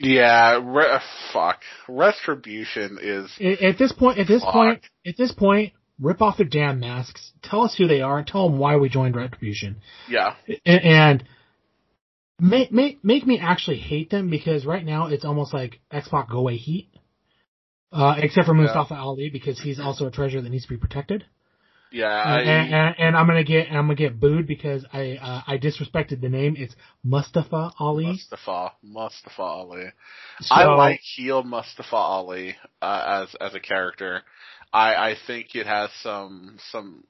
Yeah, 0.00 0.60
re- 0.64 0.98
fuck. 1.32 1.60
Retribution 1.88 2.98
is 3.00 3.30
At, 3.62 3.78
this 3.78 3.92
point, 3.92 4.18
at 4.18 4.26
this 4.26 4.42
Fuck. 4.42 4.52
point, 4.52 4.82
at 5.06 5.16
this 5.16 5.32
point, 5.32 5.72
rip 6.00 6.22
off 6.22 6.38
their 6.38 6.46
damn 6.46 6.80
masks. 6.80 7.32
Tell 7.42 7.62
us 7.62 7.74
who 7.76 7.86
they 7.86 8.00
are. 8.00 8.24
Tell 8.24 8.48
them 8.48 8.58
why 8.58 8.76
we 8.76 8.88
joined 8.88 9.14
Retribution. 9.14 9.76
yeah. 10.08 10.34
and, 10.64 10.80
and 10.84 11.24
make 12.40 12.72
make 12.72 13.04
make 13.04 13.26
me 13.26 13.38
actually 13.38 13.76
hate 13.78 14.08
them 14.10 14.30
because 14.30 14.64
right 14.64 14.84
now 14.84 15.08
it's 15.08 15.24
almost 15.26 15.52
like 15.52 15.80
Xbox 15.92 16.30
go 16.30 16.38
away 16.38 16.56
heat. 16.56 16.88
Uh, 17.92 18.14
except 18.18 18.46
for 18.46 18.54
Yeah. 18.54 18.62
Mustafa 18.62 18.94
Ali 18.94 19.30
because 19.30 19.60
he's 19.60 19.80
also 19.80 20.06
a 20.06 20.10
treasure 20.10 20.40
that 20.40 20.48
needs 20.48 20.64
to 20.64 20.70
be 20.70 20.76
protected. 20.78 21.24
Yeah, 21.92 22.06
I, 22.06 22.40
and, 22.40 22.74
and, 22.74 22.94
and 22.98 23.16
I'm 23.16 23.26
gonna 23.26 23.42
get 23.44 23.68
I'm 23.68 23.86
gonna 23.86 23.94
get 23.96 24.20
booed 24.20 24.46
because 24.46 24.84
I 24.92 25.18
uh, 25.20 25.42
I 25.46 25.58
disrespected 25.58 26.20
the 26.20 26.28
name. 26.28 26.54
It's 26.56 26.74
Mustafa 27.02 27.72
Ali. 27.78 28.06
Mustafa 28.06 28.72
Mustafa 28.82 29.42
Ali. 29.42 29.84
So- 30.40 30.54
I 30.54 30.64
like 30.74 31.00
heel 31.00 31.42
Mustafa 31.42 31.96
Ali 31.96 32.54
uh, 32.80 33.24
as 33.24 33.34
as 33.40 33.54
a 33.54 33.60
character. 33.60 34.22
I 34.72 34.94
I 34.94 35.16
think 35.26 35.54
it 35.54 35.66
has 35.66 35.90
some 36.02 36.58
some 36.70 37.04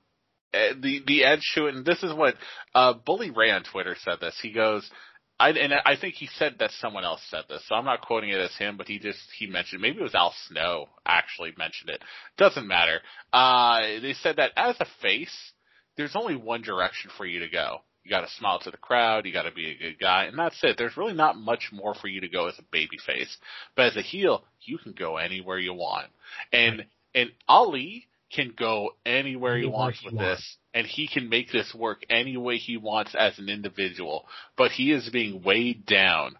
eh, 0.54 0.72
the 0.80 1.02
the 1.06 1.24
edge 1.24 1.52
to 1.54 1.66
it, 1.66 1.74
and 1.74 1.84
this 1.84 2.02
is 2.02 2.14
what 2.14 2.36
uh 2.74 2.94
Bully 2.94 3.30
Ray 3.30 3.50
on 3.50 3.62
Twitter 3.64 3.96
said. 4.02 4.18
This 4.20 4.38
he 4.40 4.50
goes. 4.52 4.88
I, 5.40 5.50
and 5.52 5.72
I 5.72 5.96
think 5.96 6.16
he 6.16 6.28
said 6.36 6.56
that 6.58 6.70
someone 6.72 7.02
else 7.02 7.22
said 7.30 7.44
this, 7.48 7.62
so 7.66 7.74
I'm 7.74 7.86
not 7.86 8.02
quoting 8.02 8.28
it 8.28 8.38
as 8.38 8.54
him, 8.56 8.76
but 8.76 8.86
he 8.86 8.98
just, 8.98 9.18
he 9.38 9.46
mentioned, 9.46 9.80
maybe 9.80 9.98
it 9.98 10.02
was 10.02 10.14
Al 10.14 10.34
Snow 10.48 10.86
actually 11.06 11.54
mentioned 11.56 11.88
it. 11.88 12.02
Doesn't 12.36 12.66
matter. 12.66 13.00
Uh, 13.32 13.80
they 14.02 14.12
said 14.12 14.36
that 14.36 14.52
as 14.54 14.76
a 14.80 14.86
face, 15.00 15.34
there's 15.96 16.14
only 16.14 16.36
one 16.36 16.60
direction 16.60 17.10
for 17.16 17.24
you 17.24 17.40
to 17.40 17.48
go. 17.48 17.78
You 18.04 18.10
gotta 18.10 18.28
smile 18.38 18.58
to 18.60 18.70
the 18.70 18.76
crowd, 18.76 19.24
you 19.24 19.32
gotta 19.32 19.50
be 19.50 19.70
a 19.70 19.78
good 19.78 19.98
guy, 19.98 20.24
and 20.24 20.38
that's 20.38 20.62
it. 20.62 20.76
There's 20.76 20.98
really 20.98 21.14
not 21.14 21.38
much 21.38 21.70
more 21.72 21.94
for 21.94 22.08
you 22.08 22.20
to 22.20 22.28
go 22.28 22.46
as 22.46 22.58
a 22.58 22.64
baby 22.70 22.98
face. 23.06 23.34
But 23.76 23.86
as 23.86 23.96
a 23.96 24.02
heel, 24.02 24.44
you 24.60 24.76
can 24.76 24.92
go 24.92 25.16
anywhere 25.16 25.58
you 25.58 25.72
want. 25.72 26.08
And, 26.52 26.84
and 27.14 27.30
Ali 27.48 28.08
can 28.32 28.52
go 28.56 28.90
anywhere 29.04 29.58
he 29.58 29.66
wants 29.66 30.00
he 30.00 30.06
with 30.06 30.14
wants. 30.14 30.40
this, 30.40 30.56
and 30.74 30.86
he 30.86 31.08
can 31.08 31.28
make 31.28 31.50
this 31.50 31.74
work 31.74 32.02
any 32.08 32.36
way 32.36 32.56
he 32.56 32.76
wants 32.76 33.14
as 33.18 33.38
an 33.38 33.48
individual. 33.48 34.26
But 34.56 34.70
he 34.70 34.92
is 34.92 35.08
being 35.10 35.42
weighed 35.42 35.86
down 35.86 36.36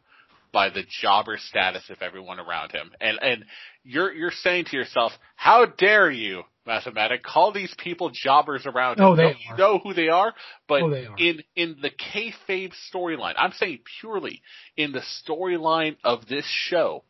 by 0.52 0.70
the 0.70 0.82
jobber 1.00 1.38
status 1.38 1.88
of 1.90 2.02
everyone 2.02 2.40
around 2.40 2.72
him. 2.72 2.90
And 3.00 3.18
and 3.22 3.44
you're 3.84 4.12
you're 4.12 4.30
saying 4.30 4.66
to 4.66 4.76
yourself, 4.76 5.12
how 5.36 5.66
dare 5.66 6.10
you, 6.10 6.42
Mathematic, 6.66 7.22
call 7.22 7.52
these 7.52 7.74
people 7.78 8.10
jobbers 8.12 8.66
around 8.66 8.98
him? 8.98 9.06
Oh, 9.06 9.16
they 9.16 9.36
you 9.48 9.56
know 9.56 9.78
who 9.78 9.94
they 9.94 10.08
are? 10.08 10.34
But 10.68 10.82
Oh, 10.82 10.90
they 10.90 11.06
are. 11.06 11.16
in 11.18 11.42
in 11.56 11.76
the 11.80 11.90
kayfabe 11.90 12.72
storyline, 12.92 13.34
I'm 13.36 13.52
saying 13.52 13.80
purely 14.00 14.42
in 14.76 14.92
the 14.92 15.02
storyline 15.24 15.96
of 16.04 16.26
this 16.26 16.46
show, 16.46 17.04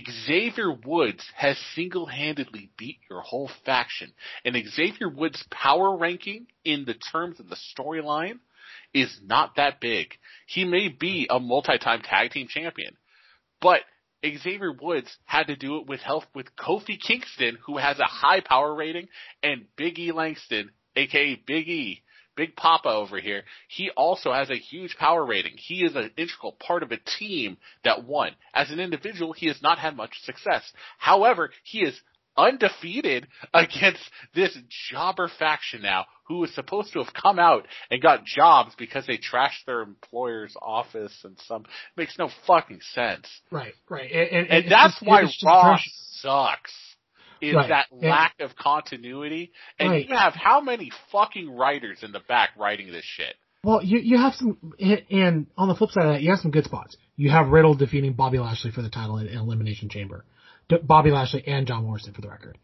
Xavier 0.00 0.72
Woods 0.72 1.24
has 1.34 1.58
single-handedly 1.74 2.70
beat 2.76 2.98
your 3.10 3.20
whole 3.20 3.50
faction. 3.64 4.12
And 4.44 4.56
Xavier 4.68 5.08
Woods' 5.08 5.44
power 5.50 5.96
ranking 5.96 6.46
in 6.64 6.84
the 6.84 6.94
terms 6.94 7.40
of 7.40 7.48
the 7.48 7.56
storyline 7.76 8.38
is 8.94 9.20
not 9.22 9.56
that 9.56 9.80
big. 9.80 10.14
He 10.46 10.64
may 10.64 10.88
be 10.88 11.26
a 11.28 11.40
multi-time 11.40 12.02
tag 12.02 12.30
team 12.30 12.46
champion, 12.48 12.96
but 13.60 13.80
Xavier 14.24 14.72
Woods 14.72 15.16
had 15.24 15.48
to 15.48 15.56
do 15.56 15.78
it 15.78 15.86
with 15.86 16.00
help 16.00 16.24
with 16.34 16.54
Kofi 16.56 16.98
Kingston, 17.00 17.58
who 17.66 17.78
has 17.78 17.98
a 17.98 18.04
high 18.04 18.40
power 18.40 18.74
rating, 18.74 19.08
and 19.42 19.66
Big 19.76 19.98
E 19.98 20.12
Langston, 20.12 20.70
aka 20.94 21.34
Big 21.46 21.68
E, 21.68 22.02
Big 22.36 22.56
Papa 22.56 22.88
over 22.88 23.18
here. 23.18 23.42
He 23.68 23.90
also 23.90 24.32
has 24.32 24.50
a 24.50 24.56
huge 24.56 24.96
power 24.96 25.24
rating. 25.24 25.54
He 25.56 25.84
is 25.84 25.94
an 25.96 26.10
integral 26.16 26.52
part 26.52 26.82
of 26.82 26.92
a 26.92 26.98
team 27.18 27.58
that 27.84 28.04
won. 28.04 28.32
As 28.54 28.70
an 28.70 28.80
individual, 28.80 29.32
he 29.32 29.48
has 29.48 29.60
not 29.62 29.78
had 29.78 29.96
much 29.96 30.20
success. 30.22 30.62
However, 30.98 31.50
he 31.64 31.80
is 31.80 32.00
undefeated 32.36 33.26
against 33.54 34.02
this 34.34 34.56
jobber 34.90 35.30
faction 35.38 35.82
now 35.82 36.06
who 36.24 36.44
is 36.44 36.54
supposed 36.54 36.92
to 36.92 37.02
have 37.02 37.12
come 37.12 37.38
out 37.38 37.66
and 37.90 38.00
got 38.00 38.24
jobs 38.24 38.74
because 38.78 39.06
they 39.06 39.18
trashed 39.18 39.64
their 39.66 39.82
employer's 39.82 40.54
office 40.62 41.12
and 41.24 41.36
some 41.46 41.64
makes 41.96 42.18
no 42.18 42.30
fucking 42.46 42.80
sense. 42.94 43.28
Right, 43.50 43.74
right, 43.90 44.10
and, 44.10 44.30
and, 44.30 44.64
And 44.64 44.72
that's 44.72 45.00
why 45.02 45.22
it's 45.22 45.32
just 45.32 45.44
Raw 45.44 45.72
atrocious. 45.72 46.18
sucks. 46.22 46.72
Is 47.42 47.54
Right. 47.56 47.68
that 47.70 47.86
Yeah. 48.00 48.10
lack 48.10 48.34
of 48.40 48.54
continuity. 48.54 49.50
And 49.78 49.90
Right. 49.90 50.08
you 50.08 50.16
have 50.16 50.34
how 50.34 50.60
many 50.60 50.90
fucking 51.10 51.50
writers 51.54 52.02
in 52.04 52.12
the 52.12 52.20
back 52.20 52.50
writing 52.56 52.92
this 52.92 53.04
shit? 53.04 53.34
Well, 53.64 53.82
you 53.82 53.98
you 53.98 54.16
have 54.18 54.34
some, 54.36 54.56
and 55.10 55.46
on 55.58 55.68
the 55.68 55.74
flip 55.74 55.90
side 55.90 56.06
of 56.06 56.12
that, 56.14 56.22
you 56.22 56.30
have 56.30 56.38
some 56.38 56.52
good 56.52 56.64
spots. 56.64 56.96
You 57.16 57.30
have 57.30 57.48
Riddle 57.48 57.74
defeating 57.74 58.12
Bobby 58.12 58.38
Lashley 58.38 58.70
for 58.70 58.80
the 58.82 58.88
title 58.90 59.18
in, 59.18 59.26
in 59.26 59.38
Elimination 59.38 59.88
Chamber. 59.88 60.24
D- 60.68 60.78
Bobby 60.82 61.10
Lashley 61.10 61.42
and 61.46 61.66
John 61.66 61.84
Morrison 61.84 62.12
for 62.12 62.20
the 62.20 62.28
record. 62.28 62.58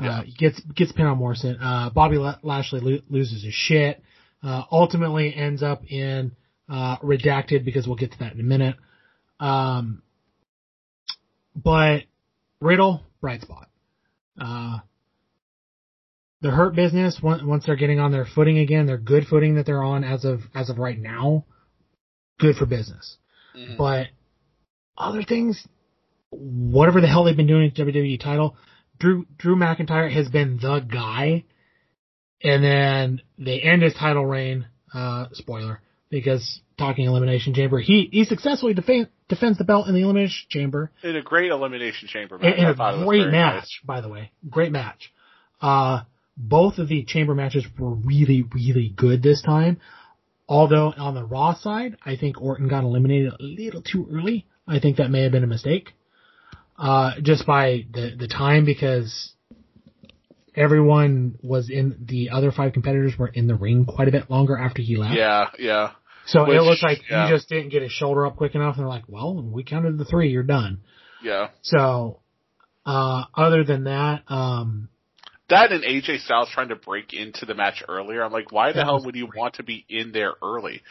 Yeah. 0.00 0.20
Uh, 0.20 0.22
gets 0.38 0.60
gets 0.60 0.92
pinned 0.92 1.08
on 1.08 1.18
Morrison. 1.18 1.58
Uh, 1.60 1.90
Bobby 1.90 2.16
La- 2.16 2.38
Lashley 2.42 2.80
lo- 2.80 3.02
loses 3.10 3.42
his 3.42 3.52
shit. 3.54 4.02
Uh, 4.42 4.64
ultimately 4.72 5.34
ends 5.34 5.62
up 5.62 5.84
in 5.90 6.32
uh, 6.70 6.96
redacted 6.98 7.64
because 7.66 7.86
we'll 7.86 7.96
get 7.96 8.12
to 8.12 8.18
that 8.20 8.32
in 8.32 8.40
a 8.40 8.44
minute. 8.44 8.76
Um, 9.40 10.02
but 11.54 12.04
Riddle 12.60 13.02
bright 13.20 13.42
spot. 13.42 13.68
Uh, 14.40 14.78
the 16.40 16.50
hurt 16.50 16.74
business 16.74 17.20
once 17.22 17.42
once 17.42 17.66
they're 17.66 17.76
getting 17.76 18.00
on 18.00 18.10
their 18.10 18.24
footing 18.26 18.58
again, 18.58 18.86
their 18.86 18.98
good 18.98 19.26
footing 19.26 19.54
that 19.54 19.66
they're 19.66 19.82
on 19.82 20.04
as 20.04 20.24
of 20.24 20.40
as 20.54 20.70
of 20.70 20.78
right 20.78 20.98
now, 20.98 21.44
good 22.38 22.56
for 22.56 22.66
business. 22.66 23.16
Mhm. 23.56 23.76
But 23.76 24.08
other 24.98 25.22
things, 25.22 25.66
whatever 26.30 27.00
the 27.00 27.06
hell 27.06 27.24
they've 27.24 27.36
been 27.36 27.46
doing 27.46 27.68
at 27.68 27.74
WWE 27.74 28.18
title, 28.18 28.56
Drew 28.98 29.26
Drew 29.38 29.56
McIntyre 29.56 30.10
has 30.10 30.28
been 30.28 30.58
the 30.58 30.80
guy, 30.80 31.44
and 32.42 32.64
then 32.64 33.20
they 33.38 33.60
end 33.60 33.82
his 33.82 33.94
title 33.94 34.26
reign. 34.26 34.66
Uh, 34.92 35.28
spoiler, 35.32 35.80
because 36.10 36.60
talking 36.82 37.04
elimination 37.06 37.54
chamber, 37.54 37.78
he 37.78 38.08
he 38.12 38.24
successfully 38.24 38.74
defend, 38.74 39.08
defends 39.28 39.58
the 39.58 39.64
belt 39.64 39.88
in 39.88 39.94
the 39.94 40.02
elimination 40.02 40.46
chamber 40.48 40.90
In 41.02 41.16
a 41.16 41.22
great 41.22 41.50
elimination 41.50 42.08
chamber 42.08 42.36
in, 42.36 42.42
match. 42.42 42.58
in 42.58 42.64
I 42.66 42.70
a 42.70 42.74
thought 42.74 42.94
it 42.94 42.98
was 42.98 43.06
great 43.08 43.26
match, 43.30 43.54
nice. 43.62 43.78
by 43.84 44.00
the 44.00 44.08
way. 44.08 44.30
Great 44.48 44.72
match. 44.72 45.12
Uh, 45.60 46.02
both 46.36 46.78
of 46.78 46.88
the 46.88 47.04
chamber 47.04 47.34
matches 47.34 47.64
were 47.78 47.94
really, 47.94 48.42
really 48.42 48.88
good 48.94 49.22
this 49.22 49.42
time. 49.42 49.80
Although 50.48 50.92
on 50.96 51.14
the 51.14 51.24
Raw 51.24 51.54
side, 51.54 51.96
I 52.04 52.16
think 52.16 52.40
Orton 52.42 52.68
got 52.68 52.84
eliminated 52.84 53.32
a 53.32 53.42
little 53.42 53.80
too 53.82 54.08
early. 54.12 54.46
I 54.66 54.80
think 54.80 54.96
that 54.96 55.10
may 55.10 55.22
have 55.22 55.32
been 55.32 55.44
a 55.44 55.46
mistake. 55.58 55.90
Uh, 56.76 57.12
just 57.22 57.46
by 57.46 57.86
the, 57.92 58.16
the 58.18 58.26
time 58.28 58.64
because 58.64 59.32
everyone 60.54 61.38
was 61.42 61.70
in, 61.70 62.04
the 62.06 62.30
other 62.30 62.50
five 62.50 62.72
competitors 62.72 63.14
were 63.18 63.28
in 63.28 63.46
the 63.46 63.54
ring 63.54 63.84
quite 63.86 64.08
a 64.08 64.10
bit 64.10 64.30
longer 64.30 64.56
after 64.56 64.82
he 64.82 64.96
left. 64.96 65.14
Yeah, 65.14 65.50
yeah. 65.58 65.92
So 66.26 66.46
Which, 66.46 66.56
it 66.56 66.62
looks 66.62 66.82
like 66.82 67.00
yeah. 67.10 67.26
he 67.26 67.32
just 67.32 67.48
didn't 67.48 67.70
get 67.70 67.82
his 67.82 67.92
shoulder 67.92 68.26
up 68.26 68.36
quick 68.36 68.54
enough 68.54 68.76
and 68.76 68.84
they're 68.84 68.88
like, 68.88 69.04
well, 69.08 69.42
we 69.42 69.64
counted 69.64 69.98
the 69.98 70.04
three, 70.04 70.30
you're 70.30 70.42
done. 70.42 70.80
Yeah. 71.22 71.48
So, 71.62 72.20
uh, 72.86 73.24
other 73.34 73.64
than 73.64 73.84
that, 73.84 74.22
um, 74.28 74.88
That 75.48 75.72
and 75.72 75.84
AJ 75.84 76.20
Styles 76.20 76.48
trying 76.52 76.68
to 76.68 76.76
break 76.76 77.12
into 77.12 77.46
the 77.46 77.54
match 77.54 77.82
earlier. 77.88 78.24
I'm 78.24 78.32
like, 78.32 78.52
why 78.52 78.72
the 78.72 78.84
hell 78.84 79.04
would 79.04 79.14
you 79.14 79.26
great. 79.26 79.38
want 79.38 79.54
to 79.54 79.62
be 79.62 79.84
in 79.88 80.12
there 80.12 80.32
early? 80.42 80.82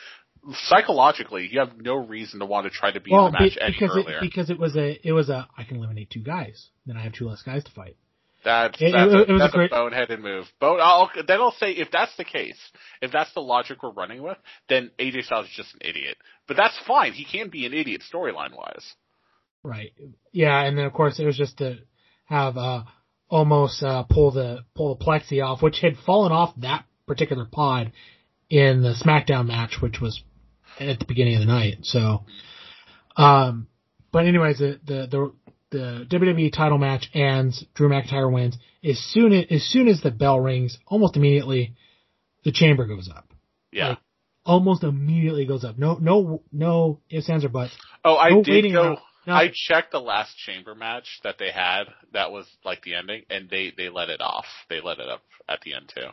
Psychologically, 0.54 1.48
you 1.52 1.60
have 1.60 1.78
no 1.78 1.96
reason 1.96 2.40
to 2.40 2.46
want 2.46 2.66
to 2.66 2.72
try 2.72 2.92
to 2.92 3.00
be 3.00 3.12
well, 3.12 3.28
in 3.28 3.34
the 3.34 3.40
match 3.40 3.58
be- 3.60 3.72
because 3.74 3.96
earlier. 3.96 4.18
it, 4.18 4.22
because 4.22 4.50
it 4.50 4.58
was 4.58 4.76
a, 4.76 5.00
it 5.08 5.12
was 5.12 5.30
a, 5.30 5.48
I 5.58 5.64
can 5.64 5.78
eliminate 5.78 6.10
two 6.10 6.24
guys, 6.24 6.70
then 6.86 6.98
I 6.98 7.04
have 7.04 7.14
two 7.14 7.28
less 7.28 7.42
guys 7.44 7.64
to 7.64 7.72
fight. 7.72 7.96
That's 8.44 8.82
It- 8.82 8.92
that's, 8.92 9.14
it- 9.14 9.30
a, 9.30 9.36
it 9.36 9.40
that's 9.40 9.54
a, 9.54 9.58
great- 9.58 9.72
boneheaded 9.72 10.20
move. 10.22 10.46
Bone, 10.60 10.80
I'll, 10.82 11.10
then 11.28 11.40
I'll 11.40 11.52
say 11.60 11.72
if 11.72 11.90
that's 11.92 12.16
the 12.18 12.24
case, 12.24 12.58
if 13.02 13.12
that's 13.12 13.34
the 13.34 13.40
logic 13.42 13.84
we're 13.84 13.92
running 13.92 14.24
with, 14.24 14.38
then 14.70 14.92
AJ 15.00 15.26
Styles 15.26 15.46
is 15.48 15.54
just 15.56 15.74
an 15.76 15.82
idiot. 15.84 16.18
But 16.48 16.58
that's 16.58 16.78
fine. 16.88 17.14
He 17.14 17.26
can 17.26 17.50
be 17.50 17.66
an 17.66 17.74
idiot 17.74 18.02
storyline 18.12 18.56
wise. 18.58 18.94
Right. 19.64 19.92
Yeah, 20.32 20.60
and 20.64 20.78
then 20.78 20.86
of 20.86 20.94
course 20.94 21.20
it 21.20 21.26
was 21.26 21.38
just 21.38 21.58
to 21.60 21.78
have, 22.26 22.58
uh, 22.58 22.84
almost, 23.30 23.84
uh, 23.84 24.04
pull 24.10 24.32
the, 24.32 24.66
pull 24.76 24.96
the 24.96 25.06
plexi 25.06 25.44
off, 25.46 25.62
which 25.62 25.80
had 25.82 25.96
fallen 26.06 26.32
off 26.32 26.54
that 26.58 26.86
particular 27.08 27.46
pod 27.46 27.92
in 28.50 28.82
the 28.82 28.94
SmackDown 28.94 29.48
match, 29.48 29.76
which 29.82 30.00
was 30.02 30.22
at 30.80 31.00
the 31.00 31.06
beginning 31.06 31.36
of 31.36 31.42
the 31.42 31.46
night. 31.46 31.76
So, 31.84 32.26
um, 33.18 33.68
but 34.12 34.26
anyways, 34.26 34.58
the, 34.60 34.80
the, 34.84 35.08
the, 35.10 35.34
the 35.72 36.06
WWE 36.10 36.52
title 36.54 36.78
match 36.78 37.10
ends, 37.14 37.66
Drew 37.74 37.90
McIntyre 37.90 38.32
wins. 38.32 38.58
As 38.84 39.00
soon 39.00 39.34
as, 39.34 39.46
as 39.50 39.64
soon 39.64 39.88
as 39.88 40.02
the 40.02 40.12
bell 40.12 40.40
rings, 40.40 40.78
almost 40.86 41.16
immediately, 41.16 41.76
the 42.44 42.52
chamber 42.52 42.86
goes 42.86 43.10
up. 43.10 43.34
Yeah. 43.72 43.90
Like, 43.90 43.98
almost 44.46 44.84
immediately 44.84 45.46
goes 45.46 45.64
up. 45.64 45.78
No, 45.78 45.96
no, 45.96 46.44
no 46.52 47.00
ifs, 47.10 47.30
ands, 47.30 47.46
or 47.46 47.50
buts. 47.50 47.76
oh, 48.04 48.18
I 48.18 48.30
no 48.30 48.44
did 48.44 48.72
go. 48.72 48.98
No. 49.28 49.34
I 49.34 49.52
checked 49.54 49.92
the 49.92 50.00
last 50.00 50.36
chamber 50.36 50.74
match 50.74 51.20
that 51.24 51.38
they 51.38 51.52
had. 51.52 51.84
That 52.14 52.32
was 52.32 52.48
like 52.66 52.82
the 52.82 52.96
ending, 52.96 53.24
and 53.30 53.50
they 53.52 53.72
they 53.76 53.90
let 53.90 54.10
it 54.10 54.20
off. 54.20 54.46
They 54.68 54.82
let 54.82 54.98
it 54.98 55.08
up 55.08 55.22
at 55.48 55.62
the 55.62 55.76
end 55.76 55.92
too 55.94 56.10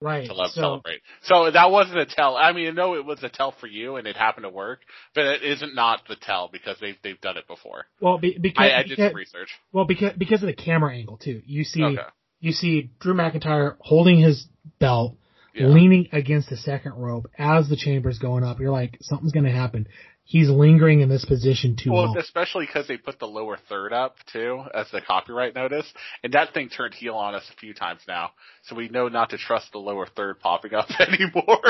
right. 0.00 0.26
to 0.26 0.34
let 0.34 0.50
so, 0.50 0.60
celebrate. 0.60 1.00
So 1.22 1.50
that 1.50 1.70
wasn't 1.70 1.98
a 1.98 2.06
tell. 2.06 2.36
I 2.36 2.52
mean, 2.52 2.68
I 2.68 2.70
know 2.70 2.94
it 2.94 3.04
was 3.04 3.22
a 3.22 3.28
tell 3.28 3.52
for 3.60 3.66
you, 3.66 3.96
and 3.96 4.06
it 4.06 4.16
happened 4.16 4.44
to 4.44 4.50
work, 4.50 4.80
but 5.14 5.24
it 5.26 5.42
isn't 5.42 5.74
not 5.74 6.00
the 6.08 6.16
tell 6.16 6.48
because 6.52 6.76
they've 6.80 6.96
they've 7.02 7.20
done 7.20 7.36
it 7.36 7.46
before. 7.46 7.86
well, 8.00 8.18
be, 8.18 8.38
because, 8.40 8.58
I, 8.58 8.78
I 8.78 8.82
did 8.82 8.90
because, 8.90 9.10
some 9.10 9.16
research. 9.16 9.48
well, 9.72 9.84
because, 9.84 10.12
because 10.18 10.42
of 10.42 10.46
the 10.46 10.54
camera 10.54 10.94
angle 10.94 11.16
too. 11.18 11.42
You 11.46 11.64
see, 11.64 11.82
Okay. 11.84 12.02
you 12.40 12.52
see 12.52 12.90
Drew 13.00 13.14
McIntyre 13.14 13.76
holding 13.80 14.18
his 14.20 14.46
belt, 14.78 15.16
Yeah. 15.54 15.66
leaning 15.66 16.08
against 16.12 16.48
the 16.50 16.56
second 16.56 16.92
rope 16.94 17.26
as 17.38 17.68
the 17.68 17.76
chamber's 17.76 18.18
going 18.18 18.44
up. 18.44 18.60
You're 18.60 18.70
like, 18.70 18.98
something's 19.00 19.32
going 19.32 19.46
to 19.46 19.50
happen. 19.52 19.86
He's 20.30 20.48
lingering 20.48 21.00
in 21.00 21.08
this 21.08 21.24
position 21.24 21.74
too 21.74 21.90
Well, 21.90 22.04
long. 22.06 22.18
especially 22.18 22.64
because 22.66 22.86
they 22.86 22.96
put 22.96 23.18
the 23.18 23.26
lower 23.26 23.58
third 23.68 23.92
up 23.92 24.14
too 24.32 24.62
as 24.72 24.88
the 24.92 25.00
copyright 25.00 25.56
notice, 25.56 25.92
and 26.22 26.32
that 26.34 26.54
thing 26.54 26.68
turned 26.68 26.94
heel 26.94 27.14
on 27.16 27.34
us 27.34 27.42
a 27.52 27.56
few 27.56 27.74
times 27.74 28.00
now. 28.06 28.30
So 28.62 28.76
we 28.76 28.88
know 28.88 29.08
not 29.08 29.30
to 29.30 29.38
trust 29.38 29.72
the 29.72 29.78
lower 29.78 30.06
third 30.06 30.38
popping 30.38 30.72
up 30.72 30.86
anymore. 31.00 31.62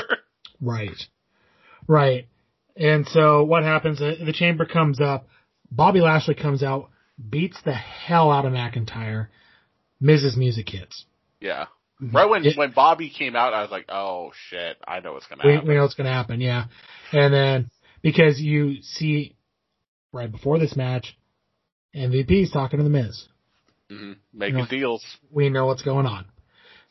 Right. 0.61 1.01
Right. 1.87 2.29
And 2.77 3.09
so 3.09 3.45
what 3.45 3.63
happens? 3.63 3.99
The 3.99 4.35
chamber 4.35 4.67
comes 4.67 5.01
up. 5.01 5.27
Bobby 5.73 6.01
Lashley 6.01 6.35
comes 6.35 6.63
out, 6.63 6.91
beats 7.31 7.57
the 7.65 7.73
hell 7.73 8.31
out 8.31 8.45
of 8.45 8.53
McIntyre. 8.53 9.29
Miz's 10.01 10.37
music 10.37 10.69
hits. 10.69 11.07
yeah. 11.41 11.67
Mm-hmm. 12.03 12.17
Right 12.17 12.29
when 12.31 12.47
It- 12.47 12.57
when 12.57 12.71
Bobby 12.73 13.11
came 13.11 13.37
out, 13.37 13.53
I 13.53 13.61
was 13.61 13.71
like, 13.71 13.85
"Oh 13.91 14.33
shit, 14.49 14.79
I 14.89 15.01
know 15.01 15.13
what's 15.13 15.27
gonna 15.27 15.43
we, 15.45 15.53
happen." 15.53 15.69
we 15.69 15.75
know 15.75 15.83
what's 15.83 15.95
to 15.97 16.05
happen, 16.05 16.41
yeah. 16.41 16.65
And 17.13 17.35
then 17.35 17.71
because 18.03 18.41
you 18.41 18.83
see 18.83 19.37
right 20.13 20.31
before 20.31 20.59
this 20.59 20.77
match, 20.77 21.17
MVP's 21.95 22.51
talking 22.53 22.79
to 22.79 22.85
the 22.85 22.91
Miz. 22.91 23.27
hmm 23.91 24.13
Making 24.33 24.57
You 24.59 24.63
know- 24.65 24.69
deals. 24.71 25.05
We 25.31 25.49
know 25.51 25.67
what's 25.67 25.83
going 25.83 26.07
on. 26.07 26.27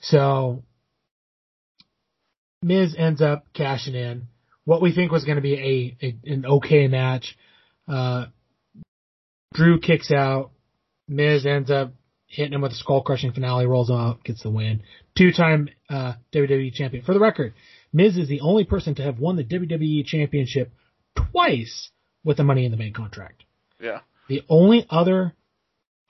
So 0.01 0.63
Miz 2.61 2.95
ends 2.97 3.21
up 3.21 3.45
cashing 3.53 3.95
in 3.95 4.27
what 4.65 4.81
we 4.81 4.93
think 4.93 5.11
was 5.11 5.23
going 5.25 5.37
to 5.37 5.41
be 5.41 5.55
a, 6.01 6.05
a 6.05 6.15
an 6.31 6.45
okay 6.45 6.87
match. 6.87 7.37
Uh, 7.87 8.25
Drew 9.53 9.79
kicks 9.79 10.11
out. 10.11 10.51
Miz 11.07 11.45
ends 11.45 11.71
up 11.71 11.93
hitting 12.27 12.53
him 12.53 12.61
with 12.61 12.73
a 12.73 12.75
skull 12.75 13.01
crushing 13.01 13.31
finale, 13.31 13.65
rolls 13.65 13.89
him 13.89 13.95
out, 13.95 14.23
gets 14.23 14.43
the 14.43 14.49
win. 14.51 14.83
Two 15.17 15.31
time 15.31 15.69
uh, 15.89 16.13
WWE 16.33 16.71
champion. 16.73 17.03
For 17.03 17.13
the 17.13 17.19
record, 17.19 17.53
Miz 17.91 18.15
is 18.17 18.27
the 18.27 18.41
only 18.41 18.63
person 18.65 18.93
to 18.95 19.03
have 19.03 19.19
won 19.19 19.35
the 19.35 19.43
WWE 19.43 20.05
championship 20.05 20.71
twice 21.15 21.89
with 22.23 22.37
the 22.37 22.43
Money 22.43 22.65
in 22.65 22.71
the 22.71 22.77
Bank 22.77 22.95
contract. 22.95 23.43
Yeah. 23.79 23.99
The 24.27 24.43
only 24.49 24.85
other 24.89 25.33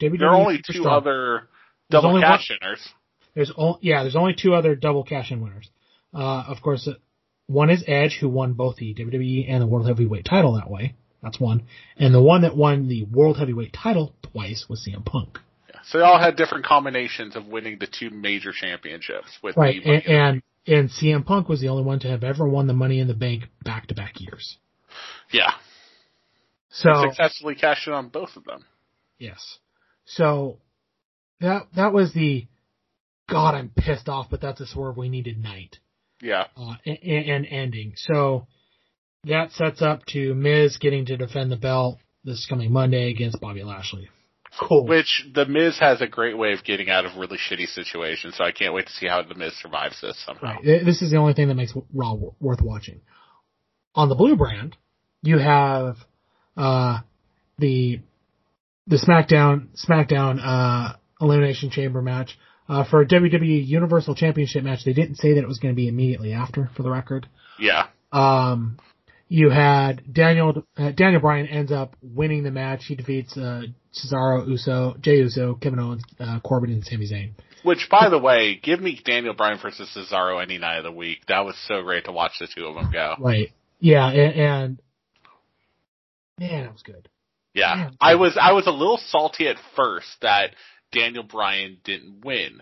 WWE 0.02 0.20
There 0.20 0.28
are 0.30 0.36
only 0.36 0.62
two 0.66 0.88
other 0.88 1.48
double 1.90 2.20
cash 2.20 2.52
inners. 2.52 2.80
there's 3.36 3.52
o- 3.58 3.80
yeah, 3.82 4.04
there's 4.04 4.16
only 4.16 4.34
two 4.34 4.54
other 4.54 4.76
double 4.76 5.04
cash 5.04 5.32
in 5.32 5.42
winners. 5.42 5.70
Uh, 6.14 6.44
of 6.48 6.62
course, 6.62 6.88
uh, 6.88 6.94
one 7.48 7.70
is 7.70 7.84
Edge, 7.88 8.18
who 8.20 8.30
won 8.30 8.54
both 8.54 8.78
the 8.78 8.94
WWE 8.94 9.46
and 9.50 9.62
the 9.62 9.68
World 9.68 9.88
Heavyweight 9.88 10.26
title 10.26 10.54
that 10.56 10.70
way. 10.70 10.96
That's 11.22 11.40
one. 11.40 11.64
And 11.98 12.14
the 12.14 12.22
one 12.22 12.42
that 12.44 12.56
won 12.56 12.88
the 12.88 13.04
World 13.06 13.38
Heavyweight 13.38 13.74
title 13.74 14.14
twice 14.22 14.66
was 14.70 14.88
CM 14.88 15.04
Punk. 15.06 15.38
So 15.84 15.98
they 15.98 16.04
all 16.04 16.20
had 16.20 16.36
different 16.36 16.66
combinations 16.66 17.36
of 17.36 17.48
winning 17.48 17.78
the 17.80 17.88
two 17.88 18.10
major 18.10 18.52
championships 18.54 19.30
with 19.42 19.58
Right. 19.58 19.84
the 19.84 19.90
And, 19.92 20.06
and, 20.08 20.42
and 20.68 20.90
CM 20.90 21.26
Punk 21.26 21.50
was 21.50 21.62
the 21.62 21.70
only 21.70 21.84
one 21.84 22.00
to 22.02 22.08
have 22.10 22.24
ever 22.24 22.48
won 22.48 22.68
the 22.68 22.74
Money 22.74 23.00
in 23.00 23.08
the 23.08 23.14
Bank 23.14 23.46
back 23.64 23.88
to 23.88 23.96
back 23.96 24.20
years. 24.22 24.58
Yeah, 25.32 25.52
So, 26.70 26.90
successfully 27.08 27.56
cashed 27.56 27.88
in 27.88 27.94
on 27.94 28.10
both 28.10 28.36
of 28.36 28.44
them. 28.46 28.66
yes. 29.18 29.60
So, 30.06 30.58
that, 31.40 31.68
that 31.76 31.94
was 31.94 32.14
the, 32.14 32.48
God, 33.30 33.54
I'm 33.56 33.70
pissed 33.76 34.10
off, 34.10 34.28
but 34.32 34.42
that's 34.42 34.60
a 34.60 34.66
swerve 34.68 34.98
we 34.98 35.10
needed 35.10 35.42
night. 35.42 35.78
Yeah, 36.22 36.46
uh, 36.58 36.74
and, 36.86 36.98
and 37.26 37.46
ending. 37.46 37.94
So 37.96 38.48
that 39.24 39.52
sets 39.54 39.82
up 39.82 40.06
to 40.08 40.34
Miz 40.34 40.78
getting 40.78 41.06
to 41.06 41.16
defend 41.16 41.50
the 41.52 41.56
belt 41.56 41.98
this 42.26 42.46
coming 42.50 42.74
Monday 42.74 43.10
against 43.10 43.40
Bobby 43.40 43.64
Lashley. 43.64 44.10
Cool. 44.60 44.86
which 44.86 45.26
the 45.34 45.46
Miz 45.46 45.78
has 45.80 46.02
a 46.02 46.08
great 46.08 46.38
way 46.38 46.52
of 46.54 46.64
getting 46.66 46.90
out 46.90 47.06
of 47.06 47.16
really 47.18 47.38
shitty 47.38 47.68
situations. 47.68 48.36
So 48.38 48.44
I 48.44 48.52
can't 48.52 48.74
wait 48.74 48.88
to 48.88 48.92
see 48.94 49.08
how 49.08 49.22
the 49.22 49.36
Miz 49.36 49.54
survives 49.62 50.02
this 50.02 50.22
somehow. 50.26 50.56
Right. 50.56 50.84
This 50.84 51.02
is 51.02 51.12
the 51.12 51.18
only 51.18 51.34
thing 51.34 51.48
that 51.48 51.56
makes 51.56 51.74
Raw 51.94 52.16
worth 52.42 52.62
watching. 52.62 53.00
On 53.96 54.10
the 54.10 54.16
blue 54.16 54.36
brand, 54.36 54.76
you 55.22 55.38
have 55.38 55.98
uh, 56.58 57.00
the 57.58 58.00
the 58.88 58.98
SmackDown 58.98 59.68
SmackDown 59.88 60.40
uh, 60.44 60.96
Elimination 61.22 61.70
Chamber 61.70 62.02
match 62.02 62.38
uh, 62.68 62.84
for 62.90 63.02
a 63.02 63.08
WWE 63.08 63.66
Universal 63.68 64.16
Championship 64.16 64.64
match. 64.64 64.84
They 64.86 64.94
didn't 64.94 65.16
say 65.16 65.34
that 65.34 65.44
it 65.44 65.48
was 65.48 65.60
going 65.60 65.74
to 65.74 65.76
be 65.76 65.88
immediately 65.88 66.34
after, 66.34 66.70
for 66.76 66.84
the 66.84 66.90
record. 66.90 67.28
Yeah, 67.60 67.88
Um, 68.12 68.78
you 69.28 69.50
had 69.50 70.02
Daniel 70.12 70.64
uh, 70.78 70.92
Daniel 70.92 71.22
Bryan 71.22 71.48
ends 71.48 71.72
up 71.72 71.96
winning 72.02 72.44
the 72.44 72.52
match. 72.52 72.86
He 72.88 72.96
defeats 72.96 73.38
uh, 73.38 73.64
Cesaro, 73.94 74.48
Uso, 74.48 74.96
Jey 75.02 75.18
Uso, 75.18 75.56
Kevin 75.56 75.80
Owens, 75.80 76.04
uh, 76.20 76.40
Corbin, 76.40 76.72
and 76.72 76.84
Sami 76.84 77.08
Zayn. 77.08 77.32
which 77.64 77.88
by 77.92 78.10
the 78.10 78.18
way, 78.18 78.60
give 78.62 78.80
me 78.80 79.00
Daniel 79.04 79.34
Bryan 79.34 79.60
versus 79.62 79.90
Cesaro 79.96 80.42
any 80.42 80.58
night 80.58 80.78
of 80.78 80.84
the 80.84 80.92
week. 80.92 81.20
That 81.28 81.46
was 81.46 81.56
so 81.68 81.84
great 81.84 82.06
to 82.06 82.12
watch 82.12 82.34
the 82.40 82.48
two 82.48 82.66
of 82.66 82.76
them 82.76 82.92
go. 82.92 83.16
Right. 83.20 83.52
Yeah, 83.80 84.10
and, 84.10 84.34
and 84.36 84.82
man, 86.40 86.66
it 86.66 86.72
was 86.72 86.84
good. 86.84 87.08
Yeah, 87.54 87.76
Yeah. 87.76 87.90
I 88.00 88.16
was 88.16 88.38
I 88.42 88.54
was 88.54 88.68
a 88.68 88.72
little 88.72 88.98
salty 89.08 89.48
at 89.48 89.58
first 89.76 90.08
that 90.22 90.56
Daniel 90.92 91.24
Bryan 91.24 91.78
didn't 91.84 92.24
win. 92.24 92.62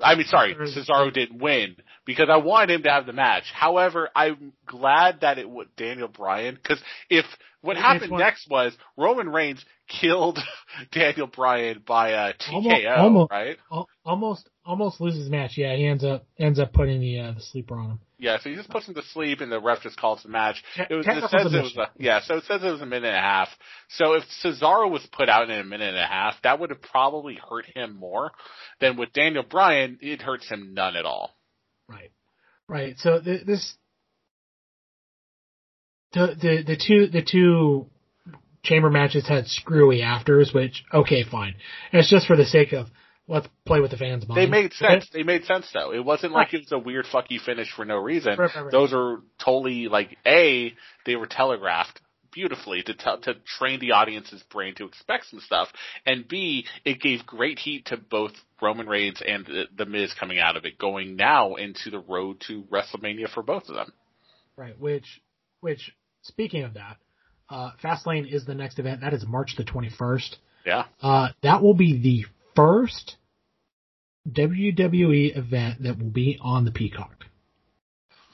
I 0.00 0.14
mean, 0.14 0.26
sorry, 0.26 0.54
Cesaro 0.54 1.12
didn't 1.12 1.40
win 1.42 1.74
because 2.06 2.28
I 2.30 2.36
wanted 2.36 2.70
him 2.72 2.82
to 2.84 2.90
have 2.90 3.04
the 3.06 3.12
match. 3.12 3.44
However, 3.52 4.08
I'm 4.14 4.52
glad 4.64 5.22
that 5.22 5.38
it 5.38 5.50
was 5.50 5.66
Daniel 5.76 6.06
Bryan 6.06 6.54
because 6.54 6.80
if 7.10 7.24
what 7.62 7.76
It's 7.76 7.84
happened 7.84 8.12
one- 8.12 8.20
next 8.20 8.48
was 8.48 8.76
Roman 8.96 9.28
Reigns 9.28 9.64
killed 9.88 10.38
Daniel 10.92 11.26
Bryan 11.26 11.82
by 11.84 12.12
uh, 12.12 12.32
a 12.48 12.52
Almo- 12.54 12.70
TKO, 12.70 12.96
almo- 12.98 13.28
right? 13.28 13.56
Almost, 14.04 14.48
almost 14.68 15.00
loses 15.00 15.24
the 15.24 15.30
match. 15.30 15.56
Yeah, 15.56 15.74
he 15.74 15.86
ends 15.86 16.04
up 16.04 16.26
ends 16.38 16.60
up 16.60 16.72
putting 16.72 17.00
the 17.00 17.18
uh, 17.18 17.32
the 17.32 17.40
sleeper 17.40 17.76
on 17.76 17.90
him. 17.90 18.00
Yeah, 18.18 18.38
so 18.38 18.50
he 18.50 18.56
just 18.56 18.68
puts 18.68 18.86
him 18.86 18.94
to 18.94 19.02
sleep, 19.02 19.40
and 19.40 19.50
the 19.50 19.60
ref 19.60 19.82
just 19.82 19.96
calls 19.96 20.22
the 20.22 20.28
match. 20.28 20.62
It, 20.76 20.94
was, 20.94 21.06
it 21.08 21.30
says 21.30 21.54
it 21.54 21.62
was 21.62 21.76
a, 21.76 21.88
yeah, 21.96 22.20
so 22.20 22.36
it 22.36 22.44
says 22.44 22.62
it 22.62 22.70
was 22.70 22.80
a 22.80 22.86
minute 22.86 23.08
and 23.08 23.16
a 23.16 23.20
half. 23.20 23.48
So 23.88 24.14
if 24.14 24.24
Cesaro 24.44 24.90
was 24.90 25.06
put 25.12 25.28
out 25.28 25.48
in 25.48 25.58
a 25.58 25.64
minute 25.64 25.88
and 25.88 25.96
a 25.96 26.06
half, 26.06 26.34
that 26.42 26.60
would 26.60 26.70
have 26.70 26.82
probably 26.82 27.38
hurt 27.48 27.64
him 27.66 27.96
more 27.96 28.32
than 28.80 28.96
with 28.96 29.12
Daniel 29.12 29.44
Bryan. 29.44 29.98
It 30.02 30.20
hurts 30.20 30.48
him 30.48 30.74
none 30.74 30.96
at 30.96 31.06
all. 31.06 31.34
Right. 31.88 32.10
Right. 32.68 32.98
So 32.98 33.20
th- 33.20 33.46
this 33.46 33.74
the 36.12 36.36
the 36.40 36.62
the 36.66 36.76
two 36.76 37.06
the 37.06 37.22
two 37.22 37.86
chamber 38.62 38.90
matches 38.90 39.26
had 39.26 39.46
screwy 39.46 40.02
afters, 40.02 40.52
which 40.52 40.84
okay, 40.92 41.24
fine. 41.24 41.54
And 41.92 42.00
it's 42.00 42.10
just 42.10 42.26
for 42.26 42.36
the 42.36 42.44
sake 42.44 42.72
of 42.72 42.88
let's 43.28 43.46
play 43.64 43.80
with 43.80 43.90
the 43.90 43.96
fans' 43.96 44.26
minds. 44.26 44.40
They 44.40 44.50
made 44.50 44.72
sense. 44.72 45.08
They 45.12 45.22
made 45.22 45.44
sense 45.44 45.70
though. 45.72 45.92
It 45.92 46.04
wasn't 46.04 46.32
like 46.32 46.54
it 46.54 46.62
was 46.62 46.72
a 46.72 46.78
weird 46.78 47.06
fucky 47.06 47.40
finish 47.40 47.70
for 47.70 47.84
no 47.84 47.96
reason. 47.96 48.36
Right, 48.38 48.50
right, 48.54 48.64
right. 48.64 48.72
Those 48.72 48.92
are 48.92 49.18
totally 49.42 49.88
like 49.88 50.16
a 50.26 50.74
they 51.06 51.16
were 51.16 51.26
telegraphed 51.26 52.00
beautifully 52.32 52.82
to 52.82 52.94
tell 52.94 53.18
to 53.20 53.34
train 53.58 53.80
the 53.80 53.92
audience's 53.92 54.42
brain 54.44 54.74
to 54.76 54.86
expect 54.86 55.26
some 55.26 55.40
stuff, 55.40 55.68
and 56.06 56.26
b 56.26 56.66
it 56.84 57.00
gave 57.00 57.24
great 57.26 57.58
heat 57.58 57.86
to 57.86 57.96
both 57.96 58.32
Roman 58.60 58.86
Reigns 58.86 59.22
and 59.26 59.46
the, 59.46 59.64
the 59.76 59.86
Miz 59.86 60.14
coming 60.18 60.38
out 60.38 60.56
of 60.56 60.64
it, 60.64 60.78
going 60.78 61.16
now 61.16 61.54
into 61.54 61.90
the 61.90 62.00
road 62.00 62.40
to 62.48 62.62
WrestleMania 62.64 63.28
for 63.28 63.42
both 63.42 63.68
of 63.68 63.74
them. 63.74 63.92
Right. 64.56 64.78
Which 64.78 65.20
which 65.60 65.92
speaking 66.22 66.64
of 66.64 66.74
that, 66.74 66.96
uh, 67.50 67.70
Fastlane 67.82 68.30
is 68.32 68.44
the 68.44 68.54
next 68.54 68.78
event. 68.78 69.00
That 69.02 69.14
is 69.14 69.24
March 69.26 69.54
the 69.56 69.64
twenty 69.64 69.90
first. 69.90 70.38
Yeah, 70.66 70.84
Uh, 71.00 71.28
that 71.42 71.62
will 71.62 71.74
be 71.74 71.98
the 71.98 72.26
first 72.58 73.16
WWE 74.28 75.36
event 75.36 75.82
that 75.82 75.98
will 75.98 76.10
be 76.10 76.38
on 76.40 76.64
the 76.64 76.70
Peacock. 76.70 77.24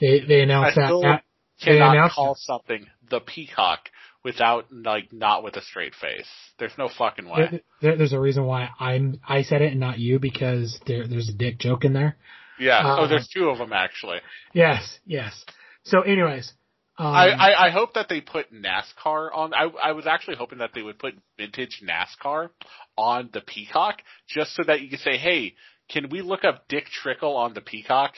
They 0.00 0.20
they 0.20 0.40
announced 0.40 0.76
I 0.78 0.80
that. 0.82 1.00
that 1.02 1.22
they 1.64 1.72
cannot 1.72 1.92
announced 1.94 2.14
call 2.16 2.34
something 2.36 2.86
the 3.10 3.20
Peacock 3.20 3.90
without 4.24 4.66
like 4.72 5.12
not 5.12 5.44
with 5.44 5.56
a 5.56 5.62
straight 5.62 5.94
face. 5.94 6.26
There's 6.58 6.76
no 6.78 6.88
fucking 6.88 7.28
way. 7.28 7.48
there, 7.50 7.60
there- 7.80 7.96
there's 7.96 8.12
a 8.12 8.20
reason 8.20 8.44
why 8.44 8.70
I'm 8.80 9.20
I 9.28 9.42
said 9.42 9.62
it 9.62 9.70
and 9.72 9.80
not 9.80 9.98
you 9.98 10.18
because 10.18 10.80
there 10.86 11.06
there's 11.06 11.28
a 11.28 11.34
dick 11.34 11.58
joke 11.58 11.84
in 11.84 11.92
there. 11.92 12.16
Yeah. 12.58 12.78
Uh, 12.78 12.96
oh, 13.00 13.06
there's 13.08 13.28
two 13.28 13.48
of 13.50 13.58
them 13.58 13.72
actually. 13.72 14.18
Yes, 14.52 14.98
yes. 15.06 15.44
So, 15.84 16.00
anyways, 16.00 16.52
um, 16.96 17.06
I, 17.06 17.28
I, 17.30 17.66
I 17.66 17.70
hope 17.70 17.94
that 17.94 18.08
they 18.08 18.20
put 18.20 18.52
NASCAR 18.52 19.30
on. 19.34 19.52
I, 19.52 19.68
I 19.82 19.92
was 19.92 20.06
actually 20.06 20.36
hoping 20.36 20.58
that 20.58 20.70
they 20.74 20.82
would 20.82 20.98
put 20.98 21.14
vintage 21.36 21.82
NASCAR 21.82 22.50
on 22.96 23.30
the 23.32 23.40
Peacock, 23.40 23.96
just 24.28 24.54
so 24.54 24.62
that 24.64 24.80
you 24.80 24.90
could 24.90 25.00
say, 25.00 25.16
"Hey, 25.16 25.54
can 25.90 26.08
we 26.10 26.22
look 26.22 26.44
up 26.44 26.68
Dick 26.68 26.84
Trickle 26.86 27.36
on 27.36 27.54
the 27.54 27.60
Peacock?" 27.60 28.14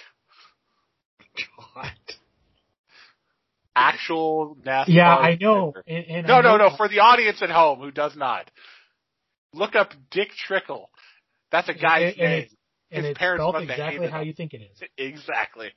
God. 1.75 1.93
Actual 3.75 4.57
NASCAR. 4.65 4.85
Yeah, 4.89 5.15
I 5.15 5.37
know. 5.41 5.75
And, 5.87 6.05
and 6.07 6.27
No, 6.27 6.37
I 6.37 6.43
no, 6.43 6.57
know 6.57 6.69
no. 6.69 6.77
For 6.77 6.89
the 6.89 7.01
audience 7.01 7.43
at 7.43 7.51
home 7.51 7.81
who 7.81 7.91
does 7.91 8.17
not, 8.17 8.51
look 9.53 9.75
up 9.75 9.91
Dick 10.11 10.29
Trickle. 10.47 10.91
That's 11.53 11.69
a 11.69 11.75
guy's 11.75 12.15
and, 12.15 12.19
name. 12.19 12.47
and 12.91 13.05
His 13.05 13.11
it's 13.11 13.19
parents 13.19 13.43
spelled 13.43 13.63
exactly 13.63 14.09
how 14.09 14.21
you 14.21 14.33
think 14.33 14.55
it 14.55 14.63
is. 14.63 14.81
Exactly. 14.97 15.71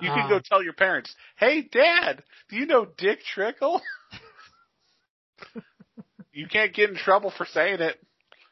You 0.00 0.10
can 0.10 0.28
go 0.28 0.40
tell 0.40 0.62
your 0.62 0.74
parents, 0.74 1.14
"Hey, 1.36 1.62
Dad, 1.62 2.22
do 2.48 2.56
you 2.56 2.66
know 2.66 2.84
Dick 2.84 3.20
Trickle?" 3.24 3.82
you 6.32 6.46
can't 6.46 6.72
get 6.72 6.90
in 6.90 6.96
trouble 6.96 7.32
for 7.36 7.46
saying 7.46 7.80
it. 7.80 8.00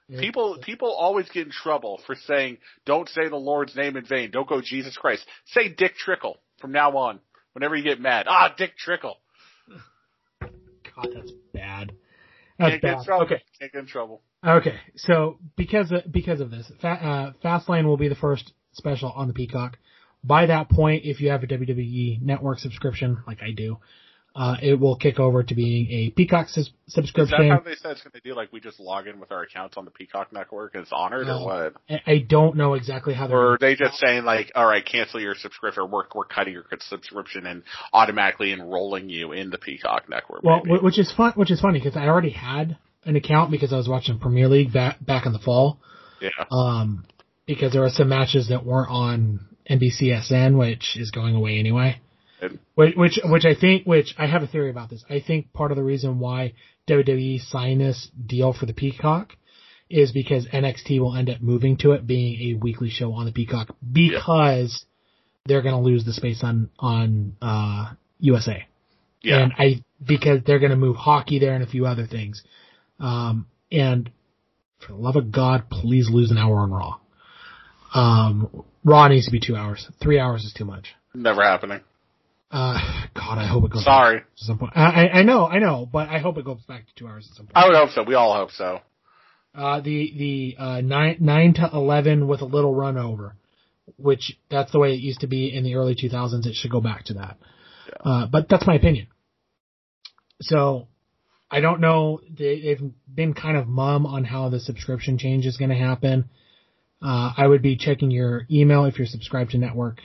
People 0.08 0.58
people 0.62 0.92
always 0.92 1.28
get 1.30 1.46
in 1.46 1.52
trouble 1.52 2.00
for 2.06 2.14
saying, 2.14 2.58
"Don't 2.84 3.08
say 3.08 3.28
the 3.28 3.36
Lord's 3.36 3.74
name 3.74 3.96
in 3.96 4.04
vain. 4.04 4.30
Don't 4.30 4.48
go 4.48 4.60
Jesus 4.60 4.96
Christ. 4.96 5.26
Say 5.46 5.68
Dick 5.68 5.96
Trickle 5.96 6.38
from 6.60 6.72
now 6.72 6.96
on. 6.96 7.20
Whenever 7.52 7.74
you 7.74 7.82
get 7.82 8.00
mad, 8.00 8.26
ah, 8.28 8.54
Dick 8.56 8.76
Trickle." 8.76 9.18
God, 10.40 11.08
that's 11.14 11.32
bad. 11.52 11.92
That's 12.58 12.70
Can't 12.70 12.82
get 12.82 12.90
in 12.90 12.96
bad. 12.98 13.04
trouble. 13.04 13.26
Okay. 13.26 13.42
Can't 13.58 13.72
get 13.72 13.78
in 13.80 13.86
trouble. 13.86 14.22
Okay, 14.46 14.78
so 14.96 15.38
because 15.56 15.90
of, 15.90 16.10
because 16.10 16.40
of 16.40 16.50
this, 16.50 16.70
Fa- 16.80 16.88
uh, 16.88 17.32
Fastlane 17.44 17.84
will 17.84 17.96
be 17.96 18.08
the 18.08 18.14
first 18.14 18.52
special 18.72 19.10
on 19.10 19.26
the 19.26 19.34
Peacock. 19.34 19.76
By 20.26 20.46
that 20.46 20.68
point, 20.68 21.04
if 21.04 21.20
you 21.20 21.30
have 21.30 21.42
a 21.42 21.46
WWE 21.46 22.20
Network 22.22 22.58
subscription, 22.58 23.22
like 23.26 23.42
I 23.42 23.52
do, 23.52 23.78
uh, 24.34 24.56
it 24.60 24.74
will 24.78 24.96
kick 24.96 25.18
over 25.18 25.42
to 25.42 25.54
being 25.54 25.86
a 25.90 26.10
Peacock 26.10 26.48
Is 26.56 26.70
subscription. 26.88 27.48
that 27.48 27.54
how 27.54 27.60
they 27.60 27.74
said 27.76 27.92
it's 27.92 28.02
going 28.02 28.12
to 28.12 28.20
do? 28.20 28.34
Like 28.34 28.52
we 28.52 28.60
just 28.60 28.78
log 28.78 29.06
in 29.06 29.18
with 29.18 29.32
our 29.32 29.42
accounts 29.42 29.76
on 29.78 29.84
the 29.86 29.90
Peacock 29.90 30.32
Network 30.32 30.74
and 30.74 30.82
it's 30.82 30.92
honored, 30.92 31.26
No. 31.26 31.38
or 31.44 31.72
what? 31.88 32.00
I- 32.06 32.18
don't 32.18 32.56
know 32.56 32.74
exactly 32.74 33.14
how 33.14 33.28
they're. 33.28 33.36
Or 33.36 33.52
are 33.54 33.58
they 33.58 33.76
just 33.76 33.94
saying 33.98 34.24
like, 34.24 34.52
all 34.54 34.66
right, 34.66 34.84
cancel 34.84 35.20
your 35.20 35.34
subscription, 35.36 35.84
or 35.84 35.86
we're 35.86 36.02
we're 36.14 36.24
cutting 36.26 36.52
your 36.54 36.64
subscription 36.80 37.46
and 37.46 37.62
automatically 37.94 38.52
enrolling 38.52 39.08
you 39.08 39.32
in 39.32 39.48
the 39.50 39.58
Peacock 39.58 40.08
Network? 40.10 40.42
Well, 40.42 40.60
maybe? 40.64 40.80
which 40.80 40.98
is 40.98 41.10
fun, 41.12 41.32
which 41.36 41.50
is 41.50 41.60
funny 41.60 41.78
because 41.78 41.96
I 41.96 42.06
already 42.08 42.30
had 42.30 42.76
an 43.04 43.16
account 43.16 43.50
because 43.52 43.72
I 43.72 43.76
was 43.76 43.88
watching 43.88 44.18
Premier 44.18 44.48
League 44.48 44.72
back 44.72 44.96
back 45.04 45.24
in 45.24 45.32
the 45.32 45.38
fall. 45.38 45.78
yeah, 46.20 46.28
Um, 46.50 47.04
because 47.46 47.72
there 47.72 47.82
were 47.82 47.90
some 47.90 48.08
matches 48.10 48.48
that 48.48 48.66
weren't 48.66 48.90
on 48.90 49.40
NBCSN, 49.68 50.58
which 50.58 50.96
is 50.96 51.10
going 51.10 51.34
away 51.34 51.58
anyway. 51.58 52.00
Which, 52.74 52.94
which, 52.96 53.18
which 53.24 53.44
I 53.44 53.54
think, 53.54 53.86
which 53.86 54.14
I 54.18 54.26
have 54.26 54.42
a 54.42 54.46
theory 54.46 54.70
about 54.70 54.90
this. 54.90 55.04
I 55.08 55.20
think 55.20 55.52
part 55.52 55.70
of 55.70 55.76
the 55.76 55.82
reason 55.82 56.18
why 56.18 56.52
WWE 56.88 57.40
signed 57.40 57.80
this 57.80 58.10
deal 58.26 58.52
for 58.52 58.66
the 58.66 58.74
Peacock 58.74 59.32
is 59.88 60.12
because 60.12 60.46
NXT 60.46 61.00
will 61.00 61.16
end 61.16 61.30
up 61.30 61.40
moving 61.40 61.76
to 61.78 61.92
it 61.92 62.06
being 62.06 62.50
a 62.50 62.58
weekly 62.58 62.90
show 62.90 63.12
on 63.14 63.24
the 63.24 63.32
Peacock 63.32 63.74
because 63.90 64.84
they're 65.46 65.62
going 65.62 65.74
to 65.74 65.80
lose 65.80 66.04
the 66.04 66.12
space 66.12 66.42
on 66.42 66.70
on 66.78 67.36
uh, 67.40 67.92
USA. 68.18 68.66
yeah. 69.22 69.42
And 69.42 69.52
I 69.58 69.84
because 70.04 70.40
they're 70.44 70.58
going 70.58 70.70
to 70.70 70.76
move 70.76 70.96
hockey 70.96 71.38
there 71.38 71.54
and 71.54 71.62
a 71.62 71.66
few 71.66 71.86
other 71.86 72.06
things. 72.06 72.42
Um, 72.98 73.46
and 73.70 74.10
for 74.80 74.92
the 74.92 74.98
love 74.98 75.16
of 75.16 75.32
God, 75.32 75.70
please 75.70 76.10
lose 76.10 76.30
an 76.30 76.38
hour 76.38 76.58
on 76.58 76.70
Raw. 76.70 76.98
Um, 77.94 78.64
Raw 78.84 79.08
needs 79.08 79.26
to 79.26 79.32
be 79.32 79.40
two 79.40 79.56
hours. 79.56 79.86
Three 80.02 80.18
hours 80.18 80.44
is 80.44 80.52
too 80.52 80.64
much. 80.64 80.88
Never 81.14 81.42
happening. 81.42 81.80
Uh, 82.50 82.78
God, 83.14 83.38
I 83.38 83.46
hope 83.46 83.64
it 83.64 83.70
goes. 83.72 83.84
Sorry. 83.84 84.18
Back 84.18 84.36
to 84.38 84.44
some 84.44 84.58
point. 84.58 84.72
I, 84.76 85.08
I- 85.08 85.22
know, 85.22 85.46
I 85.46 85.58
know, 85.58 85.88
but 85.90 86.08
I 86.08 86.18
hope 86.18 86.38
it 86.38 86.44
goes 86.44 86.60
back 86.68 86.86
to 86.86 86.94
two 86.94 87.08
hours 87.08 87.28
at 87.30 87.36
some 87.36 87.46
point. 87.46 87.56
I 87.56 87.66
would 87.66 87.76
hope 87.76 87.90
so. 87.90 88.02
We 88.02 88.14
all 88.14 88.34
hope 88.34 88.50
so. 88.50 88.80
Uh, 89.54 89.80
the 89.80 90.12
the 90.16 90.62
uh, 90.62 90.80
nine 90.82 91.16
nine 91.20 91.54
to 91.54 91.70
eleven 91.72 92.28
with 92.28 92.42
a 92.42 92.44
little 92.44 92.74
run 92.74 92.98
over, 92.98 93.34
which 93.96 94.36
that's 94.50 94.70
the 94.70 94.78
way 94.78 94.92
it 94.92 95.00
used 95.00 95.20
to 95.20 95.26
be 95.26 95.54
in 95.54 95.64
the 95.64 95.76
early 95.76 95.94
2000s. 95.94 96.44
It 96.44 96.54
should 96.54 96.70
go 96.70 96.82
back 96.82 97.04
to 97.06 97.14
that. 97.14 97.38
Uh, 98.04 98.26
but 98.26 98.50
that's 98.50 98.66
my 98.66 98.74
opinion. 98.74 99.06
So 100.42 100.88
I 101.50 101.60
don't 101.60 101.80
know. 101.80 102.20
They, 102.28 102.60
they've 102.60 102.90
been 103.12 103.32
kind 103.32 103.56
of 103.56 103.66
mum 103.66 104.04
on 104.04 104.24
how 104.24 104.50
the 104.50 104.60
subscription 104.60 105.16
change 105.16 105.46
is 105.46 105.56
going 105.56 105.70
to 105.70 105.76
happen. 105.76 106.28
Uh, 107.02 107.32
I 107.36 107.46
would 107.46 107.62
be 107.62 107.76
checking 107.76 108.10
your 108.10 108.46
email 108.50 108.84
if 108.84 108.98
you're 108.98 109.06
subscribed 109.06 109.50
to 109.52 109.58
network. 109.58 110.00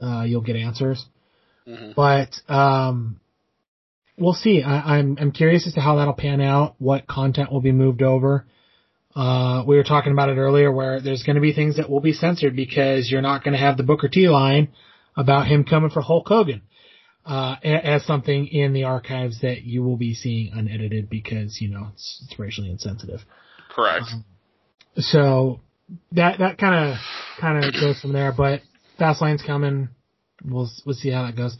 Uh, 0.00 0.22
you'll 0.22 0.40
get 0.40 0.56
answers. 0.56 1.04
Mhm. 1.66 1.94
But 1.94 2.40
um, 2.52 3.20
we'll 4.18 4.34
see. 4.34 4.62
I, 4.62 4.98
I'm 4.98 5.16
I'm 5.20 5.32
curious 5.32 5.66
as 5.66 5.74
to 5.74 5.80
how 5.80 5.96
that'll 5.96 6.14
pan 6.14 6.40
out. 6.40 6.74
What 6.78 7.06
content 7.06 7.52
will 7.52 7.60
be 7.60 7.72
moved 7.72 8.02
over. 8.02 8.46
Uh, 9.14 9.62
we 9.66 9.76
were 9.76 9.84
talking 9.84 10.12
about 10.12 10.30
it 10.30 10.38
earlier, 10.38 10.72
where 10.72 11.00
there's 11.00 11.22
going 11.22 11.36
to 11.36 11.42
be 11.42 11.52
things 11.52 11.76
that 11.76 11.90
will 11.90 12.00
be 12.00 12.12
censored 12.14 12.56
because 12.56 13.10
you're 13.10 13.20
not 13.20 13.44
going 13.44 13.52
to 13.52 13.58
have 13.58 13.76
the 13.76 13.82
Booker 13.82 14.08
T 14.08 14.28
line 14.28 14.68
about 15.16 15.46
him 15.46 15.64
coming 15.64 15.90
for 15.90 16.00
Hulk 16.00 16.26
Hogan 16.28 16.62
uh, 17.26 17.56
as 17.62 18.04
something 18.04 18.46
in 18.46 18.72
the 18.72 18.84
archives 18.84 19.42
that 19.42 19.62
you 19.62 19.82
will 19.82 19.96
be 19.96 20.14
seeing 20.14 20.52
unedited 20.54 21.10
because 21.10 21.60
you 21.60 21.68
know 21.68 21.88
it's, 21.92 22.24
it's 22.24 22.38
racially 22.38 22.70
insensitive. 22.70 23.20
Correct. 23.70 24.06
So 24.96 25.60
that 26.12 26.38
that 26.38 26.58
kind 26.58 26.90
of 26.92 26.96
kind 27.40 27.64
of 27.64 27.72
goes 27.72 28.00
from 28.00 28.12
there. 28.12 28.32
But 28.36 28.60
Fastlane's 28.98 29.42
coming. 29.42 29.88
We'll 30.44 30.70
we'll 30.84 30.94
see 30.94 31.10
how 31.10 31.26
that 31.26 31.36
goes. 31.36 31.56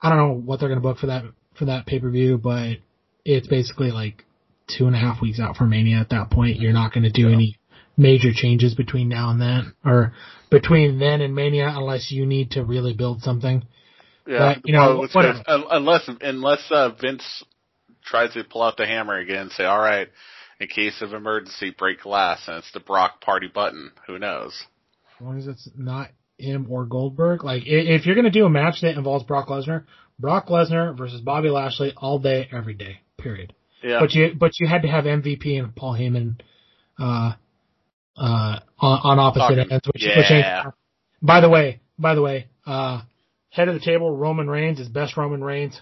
I 0.00 0.08
don't 0.08 0.18
know 0.18 0.34
what 0.34 0.60
they're 0.60 0.68
gonna 0.68 0.80
book 0.80 0.98
for 0.98 1.06
that 1.06 1.24
for 1.58 1.66
that 1.66 1.86
pay 1.86 2.00
per 2.00 2.10
view, 2.10 2.38
but 2.38 2.78
it's 3.24 3.46
basically 3.46 3.90
like 3.90 4.24
two 4.68 4.86
and 4.86 4.96
a 4.96 4.98
half 4.98 5.20
weeks 5.20 5.38
out 5.40 5.56
from 5.56 5.70
Mania. 5.70 5.96
At 5.98 6.10
that 6.10 6.30
point, 6.30 6.58
you're 6.60 6.72
not 6.72 6.92
gonna 6.92 7.10
do 7.10 7.28
Yeah. 7.28 7.34
any 7.34 7.56
major 7.96 8.32
changes 8.32 8.74
between 8.74 9.08
now 9.08 9.30
and 9.30 9.40
then, 9.40 9.72
or 9.84 10.14
between 10.50 10.98
then 10.98 11.20
and 11.20 11.34
Mania, 11.34 11.68
unless 11.76 12.10
you 12.10 12.24
need 12.26 12.52
to 12.52 12.64
really 12.64 12.94
build 12.94 13.22
something. 13.22 13.64
Yeah, 14.26 14.58
you 14.64 14.72
know, 14.72 14.96
well, 14.96 15.04
it's 15.04 15.14
whatever. 15.14 15.38
just- 15.38 15.48
un- 15.48 15.64
unless 15.70 16.08
unless 16.20 16.62
uh, 16.70 16.90
Vince 16.90 17.44
tries 18.04 18.32
to 18.34 18.44
pull 18.44 18.62
out 18.62 18.76
the 18.76 18.86
hammer 18.86 19.16
again 19.18 19.42
and 19.42 19.52
say, 19.52 19.64
"All 19.64 19.78
right, 19.80 20.08
in 20.62 20.68
case 20.68 21.02
of 21.02 21.12
emergency, 21.12 21.74
break 21.76 22.00
glass," 22.00 22.42
and 22.46 22.56
it's 22.58 22.72
the 22.72 22.80
Brock 22.80 23.20
party 23.20 23.48
button. 23.52 23.90
Who 24.06 24.18
knows? 24.18 24.64
As 25.18 25.24
long 25.26 25.38
as 25.38 25.46
it's 25.46 25.68
not 25.76 26.10
him 26.38 26.66
or 26.70 26.84
Goldberg. 26.86 27.44
Like, 27.44 27.62
if 27.66 28.06
you're 28.06 28.14
going 28.14 28.24
to 28.24 28.30
do 28.30 28.46
a 28.46 28.50
match 28.50 28.80
that 28.82 28.96
involves 28.96 29.24
Brock 29.24 29.48
Lesnar, 29.48 29.84
Brock 30.18 30.48
Lesnar 30.48 30.96
versus 30.96 31.20
Bobby 31.20 31.48
Lashley 31.50 31.92
all 31.96 32.18
day, 32.18 32.48
every 32.52 32.74
day, 32.74 33.00
period. 33.18 33.52
Yeah, 33.82 33.98
But 34.00 34.12
you, 34.14 34.34
but 34.38 34.52
you 34.60 34.66
had 34.68 34.82
to 34.82 34.88
have 34.88 35.04
MVP 35.04 35.58
and 35.58 35.74
Paul 35.74 35.94
Heyman, 35.94 36.40
uh, 36.98 37.32
uh, 38.16 38.58
on, 38.78 39.00
on 39.04 39.18
opposite 39.18 39.56
Talking- 39.56 39.72
ends, 39.72 39.86
which, 39.86 40.02
which 40.04 40.30
ain't. 40.30 40.46
yeah. 40.46 40.64
By 41.20 41.40
the 41.40 41.48
way, 41.48 41.80
by 41.98 42.14
the 42.14 42.22
way, 42.22 42.46
uh, 42.66 43.02
head 43.50 43.68
of 43.68 43.74
the 43.74 43.80
table, 43.80 44.16
Roman 44.16 44.48
Reigns 44.48 44.80
is 44.80 44.88
best 44.88 45.16
Roman 45.16 45.42
Reigns. 45.42 45.80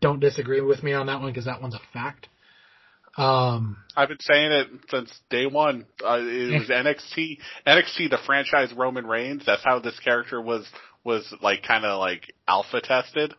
Don't 0.00 0.20
disagree 0.20 0.60
with 0.60 0.82
me 0.82 0.92
on 0.92 1.06
that 1.06 1.20
one 1.20 1.30
because 1.30 1.46
that 1.46 1.62
one's 1.62 1.74
a 1.74 1.80
fact. 1.92 2.28
Um, 3.16 3.78
I've 3.96 4.08
been 4.08 4.20
saying 4.20 4.52
it 4.52 4.68
since 4.90 5.10
day 5.30 5.46
one. 5.46 5.86
Uh, 6.04 6.18
it 6.20 6.60
was 6.60 6.68
NXT, 6.68 7.38
NXT, 7.66 8.10
the 8.10 8.18
franchise 8.26 8.72
Roman 8.76 9.06
Reigns. 9.06 9.42
That's 9.46 9.64
how 9.64 9.78
this 9.78 9.98
character 10.00 10.40
was 10.40 10.66
was 11.02 11.32
like 11.40 11.62
kind 11.62 11.84
of 11.84 11.98
like 11.98 12.32
alpha 12.46 12.80
tested. 12.80 13.32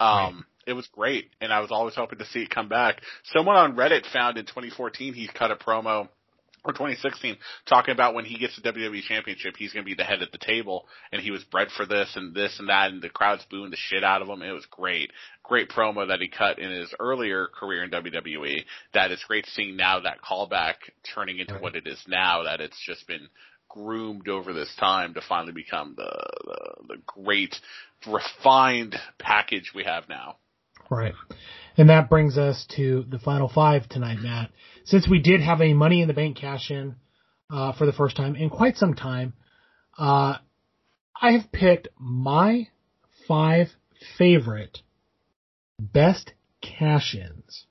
Um, 0.00 0.44
it 0.66 0.74
was 0.74 0.86
great, 0.92 1.30
and 1.40 1.52
I 1.52 1.60
was 1.60 1.70
always 1.70 1.94
hoping 1.94 2.18
to 2.18 2.26
see 2.26 2.40
it 2.40 2.50
come 2.50 2.68
back. 2.68 3.00
Someone 3.32 3.56
on 3.56 3.74
Reddit 3.74 4.04
found 4.12 4.36
in 4.36 4.44
2014 4.44 5.14
he 5.14 5.28
cut 5.28 5.50
a 5.50 5.56
promo. 5.56 6.08
Or 6.64 6.72
2016, 6.72 7.38
talking 7.68 7.92
about 7.92 8.14
when 8.14 8.24
he 8.24 8.38
gets 8.38 8.54
the 8.54 8.72
WWE 8.72 9.02
Championship, 9.02 9.56
he's 9.56 9.72
going 9.72 9.84
to 9.84 9.88
be 9.88 9.96
the 9.96 10.04
head 10.04 10.22
at 10.22 10.30
the 10.30 10.38
table, 10.38 10.86
and 11.10 11.20
he 11.20 11.32
was 11.32 11.42
bred 11.42 11.68
for 11.76 11.86
this 11.86 12.12
and 12.14 12.32
this 12.36 12.60
and 12.60 12.68
that, 12.68 12.92
and 12.92 13.02
the 13.02 13.08
crowd's 13.08 13.44
booing 13.50 13.70
the 13.70 13.76
shit 13.76 14.04
out 14.04 14.22
of 14.22 14.28
him. 14.28 14.42
It 14.42 14.52
was 14.52 14.66
great, 14.66 15.10
great 15.42 15.68
promo 15.68 16.06
that 16.06 16.20
he 16.20 16.28
cut 16.28 16.60
in 16.60 16.70
his 16.70 16.94
earlier 17.00 17.48
career 17.48 17.82
in 17.82 17.90
WWE. 17.90 18.64
That 18.94 19.10
it's 19.10 19.24
great 19.24 19.46
seeing 19.46 19.76
now 19.76 20.00
that 20.00 20.22
callback 20.22 20.74
turning 21.14 21.40
into 21.40 21.54
what 21.54 21.74
it 21.74 21.88
is 21.88 22.00
now. 22.06 22.44
That 22.44 22.60
it's 22.60 22.80
just 22.86 23.08
been 23.08 23.28
groomed 23.68 24.28
over 24.28 24.52
this 24.52 24.72
time 24.78 25.14
to 25.14 25.20
finally 25.28 25.52
become 25.52 25.94
the 25.96 26.26
the, 26.44 26.94
the 26.94 27.02
great 27.06 27.56
refined 28.06 28.94
package 29.18 29.72
we 29.74 29.82
have 29.82 30.08
now. 30.08 30.36
Right. 30.90 31.14
And 31.76 31.88
that 31.88 32.10
brings 32.10 32.36
us 32.36 32.66
to 32.76 33.04
the 33.08 33.18
final 33.18 33.48
five 33.48 33.88
tonight, 33.88 34.18
Matt. 34.20 34.50
Since 34.84 35.08
we 35.08 35.20
did 35.20 35.40
have 35.40 35.60
a 35.60 35.74
Money 35.74 36.02
in 36.02 36.08
the 36.08 36.14
Bank 36.14 36.36
cash 36.36 36.70
in 36.70 36.96
uh, 37.50 37.72
for 37.72 37.86
the 37.86 37.92
first 37.92 38.16
time 38.16 38.34
in 38.36 38.50
quite 38.50 38.76
some 38.76 38.94
time, 38.94 39.34
uh, 39.98 40.36
I 41.20 41.32
have 41.32 41.52
picked 41.52 41.88
my 41.98 42.68
five 43.28 43.68
favorite 44.18 44.78
best 45.78 46.32
cash 46.60 47.14
ins. 47.14 47.66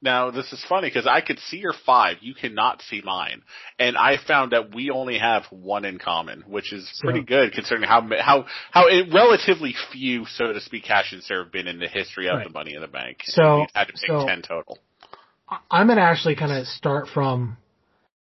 Now 0.00 0.30
this 0.30 0.52
is 0.52 0.64
funny 0.68 0.88
because 0.88 1.08
I 1.08 1.20
could 1.20 1.40
see 1.40 1.56
your 1.56 1.74
five, 1.84 2.18
you 2.20 2.32
cannot 2.32 2.82
see 2.82 3.02
mine, 3.04 3.42
and 3.80 3.96
I 3.96 4.16
found 4.16 4.52
that 4.52 4.72
we 4.72 4.90
only 4.90 5.18
have 5.18 5.42
one 5.50 5.84
in 5.84 5.98
common, 5.98 6.44
which 6.46 6.72
is 6.72 6.88
pretty 7.02 7.22
good 7.22 7.52
considering 7.52 7.82
how 7.88 8.08
how 8.20 8.46
how 8.70 8.86
it, 8.86 9.12
relatively 9.12 9.74
few, 9.92 10.24
so 10.26 10.52
to 10.52 10.60
speak, 10.60 10.84
cash 10.84 11.12
ins 11.12 11.26
there 11.28 11.42
have 11.42 11.52
been 11.52 11.66
in 11.66 11.80
the 11.80 11.88
history 11.88 12.28
of 12.28 12.36
Right. 12.36 12.46
the 12.46 12.52
Money 12.52 12.74
in 12.74 12.80
the 12.80 12.86
Bank. 12.86 13.18
So- 13.24 13.60
we've 13.60 13.70
had 13.74 13.88
to 13.88 13.92
pick 13.94 14.06
so- 14.06 14.24
ten 14.26 14.42
total. 14.42 14.78
I'm 15.70 15.86
going 15.86 15.96
to 15.98 16.02
actually 16.02 16.36
kind 16.36 16.52
of 16.52 16.66
start 16.66 17.08
from, 17.12 17.56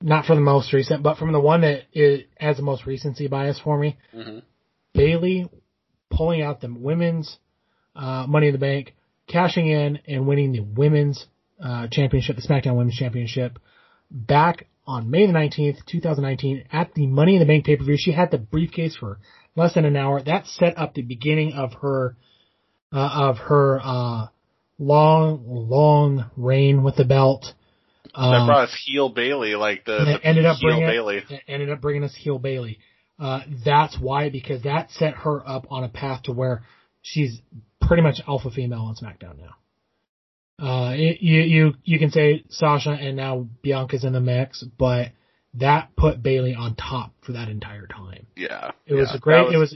not 0.01 0.25
from 0.25 0.37
the 0.37 0.41
most 0.43 0.73
recent, 0.73 1.03
but 1.03 1.17
from 1.17 1.31
the 1.31 1.39
one 1.39 1.61
that 1.61 1.83
is, 1.93 2.21
has 2.37 2.57
the 2.57 2.63
most 2.63 2.85
recency 2.85 3.27
bias 3.27 3.59
for 3.59 3.77
me. 3.77 3.97
hmm 4.13 4.39
Bayley 4.93 5.49
pulling 6.09 6.41
out 6.41 6.59
the 6.59 6.67
women's 6.69 7.37
uh, 7.95 8.25
Money 8.27 8.47
in 8.47 8.53
the 8.53 8.59
Bank, 8.59 8.93
cashing 9.27 9.67
in 9.69 9.99
and 10.05 10.27
winning 10.27 10.51
the 10.51 10.59
women's 10.59 11.27
uh, 11.63 11.87
championship, 11.89 12.35
the 12.35 12.41
SmackDown 12.41 12.75
Women's 12.75 12.97
Championship, 12.97 13.57
back 14.09 14.67
on 14.85 15.09
May 15.09 15.27
the 15.27 15.33
19th, 15.33 15.85
2019, 15.85 16.65
at 16.73 16.93
the 16.93 17.07
Money 17.07 17.35
in 17.35 17.39
the 17.39 17.45
Bank 17.45 17.65
pay 17.65 17.77
per 17.77 17.85
view. 17.85 17.95
She 17.97 18.11
had 18.11 18.31
the 18.31 18.37
briefcase 18.37 18.97
for 18.97 19.19
less 19.55 19.73
than 19.75 19.85
an 19.85 19.95
hour. 19.95 20.21
That 20.21 20.45
set 20.47 20.77
up 20.77 20.93
the 20.93 21.03
beginning 21.03 21.53
of 21.53 21.73
her 21.81 22.17
uh, 22.91 23.29
of 23.29 23.37
her 23.37 23.79
uh, 23.81 24.27
long, 24.81 25.43
long 25.45 26.29
reign 26.35 26.83
with 26.83 26.95
the 26.95 27.05
belt. 27.05 27.53
that 28.13 28.19
Um, 28.19 28.47
brought 28.47 28.63
us 28.69 28.81
heel 28.85 29.09
Bayley, 29.09 29.55
like 29.55 29.85
the, 29.85 29.99
the 30.19 30.25
ended 30.27 30.45
up 30.45 30.57
heel 30.57 30.69
bringing 30.69 30.87
Bayley. 30.87 31.17
it 31.29 31.41
ended 31.47 31.69
up 31.69 31.79
bringing 31.81 32.03
us 32.03 32.15
heel 32.15 32.39
Bayley. 32.39 32.79
Uh, 33.19 33.41
that's 33.63 33.97
why 33.99 34.29
because 34.29 34.63
that 34.63 34.89
set 34.91 35.13
her 35.13 35.47
up 35.47 35.67
on 35.69 35.83
a 35.83 35.89
path 35.89 36.23
to 36.23 36.31
where 36.31 36.63
she's 37.03 37.39
pretty 37.79 38.01
much 38.01 38.19
alpha 38.27 38.49
female 38.49 38.81
on 38.81 38.95
SmackDown 38.95 39.37
now. 39.39 39.55
Uh, 40.59 40.93
you 40.93 41.41
you 41.41 41.73
you 41.83 41.99
can 41.99 42.11
say 42.11 42.43
Sasha 42.49 42.91
and 42.91 43.15
now 43.15 43.47
Bianca's 43.63 44.03
in 44.03 44.13
the 44.13 44.19
mix, 44.19 44.63
but 44.77 45.11
that 45.55 45.95
put 45.95 46.21
Bayley 46.23 46.53
on 46.55 46.75
top 46.75 47.13
for 47.25 47.33
that 47.33 47.49
entire 47.49 47.87
time. 47.87 48.25
Yeah, 48.35 48.71
It 48.85 48.93
was 48.95 49.09
yeah. 49.11 49.17
a 49.17 49.19
great. 49.19 49.47
That 49.47 49.53
it 49.53 49.57
was. 49.57 49.75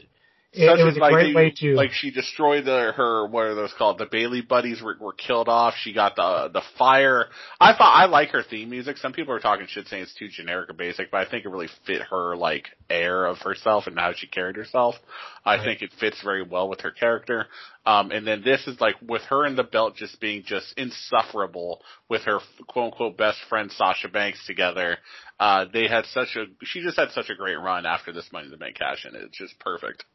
It, 0.56 0.80
it 0.80 0.84
was 0.84 0.96
a 0.98 1.00
like 1.00 1.14
great 1.14 1.36
way 1.36 1.52
to. 1.58 1.74
like 1.76 1.92
she 1.92 2.12
destroyed 2.12 2.66
the, 2.66 2.92
her 2.96 3.28
what 3.28 3.46
are 3.46 3.56
those 3.56 3.74
called 3.78 3.98
the 3.98 4.06
Bayley 4.06 4.42
buddies 4.42 4.82
were, 4.82 4.96
were 5.00 5.14
killed 5.14 5.50
off. 5.50 5.74
She 5.80 5.94
got 5.94 6.16
the 6.16 6.50
the 6.54 6.62
fire. 6.78 7.26
I 7.60 7.74
thought 7.74 7.94
I 7.96 8.06
like 8.06 8.30
her 8.30 8.44
theme 8.44 8.70
music. 8.70 8.98
Some 8.98 9.14
people 9.14 9.34
are 9.34 9.40
talking 9.40 9.68
shit 9.68 9.88
saying 9.88 10.04
it's 10.04 10.14
too 10.16 10.28
generic 10.30 10.70
or 10.70 10.74
basic, 10.74 11.12
but 11.12 11.26
I 11.26 11.30
think 11.30 11.46
it 11.46 11.50
really 11.50 11.70
fit 11.86 12.02
her 12.10 12.36
like 12.36 12.66
air 12.90 13.26
of 13.26 13.38
herself 13.40 13.88
and 13.88 13.98
how 14.00 14.14
she 14.16 14.28
carried 14.28 14.56
herself. 14.56 14.96
I 15.44 15.56
Right. 15.58 15.64
think 15.66 15.82
it 15.82 15.92
fits 16.00 16.22
very 16.24 16.44
well 16.44 16.70
with 16.70 16.82
her 16.82 16.92
character. 16.92 17.48
Um, 17.86 18.12
and 18.12 18.26
then 18.26 18.42
this 18.44 18.66
is 18.68 18.80
like 18.82 18.96
with 19.02 19.22
her 19.24 19.46
and 19.46 19.58
the 19.58 19.64
belt 19.64 19.96
just 19.96 20.20
being 20.20 20.44
just 20.44 20.74
insufferable 20.78 21.82
with 22.10 22.24
her 22.24 22.40
quote 22.68 22.86
unquote 22.94 23.18
best 23.18 23.38
friend 23.50 23.72
Sasha 23.72 24.08
Banks 24.08 24.46
together. 24.48 24.98
Uh, 25.40 25.66
they 25.72 25.88
had 25.88 26.06
such 26.08 26.36
a 26.36 26.46
she 26.64 26.82
just 26.82 26.98
had 26.98 27.12
such 27.12 27.30
a 27.30 27.36
great 27.36 27.58
run 27.60 27.86
after 27.86 28.12
this 28.12 28.30
Money 28.32 28.46
in 28.46 28.52
the 28.52 28.58
Bank 28.58 28.78
cash 28.78 29.06
and 29.06 29.16
It's 29.16 29.38
just 29.38 29.60
perfect. 29.60 30.06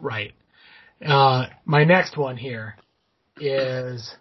Right. 0.00 0.32
Uh, 1.04 1.46
my 1.64 1.84
next 1.84 2.16
one 2.16 2.36
here 2.36 2.76
is 3.40 4.14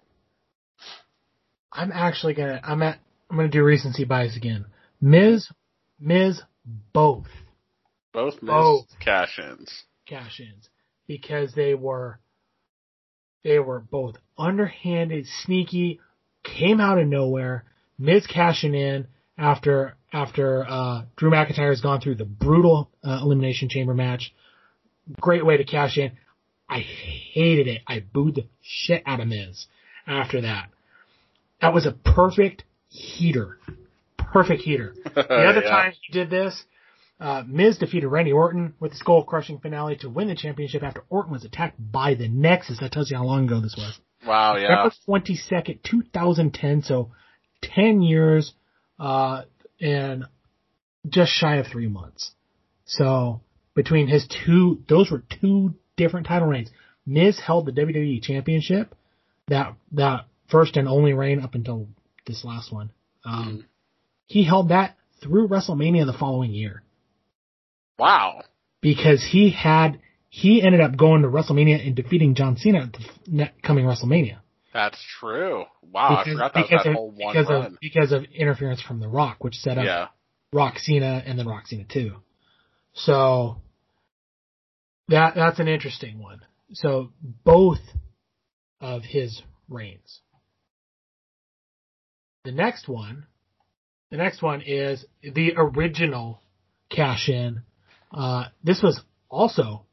I'm 1.71 1.91
actually 1.91 2.33
gonna 2.33 2.59
I'm 2.63 2.81
at 2.83 2.99
I'm 3.29 3.37
gonna 3.37 3.49
do 3.49 3.63
recency 3.63 4.03
bias 4.05 4.35
again. 4.37 4.65
Miz 5.01 5.49
Miz 5.99 6.41
both 6.93 7.27
Both 8.13 8.35
missed 8.35 8.45
Both. 8.45 8.85
cash 8.99 9.39
ins. 9.39 9.83
cash 10.05 10.39
ins 10.39 10.69
because 11.07 11.53
they 11.53 11.73
were 11.73 12.19
they 13.43 13.59
were 13.59 13.79
both 13.79 14.15
underhanded, 14.37 15.25
sneaky, 15.43 15.99
came 16.43 16.81
out 16.81 16.99
of 16.99 17.07
nowhere. 17.07 17.63
Miz 17.97 18.27
cashing 18.27 18.73
in 18.75 19.07
after 19.37 19.95
after 20.11 20.65
uh, 20.67 21.03
Drew 21.15 21.31
McIntyre 21.31 21.69
has 21.69 21.81
gone 21.81 22.01
through 22.01 22.15
the 22.15 22.25
brutal 22.25 22.89
uh, 23.03 23.19
elimination 23.21 23.69
chamber 23.69 23.93
match. 23.93 24.33
Great 25.19 25.45
way 25.45 25.57
to 25.57 25.63
cash 25.63 25.97
in. 25.97 26.11
I 26.69 26.79
hated 26.79 27.67
it. 27.67 27.81
I 27.87 27.99
booed 28.01 28.35
the 28.35 28.45
shit 28.61 29.03
out 29.05 29.19
of 29.19 29.27
Miz 29.27 29.67
after 30.05 30.41
that. 30.41 30.69
That 31.61 31.73
was 31.73 31.85
a 31.85 31.91
perfect 31.91 32.63
heater. 32.89 33.57
Perfect 34.17 34.61
heater. 34.63 34.93
The 35.15 35.21
other 35.21 35.61
Yeah. 35.63 35.69
time 35.69 35.93
he 36.05 36.11
did 36.13 36.29
this, 36.29 36.63
uh, 37.19 37.43
Miz 37.47 37.77
defeated 37.77 38.07
Randy 38.09 38.31
Orton 38.33 38.73
with 38.79 38.91
the 38.91 38.97
skull 38.97 39.23
crushing 39.23 39.59
finale 39.59 39.95
to 39.97 40.09
win 40.09 40.27
the 40.27 40.35
championship 40.35 40.83
after 40.83 41.03
Orton 41.09 41.31
was 41.31 41.45
attacked 41.45 41.77
by 41.79 42.13
the 42.13 42.27
Nexus. 42.27 42.79
That 42.79 42.91
tells 42.91 43.09
you 43.09 43.17
how 43.17 43.23
long 43.25 43.45
ago 43.45 43.59
this 43.61 43.75
was. 43.77 43.97
Wow, 44.25 44.57
yeah. 44.57 44.69
November 44.69 44.93
22nd, 45.07 45.81
2010. 45.83 46.83
So 46.83 47.11
10 47.61 48.01
years, 48.01 48.53
uh, 48.99 49.43
and 49.79 50.25
just 51.07 51.31
shy 51.31 51.55
of 51.55 51.67
three 51.67 51.87
months. 51.87 52.31
So 52.85 53.41
between 53.77 54.07
his 54.07 54.27
two, 54.27 54.81
those 54.89 55.11
were 55.11 55.21
two 55.39 55.75
different 55.97 56.25
title 56.25 56.47
reigns. 56.47 56.71
Miz 57.05 57.39
held 57.39 57.67
the 57.67 57.71
WWE 57.71 58.21
championship, 58.23 58.95
that, 59.49 59.75
that 59.91 60.25
first 60.49 60.75
and 60.77 60.87
only 60.89 61.13
reign 61.13 61.39
up 61.39 61.53
until 61.53 61.87
this 62.25 62.43
last 62.43 62.73
one. 62.73 62.89
Um, 63.23 63.65
he 64.25 64.43
held 64.43 64.69
that 64.69 64.97
through 65.21 65.47
WrestleMania 65.47 66.07
the 66.07 66.17
following 66.17 66.51
year 66.51 66.81
Wow. 67.99 68.41
because 68.81 69.23
he 69.23 69.51
had, 69.51 69.99
he 70.27 70.59
ended 70.61 70.81
up 70.81 70.97
going 70.97 71.21
to 71.21 71.27
WrestleMania 71.27 71.85
and 71.85 71.95
defeating 71.95 72.33
John 72.33 72.57
Cena 72.57 72.79
at 72.85 72.93
the 73.27 73.49
coming 73.61 73.85
WrestleMania. 73.85 74.39
That's 74.73 74.97
true. 75.19 75.65
Wow, 75.83 76.23
I 76.25 76.29
forgot 76.29 76.53
that 76.55 76.65
that 76.71 76.87
of, 76.87 76.93
whole 76.95 77.11
one 77.11 77.33
because 77.33 77.49
run. 77.49 77.65
of 77.65 77.77
because 77.79 78.11
of 78.11 78.23
interference 78.25 78.81
from 78.81 78.99
The 78.99 79.07
Rock, 79.07 79.43
which 79.43 79.55
set 79.55 79.77
up 79.77 79.85
yeah. 79.85 80.07
Rock 80.51 80.77
Cena 80.79 81.23
and 81.25 81.39
then 81.39 81.47
Rock 81.47 81.67
Cena 81.67 81.85
2. 81.91 82.11
So 82.93 83.61
that 85.09 85.35
that's 85.35 85.59
an 85.59 85.67
interesting 85.67 86.19
one. 86.19 86.41
So 86.73 87.11
both 87.43 87.79
of 88.81 89.03
his 89.03 89.41
reigns. 89.69 90.21
The 92.43 92.51
next 92.51 92.87
one, 92.87 93.25
the 94.11 94.17
next 94.17 94.41
one 94.41 94.61
is 94.61 95.05
the 95.21 95.53
original 95.57 96.41
cash 96.89 97.29
in. 97.29 97.63
Uh, 98.11 98.45
this 98.63 98.81
was 98.81 99.01
also 99.29 99.85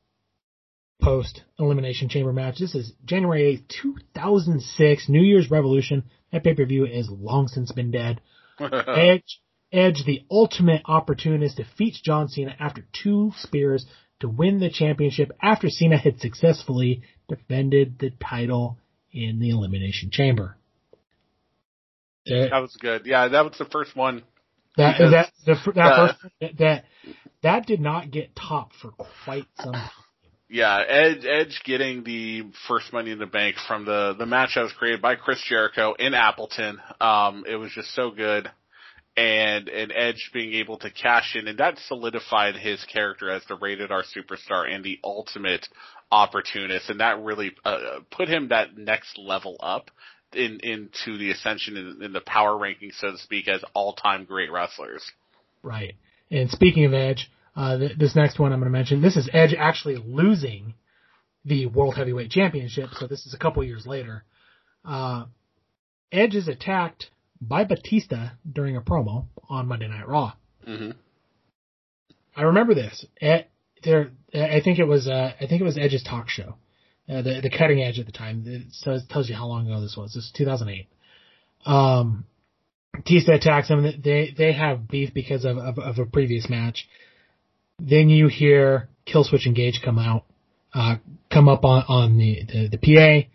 post 1.02 1.42
elimination 1.58 2.08
chamber 2.08 2.32
match. 2.32 2.58
This 2.58 2.74
is 2.74 2.92
January 3.04 3.64
8th, 3.68 3.68
2006, 3.82 5.08
New 5.08 5.22
Year's 5.22 5.50
Revolution. 5.50 6.04
That 6.32 6.44
pay 6.44 6.54
per 6.54 6.64
view 6.64 6.86
is 6.86 7.08
long 7.10 7.48
since 7.48 7.72
been 7.72 7.90
dead. 7.90 8.20
Edge, 8.60 9.40
Edge, 9.72 10.04
the 10.06 10.24
ultimate 10.30 10.82
opportunist, 10.86 11.56
defeats 11.56 12.00
John 12.00 12.28
Cena 12.28 12.54
after 12.58 12.84
two 13.02 13.32
spears 13.38 13.84
to 14.20 14.28
win 14.28 14.60
the 14.60 14.70
championship 14.70 15.32
after 15.42 15.68
Cena 15.68 15.96
had 15.96 16.20
successfully 16.20 17.02
defended 17.28 17.98
the 17.98 18.10
title 18.10 18.78
in 19.12 19.38
the 19.40 19.50
Elimination 19.50 20.10
Chamber. 20.10 20.56
That, 22.26 22.48
that 22.52 22.60
was 22.60 22.76
good. 22.80 23.06
Yeah, 23.06 23.28
that 23.28 23.44
was 23.44 23.58
the 23.58 23.66
first 23.66 23.94
one. 23.94 24.22
that, 24.76 24.98
that, 24.98 25.30
the, 25.44 25.72
that, 25.74 25.80
uh, 25.80 26.06
first, 26.08 26.34
that, 26.40 26.58
that, 26.58 26.84
that 27.42 27.66
did 27.66 27.80
not 27.80 28.10
get 28.10 28.34
topped 28.34 28.74
for 28.76 28.92
quite 29.24 29.46
some 29.60 29.74
time. 29.74 29.90
Yeah, 30.48 30.82
Edge 30.86 31.24
Edge 31.24 31.62
getting 31.64 32.04
the 32.04 32.44
first 32.68 32.92
Money 32.92 33.10
in 33.10 33.18
the 33.18 33.26
Bank 33.26 33.56
from 33.66 33.86
the 33.86 34.14
the 34.16 34.26
match 34.26 34.52
that 34.54 34.62
was 34.62 34.72
created 34.72 35.02
by 35.02 35.16
Chris 35.16 35.42
Jericho 35.48 35.94
in 35.98 36.14
Appleton. 36.14 36.78
Um, 37.00 37.44
it 37.48 37.56
was 37.56 37.72
just 37.72 37.92
so 37.94 38.10
good, 38.10 38.48
and 39.16 39.68
and 39.68 39.92
Edge 39.94 40.30
being 40.32 40.54
able 40.54 40.78
to 40.78 40.90
cash 40.90 41.36
in, 41.36 41.46
and 41.46 41.58
that 41.58 41.78
solidified 41.86 42.56
his 42.56 42.84
character 42.84 43.30
as 43.30 43.42
the 43.48 43.54
rated 43.54 43.90
R 43.92 44.02
superstar 44.02 44.72
and 44.72 44.84
the 44.84 44.98
ultimate 45.04 45.66
opportunist, 46.10 46.90
and 46.90 47.00
that 47.00 47.22
really 47.22 47.52
uh, 47.64 48.00
put 48.10 48.28
him 48.28 48.48
that 48.48 48.76
next 48.76 49.18
level 49.18 49.56
up 49.60 49.90
in 50.32 50.60
into 50.62 51.18
the 51.18 51.30
ascension 51.30 51.76
in, 51.76 52.02
in 52.02 52.12
the 52.12 52.20
power 52.20 52.56
ranking, 52.56 52.90
so 52.92 53.12
to 53.12 53.18
speak, 53.18 53.48
as 53.48 53.62
all 53.74 53.92
time 53.92 54.24
great 54.24 54.50
wrestlers. 54.50 55.04
Right. 55.62 55.94
And 56.30 56.50
speaking 56.50 56.84
of 56.84 56.92
Edge, 56.92 57.30
uh, 57.56 57.78
th- 57.78 57.98
this 57.98 58.16
next 58.16 58.38
one 58.38 58.52
I'm 58.52 58.60
going 58.60 58.72
to 58.72 58.76
mention, 58.76 59.00
this 59.00 59.16
is 59.16 59.30
Edge 59.32 59.54
actually 59.56 59.96
losing 59.96 60.74
the 61.44 61.66
World 61.66 61.94
Heavyweight 61.94 62.30
Championship. 62.30 62.90
So 62.98 63.06
this 63.06 63.26
is 63.26 63.34
a 63.34 63.38
couple 63.38 63.62
years 63.62 63.86
later. 63.86 64.24
Uh, 64.84 65.26
Edge 66.10 66.34
is 66.34 66.48
attacked 66.48 67.10
by 67.48 67.64
Batista 67.64 68.30
during 68.50 68.76
a 68.76 68.80
promo 68.80 69.26
on 69.48 69.68
Monday 69.68 69.88
Night 69.88 70.08
Raw. 70.08 70.32
hmm 70.64 70.90
I 72.36 72.42
remember 72.42 72.74
this. 72.74 73.06
Ed, 73.20 73.46
there, 73.84 74.10
I 74.34 74.60
think 74.60 74.80
it 74.80 74.86
was, 74.86 75.06
uh, 75.06 75.32
I 75.40 75.46
think 75.46 75.60
it 75.60 75.64
was 75.64 75.78
Edge's 75.78 76.02
talk 76.02 76.28
show, 76.28 76.56
uh, 77.08 77.22
the 77.22 77.40
the 77.42 77.50
cutting 77.50 77.80
edge 77.80 78.00
at 78.00 78.06
the 78.06 78.12
time. 78.12 78.42
It 78.46 78.72
says, 78.72 79.04
tells 79.08 79.28
you 79.28 79.36
how 79.36 79.46
long 79.46 79.66
ago 79.66 79.80
this 79.80 79.96
was. 79.96 80.14
This 80.14 80.24
is 80.24 80.32
2008. 80.36 80.88
Um, 81.64 82.24
Batista 82.92 83.34
attacks 83.34 83.68
him. 83.68 83.84
They 84.02 84.34
they 84.36 84.52
have 84.52 84.88
beef 84.88 85.12
because 85.14 85.44
of, 85.44 85.58
of, 85.58 85.78
of 85.78 85.98
a 85.98 86.06
previous 86.06 86.48
match. 86.48 86.88
Then 87.78 88.08
you 88.08 88.28
hear 88.28 88.88
Killswitch 89.06 89.46
Engage 89.46 89.80
come 89.84 89.98
out, 89.98 90.24
uh, 90.72 90.96
come 91.32 91.48
up 91.48 91.64
on 91.64 91.84
on 91.88 92.16
the, 92.16 92.44
the 92.46 92.76
the 92.76 92.78
PA. 92.78 93.28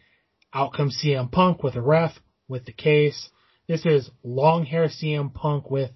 Out 0.58 0.74
comes 0.74 1.00
CM 1.04 1.32
Punk 1.32 1.64
with 1.64 1.76
a 1.76 1.82
ref 1.82 2.12
with 2.48 2.66
the 2.66 2.74
case. 2.74 3.30
This 3.70 3.86
is 3.86 4.10
long 4.24 4.66
hair 4.66 4.88
CM 4.88 5.32
Punk 5.32 5.70
with 5.70 5.92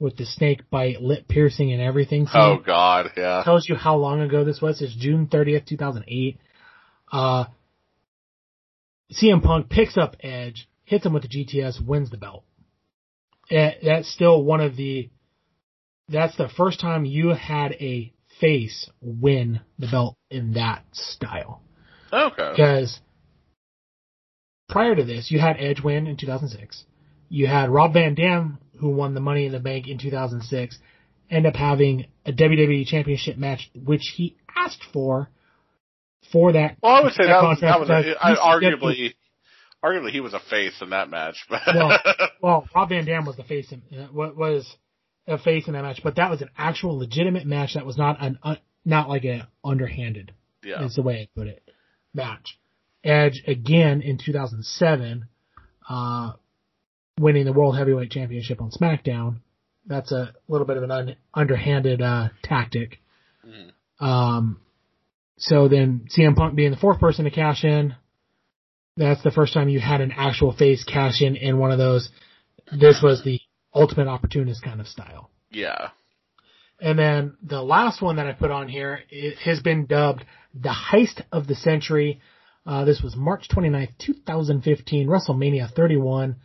with 0.00 0.16
the 0.16 0.24
snake 0.24 0.70
bite, 0.70 1.02
lip 1.02 1.28
piercing, 1.28 1.70
and 1.72 1.82
everything. 1.82 2.26
Oh 2.32 2.56
God, 2.56 3.10
yeah. 3.18 3.42
tells 3.44 3.68
you 3.68 3.74
how 3.74 3.96
long 3.96 4.22
ago 4.22 4.44
this 4.44 4.62
was. 4.62 4.80
It's 4.80 4.96
June 4.96 5.26
30th, 5.26 5.66
2008. 5.66 6.38
Uh, 7.12 7.44
CM 9.12 9.42
Punk 9.42 9.68
picks 9.68 9.98
up 9.98 10.16
Edge, 10.20 10.70
hits 10.84 11.04
him 11.04 11.12
with 11.12 11.22
the 11.22 11.28
GTS, 11.28 11.84
wins 11.84 12.10
the 12.10 12.16
belt. 12.16 12.44
Eh, 13.50 13.72
that's 13.82 14.10
still 14.10 14.42
one 14.42 14.62
of 14.62 14.76
the, 14.76 15.10
that's 16.08 16.36
the 16.36 16.48
first 16.48 16.80
time 16.80 17.04
you 17.04 17.30
had 17.30 17.72
a 17.72 18.12
face 18.40 18.88
win 19.02 19.60
the 19.78 19.88
belt 19.88 20.16
in 20.30 20.54
that 20.54 20.84
style. 20.92 21.60
Okay. 22.10 22.52
Because 22.52 23.00
prior 24.68 24.94
to 24.94 25.04
this, 25.04 25.30
you 25.30 25.40
had 25.40 25.56
Edge 25.58 25.82
win 25.82 26.06
in 26.06 26.16
2006. 26.16 26.84
You 27.28 27.46
had 27.46 27.70
Rob 27.70 27.92
Van 27.92 28.14
Dam, 28.14 28.58
who 28.78 28.90
won 28.90 29.14
the 29.14 29.20
Money 29.20 29.46
in 29.46 29.52
the 29.52 29.58
Bank 29.58 29.88
in 29.88 29.98
2006, 29.98 30.78
end 31.30 31.46
up 31.46 31.56
having 31.56 32.06
a 32.24 32.32
WWE 32.32 32.86
Championship 32.86 33.36
match, 33.36 33.70
which 33.74 34.12
he 34.16 34.36
asked 34.56 34.84
for, 34.92 35.28
for 36.32 36.52
that. 36.52 36.76
Well, 36.82 36.92
I 36.92 37.02
would 37.02 37.12
say 37.12 37.26
that 37.26 37.42
was, 37.42 37.60
that 37.60 37.80
was 37.80 37.88
because 37.88 38.16
I, 38.20 38.34
arguably, 38.34 39.14
arguably 39.84 40.10
he 40.10 40.20
was 40.20 40.34
a 40.34 40.40
face 40.40 40.80
in 40.80 40.90
that 40.90 41.10
match. 41.10 41.44
But 41.48 41.62
Well, 41.66 41.98
well, 42.42 42.68
Rob 42.74 42.88
Van 42.88 43.04
Dam 43.04 43.26
was 43.26 43.36
the 43.36 43.44
face 43.44 43.72
in, 43.72 43.82
uh, 43.98 44.08
wa- 44.12 44.32
was 44.32 44.76
a 45.26 45.38
face 45.38 45.66
in 45.66 45.74
that 45.74 45.82
match, 45.82 46.00
but 46.02 46.16
that 46.16 46.30
was 46.30 46.40
an 46.42 46.50
actual 46.56 46.98
legitimate 46.98 47.46
match 47.46 47.74
that 47.74 47.84
was 47.84 47.98
not 47.98 48.16
an, 48.20 48.38
uh, 48.42 48.56
not 48.84 49.08
like 49.08 49.24
a 49.24 49.48
underhanded 49.64 50.32
yeah, 50.64 50.84
is 50.84 50.94
the 50.94 51.02
way 51.02 51.20
I 51.22 51.28
put 51.38 51.48
it, 51.48 51.62
match. 52.14 52.58
Edge 53.04 53.42
again 53.46 54.00
in 54.02 54.18
2007, 54.18 55.26
uh, 55.88 56.32
winning 57.18 57.44
the 57.44 57.52
World 57.52 57.76
Heavyweight 57.76 58.10
Championship 58.10 58.60
on 58.60 58.70
SmackDown. 58.70 59.36
That's 59.86 60.12
a 60.12 60.34
little 60.48 60.66
bit 60.66 60.76
of 60.76 60.82
an 60.82 60.90
un- 60.90 61.16
underhanded 61.32 62.02
uh, 62.02 62.28
tactic. 62.42 63.00
Mhm. 63.46 64.04
Um, 64.04 64.60
so 65.38 65.68
then 65.68 66.08
CM 66.14 66.36
Punk 66.36 66.54
being 66.54 66.70
the 66.70 66.76
fourth 66.76 67.00
person 67.00 67.24
to 67.24 67.30
cash 67.30 67.64
in, 67.64 67.94
that's 68.96 69.22
the 69.22 69.30
first 69.30 69.54
time 69.54 69.68
you 69.68 69.80
had 69.80 70.00
an 70.00 70.12
actual 70.12 70.52
face 70.52 70.84
cash 70.84 71.22
in 71.22 71.36
in 71.36 71.58
one 71.58 71.70
of 71.70 71.78
those. 71.78 72.10
This 72.72 73.00
was 73.02 73.22
the 73.22 73.40
ultimate 73.74 74.08
opportunist 74.08 74.62
kind 74.62 74.80
of 74.80 74.88
style. 74.88 75.30
Yeah. 75.50 75.90
And 76.80 76.98
then 76.98 77.36
the 77.42 77.62
last 77.62 78.02
one 78.02 78.16
that 78.16 78.26
I 78.26 78.32
put 78.32 78.50
on 78.50 78.68
here 78.68 79.00
it 79.10 79.38
has 79.38 79.60
been 79.60 79.86
dubbed 79.86 80.24
the 80.54 80.74
heist 80.92 81.22
of 81.32 81.46
the 81.46 81.54
century. 81.54 82.20
Uh, 82.66 82.84
this 82.84 83.00
was 83.00 83.16
March 83.16 83.48
29th, 83.48 83.96
2015, 83.98 85.08
WrestleMania 85.08 85.70
31. 85.72 86.36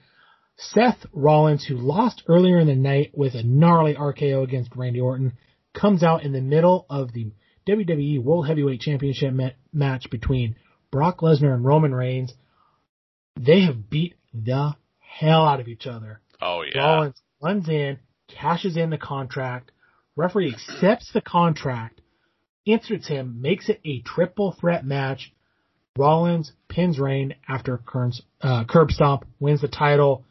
Seth 0.58 1.06
Rollins, 1.14 1.66
who 1.66 1.76
lost 1.76 2.24
earlier 2.28 2.60
in 2.60 2.68
the 2.68 2.76
night 2.76 3.12
with 3.14 3.34
a 3.36 3.44
gnarly 3.44 3.96
RKO 3.96 4.44
against 4.44 4.76
Randy 4.76 5.00
Orton, 5.00 5.34
comes 5.74 6.04
out 6.04 6.24
in 6.24 6.32
the 6.32 6.42
middle 6.42 6.86
of 6.90 7.12
the 7.14 7.32
WWE 7.68 8.22
World 8.24 8.48
Heavyweight 8.48 8.82
Championship 8.82 9.34
ma- 9.34 9.50
match 9.72 10.10
between 10.10 10.56
Brock 10.92 11.22
Lesnar 11.22 11.54
and 11.54 11.66
Roman 11.66 11.94
Reigns. 11.94 12.34
They 13.40 13.62
have 13.62 13.90
beat 13.90 14.16
the 14.34 14.76
hell 15.00 15.46
out 15.46 15.60
of 15.60 15.68
each 15.68 15.88
other. 15.88 16.22
Oh 16.42 16.64
yeah. 16.64 16.82
Rollins 16.82 17.22
runs 17.42 17.70
in, 17.70 18.00
cashes 18.28 18.78
in 18.78 18.90
the 18.90 18.98
contract. 18.98 19.72
Referee 20.16 20.54
accepts 20.54 21.12
the 21.12 21.22
contract, 21.22 22.02
inserts 22.66 23.08
him, 23.08 23.42
makes 23.42 23.70
it 23.70 23.82
a 23.84 24.02
triple 24.02 24.56
threat 24.60 24.86
match. 24.86 25.34
Rollins 25.98 26.52
pins 26.68 27.00
Reign 27.00 27.36
after 27.48 27.80
Kern's, 27.80 28.22
uh, 28.42 28.66
curb 28.66 28.92
stomp, 28.92 29.26
wins 29.40 29.62
the 29.62 29.68
title, 29.68 30.26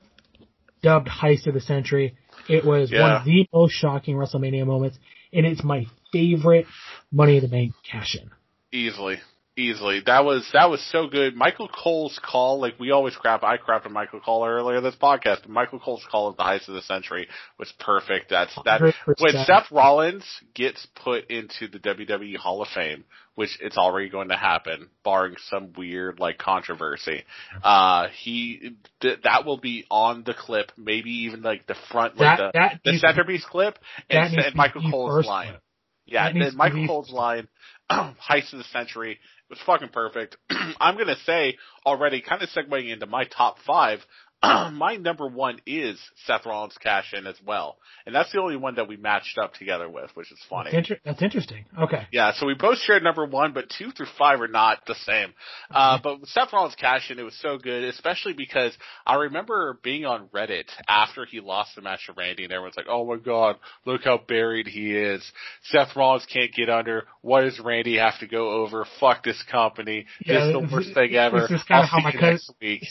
dubbed 0.83 1.09
heist 1.09 1.47
of 1.47 1.55
the 1.55 1.61
century. 1.61 2.17
It 2.49 2.65
was 2.65 2.91
one 2.91 3.13
of 3.13 3.25
the 3.25 3.47
most 3.53 3.73
shocking 3.73 4.17
WrestleMania 4.17 4.67
moments, 4.67 4.99
and 5.33 5.47
it's 5.47 5.63
my 5.63 5.87
favorite 6.13 6.67
Money 7.11 7.37
in 7.37 7.43
the 7.43 7.49
Bank 7.49 7.73
cash 7.91 8.17
in. 8.21 8.31
Easily. 8.73 9.19
Easily. 9.55 10.01
That 10.07 10.25
was 10.25 10.49
that 10.55 10.71
was 10.71 10.83
so 10.91 11.09
good. 11.09 11.37
Michael 11.37 11.69
Cole's 11.69 12.19
call, 12.25 12.59
like 12.59 12.81
we 12.81 12.91
always 12.91 13.15
crap 13.15 13.43
I 13.43 13.59
crapped 13.59 13.85
on 13.85 13.93
Michael 13.93 14.21
Cole 14.21 14.47
earlier 14.47 14.81
this 14.81 14.95
podcast, 14.95 15.47
Michael 15.47 15.79
Cole's 15.79 16.03
call 16.11 16.29
of 16.29 16.39
the 16.39 16.43
heist 16.43 16.69
of 16.69 16.75
the 16.75 16.81
century 16.81 17.29
was 17.59 17.71
perfect. 17.79 18.31
That's 18.31 18.55
that 18.65 18.81
100%. 18.81 18.95
when 19.19 19.45
Seth 19.45 19.71
Rollins 19.71 20.25
gets 20.55 20.87
put 21.05 21.31
into 21.31 21.69
the 21.69 21.79
WWE 21.79 22.37
Hall 22.39 22.63
of 22.63 22.69
Fame, 22.69 23.05
which 23.35 23.51
it's 23.61 23.77
already 23.77 24.09
going 24.09 24.31
to 24.31 24.37
happen, 24.39 24.89
barring 25.05 25.35
some 25.51 25.75
weird 25.77 26.19
like 26.19 26.39
controversy. 26.39 27.23
Uh 27.63 28.07
he 28.23 28.71
th- 29.03 29.19
that 29.25 29.45
will 29.45 29.59
be 29.59 29.85
on 29.91 30.23
the 30.25 30.33
clip, 30.33 30.73
maybe 30.79 31.11
even 31.27 31.43
like 31.43 31.67
the 31.67 31.77
front 31.91 32.17
like 32.17 32.39
That- 32.39 32.53
the, 32.55 32.59
that 32.59 32.81
the 32.85 32.99
centerpiece 33.01 33.45
clip 33.45 33.79
and, 34.09 34.35
and 34.35 34.55
Michael 34.55 34.91
Cole's 34.91 35.27
line. 35.27 35.49
clip. 35.49 35.63
Yeah, 36.07 36.33
Michael 36.55 36.87
Cole's 36.87 37.11
line, 37.13 37.49
heist 37.91 38.53
of 38.53 38.59
the 38.59 38.65
century, 38.73 39.19
was 39.53 39.61
fucking 39.67 39.91
perfect. 39.91 40.39
I'm 40.81 40.97
gonna 40.97 41.17
say 41.27 41.59
already, 41.85 42.23
kind 42.23 42.43
of 42.43 42.49
segueing 42.49 42.91
into 42.91 43.07
my 43.07 43.25
top 43.25 43.57
five. 43.67 43.99
my 44.73 44.97
number 44.97 45.29
one 45.29 45.61
is 45.67 45.99
Seth 46.27 46.47
Rollins 46.47 46.77
cash 46.83 47.13
in 47.15 47.27
as 47.27 47.37
well, 47.47 47.77
and 48.07 48.15
that's 48.15 48.33
the 48.33 48.41
only 48.41 48.57
one 48.57 48.75
that 48.77 48.89
we 48.89 48.97
matched 48.97 49.39
up 49.39 49.55
together 49.55 49.89
with, 49.89 50.11
which 50.15 50.33
is 50.33 50.39
funny. 50.51 50.71
That's, 50.73 50.91
inter- 50.91 51.01
that's 51.05 51.23
interesting. 51.23 51.65
Okay. 51.79 52.07
Yeah, 52.13 52.33
so 52.35 52.47
we 52.47 52.55
both 52.55 52.79
shared 52.79 53.03
number 53.03 53.25
one, 53.25 53.53
but 53.53 53.71
two 53.71 53.91
through 53.93 54.07
five 54.19 54.41
are 54.41 54.49
not 54.49 54.79
the 54.87 54.95
same. 54.97 55.33
Uh, 55.71 55.99
but 56.03 56.27
Seth 56.27 56.53
Rollins 56.53 56.75
cash 56.75 57.11
in, 57.11 57.19
it 57.19 57.23
was 57.23 57.39
so 57.41 57.57
good, 57.59 57.85
especially 57.85 58.33
because 58.33 58.77
I 59.07 59.15
remember 59.15 59.79
being 59.83 60.05
on 60.07 60.29
Reddit 60.35 60.65
after 60.89 61.25
he 61.25 61.41
lost 61.41 61.77
the 61.77 61.83
match 61.83 62.07
to 62.07 62.13
Randy, 62.13 62.45
and 62.45 62.53
everyone's 62.53 62.77
like, 62.77 62.87
"Oh 62.89 63.07
my 63.07 63.17
god, 63.17 63.57
look 63.85 64.03
how 64.05 64.19
buried 64.19 64.67
he 64.67 64.97
is. 64.97 65.23
Seth 65.65 65.95
Rollins 65.95 66.27
can't 66.27 66.53
get 66.53 66.69
under. 66.69 67.05
What 67.21 67.43
does 67.43 67.61
Randy 67.61 67.99
have 67.99 68.19
to 68.21 68.27
go 68.27 68.51
over? 68.63 68.87
Fuck 68.99 69.23
this 69.25 69.43
company. 69.51 70.07
Yeah, 70.25 70.47
this 70.47 70.47
is 70.47 70.53
the 70.71 70.75
worst 70.75 70.95
thing 70.95 71.15
ever. 71.15 71.43
this 71.43 71.61
is 71.61 71.63
kinda 71.65 71.83
I'll 71.83 71.87
how 71.87 71.99
my 72.01 72.11
cousin- 72.13 72.31
next 72.31 72.53
week." 72.61 72.85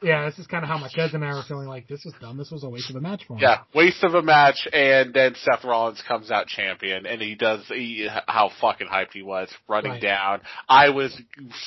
Yeah, 0.00 0.26
this 0.26 0.38
is 0.38 0.46
kind 0.46 0.62
of 0.62 0.68
how 0.68 0.78
my 0.78 0.88
cousin 0.94 1.22
and 1.22 1.32
I 1.32 1.34
were 1.34 1.42
feeling 1.48 1.66
like 1.66 1.88
this 1.88 2.04
was 2.04 2.14
dumb. 2.20 2.36
This 2.36 2.52
was 2.52 2.62
a 2.62 2.68
waste 2.68 2.88
of 2.88 2.96
a 2.96 3.00
match 3.00 3.24
for 3.26 3.34
him. 3.34 3.40
Yeah, 3.40 3.62
waste 3.74 4.04
of 4.04 4.14
a 4.14 4.22
match, 4.22 4.68
and 4.72 5.12
then 5.12 5.34
Seth 5.34 5.64
Rollins 5.64 6.02
comes 6.06 6.30
out 6.30 6.46
champion, 6.46 7.04
and 7.04 7.20
he 7.20 7.34
does 7.34 7.66
he, 7.66 8.08
how 8.28 8.50
fucking 8.60 8.86
hyped 8.86 9.12
he 9.12 9.22
was 9.22 9.48
running 9.68 9.92
Right. 9.92 10.02
down. 10.02 10.40
I 10.68 10.90
was 10.90 11.20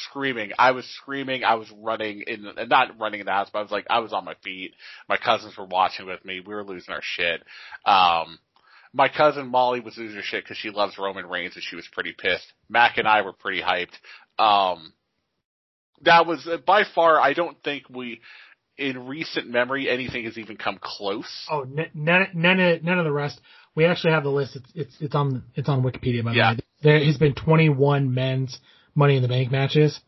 screaming, 0.05 0.51
I 0.57 0.71
was 0.71 0.85
screaming, 1.01 1.43
I 1.43 1.55
was 1.55 1.69
running 1.71 2.21
in, 2.25 2.47
not 2.69 2.97
running 2.99 3.19
in 3.19 3.25
the 3.25 3.33
house, 3.33 3.49
but 3.51 3.59
I 3.59 3.63
was 3.63 3.71
like, 3.71 3.87
I 3.89 3.99
was 3.99 4.13
on 4.13 4.23
my 4.23 4.35
feet. 4.43 4.75
My 5.09 5.17
cousins 5.17 5.57
were 5.57 5.65
watching 5.65 6.05
with 6.05 6.23
me. 6.23 6.39
We 6.39 6.53
were 6.55 6.63
losing 6.63 6.93
our 6.93 7.01
shit. 7.03 7.43
Um, 7.85 8.39
my 8.93 9.09
cousin 9.09 9.47
Molly 9.47 9.79
was 9.81 9.97
losing 9.97 10.15
her 10.17 10.23
shit 10.23 10.43
because 10.43 10.57
she 10.57 10.69
loves 10.69 10.97
Roman 10.97 11.25
Reigns, 11.25 11.55
and 11.55 11.63
she 11.63 11.75
was 11.75 11.87
pretty 11.91 12.13
pissed. 12.17 12.51
Mac 12.69 12.97
and 12.97 13.07
I 13.07 13.23
were 13.23 13.33
pretty 13.33 13.61
hyped. 13.61 13.95
Um, 14.39 14.93
that 16.05 16.25
was 16.25 16.47
uh, 16.47 16.57
by 16.65 16.83
far. 16.95 17.19
I 17.19 17.33
don't 17.33 17.57
think 17.63 17.83
we. 17.89 18.21
In 18.77 19.05
recent 19.05 19.47
memory, 19.47 19.87
anything 19.87 20.23
has 20.25 20.37
even 20.39 20.57
come 20.57 20.79
close. 20.81 21.27
Oh, 21.51 21.61
n- 21.61 21.91
none, 21.93 22.27
none 22.33 22.59
of 22.59 22.83
none 22.83 22.97
of 22.97 23.05
the 23.05 23.11
rest. 23.11 23.39
We 23.75 23.85
actually 23.85 24.13
have 24.13 24.23
the 24.23 24.29
list. 24.31 24.55
It's 24.55 24.71
it's 24.73 24.95
it's 25.01 25.13
on 25.15 25.43
it's 25.53 25.69
on 25.69 25.83
Wikipedia 25.83 26.23
by 26.23 26.31
the 26.31 26.37
Yeah. 26.37 26.51
way. 26.53 26.59
There 26.81 27.03
has 27.05 27.17
been 27.17 27.35
21 27.35 28.11
men's 28.13 28.57
Money 28.95 29.17
in 29.17 29.21
the 29.21 29.27
Bank 29.27 29.51
matches, 29.51 29.99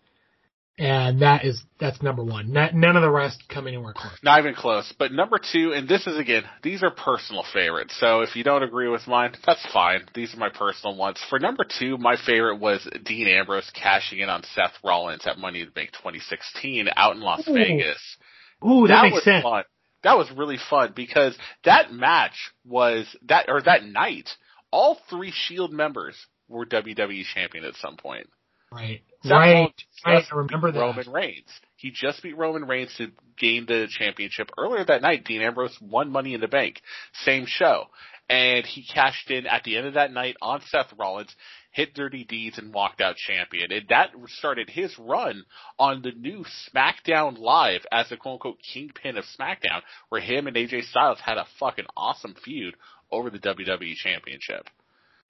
and 0.77 1.21
that 1.21 1.45
is 1.45 1.63
that's 1.79 2.01
number 2.01 2.23
one. 2.23 2.55
N- 2.57 2.79
none 2.79 2.95
of 2.95 3.03
the 3.03 3.09
rest 3.09 3.43
come 3.47 3.67
anywhere 3.67 3.93
close. 3.93 4.13
Not 4.23 4.39
even 4.39 4.55
close. 4.55 4.91
But 4.97 5.11
number 5.11 5.39
two, 5.39 5.71
and 5.73 5.87
this 5.87 6.07
is 6.07 6.17
again, 6.17 6.43
these 6.63 6.81
are 6.81 6.89
personal 6.89 7.43
favorites. 7.53 7.95
So 7.99 8.21
if 8.21 8.35
you 8.35 8.43
don't 8.43 8.63
agree 8.63 8.87
with 8.87 9.05
mine, 9.07 9.33
that's 9.45 9.65
fine. 9.71 10.01
These 10.15 10.33
are 10.33 10.39
my 10.39 10.49
personal 10.49 10.95
ones. 10.95 11.19
For 11.29 11.37
number 11.37 11.63
two, 11.63 11.97
my 11.97 12.15
favorite 12.25 12.57
was 12.57 12.87
Dean 13.05 13.27
Ambrose 13.27 13.69
cashing 13.75 14.19
in 14.19 14.29
on 14.29 14.43
Seth 14.55 14.73
Rollins 14.83 15.27
at 15.27 15.37
Money 15.37 15.59
in 15.59 15.67
the 15.67 15.71
Bank 15.71 15.91
2016 15.91 16.89
out 16.95 17.15
in 17.15 17.21
Las 17.21 17.47
Ooh. 17.47 17.53
Vegas. 17.53 18.17
Ooh, 18.65 18.87
that, 18.87 19.03
makes 19.03 19.15
was 19.15 19.23
sense. 19.23 19.43
fun. 19.43 19.63
That 20.03 20.17
was 20.17 20.29
really 20.35 20.57
fun 20.69 20.93
because 20.95 21.37
that 21.65 21.93
match 21.93 22.51
was 22.65 23.05
that 23.27 23.45
or 23.47 23.61
that 23.61 23.85
night, 23.85 24.29
all 24.71 24.97
three 25.09 25.31
Shield 25.31 25.71
members 25.71 26.15
were 26.47 26.65
WWE 26.65 27.23
champion 27.33 27.63
at 27.63 27.75
some 27.75 27.95
point. 27.95 28.27
Right, 28.71 29.01
right, 29.25 29.73
right. 30.05 30.23
I 30.31 30.35
remember 30.35 30.71
that. 30.71 30.79
Roman 30.79 31.11
Reigns. 31.11 31.49
He 31.75 31.91
just 31.91 32.23
beat 32.23 32.37
Roman 32.37 32.65
Reigns 32.65 32.93
to 32.97 33.11
gain 33.37 33.65
the 33.65 33.87
championship 33.89 34.49
earlier 34.57 34.85
that 34.85 35.01
night. 35.01 35.25
Dean 35.25 35.41
Ambrose 35.41 35.77
won 35.81 36.09
Money 36.09 36.33
in 36.33 36.41
the 36.41 36.47
Bank, 36.47 36.81
same 37.25 37.45
show, 37.45 37.85
and 38.29 38.65
he 38.65 38.85
cashed 38.85 39.29
in 39.29 39.45
at 39.45 39.63
the 39.63 39.77
end 39.77 39.87
of 39.87 39.95
that 39.95 40.13
night 40.13 40.35
on 40.41 40.61
Seth 40.67 40.93
Rollins, 40.97 41.35
hit 41.71 41.93
Dirty 41.93 42.23
Deeds, 42.23 42.57
and 42.57 42.73
walked 42.73 43.01
out 43.01 43.17
champion. 43.17 43.71
And 43.71 43.87
that 43.89 44.11
started 44.27 44.69
his 44.69 44.97
run 44.97 45.43
on 45.77 46.01
the 46.01 46.11
new 46.11 46.45
SmackDown 46.73 47.37
Live 47.37 47.85
as 47.91 48.09
the 48.09 48.17
quote 48.17 48.35
unquote 48.35 48.59
kingpin 48.73 49.17
of 49.17 49.25
SmackDown, 49.37 49.81
where 50.09 50.21
him 50.21 50.47
and 50.47 50.55
AJ 50.55 50.85
Styles 50.85 51.19
had 51.19 51.37
a 51.37 51.47
fucking 51.59 51.87
awesome 51.97 52.35
feud 52.43 52.75
over 53.11 53.29
the 53.29 53.39
WWE 53.39 53.95
Championship 53.95 54.69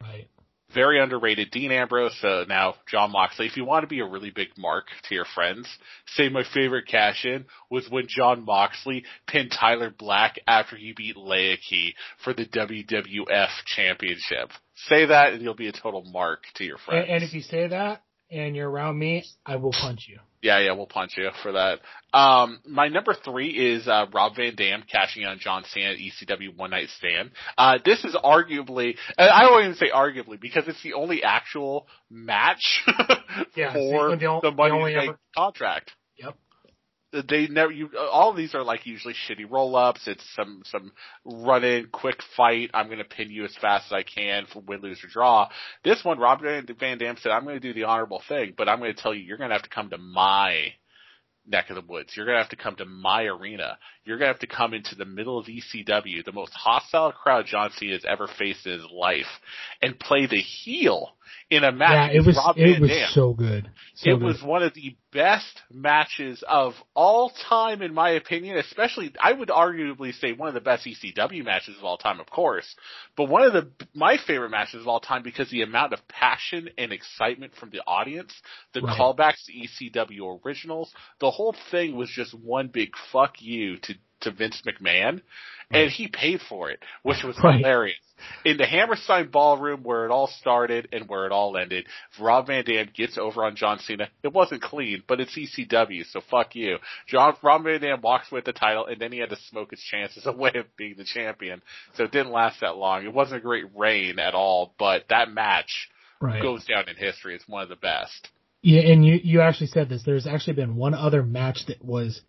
Right. 0.03 0.27
Very 0.73 0.99
underrated. 0.99 1.51
Dean 1.51 1.71
Ambrose, 1.71 2.17
uh, 2.23 2.45
now 2.47 2.75
Jon 2.89 3.11
Moxley. 3.11 3.45
If 3.45 3.57
you 3.57 3.65
want 3.65 3.83
to 3.83 3.87
be 3.87 3.99
a 3.99 4.05
really 4.05 4.31
big 4.31 4.49
mark 4.57 4.85
to 5.07 5.15
your 5.15 5.25
friends, 5.35 5.67
say 6.07 6.29
my 6.29 6.43
favorite 6.53 6.87
cash 6.87 7.25
in 7.25 7.45
was 7.69 7.87
when 7.89 8.05
Jon 8.07 8.43
Moxley 8.43 9.03
pinned 9.27 9.51
Tyler 9.51 9.93
Black 9.95 10.39
after 10.47 10.75
he 10.75 10.93
beat 10.95 11.15
Leakey 11.15 11.93
for 12.23 12.33
the 12.33 12.45
WWF 12.45 13.49
Championship. 13.65 14.51
Say 14.87 15.05
that 15.05 15.33
and 15.33 15.41
you'll 15.41 15.53
be 15.53 15.67
a 15.67 15.73
total 15.73 16.03
mark 16.11 16.43
to 16.55 16.63
your 16.63 16.77
friends. 16.77 17.05
And, 17.07 17.15
and 17.15 17.23
if 17.23 17.33
you 17.33 17.41
say 17.41 17.67
that 17.67 18.03
and 18.31 18.55
you're 18.55 18.69
around 18.69 18.97
me, 18.97 19.23
I 19.45 19.55
will 19.57 19.71
punch 19.71 20.07
you. 20.09 20.19
Yeah, 20.41 20.59
yeah, 20.59 20.73
we'll 20.73 20.87
punch 20.87 21.13
you 21.15 21.29
for 21.41 21.53
that. 21.53 21.79
Um, 22.13 22.59
my 22.67 22.89
number 22.89 23.13
three 23.13 23.49
is 23.49 23.87
uh, 23.87 24.07
Rob 24.13 24.35
Van 24.35 24.55
Dam 24.55 24.83
cashing 24.91 25.23
in 25.23 25.29
on 25.29 25.39
John 25.39 25.63
Cena 25.69 25.91
at 25.91 25.97
ECW 25.97 26.57
One 26.57 26.71
Night 26.71 26.89
Stand. 26.97 27.31
Uh, 27.57 27.77
this 27.85 28.03
is 28.03 28.13
arguably, 28.15 28.95
I 29.17 29.43
don't 29.43 29.63
even 29.63 29.75
say 29.75 29.89
arguably 29.95 30.39
because 30.41 30.67
it's 30.67 30.83
the 30.83 30.93
only 30.93 31.23
actual 31.23 31.87
match 32.09 32.83
Yeah, 33.55 33.71
for 33.73 34.09
the- 34.09 34.17
the 34.17 34.39
the 34.41 34.51
the 34.51 34.51
Money 34.51 34.93
the 34.95 35.17
contract. 35.35 35.91
Yep. 36.17 36.35
They 37.29 37.47
never. 37.47 37.71
You 37.71 37.89
all 38.11 38.33
these 38.33 38.55
are 38.55 38.63
like 38.63 38.87
usually 38.87 39.13
shitty 39.13 39.49
roll 39.49 39.75
ups. 39.75 40.07
It's 40.07 40.23
some 40.35 40.63
some 40.65 40.91
run 41.23 41.63
in 41.63 41.87
quick 41.91 42.19
fight. 42.35 42.71
I'm 42.73 42.87
going 42.87 42.97
to 42.97 43.03
pin 43.03 43.29
you 43.29 43.45
as 43.45 43.55
fast 43.61 43.85
as 43.87 43.91
I 43.93 44.03
can 44.03 44.47
for 44.51 44.61
win, 44.61 44.81
lose 44.81 45.03
or 45.03 45.07
draw. 45.07 45.49
This 45.83 46.03
one, 46.03 46.17
Robert 46.17 46.65
Van 46.79 46.97
Dam 46.97 47.17
said, 47.21 47.31
"I'm 47.31 47.43
going 47.43 47.59
to 47.59 47.59
do 47.59 47.73
the 47.73 47.83
honorable 47.83 48.23
thing, 48.27 48.53
but 48.57 48.67
I'm 48.67 48.79
going 48.79 48.95
to 48.95 49.01
tell 49.01 49.13
you, 49.13 49.21
you're 49.21 49.37
going 49.37 49.51
to 49.51 49.55
have 49.55 49.63
to 49.63 49.69
come 49.69 49.91
to 49.91 49.97
my 49.99 50.73
neck 51.45 51.69
of 51.69 51.75
the 51.75 51.81
woods. 51.81 52.13
You're 52.15 52.25
going 52.25 52.37
to 52.37 52.41
have 52.41 52.49
to 52.49 52.55
come 52.55 52.75
to 52.77 52.85
my 52.85 53.23
arena. 53.23 53.77
You're 54.05 54.17
gonna 54.17 54.27
have 54.31 54.39
to 54.39 54.47
come 54.47 54.73
into 54.73 54.95
the 54.95 55.05
middle 55.05 55.37
of 55.37 55.45
ECW, 55.47 56.23
the 56.25 56.31
most 56.31 56.53
hostile 56.53 57.11
crowd 57.11 57.45
John 57.45 57.71
Cena 57.71 57.93
has 57.93 58.05
ever 58.05 58.27
faced 58.27 58.65
in 58.65 58.73
his 58.73 58.85
life, 58.91 59.27
and 59.81 59.99
play 59.99 60.25
the 60.25 60.39
heel 60.41 61.09
in 61.49 61.63
a 61.63 61.71
match. 61.71 62.11
Yeah, 62.11 62.19
it 62.19 62.25
was 62.25 62.35
Rob 62.37 62.57
it 62.57 62.73
Van 62.73 62.81
was 62.81 62.89
Dam. 62.89 63.09
so 63.11 63.33
good. 63.33 63.69
So 63.95 64.09
it 64.11 64.13
good. 64.19 64.23
was 64.23 64.43
one 64.43 64.63
of 64.63 64.73
the 64.73 64.95
best 65.11 65.61
matches 65.71 66.43
of 66.47 66.73
all 66.95 67.31
time, 67.49 67.81
in 67.81 67.93
my 67.93 68.11
opinion. 68.11 68.57
Especially, 68.57 69.13
I 69.21 69.31
would 69.33 69.49
arguably 69.49 70.13
say 70.13 70.33
one 70.33 70.47
of 70.47 70.53
the 70.53 70.61
best 70.61 70.85
ECW 70.85 71.43
matches 71.43 71.77
of 71.77 71.83
all 71.83 71.97
time, 71.97 72.19
of 72.19 72.29
course. 72.29 72.75
But 73.15 73.25
one 73.29 73.43
of 73.43 73.53
the 73.53 73.69
my 73.93 74.17
favorite 74.17 74.49
matches 74.49 74.81
of 74.81 74.87
all 74.87 74.99
time 74.99 75.21
because 75.23 75.49
the 75.49 75.61
amount 75.61 75.93
of 75.93 76.05
passion 76.07 76.69
and 76.77 76.91
excitement 76.91 77.53
from 77.55 77.69
the 77.69 77.81
audience, 77.85 78.33
the 78.73 78.81
Right. 78.81 78.97
callbacks 78.99 79.45
to 79.45 79.53
ECW 79.53 80.39
originals, 80.45 80.91
the 81.19 81.31
whole 81.31 81.55
thing 81.71 81.95
was 81.95 82.09
just 82.09 82.33
one 82.33 82.67
big 82.67 82.89
fuck 83.11 83.41
you 83.41 83.77
to 83.77 83.92
to 84.23 84.31
Vince 84.31 84.61
McMahon, 84.65 85.21
and 85.71 85.89
he 85.89 86.07
paid 86.07 86.41
for 86.41 86.69
it, 86.69 86.79
which 87.03 87.23
was 87.23 87.37
Right. 87.43 87.57
hilarious. 87.57 87.97
In 88.45 88.57
the 88.57 88.65
Hammerstein 88.65 89.27
Ballroom, 89.29 89.83
where 89.83 90.05
it 90.05 90.11
all 90.11 90.27
started 90.27 90.87
and 90.93 91.09
where 91.09 91.25
it 91.25 91.31
all 91.31 91.57
ended, 91.57 91.87
Rob 92.19 92.47
Van 92.47 92.63
Dam 92.63 92.89
gets 92.93 93.17
over 93.17 93.43
on 93.43 93.55
John 93.55 93.79
Cena. 93.79 94.07
It 94.21 94.31
wasn't 94.31 94.61
clean, 94.61 95.03
but 95.07 95.19
it's 95.19 95.35
ECW, 95.37 96.05
so 96.05 96.21
fuck 96.21 96.55
you. 96.55 96.77
John 97.07 97.35
Rob 97.41 97.63
Van 97.63 97.81
Dam 97.81 98.01
walks 98.01 98.31
with 98.31 98.45
the 98.45 98.53
title, 98.53 98.85
and 98.85 99.01
then 99.01 99.11
he 99.11 99.19
had 99.19 99.29
to 99.31 99.35
smoke 99.49 99.71
his 99.71 99.81
chances 99.81 100.25
away 100.25 100.51
of 100.55 100.65
being 100.77 100.95
the 100.97 101.03
champion. 101.03 101.61
So 101.95 102.05
it 102.05 102.11
didn't 102.11 102.31
last 102.31 102.61
that 102.61 102.77
long. 102.77 103.03
It 103.03 103.13
wasn't 103.13 103.41
a 103.41 103.43
great 103.43 103.65
reign 103.75 104.19
at 104.19 104.35
all, 104.35 104.73
but 104.79 105.05
that 105.09 105.29
match 105.31 105.89
right. 106.21 106.41
goes 106.41 106.63
down 106.65 106.87
in 106.87 106.95
history. 106.95 107.35
It's 107.35 107.47
one 107.47 107.63
of 107.63 107.69
the 107.69 107.75
best. 107.75 108.29
Yeah, 108.61 108.81
and 108.83 109.05
you 109.05 109.19
you 109.21 109.41
actually 109.41 109.67
said 109.67 109.89
this. 109.89 110.03
There's 110.05 110.25
actually 110.25 110.53
been 110.53 110.77
one 110.77 110.93
other 110.93 111.21
match 111.21 111.65
that 111.67 111.83
was 111.83 112.21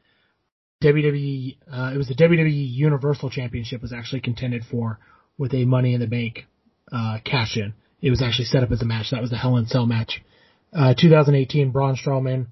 WWE. 0.85 1.56
Uh, 1.73 1.93
it 1.94 1.97
was 1.98 2.09
the 2.09 2.15
WWE 2.15 2.51
Universal 2.73 3.31
Championship 3.31 3.82
was 3.82 3.93
actually 3.93 4.20
contended 4.20 4.65
for 4.70 4.98
with 5.39 5.52
a 5.55 5.65
Money 5.65 5.94
in 5.94 6.01
the 6.01 6.06
Bank 6.06 6.47
uh, 6.93 7.19
cash 7.24 7.56
in. 7.56 7.74
It 8.01 8.11
was 8.11 8.23
actually 8.23 8.44
set 8.47 8.62
up 8.62 8.70
as 8.70 8.82
a 8.82 8.85
match. 8.85 9.11
That 9.11 9.20
was 9.20 9.31
the 9.31 9.36
Hell 9.36 9.56
in 9.56 9.66
Cell 9.66 9.86
match. 9.86 10.23
Uh, 10.73 10.94
2018 10.98 11.70
Braun 11.70 11.97
Strowman 11.97 12.47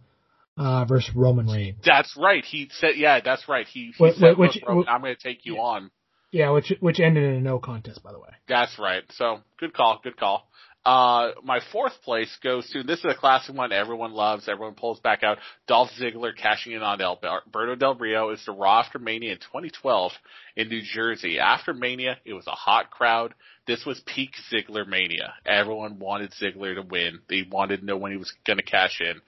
uh, 0.56 0.84
versus 0.84 1.14
Roman 1.14 1.46
Reigns. 1.46 1.78
That's 1.84 2.16
right. 2.16 2.44
He 2.44 2.70
said, 2.72 2.92
yeah, 2.96 3.20
that's 3.24 3.48
right. 3.48 3.66
He, 3.66 3.92
he 3.96 4.02
Wait, 4.02 4.14
said, 4.14 4.22
wait, 4.22 4.38
which- 4.38 4.54
"Look, 4.56 4.68
Roman, 4.68 4.84
I'm 4.88 5.00
going 5.02 5.14
to 5.16 5.22
take 5.22 5.44
you 5.44 5.56
on. 5.56 5.90
Yeah, 6.32 6.50
which 6.50 6.72
which 6.80 6.98
ended 6.98 7.24
in 7.24 7.34
a 7.36 7.40
no 7.40 7.58
contest, 7.58 8.02
by 8.02 8.10
the 8.10 8.18
way. 8.18 8.30
That's 8.48 8.78
right. 8.78 9.04
So 9.12 9.40
good 9.60 9.74
call, 9.74 10.00
good 10.02 10.16
call. 10.16 10.48
Uh, 10.84 11.30
my 11.44 11.60
fourth 11.70 11.92
place 12.02 12.36
goes 12.42 12.68
to, 12.70 12.82
this 12.82 12.98
is 12.98 13.04
a 13.04 13.14
classic 13.14 13.54
one 13.54 13.70
everyone 13.70 14.12
loves, 14.12 14.48
everyone 14.48 14.74
pulls 14.74 14.98
back 14.98 15.22
out, 15.22 15.38
Dolph 15.68 15.90
Ziggler 16.00 16.36
cashing 16.36 16.72
in 16.72 16.82
on 16.82 17.00
Alberto 17.00 17.76
Del 17.76 17.94
Rio. 17.94 18.30
It's 18.30 18.44
the 18.46 18.52
Raw 18.52 18.80
After 18.80 18.98
Mania 18.98 19.32
in 19.32 19.38
2012 19.38 20.10
in 20.56 20.68
New 20.68 20.82
Jersey. 20.82 21.38
After 21.38 21.72
Mania, 21.72 22.18
it 22.24 22.32
was 22.32 22.48
a 22.48 22.52
hot 22.52 22.90
crowd. 22.90 23.32
This 23.64 23.86
was 23.86 24.02
peak 24.06 24.32
Ziggler 24.52 24.84
Mania. 24.84 25.34
Everyone 25.46 26.00
wanted 26.00 26.32
Ziggler 26.32 26.74
to 26.74 26.82
win. 26.82 27.20
They 27.28 27.44
wanted 27.48 27.80
to 27.80 27.86
know 27.86 27.96
when 27.96 28.10
he 28.10 28.18
was 28.18 28.34
gonna 28.44 28.62
cash 28.62 29.00
in. 29.00 29.20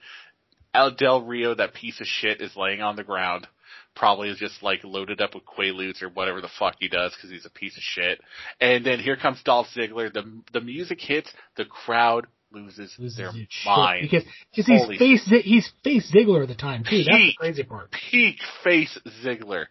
Al 0.73 0.91
Del 0.91 1.21
Rio, 1.21 1.55
that 1.55 1.73
piece 1.73 2.01
of 2.01 2.07
shit, 2.07 2.41
is 2.41 2.57
laying 2.57 2.81
on 2.81 2.97
the 2.97 3.03
ground. 3.05 3.47
Probably 3.95 4.29
is 4.29 4.37
just 4.37 4.61
like 4.61 4.83
loaded 4.83 5.21
up 5.21 5.35
with 5.35 5.43
Quaaludes 5.45 6.03
or 6.03 6.09
whatever 6.09 6.41
the 6.41 6.49
fuck 6.59 6.75
he 6.79 6.87
does 6.89 7.13
because 7.15 7.29
he's 7.29 7.45
a 7.45 7.49
piece 7.49 7.77
of 7.77 7.83
shit. 7.83 8.19
And 8.59 8.85
then 8.85 8.99
here 8.99 9.15
comes 9.15 9.41
Dolph 9.43 9.67
Ziggler. 9.75 10.11
The 10.11 10.41
the 10.53 10.61
music 10.61 10.99
hits. 11.01 11.31
The 11.55 11.65
crowd 11.65 12.27
loses, 12.51 12.93
Loses 12.99 13.17
their 13.17 13.31
mind. 13.65 14.01
because 14.09 14.23
because 14.51 14.65
he's 14.67 14.81
Holy 14.81 14.97
face 14.97 15.25
Zi- 15.25 15.41
he's 15.41 15.71
face 15.83 16.11
Ziggler 16.13 16.43
at 16.43 16.47
the 16.49 16.55
time 16.55 16.83
too. 16.83 16.97
That's 16.97 17.07
the 17.07 17.11
Peak. 17.17 17.37
crazy 17.37 17.63
part. 17.63 17.91
Peak 18.11 18.37
face 18.63 18.97
Ziggler. 19.23 19.65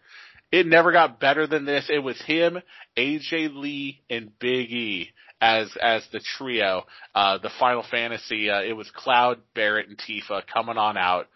It 0.52 0.66
never 0.66 0.92
got 0.92 1.18
better 1.18 1.46
than 1.46 1.64
this. 1.64 1.90
It 1.92 1.98
was 1.98 2.20
him, 2.22 2.58
AJ 2.96 3.54
Lee, 3.54 4.02
and 4.08 4.38
Big 4.38 4.70
E 4.70 5.10
as 5.40 5.70
as 5.80 6.02
the 6.12 6.20
trio. 6.20 6.84
Uh, 7.14 7.38
the 7.38 7.50
Final 7.60 7.84
Fantasy. 7.90 8.50
Uh, 8.50 8.62
it 8.62 8.72
was 8.74 8.90
Cloud, 8.94 9.38
Barret, 9.54 9.88
and 9.88 9.98
Tifa 9.98 10.42
coming 10.46 10.78
on 10.78 10.96
out. 10.96 11.26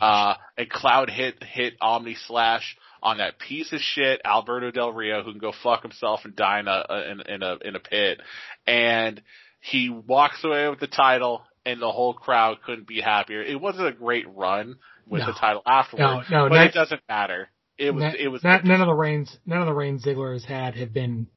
Uh, 0.00 0.34
and 0.56 0.68
Cloud 0.70 1.10
hit 1.10 1.42
hit 1.42 1.74
Omni 1.80 2.16
Slash 2.26 2.76
on 3.02 3.18
that 3.18 3.38
piece 3.38 3.72
of 3.72 3.80
shit 3.80 4.20
Alberto 4.24 4.70
Del 4.70 4.92
Rio, 4.92 5.22
who 5.22 5.32
can 5.32 5.40
go 5.40 5.52
fuck 5.62 5.82
himself 5.82 6.20
and 6.24 6.34
die 6.34 6.60
in 6.60 6.68
a 6.68 7.10
in, 7.10 7.20
in 7.34 7.42
a 7.42 7.56
in 7.64 7.76
a 7.76 7.80
pit, 7.80 8.20
and 8.66 9.20
he 9.60 9.88
walks 9.90 10.42
away 10.44 10.68
with 10.68 10.80
the 10.80 10.86
title, 10.86 11.42
and 11.66 11.80
the 11.82 11.90
whole 11.90 12.14
crowd 12.14 12.58
couldn't 12.64 12.86
be 12.86 13.00
happier. 13.00 13.42
It 13.42 13.60
wasn't 13.60 13.88
a 13.88 13.92
great 13.92 14.24
run 14.34 14.76
with 15.06 15.20
No. 15.20 15.26
the 15.26 15.32
title 15.32 15.62
afterward, 15.66 16.24
No, 16.30 16.44
no, 16.44 16.48
but 16.48 16.66
it 16.66 16.74
doesn't 16.74 17.00
matter. 17.08 17.48
It 17.76 17.92
was 17.94 18.14
it 18.18 18.28
was 18.28 18.42
not, 18.42 18.64
none 18.64 18.80
of 18.80 18.86
the 18.88 18.94
reigns 18.94 19.36
none 19.46 19.60
of 19.60 19.66
the 19.66 19.72
reigns 19.74 20.04
Ziggler 20.04 20.32
has 20.32 20.44
had 20.44 20.74
have 20.76 20.92
been 20.92 21.28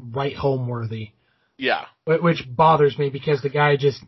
right 0.00 0.34
home 0.34 0.66
worthy, 0.66 1.10
yeah. 1.60 1.84
which 2.04 2.44
bothers 2.48 2.98
me 2.98 3.10
because 3.10 3.42
the 3.42 3.50
guy 3.50 3.76
just 3.76 4.02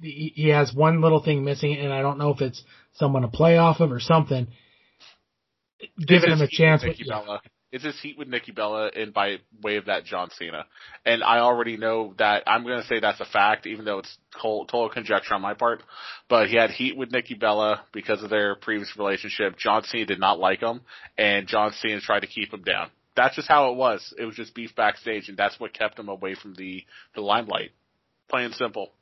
he, 0.00 0.32
he 0.34 0.48
has 0.48 0.72
one 0.72 1.00
little 1.00 1.22
thing 1.22 1.44
missing, 1.44 1.76
and 1.76 1.92
I 1.92 2.02
don't 2.02 2.18
know 2.18 2.30
if 2.30 2.40
it's 2.40 2.62
someone 2.94 3.22
to 3.22 3.28
play 3.28 3.56
off 3.56 3.80
of 3.80 3.90
or 3.90 4.00
something. 4.00 4.46
Giving 5.98 6.30
him 6.30 6.40
a 6.40 6.48
chance, 6.48 6.82
with 6.82 6.90
Nikki 6.90 7.04
yeah, 7.06 7.20
Bella. 7.20 7.40
It's 7.70 7.84
his 7.84 8.00
heat 8.00 8.16
with 8.16 8.28
Nikki 8.28 8.50
Bella, 8.50 8.90
and 8.96 9.12
by 9.12 9.36
way 9.62 9.76
of 9.76 9.86
that, 9.86 10.04
John 10.04 10.30
Cena. 10.38 10.64
And 11.04 11.22
I 11.22 11.38
already 11.38 11.76
know 11.76 12.14
that 12.18 12.44
I'm 12.46 12.64
going 12.64 12.80
to 12.80 12.86
say 12.86 12.98
that's 12.98 13.20
a 13.20 13.26
fact, 13.26 13.66
even 13.66 13.84
though 13.84 13.98
it's 13.98 14.18
total, 14.34 14.64
total 14.64 14.88
conjecture 14.88 15.34
on 15.34 15.42
my 15.42 15.54
part. 15.54 15.82
But 16.28 16.48
he 16.48 16.56
had 16.56 16.70
heat 16.70 16.96
with 16.96 17.12
Nikki 17.12 17.34
Bella 17.34 17.82
because 17.92 18.22
of 18.22 18.30
their 18.30 18.54
previous 18.54 18.92
relationship. 18.96 19.58
John 19.58 19.84
Cena 19.84 20.06
did 20.06 20.18
not 20.18 20.38
like 20.38 20.60
him, 20.60 20.80
and 21.16 21.46
John 21.46 21.72
Cena 21.72 22.00
tried 22.00 22.20
to 22.20 22.26
keep 22.26 22.52
him 22.52 22.62
down. 22.62 22.90
That's 23.18 23.34
just 23.34 23.48
how 23.48 23.72
it 23.72 23.76
was. 23.76 24.14
It 24.16 24.24
was 24.24 24.36
just 24.36 24.54
beef 24.54 24.76
backstage, 24.76 25.28
and 25.28 25.36
that's 25.36 25.58
what 25.58 25.74
kept 25.74 25.98
him 25.98 26.08
away 26.08 26.36
from 26.36 26.54
the 26.54 26.84
the 27.16 27.20
limelight. 27.20 27.72
Plain 28.30 28.44
and 28.44 28.54
simple. 28.54 28.92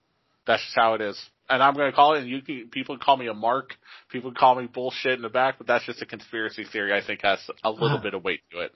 That's 0.46 0.62
just 0.62 0.74
how 0.74 0.94
it 0.94 1.02
is. 1.02 1.22
And 1.50 1.62
I'm 1.62 1.74
going 1.74 1.90
to 1.90 1.94
call 1.94 2.14
it, 2.14 2.20
and 2.20 2.28
you 2.28 2.40
can, 2.40 2.68
people 2.70 2.96
can 2.96 3.04
call 3.04 3.18
me 3.18 3.26
a 3.26 3.34
mark, 3.34 3.74
people 4.08 4.30
can 4.30 4.38
call 4.38 4.54
me 4.54 4.68
bullshit 4.72 5.12
in 5.12 5.22
the 5.22 5.28
back, 5.28 5.58
but 5.58 5.66
that's 5.66 5.84
just 5.84 6.00
a 6.00 6.06
conspiracy 6.06 6.64
theory 6.64 6.94
I 6.94 7.06
think 7.06 7.20
has 7.22 7.38
a 7.62 7.70
little 7.70 7.98
Uh, 7.98 8.02
bit 8.02 8.14
of 8.14 8.24
weight 8.24 8.40
to 8.52 8.60
it. 8.60 8.74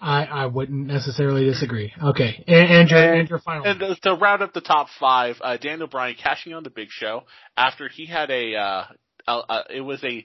I 0.00 0.24
I 0.24 0.46
wouldn't 0.46 0.86
necessarily 0.88 1.44
disagree. 1.44 1.92
Okay, 2.02 2.42
and, 2.48 2.70
and, 2.72 2.90
your, 2.90 3.14
and 3.14 3.28
your 3.28 3.38
final. 3.38 3.66
And 3.66 3.96
to, 4.02 4.14
round 4.14 4.42
up 4.42 4.52
the 4.52 4.60
top 4.60 4.88
five, 4.98 5.36
uh, 5.40 5.56
Daniel 5.56 5.86
Bryan 5.86 6.16
cashing 6.20 6.52
on 6.52 6.64
the 6.64 6.70
Big 6.70 6.88
Show 6.90 7.22
after 7.56 7.88
he 7.88 8.06
had 8.06 8.28
a, 8.30 8.56
uh, 8.56 8.84
uh, 9.28 9.42
uh 9.48 9.62
it 9.70 9.82
was 9.82 10.02
a, 10.02 10.24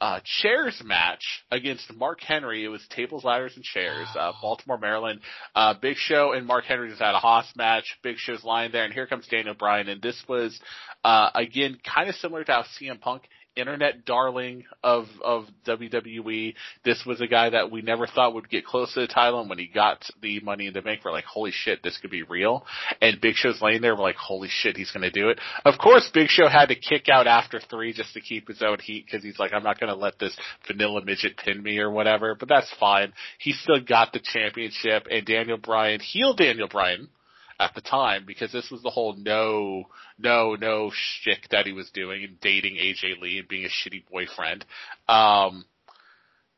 uh, 0.00 0.20
chairs 0.24 0.80
match 0.84 1.44
against 1.50 1.92
Mark 1.94 2.20
Henry. 2.22 2.64
It 2.64 2.68
was 2.68 2.84
tables, 2.88 3.24
ladders, 3.24 3.52
and 3.56 3.64
chairs, 3.64 4.08
uh, 4.18 4.32
Baltimore, 4.40 4.78
Maryland. 4.78 5.20
Uh, 5.54 5.74
Big 5.80 5.96
Show 5.96 6.32
and 6.32 6.46
Mark 6.46 6.64
Henry 6.64 6.88
just 6.88 7.00
had 7.02 7.14
a 7.14 7.18
hoss 7.18 7.46
match. 7.56 7.98
Big 8.02 8.16
Show's 8.16 8.42
lying 8.42 8.72
there, 8.72 8.84
and 8.84 8.94
here 8.94 9.06
comes 9.06 9.26
Daniel 9.28 9.54
Bryan, 9.54 9.88
and 9.88 10.00
this 10.00 10.22
was, 10.28 10.58
uh, 11.04 11.30
again, 11.34 11.78
kind 11.84 12.08
of 12.08 12.14
similar 12.16 12.44
to 12.44 12.52
how 12.52 12.64
CM 12.80 13.00
Punk 13.00 13.22
internet 13.60 14.04
darling 14.04 14.64
of 14.82 15.06
of 15.22 15.44
WWE. 15.66 16.54
This 16.84 17.04
was 17.06 17.20
a 17.20 17.26
guy 17.26 17.50
that 17.50 17.70
we 17.70 17.82
never 17.82 18.06
thought 18.06 18.34
would 18.34 18.48
get 18.48 18.64
close 18.64 18.92
to 18.94 19.00
the 19.00 19.06
title, 19.06 19.40
and 19.40 19.48
when 19.48 19.58
he 19.58 19.66
got 19.66 20.04
the 20.20 20.40
Money 20.40 20.66
in 20.66 20.72
the 20.72 20.82
Bank, 20.82 21.00
we're 21.04 21.12
like, 21.12 21.24
holy 21.24 21.52
shit, 21.52 21.82
this 21.82 21.98
could 21.98 22.10
be 22.10 22.22
real. 22.22 22.64
And 23.00 23.20
Big 23.20 23.34
Show's 23.36 23.62
laying 23.62 23.82
there, 23.82 23.94
we're 23.94 24.02
like, 24.02 24.16
holy 24.16 24.48
shit, 24.50 24.76
he's 24.76 24.90
going 24.90 25.02
to 25.02 25.10
do 25.10 25.28
it. 25.28 25.38
Of 25.64 25.78
course, 25.78 26.10
Big 26.12 26.28
Show 26.28 26.48
had 26.48 26.66
to 26.66 26.74
kick 26.74 27.08
out 27.08 27.26
after 27.26 27.60
three 27.60 27.92
just 27.92 28.14
to 28.14 28.20
keep 28.20 28.48
his 28.48 28.62
own 28.62 28.78
heat 28.80 29.06
because 29.06 29.22
he's 29.22 29.38
like, 29.38 29.52
I'm 29.52 29.62
not 29.62 29.78
going 29.78 29.92
to 29.92 29.98
let 29.98 30.18
this 30.18 30.36
vanilla 30.66 31.04
midget 31.04 31.36
pin 31.36 31.62
me 31.62 31.78
or 31.78 31.90
whatever. 31.90 32.34
But 32.34 32.48
that's 32.48 32.72
fine. 32.78 33.12
He 33.38 33.52
still 33.52 33.80
got 33.80 34.12
the 34.12 34.20
championship, 34.22 35.06
and 35.10 35.24
Daniel 35.26 35.58
Bryan, 35.58 36.00
heel 36.00 36.34
Daniel 36.34 36.68
Bryan 36.68 37.08
at 37.60 37.74
the 37.74 37.80
time 37.82 38.24
because 38.26 38.50
this 38.50 38.70
was 38.70 38.82
the 38.82 38.90
whole 38.90 39.14
no, 39.16 39.84
no, 40.18 40.56
no 40.58 40.90
shtick 40.92 41.48
that 41.50 41.66
he 41.66 41.72
was 41.72 41.90
doing 41.90 42.24
and 42.24 42.40
dating 42.40 42.76
AJ 42.76 43.20
Lee 43.20 43.38
and 43.38 43.46
being 43.48 43.66
a 43.66 43.68
shitty 43.68 44.04
boyfriend. 44.10 44.64
Um, 45.08 45.64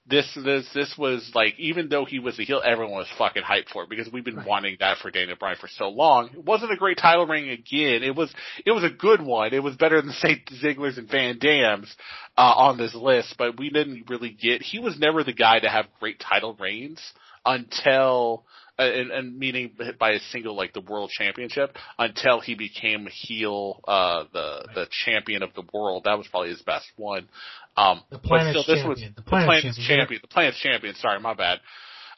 this, 0.05 0.27
this, 0.45 0.69
this 0.75 0.95
was 0.99 1.31
like, 1.33 1.59
even 1.61 1.89
though 1.89 2.05
he 2.05 2.19
was 2.19 2.37
a 2.39 2.43
heel, 2.43 2.61
everyone 2.65 2.95
was 2.95 3.07
fucking 3.19 3.43
hyped 3.45 3.69
for 3.73 3.85
it 3.85 3.89
because 3.89 4.11
we've 4.13 4.25
been 4.25 4.37
Right. 4.37 4.47
wanting 4.47 4.77
that 4.81 4.99
for 4.99 5.11
Daniel 5.13 5.37
Bryan 5.39 5.57
for 5.61 5.69
so 5.69 5.89
long. 5.91 6.31
It 6.35 6.45
wasn't 6.45 6.73
a 6.73 6.77
great 6.77 6.99
title 6.99 7.27
ring 7.27 7.51
again. 7.51 8.03
It 8.03 8.15
was, 8.17 8.33
it 8.67 8.73
was 8.73 8.83
a 8.83 8.91
good 8.91 9.23
one. 9.23 9.55
It 9.55 9.63
was 9.63 9.77
better 9.77 10.03
than 10.03 10.11
say 10.13 10.43
Ziggler's 10.63 10.99
and 10.99 11.09
Van 11.09 11.39
Dam's, 11.39 11.95
uh, 12.37 12.41
on 12.57 12.79
this 12.79 12.95
list, 12.97 13.37
but 13.39 13.59
we 13.59 13.71
didn't 13.71 14.09
really 14.09 14.31
get, 14.31 14.61
he 14.63 14.81
was 14.81 14.99
never 14.99 15.23
the 15.23 15.33
guy 15.33 15.61
to 15.61 15.69
have 15.69 15.87
great 16.01 16.19
title 16.19 16.57
reigns 16.59 17.01
until, 17.47 18.45
and, 18.79 19.11
and 19.11 19.39
meaning 19.39 19.73
by 19.99 20.13
a 20.13 20.21
single 20.31 20.57
like 20.57 20.73
the 20.73 20.81
world 20.81 21.11
championship 21.11 21.77
until 21.99 22.41
he 22.41 22.55
became 22.55 23.07
heel, 23.07 23.81
uh, 23.87 24.25
the 24.33 24.67
the 24.75 24.87
champion 25.05 25.43
of 25.43 25.51
the 25.55 25.63
world. 25.73 26.03
That 26.05 26.19
was 26.19 26.27
probably 26.29 26.51
his 26.51 26.63
best 26.63 26.87
one. 26.97 27.29
Um, 27.77 28.03
The 28.11 28.19
but 28.19 28.23
planet's 28.25 28.61
still, 28.63 28.75
this 28.77 28.85
was 28.87 28.99
champion. 28.99 29.15
The 29.17 29.23
the 29.23 29.29
planet's 29.29 29.47
planet's 29.63 29.77
champion. 29.79 29.99
champion. 29.99 30.21
The 30.23 30.29
planet's 30.29 30.59
champion. 30.61 30.95
Sorry, 30.97 31.21
my 31.21 31.35
bad. 31.35 31.61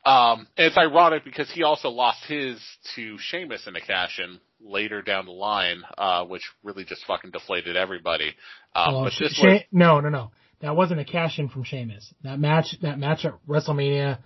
Um, 0.06 0.46
and 0.58 0.66
it's 0.66 0.76
ironic 0.76 1.24
because 1.24 1.50
he 1.50 1.62
also 1.62 1.88
lost 1.88 2.24
his 2.26 2.60
to 2.94 3.16
Sheamus 3.18 3.66
in 3.66 3.74
a 3.74 3.80
cash 3.80 4.18
in 4.22 4.38
later 4.60 5.00
down 5.00 5.24
the 5.24 5.32
line, 5.32 5.82
uh, 5.96 6.24
which 6.24 6.42
really 6.62 6.84
just 6.84 7.04
fucking 7.06 7.30
deflated 7.30 7.76
everybody. 7.76 8.28
Um, 8.74 8.94
Oh, 8.94 9.04
but 9.04 9.12
this 9.18 9.32
Sha- 9.34 9.46
was 9.46 9.60
no, 9.72 10.00
no, 10.00 10.10
no. 10.10 10.30
that 10.60 10.76
wasn't 10.76 11.00
a 11.00 11.04
cash 11.06 11.38
in 11.38 11.48
from 11.48 11.64
Sheamus. 11.64 12.12
That 12.22 12.38
match, 12.38 12.76
that 12.82 12.98
match 12.98 13.24
at 13.24 13.32
WrestleMania 13.48 14.18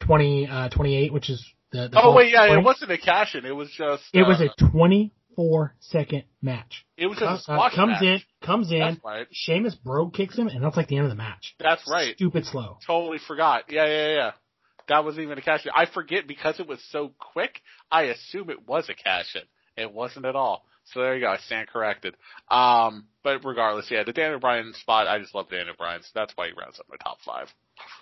20, 0.00 0.46
uh, 0.48 0.68
28, 0.70 1.12
which 1.12 1.28
is 1.28 1.44
the, 1.82 1.88
the 1.88 2.00
Oh 2.02 2.14
wait, 2.14 2.32
yeah, 2.32 2.46
20, 2.46 2.60
it 2.60 2.64
wasn't 2.64 2.92
a 2.92 2.98
cash 2.98 3.34
in. 3.34 3.44
It 3.44 3.54
was 3.54 3.70
just. 3.70 4.02
It 4.12 4.22
was 4.22 4.40
uh, 4.40 4.44
a 4.44 4.70
24 4.70 5.74
second 5.80 6.24
match. 6.42 6.86
It 6.96 7.06
was 7.06 7.18
just 7.18 7.48
Uh, 7.48 7.54
squash 7.54 7.74
comes 7.74 7.90
match. 7.92 8.02
in, 8.02 8.20
comes 8.46 8.72
in, 8.72 8.78
That's 8.80 9.04
right. 9.04 9.26
Sheamus 9.32 9.74
brogue 9.74 10.14
kicks 10.14 10.36
him, 10.38 10.48
and 10.48 10.62
that's 10.62 10.76
like 10.76 10.88
the 10.88 10.96
end 10.96 11.04
of 11.04 11.10
the 11.10 11.16
match. 11.16 11.54
That's 11.60 11.82
right. 11.90 12.14
Stupid 12.16 12.46
slow. 12.46 12.78
Totally 12.86 13.18
forgot. 13.18 13.64
Yeah, 13.70 13.86
yeah, 13.86 14.14
yeah. 14.14 14.30
That 14.88 15.04
wasn't 15.04 15.24
even 15.24 15.36
a 15.38 15.42
cash 15.42 15.64
in. 15.66 15.72
I 15.74 15.86
forget 15.86 16.26
because 16.28 16.60
it 16.60 16.68
was 16.68 16.80
so 16.90 17.12
quick. 17.18 17.60
I 17.90 18.02
assume 18.04 18.50
it 18.50 18.66
was 18.68 18.88
a 18.88 18.94
cash 18.94 19.34
in. 19.34 19.42
It 19.82 19.92
wasn't 19.92 20.26
at 20.26 20.36
all. 20.36 20.64
So 20.92 21.00
there 21.00 21.16
you 21.16 21.22
go. 21.22 21.28
I 21.30 21.38
stand 21.38 21.66
corrected. 21.68 22.14
Um, 22.48 23.06
but 23.24 23.44
regardless, 23.44 23.90
yeah, 23.90 24.04
the 24.04 24.12
Daniel 24.12 24.38
Bryan 24.38 24.72
spot. 24.74 25.08
I 25.08 25.18
just 25.18 25.34
love 25.34 25.50
Daniel 25.50 25.74
Bryan, 25.76 26.02
so 26.02 26.10
that's 26.14 26.32
why 26.36 26.46
he 26.46 26.52
rounds 26.52 26.78
up 26.78 26.86
my 26.88 26.94
top 27.02 27.18
five. 27.26 27.48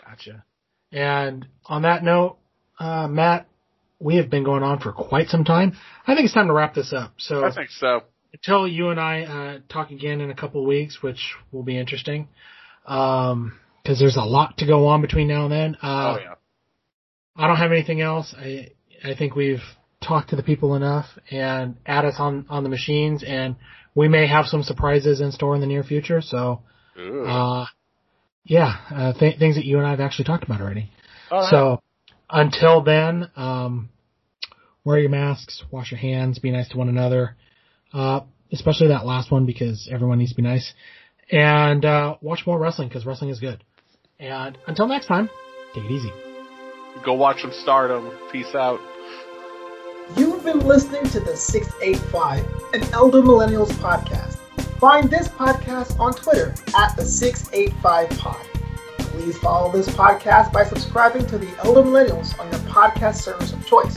Gotcha. 0.06 0.44
And 0.92 1.46
on 1.64 1.82
that 1.82 2.04
note, 2.04 2.36
uh, 2.78 3.08
Matt, 3.08 3.48
we 4.04 4.16
have 4.16 4.28
been 4.28 4.44
going 4.44 4.62
on 4.62 4.78
for 4.80 4.92
quite 4.92 5.28
some 5.28 5.44
time. 5.44 5.72
I 6.06 6.14
think 6.14 6.26
it's 6.26 6.34
time 6.34 6.48
to 6.48 6.52
wrap 6.52 6.74
this 6.74 6.92
up. 6.92 7.14
So 7.16 7.42
I 7.42 7.52
think 7.52 7.70
so. 7.70 8.02
until 8.34 8.68
you 8.68 8.90
and 8.90 9.00
I 9.00 9.22
uh, 9.22 9.58
talk 9.72 9.90
again 9.90 10.20
in 10.20 10.30
a 10.30 10.34
couple 10.34 10.60
of 10.60 10.66
weeks, 10.66 11.02
which 11.02 11.34
will 11.50 11.62
be 11.62 11.78
interesting, 11.78 12.28
because 12.84 13.98
there's 13.98 14.18
a 14.18 14.22
lot 14.22 14.58
to 14.58 14.66
go 14.66 14.88
on 14.88 15.00
between 15.00 15.26
now 15.26 15.44
and 15.44 15.52
then. 15.52 15.76
Uh, 15.82 16.16
oh 16.16 16.18
yeah. 16.22 16.34
I 17.34 17.46
don't 17.48 17.56
have 17.56 17.72
anything 17.72 18.02
else. 18.02 18.34
I 18.38 18.72
I 19.02 19.14
think 19.16 19.34
we've 19.34 19.64
talked 20.06 20.30
to 20.30 20.36
the 20.36 20.42
people 20.42 20.74
enough 20.74 21.06
and 21.30 21.76
add 21.86 22.04
us 22.04 22.16
on 22.18 22.44
on 22.50 22.62
the 22.62 22.68
machines, 22.68 23.24
and 23.26 23.56
we 23.94 24.08
may 24.08 24.26
have 24.26 24.44
some 24.44 24.62
surprises 24.62 25.22
in 25.22 25.32
store 25.32 25.54
in 25.54 25.62
the 25.62 25.66
near 25.66 25.82
future. 25.82 26.20
So, 26.20 26.60
uh, 26.94 27.64
yeah, 28.44 28.76
uh, 28.90 29.12
th- 29.14 29.38
things 29.38 29.56
that 29.56 29.64
you 29.64 29.78
and 29.78 29.86
I 29.86 29.90
have 29.92 30.00
actually 30.00 30.26
talked 30.26 30.44
about 30.44 30.60
already. 30.60 30.90
Right. 31.30 31.48
So 31.50 31.82
until 32.28 32.82
then, 32.82 33.30
um, 33.36 33.88
wear 34.84 34.98
your 34.98 35.10
masks, 35.10 35.64
wash 35.70 35.90
your 35.90 35.98
hands, 35.98 36.38
be 36.38 36.50
nice 36.50 36.68
to 36.68 36.76
one 36.76 36.88
another, 36.88 37.36
uh, 37.92 38.20
especially 38.52 38.88
that 38.88 39.06
last 39.06 39.30
one 39.30 39.46
because 39.46 39.88
everyone 39.90 40.18
needs 40.18 40.30
to 40.30 40.36
be 40.36 40.42
nice, 40.42 40.74
and 41.30 41.84
uh, 41.84 42.16
watch 42.20 42.46
more 42.46 42.58
wrestling 42.58 42.88
because 42.88 43.06
wrestling 43.06 43.30
is 43.30 43.40
good. 43.40 43.62
And 44.18 44.56
until 44.66 44.86
next 44.86 45.06
time, 45.06 45.28
take 45.74 45.84
it 45.84 45.90
easy. 45.90 46.12
Go 47.04 47.14
watch 47.14 47.40
some 47.40 47.52
Stardom. 47.52 48.10
Peace 48.30 48.54
out. 48.54 48.80
You've 50.16 50.44
been 50.44 50.60
listening 50.60 51.04
to 51.10 51.20
the 51.20 51.34
685, 51.34 52.44
an 52.74 52.82
Elder 52.92 53.22
Millennials 53.22 53.72
podcast. 53.72 54.36
Find 54.78 55.10
this 55.10 55.28
podcast 55.28 55.98
on 55.98 56.12
Twitter 56.12 56.54
at 56.78 56.94
the 56.94 57.04
685 57.04 58.10
Pod. 58.18 58.46
Please 58.98 59.38
follow 59.38 59.72
this 59.72 59.88
podcast 59.88 60.52
by 60.52 60.64
subscribing 60.64 61.26
to 61.26 61.38
the 61.38 61.48
Elder 61.64 61.82
Millennials 61.82 62.38
on 62.38 62.50
your 62.50 62.60
podcast 62.70 63.16
service 63.16 63.52
of 63.52 63.66
choice. 63.66 63.96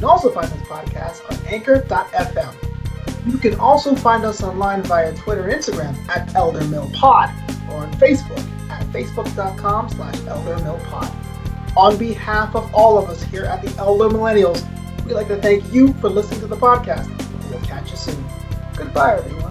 Can 0.00 0.08
also 0.08 0.30
find 0.30 0.48
this 0.48 0.66
podcast 0.66 1.30
on 1.30 1.46
anchor.fm. 1.46 2.54
You 3.30 3.36
can 3.36 3.60
also 3.60 3.94
find 3.94 4.24
us 4.24 4.42
online 4.42 4.82
via 4.82 5.14
Twitter 5.14 5.46
and 5.46 5.52
Instagram 5.52 5.94
at 6.08 6.26
ElderMillPod 6.28 7.68
or 7.68 7.82
on 7.82 7.92
Facebook 7.96 8.40
at 8.70 8.82
facebook.com 8.94 9.90
slash 9.90 10.14
ElderMillPod. 10.20 11.76
On 11.76 11.98
behalf 11.98 12.56
of 12.56 12.74
all 12.74 12.96
of 12.96 13.10
us 13.10 13.22
here 13.24 13.44
at 13.44 13.60
the 13.60 13.76
Elder 13.76 14.08
Millennials, 14.08 14.64
we'd 15.04 15.12
like 15.12 15.28
to 15.28 15.36
thank 15.36 15.70
you 15.70 15.92
for 15.92 16.08
listening 16.08 16.40
to 16.40 16.46
the 16.46 16.56
podcast. 16.56 17.06
We'll 17.50 17.60
catch 17.60 17.90
you 17.90 17.98
soon. 17.98 18.24
Goodbye, 18.78 19.18
everyone. 19.18 19.49